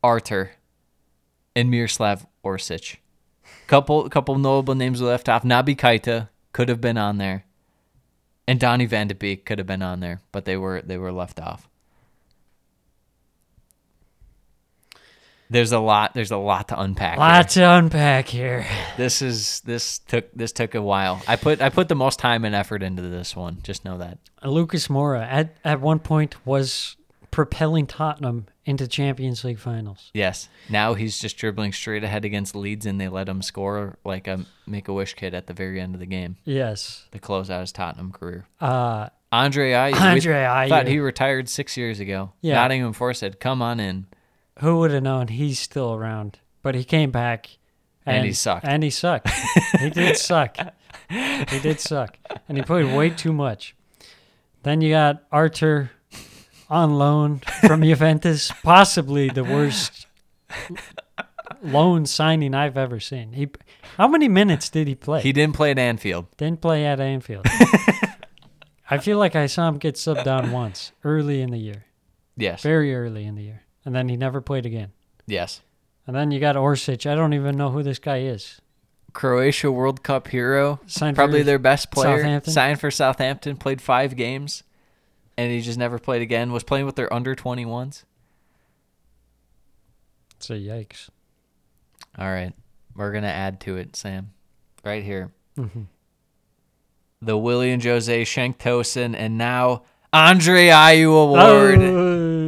Arthur, 0.01 0.53
and 1.55 1.69
Miroslav 1.69 2.25
Orsic. 2.43 2.95
Couple 3.67 4.09
couple 4.09 4.39
notable 4.39 4.73
names 4.73 4.99
left 4.99 5.29
off. 5.29 5.43
Naby 5.43 5.75
Keita 5.75 6.29
could 6.53 6.69
have 6.69 6.81
been 6.81 6.97
on 6.97 7.19
there. 7.19 7.45
And 8.47 8.59
Donny 8.59 8.87
Van 8.87 9.07
de 9.07 9.13
Beek 9.13 9.45
could 9.45 9.59
have 9.59 9.67
been 9.67 9.83
on 9.83 9.99
there, 9.99 10.21
but 10.31 10.45
they 10.45 10.57
were 10.57 10.81
they 10.81 10.97
were 10.97 11.11
left 11.11 11.39
off. 11.39 11.68
There's 15.49 15.71
a 15.71 15.79
lot 15.79 16.13
there's 16.13 16.31
a 16.31 16.37
lot 16.37 16.67
to 16.67 16.79
unpack. 16.79 17.13
here. 17.13 17.19
Lot 17.19 17.49
to 17.49 17.61
unpack 17.63 18.27
here. 18.27 18.65
This 18.97 19.21
is 19.21 19.61
this 19.61 19.99
took 19.99 20.31
this 20.33 20.51
took 20.51 20.75
a 20.75 20.81
while. 20.81 21.21
I 21.27 21.35
put 21.37 21.61
I 21.61 21.69
put 21.69 21.87
the 21.89 21.95
most 21.95 22.19
time 22.19 22.45
and 22.45 22.53
effort 22.53 22.83
into 22.83 23.01
this 23.01 23.35
one. 23.35 23.59
Just 23.63 23.83
know 23.85 23.97
that. 23.97 24.19
Lucas 24.43 24.87
Moura 24.89 25.21
at 25.27 25.55
at 25.63 25.81
one 25.81 25.99
point 25.99 26.45
was 26.45 26.95
propelling 27.31 27.87
Tottenham 27.87 28.45
into 28.65 28.87
Champions 28.87 29.43
League 29.43 29.59
finals. 29.59 30.11
Yes. 30.13 30.49
Now 30.69 30.93
he's 30.93 31.17
just 31.17 31.37
dribbling 31.37 31.73
straight 31.73 32.03
ahead 32.03 32.25
against 32.25 32.55
Leeds 32.55 32.85
and 32.85 33.01
they 33.01 33.07
let 33.07 33.27
him 33.29 33.41
score 33.41 33.97
like 34.05 34.27
a 34.27 34.45
make 34.67 34.87
a 34.87 34.93
wish 34.93 35.15
kid 35.15 35.33
at 35.33 35.47
the 35.47 35.53
very 35.53 35.79
end 35.81 35.93
of 35.95 35.99
the 35.99 36.05
game 36.05 36.37
Yes. 36.45 37.05
to 37.11 37.17
close 37.19 37.49
out 37.49 37.61
his 37.61 37.71
Tottenham 37.71 38.11
career. 38.11 38.45
Uh, 38.61 39.09
Andre 39.31 39.71
Ayew. 39.71 39.93
we 39.93 39.99
Andre 39.99 40.33
Ayew. 40.43 40.69
Thought 40.69 40.87
he 40.87 40.99
retired 40.99 41.49
six 41.49 41.75
years 41.77 41.99
ago. 41.99 42.33
Yeah. 42.41 42.55
Nottingham 42.55 42.93
Forest 42.93 43.19
said, 43.21 43.39
"Come 43.39 43.61
on 43.63 43.79
in." 43.79 44.05
Who 44.59 44.79
would 44.79 44.91
have 44.91 45.03
known 45.03 45.27
he's 45.27 45.59
still 45.59 45.93
around? 45.93 46.39
But 46.61 46.75
he 46.75 46.83
came 46.83 47.11
back, 47.11 47.57
And 48.05 48.25
he 48.25 48.33
sucked. 48.33 48.65
And 48.65 48.83
he 48.83 48.89
sucked. 48.89 49.29
he 49.79 49.89
did 49.89 50.17
suck. 50.29 50.57
He 51.09 51.59
did 51.59 51.79
suck, 51.79 52.17
and 52.47 52.57
he 52.57 52.63
played 52.63 52.95
way 52.95 53.09
too 53.09 53.33
much. 53.33 53.75
Then 54.63 54.81
you 54.81 54.91
got 54.91 55.23
Arthur 55.31 55.91
on 56.69 56.97
loan 56.99 57.41
from 57.67 57.81
Juventus, 57.91 58.51
possibly 58.63 59.29
the 59.29 59.43
worst 59.43 60.05
loan 61.63 62.05
signing 62.05 62.53
I've 62.53 62.77
ever 62.77 62.99
seen. 62.99 63.33
He, 63.33 63.47
how 63.97 64.07
many 64.07 64.27
minutes 64.27 64.69
did 64.69 64.87
he 64.87 64.95
play? 64.95 65.21
He 65.21 65.31
didn't 65.33 65.55
play 65.55 65.71
at 65.71 65.79
Anfield. 65.79 66.27
Didn't 66.37 66.61
play 66.61 66.85
at 66.85 66.99
Anfield. 66.99 67.45
I 68.89 68.97
feel 68.97 69.17
like 69.17 69.35
I 69.35 69.45
saw 69.45 69.67
him 69.67 69.77
get 69.77 69.95
subbed 69.95 70.23
down 70.23 70.51
once 70.51 70.91
early 71.03 71.41
in 71.41 71.51
the 71.51 71.59
year, 71.59 71.85
Yes. 72.37 72.61
very 72.63 72.95
early 72.95 73.25
in 73.25 73.35
the 73.35 73.43
year, 73.43 73.63
and 73.85 73.95
then 73.95 74.09
he 74.09 74.17
never 74.17 74.41
played 74.41 74.65
again. 74.65 74.91
Yes. 75.25 75.61
And 76.07 76.15
then 76.15 76.31
you 76.31 76.39
got 76.39 76.55
Orsic. 76.55 77.09
I 77.09 77.15
don't 77.15 77.33
even 77.33 77.55
know 77.55 77.69
who 77.69 77.83
this 77.83 77.99
guy 77.99 78.21
is. 78.21 78.61
Croatia 79.13 79.71
World 79.71 80.03
Cup 80.03 80.27
hero. 80.27 80.79
Signed 80.85 81.15
probably 81.15 81.41
for 81.41 81.45
their 81.45 81.59
best 81.59 81.91
player. 81.91 82.17
Southampton? 82.17 82.53
Signed 82.53 82.79
for 82.79 82.91
Southampton. 82.91 83.57
Played 83.57 83.81
five 83.81 84.15
games, 84.15 84.63
and 85.37 85.51
he 85.51 85.61
just 85.61 85.79
never 85.79 85.99
played 85.99 86.21
again. 86.21 86.51
Was 86.51 86.63
playing 86.63 86.85
with 86.85 86.95
their 86.95 87.11
under 87.13 87.35
twenty 87.35 87.65
ones. 87.65 88.05
So 90.39 90.53
yikes. 90.53 91.09
All 92.17 92.29
right, 92.29 92.53
we're 92.95 93.11
gonna 93.11 93.27
add 93.27 93.59
to 93.61 93.77
it, 93.77 93.95
Sam. 93.95 94.31
Right 94.83 95.03
here. 95.03 95.31
Mm-hmm. 95.57 95.83
The 97.21 97.37
Willie 97.37 97.71
and 97.71 97.83
Jose 97.83 98.21
Shanktosen 98.23 99.15
and 99.15 99.37
now 99.37 99.83
Andre 100.13 100.67
Ayew 100.67 101.23
Award. 101.23 101.79
Oh, 101.81 102.38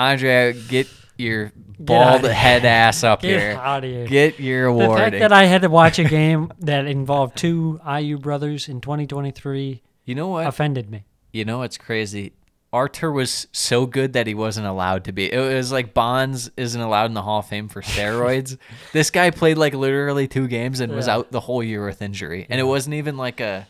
Andre, 0.00 0.54
get 0.68 0.88
your 1.18 1.52
bald 1.78 2.24
outta 2.24 2.32
head 2.32 2.64
ass 2.64 3.04
up 3.04 3.22
Get 3.22 3.40
here. 3.40 3.58
outta 3.58 3.86
here. 3.86 4.06
Get 4.06 4.40
your 4.40 4.66
award. 4.66 4.98
The 4.98 5.02
fact 5.02 5.18
that 5.18 5.32
I 5.32 5.44
had 5.44 5.62
to 5.62 5.68
watch 5.68 5.98
a 5.98 6.04
game 6.04 6.52
that 6.60 6.86
involved 6.86 7.36
two 7.36 7.80
Ayew 7.84 8.20
brothers 8.20 8.68
in 8.68 8.80
2023 8.80 9.82
you 10.06 10.14
know 10.14 10.28
what? 10.28 10.46
offended 10.46 10.90
me. 10.90 11.04
You 11.32 11.44
know 11.44 11.58
what's 11.58 11.76
crazy? 11.78 12.32
Arthur 12.72 13.10
was 13.10 13.48
so 13.52 13.84
good 13.84 14.12
that 14.12 14.26
he 14.26 14.34
wasn't 14.34 14.66
allowed 14.66 15.04
to 15.04 15.12
be. 15.12 15.30
It 15.32 15.54
was 15.54 15.72
like 15.72 15.92
Bonds 15.92 16.50
isn't 16.56 16.80
allowed 16.80 17.06
in 17.06 17.14
the 17.14 17.22
Hall 17.22 17.40
of 17.40 17.46
Fame 17.46 17.68
for 17.68 17.82
steroids. 17.82 18.56
this 18.92 19.10
guy 19.10 19.30
played 19.30 19.58
like 19.58 19.74
literally 19.74 20.28
two 20.28 20.46
games 20.46 20.80
and 20.80 20.92
was 20.94 21.08
out 21.08 21.32
the 21.32 21.40
whole 21.40 21.62
year 21.62 21.84
with 21.84 22.00
injury. 22.00 22.46
And 22.48 22.60
it 22.60 22.64
wasn't 22.64 22.94
even 22.94 23.16
like 23.16 23.40
a. 23.40 23.66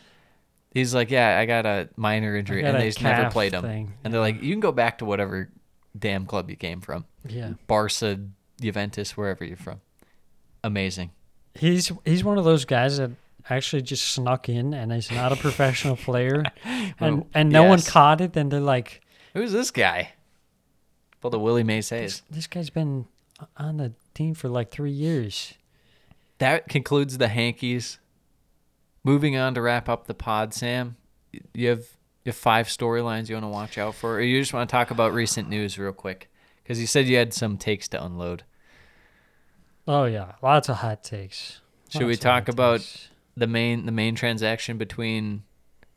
He's 0.71 0.93
like, 0.93 1.11
yeah, 1.11 1.37
I 1.37 1.45
got 1.45 1.65
a 1.65 1.89
minor 1.97 2.37
injury, 2.37 2.61
got 2.61 2.69
and 2.75 2.79
they 2.79 2.87
just 2.87 3.01
never 3.01 3.29
played 3.29 3.53
him. 3.53 3.61
thing. 3.61 3.93
And 4.03 4.13
they're 4.13 4.21
like, 4.21 4.41
you 4.41 4.53
can 4.53 4.61
go 4.61 4.71
back 4.71 4.99
to 4.99 5.05
whatever 5.05 5.49
damn 5.97 6.25
club 6.25 6.49
you 6.49 6.55
came 6.55 6.81
from, 6.81 7.05
Yeah. 7.27 7.53
Barca, 7.67 8.19
Juventus, 8.59 9.17
wherever 9.17 9.43
you're 9.45 9.57
from. 9.57 9.81
Amazing. 10.63 11.11
He's 11.55 11.91
he's 12.05 12.23
one 12.23 12.37
of 12.37 12.43
those 12.45 12.65
guys 12.65 12.97
that 12.97 13.11
actually 13.49 13.81
just 13.81 14.07
snuck 14.13 14.47
in 14.47 14.73
and 14.73 14.93
is 14.93 15.11
not 15.11 15.31
a 15.31 15.35
professional 15.35 15.95
player, 16.07 16.43
and 16.99 17.25
and 17.33 17.49
no 17.49 17.63
one 17.63 17.81
caught 17.81 18.21
it. 18.21 18.37
And 18.37 18.51
they're 18.51 18.59
like, 18.61 19.01
Who's 19.33 19.51
this 19.51 19.71
guy? 19.71 20.13
Well, 21.21 21.31
the 21.31 21.39
Willie 21.39 21.63
Mays 21.63 21.89
Hayes. 21.89 22.21
this 22.29 22.47
guy's 22.47 22.69
been 22.69 23.05
on 23.57 23.77
the 23.77 23.93
team 24.13 24.33
for 24.33 24.47
like 24.49 24.71
three 24.71 24.91
years. 24.91 25.53
that 26.39 26.67
concludes 26.69 27.17
the 27.17 27.27
hankies. 27.27 27.99
Moving 29.03 29.35
on 29.35 29.55
to 29.55 29.61
wrap 29.61 29.89
up 29.89 30.05
the 30.07 30.13
pod, 30.13 30.53
Sam. 30.53 30.95
You 31.53 31.69
have 31.69 31.85
you 32.23 32.29
have 32.29 32.35
five 32.37 32.67
storylines 32.67 33.29
you 33.29 33.35
want 33.35 33.45
to 33.45 33.49
watch 33.49 33.77
out 33.77 33.95
for, 33.95 34.15
or 34.15 34.21
you 34.21 34.39
just 34.39 34.53
want 34.53 34.69
to 34.69 34.71
talk 34.71 34.91
about 34.91 35.13
recent 35.13 35.49
news 35.49 35.77
real 35.77 35.91
quick? 35.93 36.29
Because 36.63 36.79
you 36.79 36.87
said 36.87 37.07
you 37.07 37.17
had 37.17 37.33
some 37.33 37.57
takes 37.57 37.87
to 37.89 38.03
unload. 38.03 38.43
Oh 39.87 40.05
yeah, 40.05 40.33
lots 40.41 40.69
of 40.69 40.77
hot 40.77 41.03
takes. 41.03 41.59
Should 41.89 42.01
we 42.01 42.07
Lots 42.13 42.17
of 42.17 42.23
talk 42.23 42.47
about 42.47 42.79
takes. 42.81 43.09
the 43.35 43.47
main 43.47 43.85
the 43.85 43.91
main 43.91 44.15
transaction 44.15 44.77
between? 44.77 45.43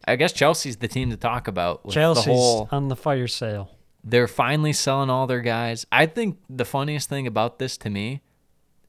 I 0.06 0.16
guess 0.16 0.32
Chelsea's 0.32 0.76
the 0.78 0.88
team 0.88 1.10
to 1.10 1.16
talk 1.16 1.48
about. 1.48 1.84
With 1.84 1.94
Chelsea's 1.94 2.24
the 2.26 2.32
whole, 2.32 2.68
on 2.70 2.88
the 2.88 2.96
fire 2.96 3.26
sale? 3.28 3.70
they're 4.06 4.28
finally 4.28 4.72
selling 4.74 5.08
all 5.08 5.26
their 5.26 5.40
guys. 5.40 5.86
I 5.90 6.04
think 6.06 6.38
the 6.50 6.66
funniest 6.66 7.08
thing 7.08 7.26
about 7.26 7.58
this 7.58 7.78
to 7.78 7.88
me 7.90 8.20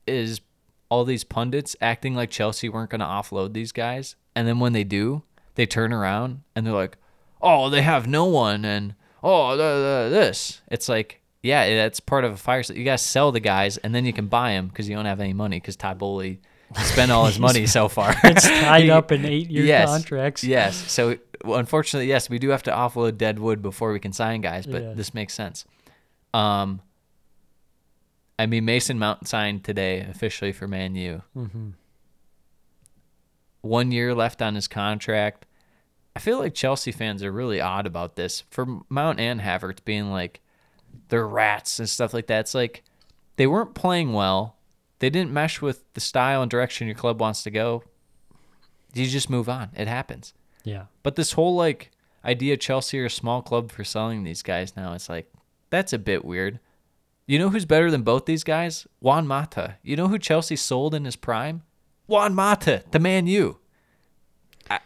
is 0.06 0.42
all 0.90 1.06
these 1.06 1.24
pundits 1.24 1.74
acting 1.80 2.16
like 2.16 2.30
Chelsea 2.30 2.68
weren't 2.68 2.90
going 2.90 3.00
to 3.00 3.06
offload 3.06 3.54
these 3.54 3.72
guys, 3.72 4.16
and 4.36 4.46
then 4.48 4.60
when 4.60 4.74
they 4.74 4.84
do, 4.84 5.24
they 5.56 5.66
turn 5.66 5.94
around 5.94 6.42
and 6.56 6.66
they're 6.66 6.74
like, 6.74 6.98
"Oh, 7.46 7.70
they 7.70 7.82
have 7.84 8.08
no 8.08 8.26
one," 8.26 8.66
and 8.66 8.96
"Oh, 9.24 9.52
the, 9.56 9.64
the, 10.10 10.10
this." 10.10 10.62
It's 10.70 10.90
like, 10.90 11.22
yeah, 11.44 11.76
that's 11.76 12.00
part 12.00 12.24
of 12.26 12.34
a 12.34 12.38
fire 12.38 12.64
sale. 12.64 12.76
You 12.76 12.84
got 12.84 12.98
to 13.00 13.04
sell 13.04 13.32
the 13.32 13.40
guys, 13.40 13.78
and 13.78 13.94
then 13.96 14.04
you 14.06 14.12
can 14.14 14.28
buy 14.28 14.52
them 14.54 14.68
because 14.68 14.90
you 14.90 14.96
don't 14.96 15.06
have 15.06 15.20
any 15.20 15.34
money 15.34 15.60
because 15.60 15.76
Todd 15.76 15.98
Boehly 16.00 16.40
spent 16.78 17.12
all 17.12 17.26
his 17.28 17.40
money 17.40 17.66
so 17.78 17.88
far. 17.88 18.14
It's 18.24 18.44
tied 18.48 18.90
up 18.98 19.12
in 19.12 19.24
eight-year 19.26 19.64
yes, 19.64 19.88
contracts. 19.88 20.44
Yes. 20.44 20.76
So 20.92 21.18
unfortunately, 21.46 22.08
yes, 22.08 22.30
we 22.30 22.40
do 22.40 22.50
have 22.50 22.64
to 22.64 22.72
offload 22.72 23.18
dead 23.18 23.38
wood 23.40 23.62
before 23.62 23.94
we 23.94 24.00
can 24.00 24.12
sign 24.12 24.42
guys, 24.42 24.66
but 24.66 24.82
Yeah. 24.82 24.94
this 24.94 25.14
makes 25.14 25.34
sense. 25.34 25.66
Um, 26.34 26.82
I 28.38 28.48
mean, 28.48 28.66
Mason 28.66 29.00
Mount 29.00 29.28
signed 29.28 29.64
today 29.64 30.02
officially 30.02 30.52
for 30.52 30.68
Man 30.68 30.96
U. 30.96 31.22
Mm-hmm. 31.38 31.70
One 33.62 33.92
year 33.92 34.14
left 34.14 34.42
on 34.42 34.56
his 34.56 34.68
contract. 34.68 35.46
I 36.16 36.20
feel 36.20 36.40
like 36.40 36.54
Chelsea 36.54 36.92
fans 36.92 37.24
are 37.24 37.32
really 37.32 37.60
odd 37.60 37.86
about 37.86 38.16
this. 38.16 38.44
For 38.50 38.82
Mount 38.90 39.20
and 39.20 39.42
Havertz 39.42 39.84
being 39.84 40.12
like, 40.12 40.42
they're 41.10 41.28
rats 41.28 41.80
and 41.80 41.90
stuff 41.90 42.14
like 42.14 42.28
that. 42.28 42.42
It's 42.42 42.56
like 42.56 42.84
they 43.36 43.48
weren't 43.48 43.76
playing 43.76 44.14
well. 44.14 44.56
They 45.00 45.10
didn't 45.10 45.34
mesh 45.34 45.62
with 45.62 45.84
the 45.94 46.00
style 46.00 46.42
and 46.42 46.50
direction 46.50 46.88
your 46.88 46.96
club 46.96 47.20
wants 47.20 47.44
to 47.44 47.52
go. 47.52 47.84
You 48.94 49.06
just 49.08 49.30
move 49.30 49.50
on. 49.50 49.72
It 49.76 49.90
happens. 49.90 50.34
Yeah. 50.64 50.86
But 51.04 51.18
this 51.18 51.34
whole 51.34 51.56
like 51.56 51.92
idea 52.24 52.56
Chelsea 52.58 53.00
are 53.00 53.06
a 53.06 53.10
small 53.10 53.42
club 53.42 53.72
for 53.72 53.84
selling 53.84 54.24
these 54.24 54.42
guys 54.42 54.76
now, 54.78 54.94
it's 54.94 55.10
like 55.10 55.32
that's 55.70 55.94
a 55.94 56.00
bit 56.00 56.24
weird. 56.24 56.60
You 57.28 57.40
know 57.40 57.50
who's 57.50 57.66
better 57.66 57.92
than 57.92 58.04
both 58.04 58.26
these 58.26 58.44
guys? 58.44 58.88
Juan 59.00 59.28
Mata. 59.28 59.78
You 59.84 59.96
know 59.96 60.08
who 60.08 60.20
Chelsea 60.20 60.56
sold 60.56 60.94
in 60.96 61.06
his 61.06 61.16
prime? 61.16 61.64
Juan 62.08 62.36
Mata, 62.36 62.84
the 62.92 63.00
man 63.00 63.28
you. 63.28 63.60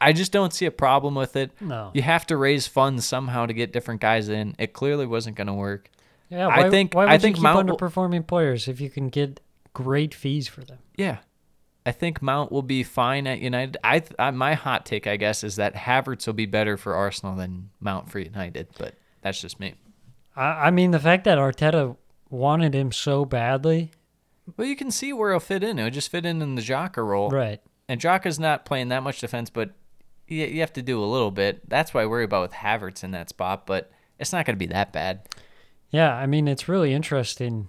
I, 0.01 0.13
just 0.13 0.31
don't 0.31 0.51
see 0.53 0.65
a 0.65 0.71
problem 0.71 1.15
with 1.15 1.35
it. 1.35 1.51
No. 1.61 1.91
You 1.93 2.01
have 2.01 2.25
to 2.27 2.37
raise 2.37 2.67
funds 2.67 3.05
somehow 3.05 3.45
to 3.45 3.53
get 3.53 3.71
different 3.71 4.01
guys 4.01 4.27
in. 4.29 4.55
It 4.59 4.73
clearly 4.73 5.05
wasn't 5.05 5.35
going 5.37 5.47
to 5.47 5.53
work. 5.53 5.89
Yeah, 6.29 6.47
I 6.47 6.69
think- 6.69 6.93
why 6.93 7.05
would 7.05 7.11
I 7.11 7.27
you 7.27 7.33
keep 7.33 7.39
Mount 7.41 7.67
will- 7.69 7.77
underperforming 7.77 8.27
players 8.27 8.67
if 8.67 8.81
you 8.81 8.89
can 8.89 9.09
get 9.09 9.39
great 9.73 10.13
fees 10.13 10.47
for 10.47 10.61
them? 10.63 10.79
Yeah. 10.95 11.19
I 11.85 11.91
think 11.91 12.21
Mount 12.21 12.51
will 12.51 12.61
be 12.61 12.83
fine 12.83 13.25
at 13.25 13.39
United. 13.39 13.77
I, 13.83 13.99
th- 13.99 14.11
I 14.19 14.29
my 14.31 14.53
hot 14.53 14.85
take, 14.85 15.07
I 15.07 15.15
guess, 15.15 15.43
is 15.43 15.55
that 15.55 15.73
Havertz 15.75 16.27
will 16.27 16.33
be 16.33 16.45
better 16.45 16.75
for 16.77 16.93
Arsenal 16.93 17.35
than 17.35 17.69
Mount 17.79 18.11
for 18.11 18.19
United, 18.19 18.67
but 18.77 18.95
that's 19.21 19.39
just 19.41 19.59
me. 19.59 19.75
I, 20.35 20.67
I 20.67 20.71
mean, 20.71 20.91
the 20.91 20.99
fact 20.99 21.23
that 21.23 21.37
Arteta 21.37 21.95
wanted 22.29 22.75
him 22.75 22.91
so 22.91 23.25
badly, 23.25 23.91
Well, 24.57 24.67
you 24.67 24.75
can 24.75 24.91
see 24.91 25.13
where 25.13 25.31
he'll 25.31 25.39
fit 25.39 25.63
in. 25.63 25.77
He'll 25.77 25.89
just 25.89 26.11
fit 26.11 26.25
in 26.25 26.41
in 26.41 26.55
the 26.55 26.61
Xhaka 26.61 26.97
role. 27.03 27.29
right? 27.29 27.61
And 27.89 27.99
Xhaka's 27.99 28.39
not 28.39 28.65
playing 28.65 28.89
that 28.89 29.01
much 29.01 29.19
defense, 29.19 29.49
but 29.49 29.71
you, 30.27 30.45
you 30.45 30.59
have 30.61 30.71
to 30.73 30.81
do 30.83 31.03
a 31.03 31.05
little 31.05 31.31
bit. 31.31 31.67
That's 31.67 31.91
why 31.93 32.03
I 32.03 32.05
worry 32.05 32.23
about 32.23 32.43
with 32.43 32.51
Havertz 32.51 33.03
in 33.03 33.11
that 33.11 33.29
spot, 33.29 33.65
but 33.65 33.91
it's 34.19 34.31
not 34.31 34.45
going 34.45 34.55
to 34.55 34.59
be 34.59 34.71
that 34.71 34.93
bad. 34.93 35.27
Yeah, 35.89 36.13
I 36.13 36.27
mean, 36.27 36.47
it's 36.47 36.69
really 36.69 36.93
interesting. 36.93 37.67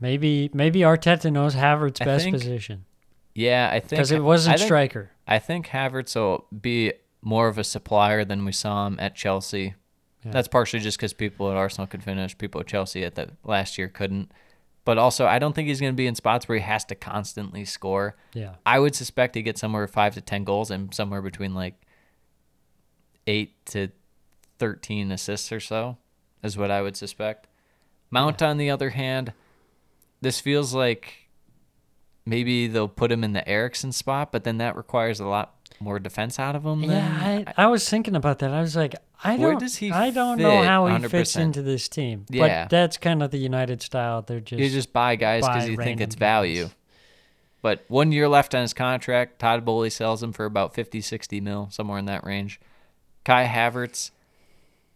Maybe 0.00 0.50
maybe 0.54 0.80
Arteta 0.80 1.30
knows 1.32 1.54
Havertz's 1.54 1.98
best 1.98 2.24
think- 2.24 2.36
position 2.36 2.86
Yeah, 3.34 3.68
I 3.70 3.80
think 3.80 3.90
because 3.90 4.12
it 4.12 4.22
wasn't 4.22 4.54
I 4.54 4.56
think, 4.58 4.66
striker. 4.68 5.10
I 5.26 5.38
think 5.40 5.66
Havertz 5.66 6.14
will 6.14 6.46
be 6.58 6.92
more 7.20 7.48
of 7.48 7.58
a 7.58 7.64
supplier 7.64 8.24
than 8.24 8.44
we 8.44 8.52
saw 8.52 8.86
him 8.86 8.96
at 8.98 9.14
Chelsea. 9.14 9.74
Yeah. 10.24 10.30
That's 10.32 10.48
partially 10.48 10.80
just 10.80 10.96
because 10.96 11.12
people 11.12 11.50
at 11.50 11.56
Arsenal 11.56 11.86
could 11.86 12.02
finish, 12.02 12.38
people 12.38 12.60
at 12.60 12.66
Chelsea 12.66 13.04
at 13.04 13.14
the 13.16 13.30
last 13.44 13.76
year 13.76 13.88
couldn't. 13.88 14.32
But 14.84 14.96
also, 14.98 15.26
I 15.26 15.38
don't 15.38 15.54
think 15.54 15.68
he's 15.68 15.80
going 15.80 15.92
to 15.92 15.96
be 15.96 16.06
in 16.06 16.14
spots 16.14 16.48
where 16.48 16.56
he 16.56 16.64
has 16.64 16.84
to 16.86 16.94
constantly 16.94 17.64
score. 17.64 18.16
Yeah, 18.32 18.54
I 18.64 18.78
would 18.78 18.94
suspect 18.94 19.34
he 19.34 19.42
gets 19.42 19.60
somewhere 19.60 19.86
five 19.86 20.14
to 20.14 20.20
ten 20.20 20.44
goals 20.44 20.70
and 20.70 20.94
somewhere 20.94 21.22
between 21.22 21.54
like 21.54 21.74
eight 23.26 23.64
to 23.66 23.88
thirteen 24.58 25.12
assists 25.12 25.52
or 25.52 25.60
so, 25.60 25.98
is 26.42 26.56
what 26.56 26.70
I 26.70 26.82
would 26.82 26.96
suspect. 26.96 27.46
Mount, 28.10 28.42
on 28.42 28.56
the 28.56 28.70
other 28.70 28.90
hand, 28.90 29.32
this 30.20 30.40
feels 30.40 30.74
like 30.74 31.28
maybe 32.26 32.66
they'll 32.66 32.88
put 32.88 33.12
him 33.12 33.22
in 33.22 33.32
the 33.32 33.46
Eriksen 33.48 33.92
spot, 33.92 34.32
but 34.32 34.44
then 34.44 34.58
that 34.58 34.76
requires 34.76 35.20
a 35.20 35.26
lot 35.26 35.54
more 35.78 35.98
defense 35.98 36.38
out 36.38 36.56
of 36.56 36.64
him. 36.64 36.82
yeah. 36.84 37.44
I, 37.56 37.64
I 37.64 37.66
was 37.68 37.88
thinking 37.88 38.16
about 38.16 38.40
that. 38.40 38.52
I 38.52 38.60
was 38.60 38.76
like, 38.76 38.94
I 39.22 39.36
don't, 39.36 39.58
does 39.60 39.76
he 39.76 39.90
I 39.90 40.10
don't 40.10 40.38
know 40.38 40.62
how 40.62 40.86
he 40.86 41.06
fits 41.08 41.36
100%? 41.36 41.40
into 41.40 41.62
this 41.62 41.88
team. 41.88 42.26
Yeah. 42.30 42.64
but 42.64 42.70
that's 42.70 42.96
kind 42.96 43.22
of 43.22 43.30
the 43.30 43.38
United 43.38 43.82
style. 43.82 44.22
They're 44.22 44.40
just, 44.40 44.60
you 44.60 44.68
just 44.70 44.92
buy 44.92 45.16
guys 45.16 45.46
because 45.46 45.68
you 45.68 45.76
think 45.76 46.00
it's 46.00 46.14
value. 46.14 46.64
guys. 46.64 46.74
But 47.62 47.84
one 47.88 48.10
year 48.12 48.28
left 48.28 48.54
on 48.54 48.62
his 48.62 48.72
contract. 48.72 49.38
Todd 49.38 49.64
Boehly 49.66 49.90
sells 49.90 50.22
him 50.22 50.32
for 50.32 50.46
about 50.46 50.74
50, 50.74 51.00
60 51.02 51.40
mil, 51.40 51.68
somewhere 51.70 51.98
in 51.98 52.06
that 52.06 52.24
range. 52.24 52.58
Kai 53.24 53.44
Havertz, 53.46 54.10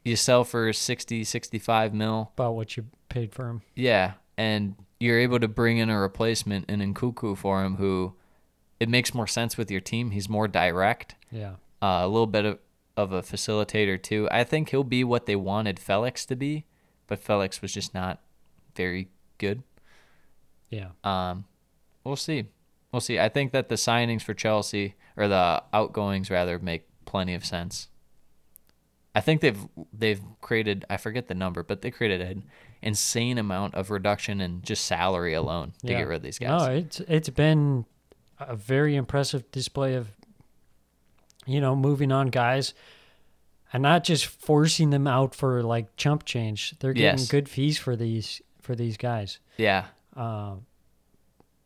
you 0.02 0.16
sell 0.16 0.44
for 0.44 0.72
60, 0.72 1.24
65 1.24 1.92
mil. 1.92 2.30
about 2.34 2.54
what 2.54 2.76
you 2.78 2.86
paid 3.10 3.34
for 3.34 3.48
him. 3.48 3.62
Yeah. 3.74 4.12
And 4.38 4.76
you're 4.98 5.18
able 5.20 5.40
to 5.40 5.48
bring 5.48 5.76
in 5.76 5.90
a 5.90 6.00
replacement 6.00 6.70
in 6.70 6.80
Nkunku 6.94 7.36
for 7.36 7.62
him 7.62 7.76
who 7.76 8.14
it 8.80 8.88
makes 8.88 9.12
more 9.12 9.26
sense 9.26 9.58
with 9.58 9.70
your 9.70 9.80
team. 9.82 10.10
He's 10.12 10.28
more 10.28 10.48
direct, 10.48 11.14
Yeah, 11.30 11.52
uh, 11.82 12.00
a 12.02 12.08
little 12.08 12.26
bit 12.26 12.44
of, 12.46 12.58
of 12.96 13.12
a 13.12 13.22
facilitator 13.22 14.00
too. 14.00 14.28
I 14.30 14.44
think 14.44 14.70
he'll 14.70 14.84
be 14.84 15.04
what 15.04 15.26
they 15.26 15.36
wanted 15.36 15.78
Felix 15.78 16.24
to 16.26 16.36
be, 16.36 16.66
but 17.06 17.18
Felix 17.18 17.60
was 17.60 17.72
just 17.72 17.94
not 17.94 18.20
very 18.74 19.08
good. 19.38 19.62
yeah. 20.70 20.88
Um, 21.02 21.44
we'll 22.04 22.16
see. 22.16 22.46
We'll 22.92 23.00
see. 23.00 23.18
I 23.18 23.28
think 23.28 23.52
that 23.52 23.68
the 23.68 23.74
signings 23.74 24.22
for 24.22 24.34
Chelsea 24.34 24.94
or 25.16 25.28
the 25.28 25.62
outgoings 25.72 26.30
rather 26.30 26.58
make 26.58 26.86
plenty 27.04 27.34
of 27.34 27.44
sense. 27.44 27.88
I 29.14 29.20
think 29.20 29.40
they've 29.40 29.58
they've 29.92 30.20
created 30.40 30.84
I 30.90 30.96
forget 30.96 31.28
the 31.28 31.34
number, 31.34 31.62
but 31.62 31.82
they 31.82 31.90
created 31.90 32.20
an 32.20 32.44
insane 32.82 33.38
amount 33.38 33.74
of 33.74 33.90
reduction 33.90 34.40
in 34.40 34.62
just 34.62 34.84
salary 34.84 35.34
alone 35.34 35.72
to 35.84 35.92
yeah. 35.92 35.98
get 35.98 36.08
rid 36.08 36.16
of 36.16 36.22
these 36.22 36.38
guys. 36.38 36.66
No, 36.66 36.72
it's 36.72 37.00
it's 37.00 37.28
been 37.30 37.84
a 38.40 38.56
very 38.56 38.96
impressive 38.96 39.50
display 39.52 39.94
of 39.94 40.08
you 41.46 41.60
know 41.60 41.74
moving 41.76 42.10
on 42.12 42.28
guys 42.28 42.74
and 43.72 43.82
not 43.82 44.04
just 44.04 44.26
forcing 44.26 44.90
them 44.90 45.06
out 45.06 45.34
for 45.34 45.62
like 45.62 45.96
chump 45.96 46.24
change. 46.24 46.74
They're 46.78 46.92
getting 46.92 47.18
Yes. 47.18 47.28
good 47.28 47.48
fees 47.48 47.78
for 47.78 47.96
these 47.96 48.40
for 48.60 48.74
these 48.74 48.96
guys. 48.96 49.38
yeah. 49.56 49.86
Um, 50.16 50.64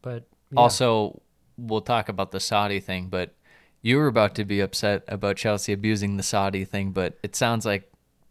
but 0.03 0.27
yeah. 0.51 0.61
Also, 0.61 1.21
we'll 1.59 1.81
talk 1.83 2.09
about 2.09 2.31
the 2.31 2.41
Saudi 2.41 2.81
thing, 2.81 3.09
but 3.09 3.35
you 3.83 3.97
were 3.99 4.07
about 4.07 4.35
to 4.37 4.45
be 4.45 4.61
upset 4.61 5.05
about 5.09 5.37
Chelsea 5.37 5.73
abusing 5.73 6.17
the 6.17 6.23
Saudi 6.23 6.65
thing, 6.65 6.91
but 6.93 7.19
it 7.23 7.37
sounds 7.37 7.67
like 7.67 7.91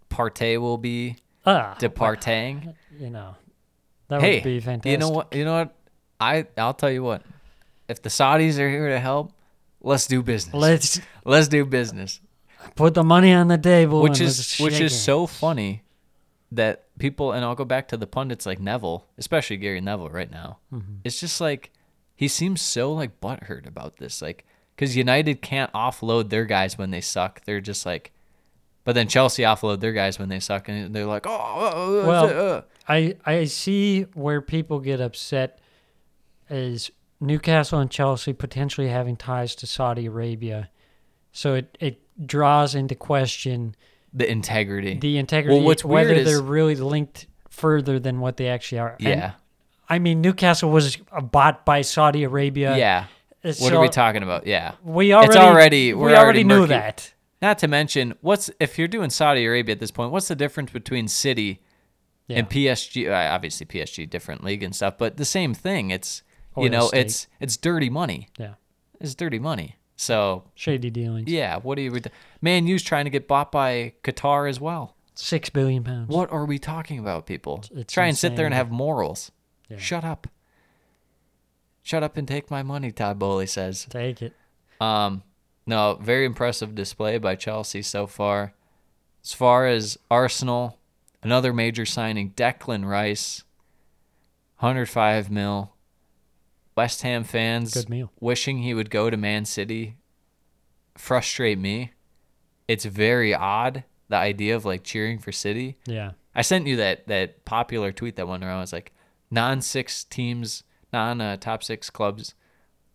Partey 0.09 0.59
will 0.59 0.77
be 0.79 1.17
ah, 1.45 1.75
departing. 1.79 2.73
you 2.99 3.09
know, 3.11 3.35
That 4.07 4.21
hey, 4.21 4.35
would 4.37 4.43
be 4.43 4.59
fantastic. 4.59 4.91
you 4.91 4.97
know 4.97 5.09
what? 5.09 5.33
You 5.35 5.45
know 5.45 5.53
what? 5.59 5.75
I 6.19 6.47
I'll 6.57 6.73
tell 6.73 6.91
you 6.91 7.03
what. 7.03 7.21
If 7.87 8.01
the 8.01 8.09
Saudis 8.09 8.57
are 8.59 8.69
here 8.69 8.89
to 8.89 8.99
help, 8.99 9.31
let's 9.87 10.07
do 10.07 10.21
business. 10.21 10.53
Let's 10.53 11.01
let's 11.25 11.47
do 11.47 11.65
business. 11.65 12.19
put 12.75 12.93
the 12.93 13.03
money 13.03 13.31
on 13.33 13.47
the 13.47 13.57
table. 13.57 14.01
which 14.01 14.21
is 14.21 14.57
which 14.59 14.79
is 14.79 14.99
so 14.99 15.25
funny 15.27 15.83
that 16.51 16.85
people 16.97 17.31
and 17.31 17.43
I'll 17.43 17.55
go 17.55 17.65
back 17.65 17.87
to 17.89 17.97
the 17.97 18.07
pundits 18.07 18.45
like 18.45 18.59
Neville, 18.59 19.07
especially 19.17 19.57
Gary 19.57 19.81
Neville 19.81 20.09
right 20.09 20.29
now. 20.29 20.59
Mm-hmm. 20.73 20.95
It's 21.03 21.19
just 21.19 21.41
like 21.41 21.71
he 22.15 22.27
seems 22.27 22.61
so 22.61 22.93
like 22.93 23.19
butthurt 23.21 23.67
about 23.67 23.97
this, 23.97 24.21
like 24.21 24.45
because 24.75 24.95
United 24.95 25.41
can't 25.41 25.71
offload 25.73 26.29
their 26.29 26.45
guys 26.45 26.77
when 26.77 26.91
they 26.91 27.01
suck. 27.01 27.43
They're 27.45 27.61
just 27.61 27.85
like, 27.85 28.11
but 28.83 28.93
then 28.93 29.07
Chelsea 29.07 29.43
offload 29.43 29.79
their 29.79 29.93
guys 29.93 30.19
when 30.19 30.29
they 30.29 30.39
suck, 30.39 30.69
and 30.69 30.93
they're 30.93 31.05
like, 31.05 31.25
oh, 31.25 31.31
oh, 31.31 31.71
oh, 31.73 32.07
Well, 32.07 32.53
uh." 32.55 32.61
I 32.87 33.15
I 33.25 33.45
see 33.45 34.03
where 34.13 34.41
people 34.41 34.79
get 34.79 35.01
upset 35.01 35.59
is 36.49 36.91
Newcastle 37.19 37.79
and 37.79 37.89
Chelsea 37.89 38.33
potentially 38.33 38.89
having 38.89 39.15
ties 39.17 39.55
to 39.55 39.67
Saudi 39.67 40.05
Arabia, 40.05 40.69
so 41.31 41.55
it 41.55 41.77
it 41.79 41.99
draws 42.25 42.75
into 42.75 42.95
question 42.95 43.75
the 44.13 44.29
integrity. 44.29 44.97
the 44.99 45.17
integrity 45.17 45.61
what's 45.61 45.83
whether 45.83 46.09
weird 46.09 46.19
is- 46.19 46.25
they're 46.27 46.41
really 46.41 46.75
linked 46.75 47.27
further 47.49 47.99
than 47.99 48.19
what 48.19 48.37
they 48.37 48.47
actually 48.49 48.79
are. 48.79 48.95
And, 48.99 49.07
yeah, 49.07 49.31
I 49.89 49.97
mean 49.99 50.21
Newcastle 50.21 50.69
was 50.69 50.97
bought 51.31 51.65
by 51.65 51.81
Saudi 51.81 52.23
Arabia. 52.23 52.77
yeah. 52.77 53.05
What 53.59 53.71
are 53.73 53.79
we 53.79 53.87
talking 53.89 54.23
about? 54.23 54.45
Yeah, 54.45 54.73
We 54.83 55.13
already 55.13 55.37
already- 55.37 55.93
we 55.93 56.01
already, 56.01 56.17
already 56.17 56.43
knew 56.43 56.67
that. 56.67 57.13
Not 57.41 57.59
to 57.59 57.67
mention, 57.67 58.15
what's 58.21 58.49
if 58.59 58.77
you're 58.77 58.87
doing 58.87 59.09
Saudi 59.09 59.45
Arabia 59.45 59.73
at 59.73 59.79
this 59.79 59.91
point? 59.91 60.11
What's 60.11 60.27
the 60.27 60.35
difference 60.35 60.71
between 60.71 61.07
City 61.07 61.61
Yeah. 62.27 62.39
and 62.39 62.49
PSG? 62.49 63.07
Obviously, 63.09 63.65
PSG 63.65 64.05
different 64.05 64.43
league 64.43 64.63
and 64.63 64.75
stuff, 64.75 64.97
but 64.97 65.17
the 65.17 65.23
same 65.25 65.53
thing. 65.53 65.91
It's 65.91 66.23
you 66.57 66.69
know, 66.69 66.89
it's 66.93 67.27
it's 67.39 67.57
dirty 67.57 67.89
money. 67.89 68.29
Yeah, 68.37 68.53
It's 68.99 69.15
dirty 69.15 69.39
money. 69.39 69.75
So 69.95 70.43
shady 70.53 70.89
dealings. 70.91 71.27
yeah, 71.29 71.57
what 71.57 71.77
are 71.77 71.81
you? 71.81 71.99
Man, 72.41 72.67
U's 72.67 72.83
trying 72.83 73.05
to 73.05 73.09
get 73.11 73.27
bought 73.27 73.51
by 73.51 73.93
Qatar 74.03 74.47
as 74.49 74.59
well. 74.59 74.95
Six 75.15 75.49
billion 75.49 75.83
pounds. 75.83 76.09
What 76.09 76.31
are 76.31 76.45
we 76.45 76.59
talking 76.59 76.99
about, 76.99 77.25
people? 77.25 77.63
It's 77.73 77.91
Try 77.93 78.05
and 78.05 78.15
sit 78.17 78.35
there 78.35 78.45
and 78.45 78.53
have 78.53 78.69
morals. 78.69 79.31
Yeah. 79.69 79.77
Shut 79.79 80.03
up. 80.03 80.27
Shut 81.81 82.03
up 82.03 82.17
and 82.17 82.27
take 82.27 82.51
my 82.51 82.61
money, 82.61 82.91
Todd 82.91 83.17
Boehly 83.17 83.47
says. 83.47 83.87
Take 83.89 84.21
it. 84.21 84.33
Um, 84.79 85.23
no, 85.65 85.97
very 85.99 86.25
impressive 86.25 86.75
display 86.75 87.17
by 87.17 87.35
Chelsea 87.35 87.81
so 87.81 88.05
far. 88.05 88.53
As 89.23 89.33
far 89.33 89.65
as 89.65 89.97
Arsenal, 90.11 90.77
another 91.23 91.51
major 91.53 91.85
signing, 91.85 92.31
Declan 92.31 92.85
Rice, 92.85 93.43
105 94.59 95.29
mil. 95.31 95.73
West 96.77 97.01
Ham 97.01 97.23
fans 97.23 97.73
Good 97.73 97.89
meal. 97.89 98.11
wishing 98.19 98.59
he 98.59 98.73
would 98.73 98.89
go 98.89 99.09
to 99.09 99.17
Man 99.17 99.43
City 99.43 99.97
frustrate 100.97 101.57
me. 101.57 101.91
It's 102.67 102.85
very 102.85 103.33
odd 103.33 103.83
the 104.09 104.15
idea 104.15 104.55
of 104.55 104.65
like 104.65 104.83
cheering 104.83 105.19
for 105.19 105.31
City. 105.31 105.77
Yeah. 105.85 106.11
I 106.35 106.41
sent 106.41 106.67
you 106.67 106.75
that 106.77 107.07
that 107.07 107.45
popular 107.45 107.91
tweet 107.91 108.15
that 108.17 108.27
went 108.27 108.43
around. 108.43 108.63
It's 108.63 108.73
like 108.73 108.93
non 109.31 109.61
six 109.61 110.03
teams, 110.03 110.63
non 110.93 111.21
uh, 111.21 111.37
top 111.37 111.63
six 111.63 111.89
clubs 111.89 112.33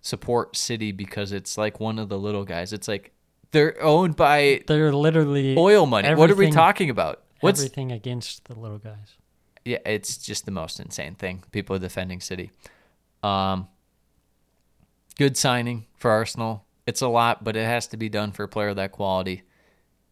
support 0.00 0.56
City 0.56 0.92
because 0.92 1.32
it's 1.32 1.56
like 1.56 1.80
one 1.80 1.98
of 1.98 2.08
the 2.08 2.18
little 2.18 2.44
guys. 2.44 2.72
It's 2.72 2.88
like 2.88 3.12
they're 3.50 3.82
owned 3.82 4.16
by 4.16 4.62
They're 4.66 4.92
literally 4.92 5.56
oil 5.56 5.86
money. 5.86 6.14
What 6.14 6.30
are 6.30 6.34
we 6.36 6.50
talking 6.50 6.90
about? 6.90 7.22
What's 7.40 7.60
everything 7.60 7.90
against 7.90 8.44
the 8.44 8.58
little 8.58 8.78
guys. 8.78 9.16
yeah? 9.64 9.78
It's 9.84 10.16
just 10.16 10.44
the 10.44 10.52
most 10.52 10.78
insane 10.78 11.16
thing. 11.16 11.42
People 11.50 11.74
are 11.74 11.80
defending 11.80 12.20
City. 12.20 12.50
Um, 13.22 13.68
good 15.18 15.36
signing 15.36 15.86
for 15.96 16.10
Arsenal. 16.10 16.64
It's 16.86 17.00
a 17.00 17.08
lot, 17.08 17.44
but 17.44 17.56
it 17.56 17.64
has 17.64 17.86
to 17.88 17.96
be 17.96 18.08
done 18.08 18.32
for 18.32 18.42
a 18.44 18.48
player 18.48 18.68
of 18.68 18.76
that 18.76 18.92
quality. 18.92 19.42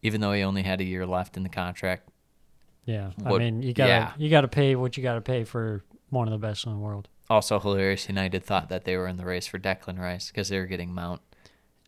Even 0.01 0.21
though 0.21 0.31
he 0.31 0.41
only 0.41 0.63
had 0.63 0.81
a 0.81 0.83
year 0.83 1.05
left 1.05 1.37
in 1.37 1.43
the 1.43 1.49
contract, 1.49 2.09
Yeah. 2.85 3.11
What- 3.17 3.41
I 3.41 3.45
mean, 3.45 3.61
you 3.61 3.73
gotta 3.73 3.89
yeah. 3.91 4.11
you 4.17 4.29
gotta 4.29 4.47
pay 4.47 4.75
what 4.75 4.97
you 4.97 5.03
gotta 5.03 5.21
pay 5.21 5.43
for 5.43 5.83
one 6.09 6.27
of 6.27 6.31
the 6.31 6.39
best 6.45 6.65
in 6.65 6.71
the 6.71 6.77
world. 6.79 7.07
Also 7.29 7.59
hilarious. 7.59 8.09
United 8.09 8.43
thought 8.43 8.69
that 8.69 8.83
they 8.85 8.97
were 8.97 9.07
in 9.07 9.17
the 9.17 9.25
race 9.25 9.45
for 9.47 9.59
Declan 9.59 9.99
Rice 9.99 10.27
because 10.31 10.49
they 10.49 10.57
were 10.57 10.65
getting 10.65 10.93
Mount. 10.93 11.21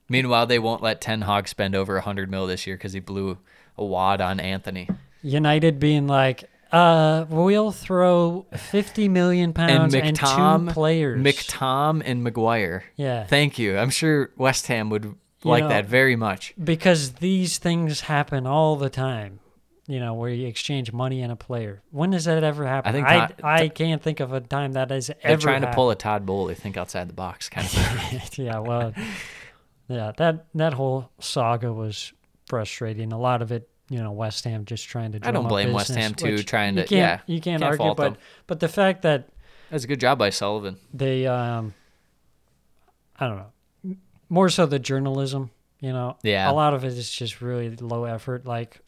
Meanwhile, 0.07 0.45
they 0.47 0.59
won't 0.59 0.83
let 0.83 1.01
Ten 1.01 1.21
Hag 1.21 1.47
spend 1.47 1.75
over 1.75 1.99
hundred 2.01 2.29
mil 2.29 2.45
this 2.45 2.67
year 2.67 2.75
because 2.77 2.93
he 2.93 2.99
blew 2.99 3.39
a 3.77 3.83
wad 3.83 4.21
on 4.21 4.39
Antony. 4.39 4.87
United 5.23 5.79
being 5.79 6.05
like, 6.07 6.43
uh, 6.73 7.25
we'll 7.29 7.71
throw 7.71 8.45
fifty 8.55 9.07
million 9.07 9.49
And 9.49 9.55
pounds 9.55 9.93
and, 9.93 10.17
McTom, 10.17 10.67
two 10.67 10.73
players. 10.73 11.21
McTom, 11.21 12.01
and 12.03 12.23
Maguire. 12.23 12.83
Yeah. 12.95 13.25
Thank 13.25 13.59
you. 13.59 13.77
I'm 13.77 13.89
sure 13.91 14.31
West 14.37 14.67
Ham 14.67 14.89
would 14.89 15.15
like 15.43 15.63
know, 15.63 15.69
that 15.69 15.85
very 15.85 16.15
much. 16.15 16.53
because 16.61 17.13
these 17.13 17.57
things 17.59 18.01
happen 18.01 18.47
all 18.47 18.75
the 18.75 18.89
time. 18.89 19.39
You 19.85 19.99
know, 19.99 20.13
where 20.13 20.29
you 20.29 20.47
exchange 20.47 20.93
money 20.93 21.21
and 21.21 21.29
a 21.31 21.35
player. 21.35 21.81
When 21.91 22.11
does 22.11 22.23
that 22.23 22.41
ever 22.41 22.65
happen? 22.65 22.89
I 22.89 22.93
think 22.93 23.05
I, 23.05 23.17
Todd- 23.19 23.41
I 23.43 23.67
can't 23.67 24.01
think 24.01 24.21
of 24.21 24.31
a 24.31 24.39
time 24.39 24.71
that 24.73 24.91
has 24.91 25.07
They're 25.07 25.17
ever 25.23 25.41
trying 25.41 25.61
to 25.63 25.73
pull 25.73 25.91
a 25.91 25.95
Todd 25.95 26.25
Boehly, 26.25 26.55
think 26.55 26.77
outside 26.77 27.09
the 27.09 27.13
box 27.13 27.49
kind 27.49 27.65
of 27.67 27.71
thing. 27.73 28.21
yeah, 28.45 28.59
well, 28.59 28.93
yeah, 29.89 30.13
that 30.15 30.45
that 30.55 30.73
whole 30.73 31.09
saga 31.19 31.73
was 31.73 32.13
frustrating. 32.47 33.11
A 33.11 33.19
lot 33.19 33.41
of 33.41 33.51
it, 33.51 33.67
you 33.93 34.01
know, 34.01 34.11
West 34.11 34.43
Ham 34.45 34.65
just 34.65 34.87
trying 34.87 35.11
to. 35.11 35.19
I 35.21 35.29
don't 35.31 35.47
blame 35.47 35.71
West 35.71 35.93
Ham, 35.93 36.15
too, 36.15 36.41
trying 36.41 36.75
to- 36.77 36.87
yeah, 36.89 37.19
you 37.27 37.39
can't, 37.39 37.61
can't 37.61 37.63
argue, 37.63 37.77
fault 37.77 37.97
but 37.97 38.03
them. 38.13 38.17
but 38.47 38.59
the 38.59 38.67
fact 38.67 39.03
that 39.03 39.29
That's 39.69 39.83
a 39.83 39.87
good 39.87 39.99
job 39.99 40.17
by 40.17 40.31
Sullivan. 40.31 40.77
they, 40.93 41.27
um, 41.27 41.73
I 43.19 43.27
don't 43.27 43.37
know, 43.37 43.95
more 44.29 44.49
so 44.49 44.65
the 44.65 44.79
journalism. 44.79 45.51
You 45.79 45.91
know, 45.91 46.17
Yeah. 46.23 46.49
a 46.49 46.53
lot 46.53 46.73
of 46.73 46.83
it 46.85 46.93
is 46.93 47.11
just 47.11 47.41
really 47.41 47.75
low 47.75 48.05
effort, 48.05 48.45
like 48.45 48.79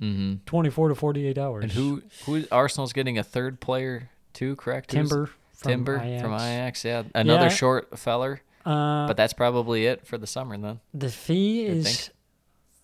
hmm 0.00 0.36
twenty 0.46 0.70
four 0.70 0.88
to 0.88 0.94
forty 0.94 1.26
eight 1.26 1.38
hours. 1.38 1.64
And 1.64 1.72
who 1.72 2.02
who 2.24 2.44
Arsenal's 2.50 2.92
getting 2.92 3.18
a 3.18 3.22
third 3.22 3.60
player 3.60 4.08
too? 4.32 4.56
Correct? 4.56 4.90
Who's- 4.92 5.08
Timber 5.08 5.30
from 5.52 5.70
Timber 5.70 6.00
Ajax. 6.00 6.22
from 6.22 6.32
Ajax. 6.34 6.84
Yeah, 6.84 7.02
another 7.14 7.44
Yeah. 7.46 7.48
short 7.50 7.98
feller. 7.98 8.40
Uh, 8.66 9.06
But 9.06 9.16
that's 9.16 9.32
probably 9.32 9.86
it 9.86 10.06
for 10.06 10.18
the 10.18 10.26
summer 10.26 10.56
then. 10.58 10.80
the 10.94 11.10
fee 11.10 11.66
I 11.66 11.70
is. 11.70 12.10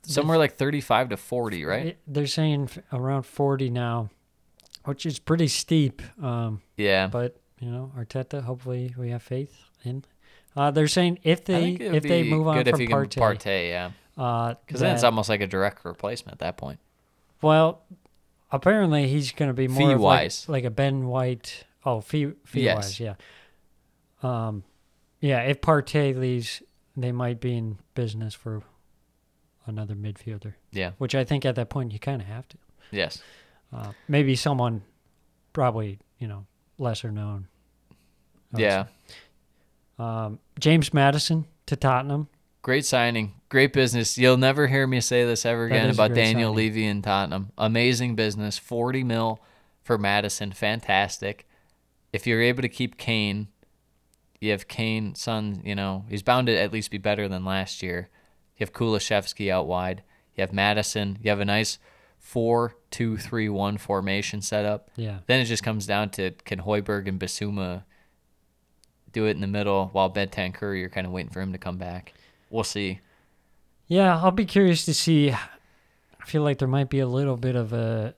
Somewhere 0.06 0.38
like 0.38 0.56
35 0.56 1.10
to 1.10 1.16
40, 1.16 1.64
right? 1.64 1.86
it- 1.86 1.98
they're 2.06 2.26
saying 2.26 2.70
around 2.92 3.22
forty 3.24 3.70
now, 3.70 4.10
which 4.84 5.06
is 5.06 5.18
pretty 5.18 5.48
steep. 5.48 6.02
Um, 6.22 6.60
Yeah. 6.76 7.06
but 7.08 7.36
you 7.60 7.70
know, 7.70 7.92
Arteta. 7.96 8.42
Hopefully, 8.42 8.94
we 8.98 9.10
have 9.10 9.22
faith 9.22 9.56
in. 9.84 10.04
Uh, 10.56 10.70
they're 10.70 10.86
saying 10.88 11.18
if 11.22 11.44
they 11.44 11.60
think 11.60 11.80
it 11.80 11.86
would 11.88 11.94
if 11.96 12.02
they 12.04 12.22
move 12.22 12.46
on 12.46 12.64
from 12.64 12.78
Partey, 12.80 13.18
Partey, 13.18 13.68
yeah. 13.70 13.90
uh, 14.22 14.54
Because 14.66 14.80
then 14.80 14.94
it's 14.94 15.02
almost 15.04 15.28
like 15.28 15.40
a 15.40 15.46
direct 15.46 15.84
replacement 15.84 16.34
at 16.34 16.38
that 16.40 16.56
point. 16.56 16.78
well, 17.42 17.82
apparently 18.52 19.08
he's 19.08 19.32
going 19.32 19.48
to 19.48 19.54
be 19.54 19.66
more 19.66 19.96
like, 19.96 20.30
like 20.46 20.64
a 20.64 20.70
Ben 20.70 21.06
White. 21.08 21.64
Oh, 21.84 22.00
fee 22.00 22.32
fee 22.44 22.62
Yes. 22.62 22.76
wise, 22.76 23.00
yeah. 23.00 23.14
Um, 24.22 24.64
yeah. 25.20 25.40
If 25.42 25.60
Partey 25.60 26.16
leaves, 26.16 26.62
they 26.96 27.12
might 27.12 27.40
be 27.40 27.56
in 27.56 27.78
business 27.94 28.34
for 28.34 28.62
another 29.66 29.94
midfielder, 29.94 30.54
Yeah. 30.72 30.92
which 30.98 31.14
I 31.14 31.24
think 31.24 31.44
at 31.44 31.54
that 31.56 31.68
point 31.70 31.92
you 31.92 31.98
kind 31.98 32.20
of 32.20 32.28
have 32.28 32.48
to. 32.48 32.58
Yes. 32.90 33.22
Uh, 33.72 33.92
maybe 34.08 34.36
someone, 34.36 34.82
probably 35.52 35.98
you 36.18 36.28
know 36.28 36.46
lesser 36.78 37.10
known. 37.10 37.48
Yeah. 38.56 38.86
Um, 39.98 40.38
James 40.58 40.92
Maddison 40.92 41.46
to 41.66 41.76
Tottenham. 41.76 42.28
Great 42.62 42.84
signing. 42.86 43.34
Great 43.48 43.72
business. 43.72 44.16
You'll 44.16 44.36
never 44.36 44.66
hear 44.68 44.86
me 44.86 45.00
say 45.00 45.24
this 45.24 45.44
ever 45.44 45.66
again 45.66 45.90
about 45.90 46.14
Daniel 46.14 46.50
signing. 46.52 46.56
Levy 46.56 46.86
and 46.86 47.04
Tottenham. 47.04 47.52
Amazing 47.58 48.14
business. 48.16 48.58
40 48.58 49.04
mil 49.04 49.40
for 49.82 49.98
Maddison. 49.98 50.52
Fantastic. 50.52 51.46
If 52.12 52.26
you're 52.26 52.40
able 52.40 52.62
to 52.62 52.68
keep 52.68 52.96
Kane, 52.96 53.48
you 54.40 54.50
have 54.52 54.66
Kane, 54.68 55.14
son, 55.14 55.60
you 55.64 55.74
know, 55.74 56.04
he's 56.08 56.22
bound 56.22 56.46
to 56.46 56.56
at 56.56 56.72
least 56.72 56.90
be 56.90 56.98
better 56.98 57.28
than 57.28 57.44
last 57.44 57.82
year. 57.82 58.08
You 58.56 58.64
have 58.64 58.72
Kulusevski 58.72 59.50
out 59.50 59.66
wide. 59.66 60.02
You 60.36 60.42
have 60.42 60.52
Maddison. 60.52 61.18
You 61.22 61.30
have 61.30 61.40
a 61.40 61.44
nice 61.44 61.78
4 62.18 62.74
2 62.90 63.16
3 63.16 63.48
1 63.48 63.78
formation 63.78 64.40
set 64.40 64.64
up. 64.64 64.90
Yeah. 64.96 65.18
Then 65.26 65.40
it 65.40 65.44
just 65.46 65.62
comes 65.62 65.86
down 65.86 66.10
to 66.10 66.30
can 66.44 66.60
Hojbjerg 66.60 67.08
and 67.08 67.18
Bissouma 67.20 67.82
do 69.12 69.26
it 69.26 69.30
in 69.32 69.40
the 69.40 69.46
middle 69.46 69.88
while 69.92 70.10
Bentancur, 70.10 70.78
you're 70.78 70.88
kind 70.88 71.06
of 71.06 71.12
waiting 71.12 71.30
for 71.30 71.40
him 71.40 71.52
to 71.52 71.58
come 71.58 71.76
back. 71.78 72.14
We'll 72.50 72.64
see. 72.64 73.00
Yeah, 73.86 74.16
I'll 74.18 74.30
be 74.30 74.46
curious 74.46 74.84
to 74.86 74.94
see. 74.94 75.30
I 75.32 76.24
feel 76.26 76.42
like 76.42 76.58
there 76.58 76.66
might 76.68 76.88
be 76.90 77.00
a 77.00 77.06
little 77.06 77.36
bit 77.36 77.54
of 77.56 77.72
a 77.72 78.14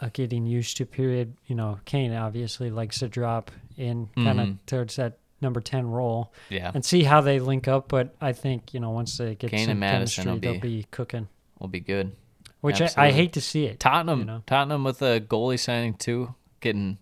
a 0.00 0.10
getting 0.10 0.44
used 0.44 0.76
to 0.78 0.86
period. 0.86 1.36
You 1.46 1.54
know, 1.54 1.78
Kane 1.84 2.12
obviously 2.12 2.68
likes 2.70 2.98
to 2.98 3.08
drop 3.08 3.50
in 3.76 4.08
kind 4.16 4.40
of 4.40 4.48
Mhm. 4.48 4.58
towards 4.66 4.96
that 4.96 5.18
number 5.40 5.60
ten 5.60 5.86
role 5.86 6.32
Yeah, 6.48 6.70
and 6.74 6.84
see 6.84 7.02
how 7.02 7.20
they 7.20 7.40
link 7.40 7.68
up. 7.68 7.88
But 7.88 8.14
I 8.20 8.32
think 8.32 8.74
you 8.74 8.80
know 8.80 8.90
once 8.90 9.16
they 9.18 9.34
get 9.34 9.50
Kane 9.50 9.64
some 9.66 9.70
and 9.72 9.80
Maddison 9.80 10.24
chemistry, 10.24 10.32
will 10.32 10.40
they'll 10.54 10.60
be- 10.60 10.78
be 10.78 10.86
cooking. 10.90 11.28
will 11.58 11.68
be 11.68 11.80
good. 11.80 12.12
Which 12.60 12.80
I, 12.80 12.84
I 12.84 12.86
absolutely. 12.86 13.12
hate 13.12 13.32
to 13.34 13.40
see 13.42 13.66
it. 13.66 13.78
Tottenham, 13.78 14.20
You 14.20 14.24
know? 14.24 14.42
Tottenham 14.46 14.84
with 14.84 15.02
a 15.02 15.20
goalie 15.20 15.58
signing 15.60 15.94
too, 15.94 16.34
getting 16.60 16.96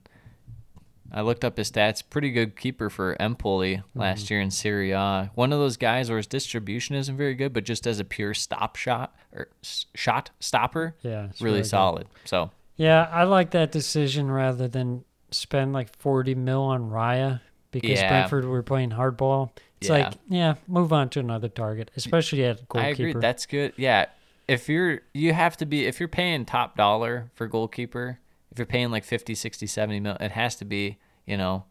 I 1.14 1.20
looked 1.20 1.44
up 1.44 1.58
his 1.58 1.70
stats. 1.70 2.02
Pretty 2.08 2.30
good 2.30 2.56
keeper 2.56 2.88
for 2.88 3.20
Empoli 3.20 3.76
mm-hmm. 3.76 3.98
last 4.00 4.30
year 4.30 4.40
in 4.40 4.50
Serie 4.50 4.92
A. 4.92 5.30
One 5.34 5.52
of 5.52 5.58
those 5.58 5.76
guys 5.76 6.08
where 6.08 6.16
his 6.16 6.26
distribution 6.26 6.96
isn't 6.96 7.16
very 7.16 7.34
good, 7.34 7.52
but 7.52 7.64
just 7.64 7.86
as 7.86 8.00
a 8.00 8.04
pure 8.04 8.32
stop 8.34 8.76
shot 8.76 9.14
or 9.32 9.48
s- 9.62 9.86
shot 9.94 10.30
stopper, 10.40 10.96
Yeah, 11.02 11.26
it's 11.26 11.40
really 11.40 11.52
really 11.52 11.62
good. 11.62 11.68
solid. 11.68 12.06
So 12.24 12.50
Yeah, 12.76 13.08
I 13.12 13.24
like 13.24 13.50
that 13.50 13.70
decision 13.70 14.30
rather 14.30 14.68
than 14.68 15.04
spend 15.30 15.72
like 15.74 15.94
40 15.96 16.34
mil 16.34 16.62
on 16.62 16.90
Raya 16.90 17.40
because 17.72 17.90
Yeah. 17.90 18.08
Brentford 18.08 18.44
were 18.44 18.62
playing 18.62 18.90
hardball. 18.90 19.50
It's 19.80 19.88
Yeah. 19.88 19.94
like, 19.94 20.14
yeah, 20.28 20.54
move 20.68 20.92
on 20.92 21.08
to 21.10 21.20
another 21.20 21.48
target, 21.48 21.90
especially 21.96 22.44
at 22.44 22.68
goalkeeper. 22.68 22.78
I 22.86 23.08
agree. 23.08 23.20
That's 23.20 23.46
good. 23.46 23.72
Yeah. 23.76 24.06
If 24.46 24.68
you're, 24.68 25.00
you 25.12 25.32
have 25.32 25.56
to 25.56 25.66
be, 25.66 25.86
if 25.86 25.98
you're 25.98 26.08
paying 26.08 26.44
top 26.44 26.76
dollar 26.76 27.30
for 27.34 27.48
goalkeeper, 27.48 28.20
if 28.52 28.58
you're 28.58 28.66
paying 28.66 28.90
like 28.90 29.04
50, 29.04 29.34
60, 29.34 29.66
70 29.66 29.98
mil, 30.00 30.16
it 30.20 30.30
has 30.32 30.54
to 30.56 30.64
be, 30.64 30.98
you 31.26 31.36
know, 31.36 31.64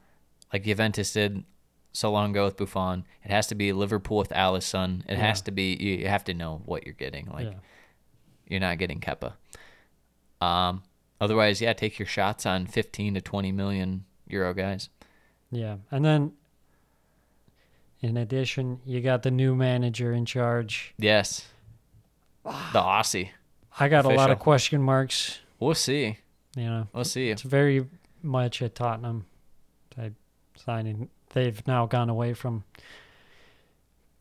like 0.51 0.63
Juventus 0.63 1.13
did 1.13 1.43
so 1.93 2.11
long 2.11 2.31
ago 2.31 2.45
with 2.45 2.57
Buffon. 2.57 3.05
It 3.23 3.31
has 3.31 3.47
to 3.47 3.55
be 3.55 3.71
Liverpool 3.71 4.17
with 4.17 4.29
Alisson. 4.29 5.03
It 5.09 5.17
has 5.17 5.41
to 5.43 5.51
be, 5.51 5.75
you 5.75 6.07
have 6.07 6.23
to 6.25 6.33
know 6.33 6.61
what 6.65 6.85
you're 6.85 6.95
getting. 6.95 7.27
Like, 7.27 7.47
yeah. 7.47 7.53
you're 8.47 8.59
not 8.59 8.77
getting 8.79 8.99
Kepa. 8.99 9.33
Um, 10.41 10.83
otherwise, 11.19 11.61
yeah, 11.61 11.73
take 11.73 11.99
your 11.99 12.07
shots 12.07 12.45
on 12.45 12.65
15 12.65 13.13
to 13.13 13.21
20 13.21 13.51
million 13.51 14.05
euro 14.27 14.53
guys. 14.53 14.89
Yeah. 15.51 15.77
And 15.91 16.03
then 16.05 16.33
in 18.01 18.17
addition, 18.17 18.79
you 18.85 19.01
got 19.01 19.23
the 19.23 19.31
new 19.31 19.55
manager 19.55 20.13
in 20.13 20.25
charge. 20.25 20.93
Yes. 20.97 21.47
Ah. 22.45 22.69
The 22.73 22.79
Aussie. 22.79 23.29
I 23.79 23.87
got 23.89 24.05
a 24.05 24.09
lot 24.09 24.31
of 24.31 24.39
question 24.39 24.81
marks, 24.81 25.39
We'll 25.59 25.75
see. 25.75 26.17
you 26.55 26.63
know. 26.65 26.87
We'll 26.93 27.03
see. 27.05 27.29
It's 27.29 27.41
very 27.43 27.85
much 28.21 28.61
a 28.61 28.69
Tottenham 28.69 29.25
type 29.95 30.13
signing. 30.55 31.09
They've 31.33 31.65
now 31.67 31.85
gone 31.85 32.09
away 32.09 32.33
from 32.33 32.63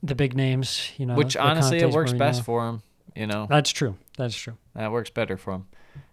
the 0.02 0.14
big 0.14 0.36
names, 0.36 0.92
you 0.98 1.06
know. 1.06 1.14
Which 1.14 1.36
honestly, 1.36 1.78
it 1.78 1.90
works 1.90 2.12
best 2.12 2.44
for 2.44 2.68
him. 2.68 2.82
You 3.16 3.26
know, 3.26 3.46
That's 3.50 3.70
true. 3.70 3.96
That's 4.16 4.36
true. 4.36 4.56
that 4.74 4.92
works 4.92 5.10
better 5.10 5.36
for 5.36 5.54
him. 5.54 5.66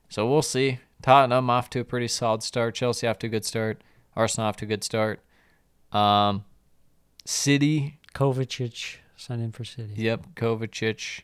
So 0.10 0.28
we'll 0.28 0.42
see. 0.42 0.80
Tottenham 1.04 1.50
off 1.50 1.70
to 1.72 1.82
a 1.82 1.84
pretty 1.84 2.08
solid 2.08 2.42
start. 2.42 2.74
Chelsea 2.74 3.06
off 3.06 3.20
to 3.20 3.28
a 3.28 3.30
good 3.30 3.46
start. 3.46 3.84
Arsenal 4.18 4.48
off 4.50 4.58
to 4.58 4.66
a 4.66 4.68
good 4.68 4.84
start. 4.84 5.22
Um, 5.94 6.44
City, 7.26 8.00
Kovacic 8.14 8.98
signed 9.16 9.42
in 9.42 9.52
for 9.52 9.64
City. 9.64 9.94
yep, 9.96 10.26
Kovacic 10.36 11.22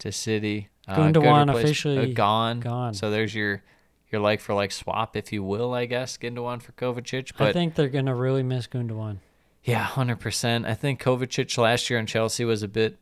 to 0.00 0.12
City. 0.12 0.68
Uh, 0.86 0.96
Gundogan 0.96 1.48
replace- 1.48 1.64
officially 1.64 2.10
uh, 2.12 2.14
gone. 2.14 2.60
gone. 2.60 2.92
So 2.92 3.10
there's 3.10 3.34
your 3.34 3.62
your 4.10 4.20
like 4.20 4.40
for 4.40 4.52
like 4.54 4.70
swap, 4.72 5.16
if 5.16 5.32
you 5.32 5.42
will, 5.42 5.72
I 5.72 5.86
guess. 5.86 6.18
Gundogan 6.18 6.60
for 6.60 6.72
Kovacic, 6.72 7.32
But 7.38 7.48
I 7.48 7.52
think 7.52 7.74
they're 7.74 7.88
gonna 7.88 8.14
really 8.14 8.42
miss 8.42 8.66
Gundogan. 8.66 9.18
Yeah, 9.62 9.82
hundred 9.84 10.20
percent. 10.20 10.66
I 10.66 10.74
think 10.74 11.00
Kovacic 11.02 11.56
last 11.56 11.88
year 11.88 11.98
in 11.98 12.06
Chelsea 12.06 12.44
was 12.44 12.62
a 12.62 12.68
bit 12.68 12.98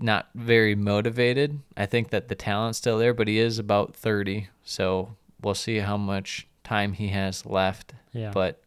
not 0.00 0.28
very 0.34 0.74
motivated. 0.74 1.60
I 1.76 1.86
think 1.86 2.10
that 2.10 2.26
the 2.26 2.34
talent's 2.34 2.78
still 2.78 2.98
there, 2.98 3.14
but 3.14 3.28
he 3.28 3.38
is 3.38 3.60
about 3.60 3.94
thirty, 3.94 4.48
so 4.64 5.14
we'll 5.40 5.54
see 5.54 5.78
how 5.78 5.96
much 5.96 6.47
time 6.68 6.92
he 6.92 7.08
has 7.08 7.44
left. 7.46 7.94
Yeah. 8.12 8.30
But 8.32 8.62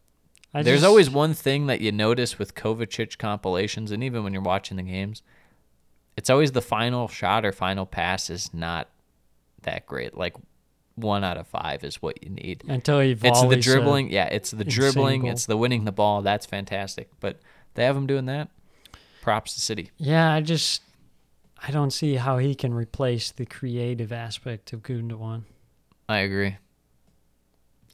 I 0.54 0.62
there's 0.62 0.80
just- 0.80 0.88
always 0.88 1.08
one 1.10 1.34
thing 1.34 1.66
that 1.66 1.80
you 1.80 1.92
notice 1.92 2.38
with 2.38 2.54
Kovacic 2.54 3.18
compilations, 3.18 3.90
and 3.90 4.02
even 4.04 4.22
when 4.24 4.32
you're 4.32 4.42
watching 4.42 4.76
the 4.76 4.82
games, 4.82 5.22
it's 6.16 6.28
always 6.30 6.52
the 6.52 6.60
final 6.62 7.08
shot 7.08 7.44
or 7.44 7.52
final 7.52 7.86
pass 7.86 8.28
is 8.30 8.52
not 8.52 8.88
that 9.62 9.86
great. 9.86 10.16
Like 10.16 10.36
one 10.94 11.24
out 11.24 11.38
of 11.38 11.46
five 11.46 11.84
is 11.84 12.02
what 12.02 12.22
you 12.22 12.28
need. 12.28 12.64
until 12.68 13.00
he 13.00 13.12
It's 13.12 13.42
the 13.42 13.56
dribbling. 13.56 14.10
yeah, 14.10 14.26
it's 14.26 14.50
the 14.50 14.64
dribbling. 14.64 15.22
goal. 15.22 15.30
It's 15.30 15.46
the 15.46 15.56
winning 15.56 15.84
the 15.84 15.92
ball. 15.92 16.20
That's 16.20 16.44
fantastic. 16.44 17.08
But 17.20 17.40
they 17.74 17.84
have 17.84 17.96
him 17.96 18.06
doing 18.06 18.26
that. 18.26 18.48
Props 19.22 19.54
to 19.54 19.60
City. 19.60 19.90
yeah, 19.96 20.32
I 20.34 20.40
just 20.42 20.82
I 21.66 21.70
don't 21.70 21.92
see 21.92 22.16
how 22.16 22.38
he 22.38 22.54
can 22.56 22.74
replace 22.74 23.30
the 23.30 23.46
creative 23.46 24.12
aspect 24.12 24.72
of 24.72 24.82
Gundogan. 24.82 25.44
I 26.08 26.18
agree. 26.18 26.56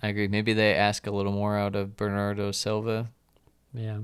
I 0.02 0.08
agree. 0.08 0.28
Maybe 0.28 0.52
they 0.52 0.74
ask 0.74 1.06
a 1.06 1.10
little 1.10 1.32
more 1.32 1.56
out 1.58 1.74
of 1.74 1.96
Bernardo 1.96 2.52
Silva, 2.52 3.10
Yeah. 3.74 4.00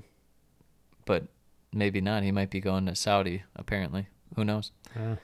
but 1.07 1.25
maybe 1.73 2.01
not. 2.01 2.23
He 2.25 2.33
might 2.33 2.51
be 2.51 2.61
going 2.61 2.87
to 2.87 2.95
Saudi. 2.97 3.45
Apparently, 3.55 4.09
who 4.35 4.45
knows? 4.45 4.73
Yeah. 4.97 5.17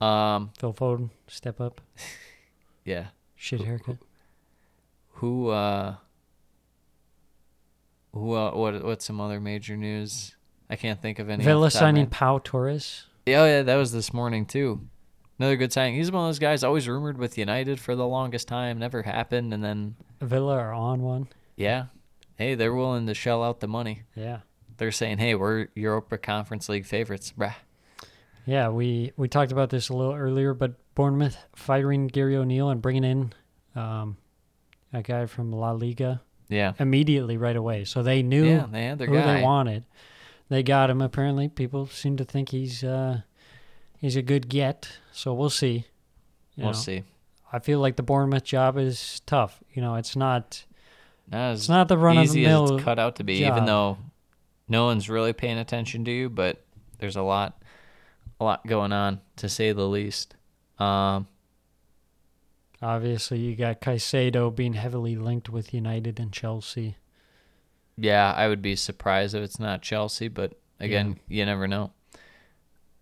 Um, 0.00 0.50
Phil 0.58 0.74
Foden, 0.74 1.10
step 1.28 1.60
up. 1.60 1.80
yeah. 2.84 3.06
Shit 3.36 3.62
haircut. 3.62 3.96
Who? 5.14 5.48
uh 5.48 5.96
Who? 8.12 8.34
Uh, 8.34 8.52
what? 8.52 8.84
What's 8.84 9.04
some 9.04 9.20
other 9.20 9.40
major 9.40 9.76
news? 9.76 10.34
I 10.68 10.76
can't 10.76 11.00
think 11.00 11.18
of 11.18 11.28
any. 11.30 11.44
Villa 11.44 11.70
signing. 11.70 12.06
Pau 12.08 12.38
Torres. 12.42 13.04
Yeah, 13.24 13.42
oh 13.42 13.46
yeah, 13.46 13.62
that 13.62 13.76
was 13.76 13.92
this 13.92 14.12
morning 14.12 14.44
too. 14.46 14.86
Another 15.38 15.56
good 15.56 15.72
signing. 15.72 15.96
He's 15.96 16.10
one 16.10 16.24
of 16.24 16.28
those 16.28 16.38
guys 16.38 16.64
always 16.64 16.88
rumored 16.88 17.18
with 17.18 17.36
United 17.36 17.78
for 17.78 17.94
the 17.94 18.06
longest 18.06 18.48
time, 18.48 18.78
never 18.78 19.02
happened, 19.02 19.52
and 19.52 19.62
then 19.62 19.96
Villa 20.20 20.54
are 20.56 20.72
on 20.72 21.02
one. 21.02 21.28
yeah, 21.56 21.86
hey, 22.36 22.54
they're 22.54 22.74
willing 22.74 23.06
to 23.06 23.14
shell 23.14 23.42
out 23.42 23.60
the 23.60 23.68
money. 23.68 24.02
Yeah. 24.14 24.40
They're 24.78 24.92
saying, 24.92 25.18
hey, 25.18 25.34
we're 25.34 25.68
Europa 25.74 26.18
Conference 26.18 26.68
League 26.68 26.86
favorites, 26.86 27.32
bruh. 27.36 27.54
Yeah, 28.46 28.68
we 28.68 29.12
we 29.16 29.26
talked 29.28 29.52
about 29.52 29.70
this 29.70 29.88
a 29.88 29.94
little 29.94 30.14
earlier, 30.14 30.54
but 30.54 30.74
Bournemouth 30.94 31.36
firing 31.54 32.06
Gary 32.06 32.36
O'Neil 32.36 32.68
and 32.70 32.80
bringing 32.80 33.04
in 33.04 33.32
um, 33.74 34.16
a 34.92 35.02
guy 35.02 35.26
from 35.26 35.50
La 35.52 35.72
Liga 35.72 36.22
Yeah, 36.48 36.72
immediately 36.78 37.36
right 37.36 37.56
away. 37.56 37.84
So 37.84 38.02
they 38.02 38.22
knew 38.22 38.44
yeah, 38.46 38.66
they 38.70 39.06
who 39.06 39.14
guy. 39.14 39.34
they 39.38 39.42
wanted. 39.42 39.84
They 40.48 40.62
got 40.62 40.90
him. 40.90 41.00
Apparently, 41.02 41.48
people 41.48 41.86
seem 41.86 42.16
to 42.18 42.24
think 42.24 42.50
he's 42.50 42.84
uh, 42.84 43.22
he's 44.00 44.16
a 44.16 44.22
good 44.22 44.48
get. 44.48 44.88
So 45.12 45.32
we'll 45.34 45.50
see. 45.50 45.84
You 46.56 46.64
We'll 46.64 46.66
know, 46.68 46.72
see. 46.72 47.02
I 47.52 47.58
feel 47.58 47.80
like 47.80 47.96
the 47.96 48.02
Bournemouth 48.02 48.44
job 48.44 48.76
is 48.78 49.20
tough. 49.26 49.62
You 49.72 49.82
know, 49.82 49.94
it's 49.96 50.16
not 50.16 50.64
Not 51.30 51.52
it's 51.54 51.68
not 51.68 51.88
the 51.88 51.98
run 51.98 52.18
of 52.18 52.30
the 52.30 52.44
mill. 52.44 52.76
it's 52.76 52.84
cut 52.84 52.98
out 52.98 53.16
to 53.16 53.24
be, 53.24 53.40
job. 53.40 53.52
even 53.54 53.66
though 53.66 53.98
no 54.68 54.86
one's 54.86 55.08
really 55.08 55.32
paying 55.32 55.58
attention 55.58 56.04
to 56.06 56.10
you. 56.10 56.28
But 56.30 56.64
there's 56.98 57.16
a 57.16 57.22
lot, 57.22 57.62
a 58.40 58.44
lot 58.44 58.66
going 58.66 58.92
on 58.92 59.20
to 59.36 59.48
say 59.48 59.72
the 59.72 59.86
least. 59.86 60.34
Um, 60.78 61.26
Obviously, 62.82 63.38
you 63.38 63.56
got 63.56 63.80
Caicedo 63.80 64.54
being 64.54 64.74
heavily 64.74 65.16
linked 65.16 65.48
with 65.48 65.72
United 65.72 66.20
and 66.20 66.30
Chelsea. 66.32 66.96
Yeah, 67.96 68.32
I 68.36 68.48
would 68.48 68.60
be 68.60 68.76
surprised 68.76 69.34
if 69.34 69.42
it's 69.42 69.58
not 69.58 69.80
Chelsea, 69.80 70.28
but 70.28 70.52
again, 70.78 71.18
you 71.28 71.44
never 71.46 71.66
know. 71.66 71.92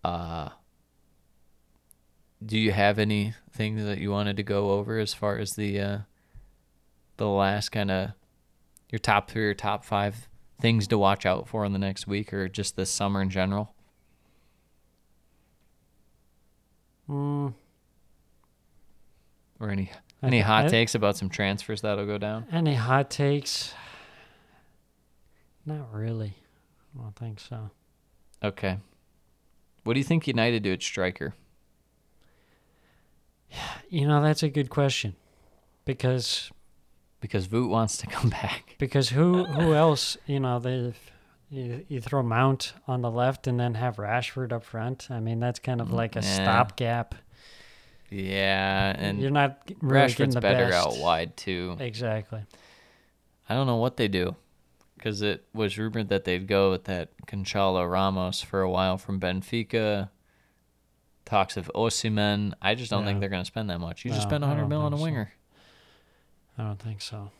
Uh 0.03 0.49
do 2.43 2.57
you 2.57 2.71
have 2.71 2.97
anything 2.99 3.83
that 3.85 3.97
you 3.99 4.11
wanted 4.11 4.37
to 4.37 4.43
go 4.43 4.71
over 4.71 4.97
as 4.99 5.13
far 5.13 5.37
as 5.37 5.51
the 5.53 5.79
uh 5.79 5.97
the 7.17 7.27
last 7.27 7.69
kind 7.69 7.89
of 7.91 8.11
your 8.89 8.99
top 8.99 9.29
3 9.31 9.45
or 9.45 9.53
top 9.53 9.83
5 9.85 10.27
things 10.61 10.87
to 10.87 10.97
watch 10.97 11.25
out 11.25 11.47
for 11.47 11.65
in 11.65 11.73
the 11.73 11.79
next 11.79 12.07
week 12.07 12.33
or 12.33 12.47
just 12.49 12.75
this 12.75 12.89
summer 12.89 13.21
in 13.21 13.29
general? 13.29 13.73
Mm, 17.09 17.53
Or 19.59 19.69
any 19.69 19.91
any 20.23 20.39
hot 20.41 20.65
I- 20.65 20.69
takes 20.69 20.95
about 20.95 21.17
some 21.17 21.29
transfers 21.29 21.81
that'll 21.81 22.05
go 22.05 22.17
down? 22.17 22.47
Any 22.51 22.73
hot 22.73 23.09
takes? 23.11 23.73
Not 25.65 25.91
really. 25.93 26.35
I 26.97 27.01
don't 27.03 27.15
think 27.15 27.39
so. 27.39 27.69
Okay. 28.43 28.77
What 29.83 29.93
do 29.93 29.99
you 29.99 30.03
think 30.03 30.27
United 30.27 30.63
do 30.63 30.73
at 30.73 30.81
striker? 30.83 31.33
You 33.89 34.07
know, 34.07 34.21
that's 34.21 34.43
a 34.43 34.49
good 34.49 34.69
question. 34.69 35.15
Because 35.85 36.51
Because 37.21 37.47
Wout 37.47 37.69
wants 37.69 37.97
to 37.97 38.07
come 38.15 38.29
back. 38.29 38.75
because 38.77 39.09
who 39.09 39.45
who 39.45 39.73
else, 39.73 40.17
you 40.25 40.39
know, 40.39 40.59
they 40.59 40.93
you, 41.49 41.85
you 41.87 42.01
throw 42.01 42.23
Mount 42.23 42.73
on 42.87 43.01
the 43.01 43.11
left 43.11 43.47
and 43.47 43.59
then 43.59 43.75
have 43.75 43.97
Rashford 43.97 44.51
up 44.51 44.63
front. 44.63 45.07
I 45.11 45.19
mean, 45.19 45.39
that's 45.39 45.59
kind 45.59 45.79
of 45.79 45.87
mm-hmm. 45.87 45.95
like 45.97 46.15
a 46.15 46.21
Yeah. 46.21 46.33
stopgap. 46.33 47.15
Yeah, 48.09 48.93
and 48.97 49.19
You're 49.21 49.31
not 49.31 49.59
really 49.81 50.07
Rashford's 50.07 50.35
the 50.35 50.41
better 50.41 50.69
best. 50.69 50.87
out 50.87 50.97
wide 50.97 51.35
too. 51.37 51.75
Exactly. 51.79 52.41
I 53.49 53.53
don't 53.55 53.67
know 53.67 53.77
what 53.77 53.97
they 53.97 54.07
do, 54.07 54.35
because 54.97 55.21
it 55.21 55.43
was 55.53 55.77
rumored 55.77 56.09
that 56.09 56.23
they'd 56.23 56.47
go 56.47 56.71
with 56.71 56.85
that 56.85 57.09
Goncalo 57.27 57.89
Ramos 57.89 58.41
for 58.41 58.61
a 58.61 58.69
while 58.69 58.97
from 58.97 59.19
Benfica. 59.19 60.09
Talks 61.25 61.57
of 61.57 61.71
Osimhen. 61.75 62.53
I 62.61 62.75
just 62.75 62.89
don't 62.91 63.03
think 63.05 63.19
they're 63.19 63.29
going 63.29 63.41
to 63.41 63.47
spend 63.47 63.69
that 63.69 63.79
much. 63.79 64.05
You 64.05 64.11
just 64.11 64.23
No, 64.23 64.29
spend 64.29 64.45
I 64.45 64.49
100 64.49 64.67
mil 64.67 64.81
on 64.81 64.93
a 64.93 64.95
think 64.95 64.99
so. 64.99 65.03
winger. 65.03 65.33
I 66.57 66.63
don't 66.63 66.79
think 66.79 67.01
so. 67.01 67.31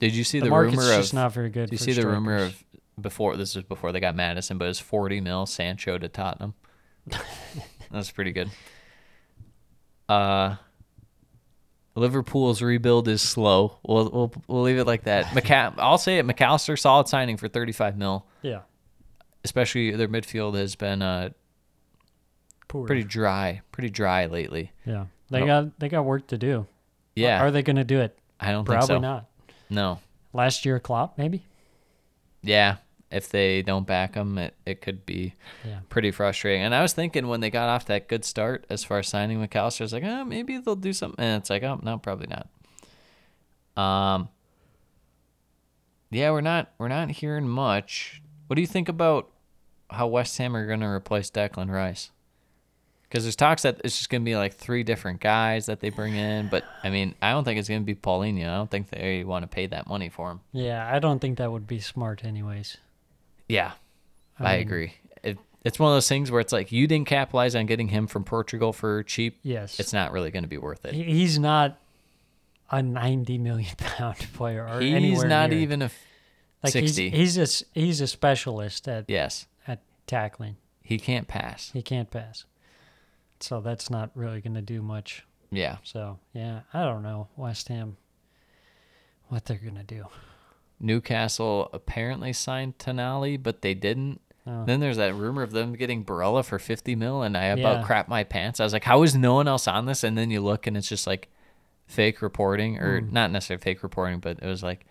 Did 0.00 0.14
you 0.14 0.24
see 0.24 0.40
The, 0.40 0.46
the, 0.46 0.52
rumor 0.52 0.76
just 0.76 1.12
of? 1.12 1.14
not 1.16 1.32
very 1.32 1.48
good. 1.48 1.70
do 1.70 1.74
you 1.74 1.78
see 1.78 1.92
the 1.92 2.06
rumor 2.06 2.36
of 2.36 2.64
before? 3.00 3.36
This 3.36 3.54
was 3.54 3.64
before 3.64 3.92
they 3.92 4.00
got 4.00 4.14
Maddison, 4.16 4.58
but 4.58 4.66
it 4.66 4.68
was 4.68 4.80
40 4.80 5.20
mil 5.20 5.46
Sancho 5.46 5.96
to 5.96 6.08
Tottenham. 6.08 6.54
That's 7.90 8.10
pretty 8.10 8.32
good. 8.32 8.50
Uh, 10.08 10.56
Liverpool's 11.94 12.60
rebuild 12.60 13.08
is 13.08 13.22
slow. 13.22 13.78
We'll 13.84 14.10
we'll, 14.10 14.32
we'll 14.48 14.62
leave 14.62 14.78
it 14.78 14.86
like 14.86 15.04
that. 15.04 15.24
McCa- 15.34 15.74
I'll 15.78 15.98
say 15.98 16.18
it. 16.18 16.24
Mac 16.26 16.40
Allister 16.40 16.76
solid 16.76 17.08
signing 17.08 17.36
for 17.38 17.48
35 17.48 17.96
mil. 17.96 18.26
Yeah. 18.42 18.60
Especially 19.44 19.92
their 19.92 20.08
midfield 20.08 20.56
has 20.56 20.74
been 20.74 21.00
uh, 21.00 21.30
Poor. 22.68 22.86
pretty 22.86 23.04
dry, 23.04 23.62
pretty 23.72 23.90
dry 23.90 24.26
lately. 24.26 24.72
Yeah. 24.84 25.06
They 25.30 25.44
got 25.44 25.78
they 25.78 25.88
got 25.88 26.04
work 26.04 26.26
to 26.28 26.38
do. 26.38 26.66
Yeah, 27.14 27.42
Are 27.42 27.50
they 27.50 27.62
going 27.62 27.76
to 27.76 27.84
do 27.84 28.00
it? 28.00 28.18
I 28.38 28.52
don't 28.52 28.64
Probably 28.64 28.86
think 28.86 28.96
so. 28.98 29.00
not. 29.00 29.26
No. 29.70 30.00
Last 30.32 30.64
year, 30.66 30.78
Klopp 30.78 31.16
maybe. 31.16 31.42
Yeah, 32.42 32.76
if 33.10 33.28
they 33.30 33.62
don't 33.62 33.86
back 33.86 34.12
them, 34.12 34.36
it, 34.38 34.54
it 34.66 34.80
could 34.82 35.06
be 35.06 35.34
Yeah. 35.64 35.78
pretty 35.88 36.10
frustrating. 36.10 36.62
And 36.62 36.74
I 36.74 36.82
was 36.82 36.92
thinking 36.92 37.26
when 37.28 37.40
they 37.40 37.50
got 37.50 37.68
off 37.70 37.86
that 37.86 38.06
good 38.08 38.24
start 38.24 38.66
as 38.68 38.84
far 38.84 38.98
as 38.98 39.08
signing 39.08 39.40
Mac 39.40 39.56
Allister, 39.56 39.82
I 39.82 39.86
was 39.86 39.92
like, 39.94 40.04
oh, 40.04 40.24
maybe 40.24 40.58
they'll 40.58 40.76
do 40.76 40.92
something. 40.92 41.24
And 41.24 41.40
it's 41.40 41.48
like, 41.50 41.62
oh, 41.62 41.80
no, 41.82 41.96
probably 41.98 42.28
not. 42.28 42.48
Um, 43.82 44.28
yeah, 46.10 46.30
we're 46.30 46.40
not 46.40 46.72
we're 46.78 46.88
not 46.88 47.10
hearing 47.10 47.48
much. 47.48 48.22
What 48.46 48.54
do 48.56 48.60
you 48.60 48.66
think 48.66 48.88
about 48.88 49.30
how 49.90 50.06
West 50.06 50.36
Ham 50.38 50.56
are 50.56 50.66
going 50.66 50.80
to 50.80 50.86
replace 50.86 51.30
Declan 51.30 51.70
Rice? 51.70 52.10
Because 53.08 53.24
there's 53.24 53.36
talks 53.36 53.62
that 53.62 53.80
it's 53.84 53.96
just 53.96 54.10
going 54.10 54.22
to 54.22 54.24
be 54.24 54.34
like 54.36 54.54
three 54.54 54.82
different 54.82 55.20
guys 55.20 55.66
that 55.66 55.78
they 55.80 55.90
bring 55.90 56.14
in, 56.16 56.48
but 56.48 56.64
I 56.82 56.90
mean, 56.90 57.14
I 57.22 57.30
don't 57.30 57.44
think 57.44 57.58
it's 57.60 57.68
going 57.68 57.80
to 57.82 57.84
be 57.86 57.94
Palhinha. 57.94 58.48
I 58.48 58.56
don't 58.56 58.70
think 58.70 58.90
they 58.90 59.22
want 59.22 59.44
to 59.44 59.46
pay 59.48 59.66
that 59.66 59.86
money 59.86 60.08
for 60.08 60.30
him. 60.32 60.40
Yeah, 60.52 60.88
I 60.92 60.98
don't 60.98 61.20
think 61.20 61.38
that 61.38 61.52
would 61.52 61.66
be 61.68 61.78
smart, 61.78 62.24
anyways. 62.24 62.76
Yeah, 63.48 63.72
I, 64.40 64.56
mean- 64.56 64.60
agree. 64.66 64.94
It, 65.22 65.38
it's 65.64 65.78
one 65.78 65.90
of 65.92 65.96
those 65.96 66.08
things 66.08 66.30
where 66.32 66.40
it's 66.40 66.52
like 66.52 66.72
you 66.72 66.86
didn't 66.88 67.06
capitalize 67.06 67.54
on 67.54 67.66
getting 67.66 67.88
him 67.88 68.06
from 68.08 68.24
Portugal 68.24 68.72
for 68.72 69.04
cheap. 69.04 69.38
Yes. 69.42 69.78
It's 69.78 69.92
not 69.92 70.10
really 70.12 70.30
going 70.32 70.42
to 70.44 70.48
be 70.48 70.58
worth 70.58 70.84
it. 70.84 70.94
He's 70.94 71.38
not 71.38 71.78
a 72.70 72.82
ninety 72.82 73.38
million 73.38 73.74
pound 73.78 74.18
player 74.34 74.66
or 74.68 74.80
He's 74.80 75.22
not 75.22 75.50
near. 75.50 75.58
even 75.60 75.82
a 75.82 75.90
like 76.64 76.72
60. 76.72 77.10
he's 77.10 77.38
a 77.38 77.42
s- 77.42 77.62
he's 77.72 78.00
a 78.00 78.08
specialist 78.08 78.88
at 78.88 79.04
yes. 79.08 79.46
at 79.68 79.80
tackling. 80.08 80.56
He 80.82 80.98
can't 80.98 81.28
pass. 81.28 81.70
He 81.72 81.82
can't 81.82 82.10
pass, 82.10 82.44
so 83.40 83.60
that's 83.60 83.90
not 83.90 84.10
really 84.14 84.40
going 84.40 84.54
to 84.54 84.62
do 84.62 84.82
much. 84.82 85.24
Yeah. 85.50 85.76
So 85.84 86.18
yeah, 86.32 86.60
I 86.74 86.84
don't 86.84 87.02
know 87.02 87.28
West 87.36 87.68
Ham 87.68 87.96
what 89.28 89.44
they're 89.44 89.56
going 89.58 89.76
to 89.76 89.82
do. 89.82 90.06
Newcastle 90.78 91.70
apparently 91.72 92.32
signed 92.32 92.78
Tonali, 92.78 93.42
but 93.42 93.62
they 93.62 93.74
didn't. 93.74 94.20
Oh. 94.46 94.64
Then 94.64 94.80
there's 94.80 94.98
that 94.98 95.14
rumor 95.14 95.42
of 95.42 95.50
them 95.52 95.74
getting 95.74 96.04
Barella 96.04 96.44
for 96.44 96.58
50 96.58 96.94
mil, 96.94 97.22
and 97.22 97.36
I 97.36 97.44
about 97.46 97.80
Yeah. 97.80 97.86
crap 97.86 98.08
my 98.08 98.22
pants. 98.24 98.60
I 98.60 98.64
was 98.64 98.72
like, 98.72 98.84
how 98.84 99.02
is 99.02 99.16
no 99.16 99.34
one 99.34 99.48
else 99.48 99.66
on 99.66 99.86
this? 99.86 100.04
And 100.04 100.16
then 100.16 100.30
you 100.30 100.40
look, 100.40 100.66
and 100.66 100.76
it's 100.76 100.88
just 100.88 101.06
like 101.06 101.28
fake 101.86 102.22
reporting, 102.22 102.78
or 102.78 103.00
Hmm. 103.00 103.12
not 103.12 103.30
necessarily 103.32 103.62
fake 103.62 103.82
reporting, 103.82 104.20
but 104.20 104.38
it 104.40 104.46
was 104.46 104.62
like, 104.62 104.86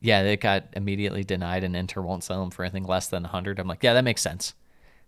yeah, 0.00 0.22
they 0.22 0.36
got 0.36 0.64
immediately 0.72 1.22
denied, 1.22 1.62
and 1.64 1.76
Inter 1.76 2.02
won't 2.02 2.24
sell 2.24 2.42
him 2.42 2.50
for 2.50 2.64
anything 2.64 2.84
less 2.84 3.06
than 3.08 3.24
100. 3.24 3.58
I'm 3.58 3.68
like, 3.68 3.82
yeah, 3.82 3.92
that 3.94 4.04
makes 4.04 4.22
sense. 4.22 4.54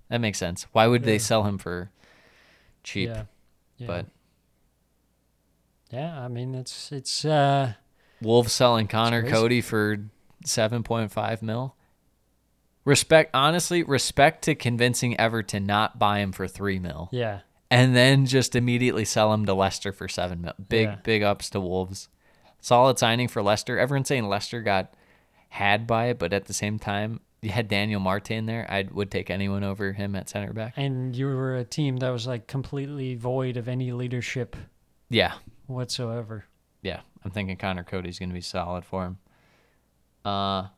That 0.09 0.21
makes 0.21 0.39
sense. 0.39 0.67
Why 0.73 0.87
would 0.87 1.03
they 1.05 1.19
sell 1.19 1.45
him 1.45 1.59
for 1.59 1.91
cheap? 2.89 3.09
Yeah. 3.11 3.25
yeah. 3.77 3.87
But 3.87 4.07
yeah, 5.91 6.21
I 6.21 6.29
mean 6.29 6.55
it's 6.55 6.93
it's 6.93 7.25
uh 7.25 7.75
Wolves 8.21 8.53
selling 8.53 8.89
Conor. 8.89 9.23
Coady 9.29 9.61
for 9.61 9.99
7.5 10.45 11.43
mil. 11.43 11.75
Respect, 12.85 13.31
honestly, 13.35 13.83
respect 13.83 14.43
to 14.45 14.55
convincing 14.55 15.19
Everton 15.21 15.67
not 15.67 15.99
buy 15.99 16.21
him 16.21 16.33
for 16.33 16.49
3 16.49 16.79
mil. 16.79 17.09
yeah 17.13 17.41
and 17.71 17.95
then 17.95 18.25
just 18.25 18.57
immediately 18.57 19.05
sell 19.05 19.31
him 19.35 19.45
to 19.45 19.53
Leicester 19.53 19.93
for 19.93 20.09
seven 20.09 20.41
mil. 20.41 20.55
Big 20.71 20.87
Yeah. 20.89 20.97
big 21.03 21.23
ups 21.23 21.51
to 21.51 21.61
Wolves. 21.61 22.09
Solid 22.63 22.99
signing 22.99 23.29
for 23.29 23.43
Leicester. 23.43 23.79
Everyone's 23.79 24.09
saying 24.09 24.25
Leicester 24.27 24.63
got 24.63 24.95
had 25.51 25.87
by 25.87 26.07
it, 26.07 26.19
but 26.19 26.33
at 26.33 26.47
the 26.47 26.55
same 26.55 26.79
time, 26.79 27.21
you 27.41 27.51
had 27.51 27.69
Daniel 27.69 28.01
Amartey 28.01 28.45
there. 28.47 28.67
I 28.71 28.87
would 28.91 29.11
take 29.11 29.31
anyone 29.31 29.63
over 29.65 29.93
him 29.93 30.15
at 30.17 30.29
center 30.29 30.53
back. 30.53 30.75
and 30.77 31.15
you 31.15 31.27
were 31.27 31.57
a 31.57 31.65
team 31.65 31.99
that 31.99 32.11
was 32.11 32.27
like 32.27 32.47
completely 32.47 33.15
void 33.15 33.57
of 33.57 33.69
any 33.69 33.93
leadership 33.93 34.57
Yeah, 35.09 35.35
whatsoever. 35.67 36.45
yeah. 36.83 37.01
I'm 37.25 37.31
thinking 37.33 37.57
Conor 37.57 37.85
Coady's 37.85 38.19
gonna 38.19 38.33
be 38.35 38.41
solid 38.41 38.85
for 38.85 39.05
him. 39.07 39.19
Uh, 40.25 40.69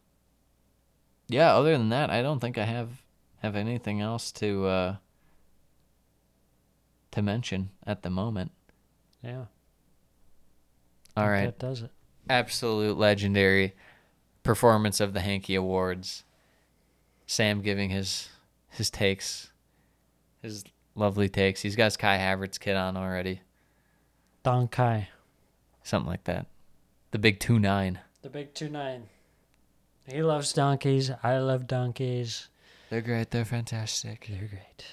yeah. 1.28 1.54
Other 1.54 1.72
than 1.76 1.90
that, 1.90 2.10
I 2.10 2.22
don't 2.22 2.40
think 2.40 2.56
I 2.58 2.64
have 2.64 2.88
have 3.42 3.56
anything 3.56 4.00
else 4.00 4.32
to 4.32 4.66
uh 4.66 4.96
to 7.12 7.22
mention 7.22 7.70
at 7.86 8.02
the 8.02 8.10
moment. 8.10 8.52
Yeah. 9.22 9.44
All 11.16 11.28
right. 11.28 11.46
That 11.46 11.58
does 11.58 11.82
it. 11.82 11.90
absolute 12.28 12.96
legendary 12.96 13.74
performance 14.42 15.00
of 15.00 15.12
the 15.12 15.20
Hanky 15.20 15.54
Awards. 15.54 16.24
Sam 17.30 17.62
giving 17.62 17.90
his 17.90 18.28
his 18.70 18.90
takes, 18.90 19.52
his 20.42 20.64
lovely 20.96 21.28
takes. 21.28 21.62
He's 21.62 21.76
got 21.76 21.84
his 21.84 21.96
Kai 21.96 22.18
Havertz 22.18 22.58
kit 22.58 22.74
on 22.74 22.96
already, 22.96 23.42
Don 24.42 24.66
Kai. 24.66 25.10
something 25.84 26.10
like 26.10 26.24
that. 26.24 26.46
The 27.12 27.20
big 27.20 27.38
two 27.38 27.60
nine. 27.60 28.00
The 28.22 28.30
big 28.30 28.52
two 28.52 28.68
nine. 28.68 29.04
He 30.08 30.24
loves 30.24 30.52
donkeys. 30.52 31.12
I 31.22 31.38
love 31.38 31.68
donkeys. 31.68 32.48
They're 32.90 33.00
great. 33.00 33.30
They're 33.30 33.44
fantastic. 33.44 34.26
They're 34.28 34.48
great. 34.48 34.86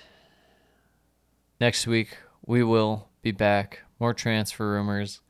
Next 1.60 1.88
week 1.88 2.20
we 2.46 2.62
will 2.62 3.10
be 3.24 3.32
back. 3.32 3.82
More 4.00 4.14
transfer 4.14 4.74
rumors. 4.74 5.22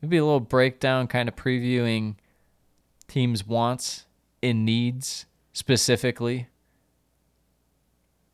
Maybe 0.00 0.18
a 0.18 0.24
little 0.24 0.38
breakdown, 0.38 1.08
kind 1.08 1.28
of 1.28 1.34
previewing 1.34 2.14
teams' 3.08 3.44
wants 3.44 4.06
and 4.40 4.64
needs 4.64 5.26
specifically. 5.58 6.46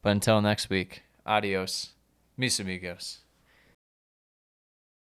But 0.02 0.10
until 0.10 0.42
next 0.42 0.68
week, 0.68 1.04
adios, 1.24 1.94
mis 2.36 2.60
amigos. 2.60 3.23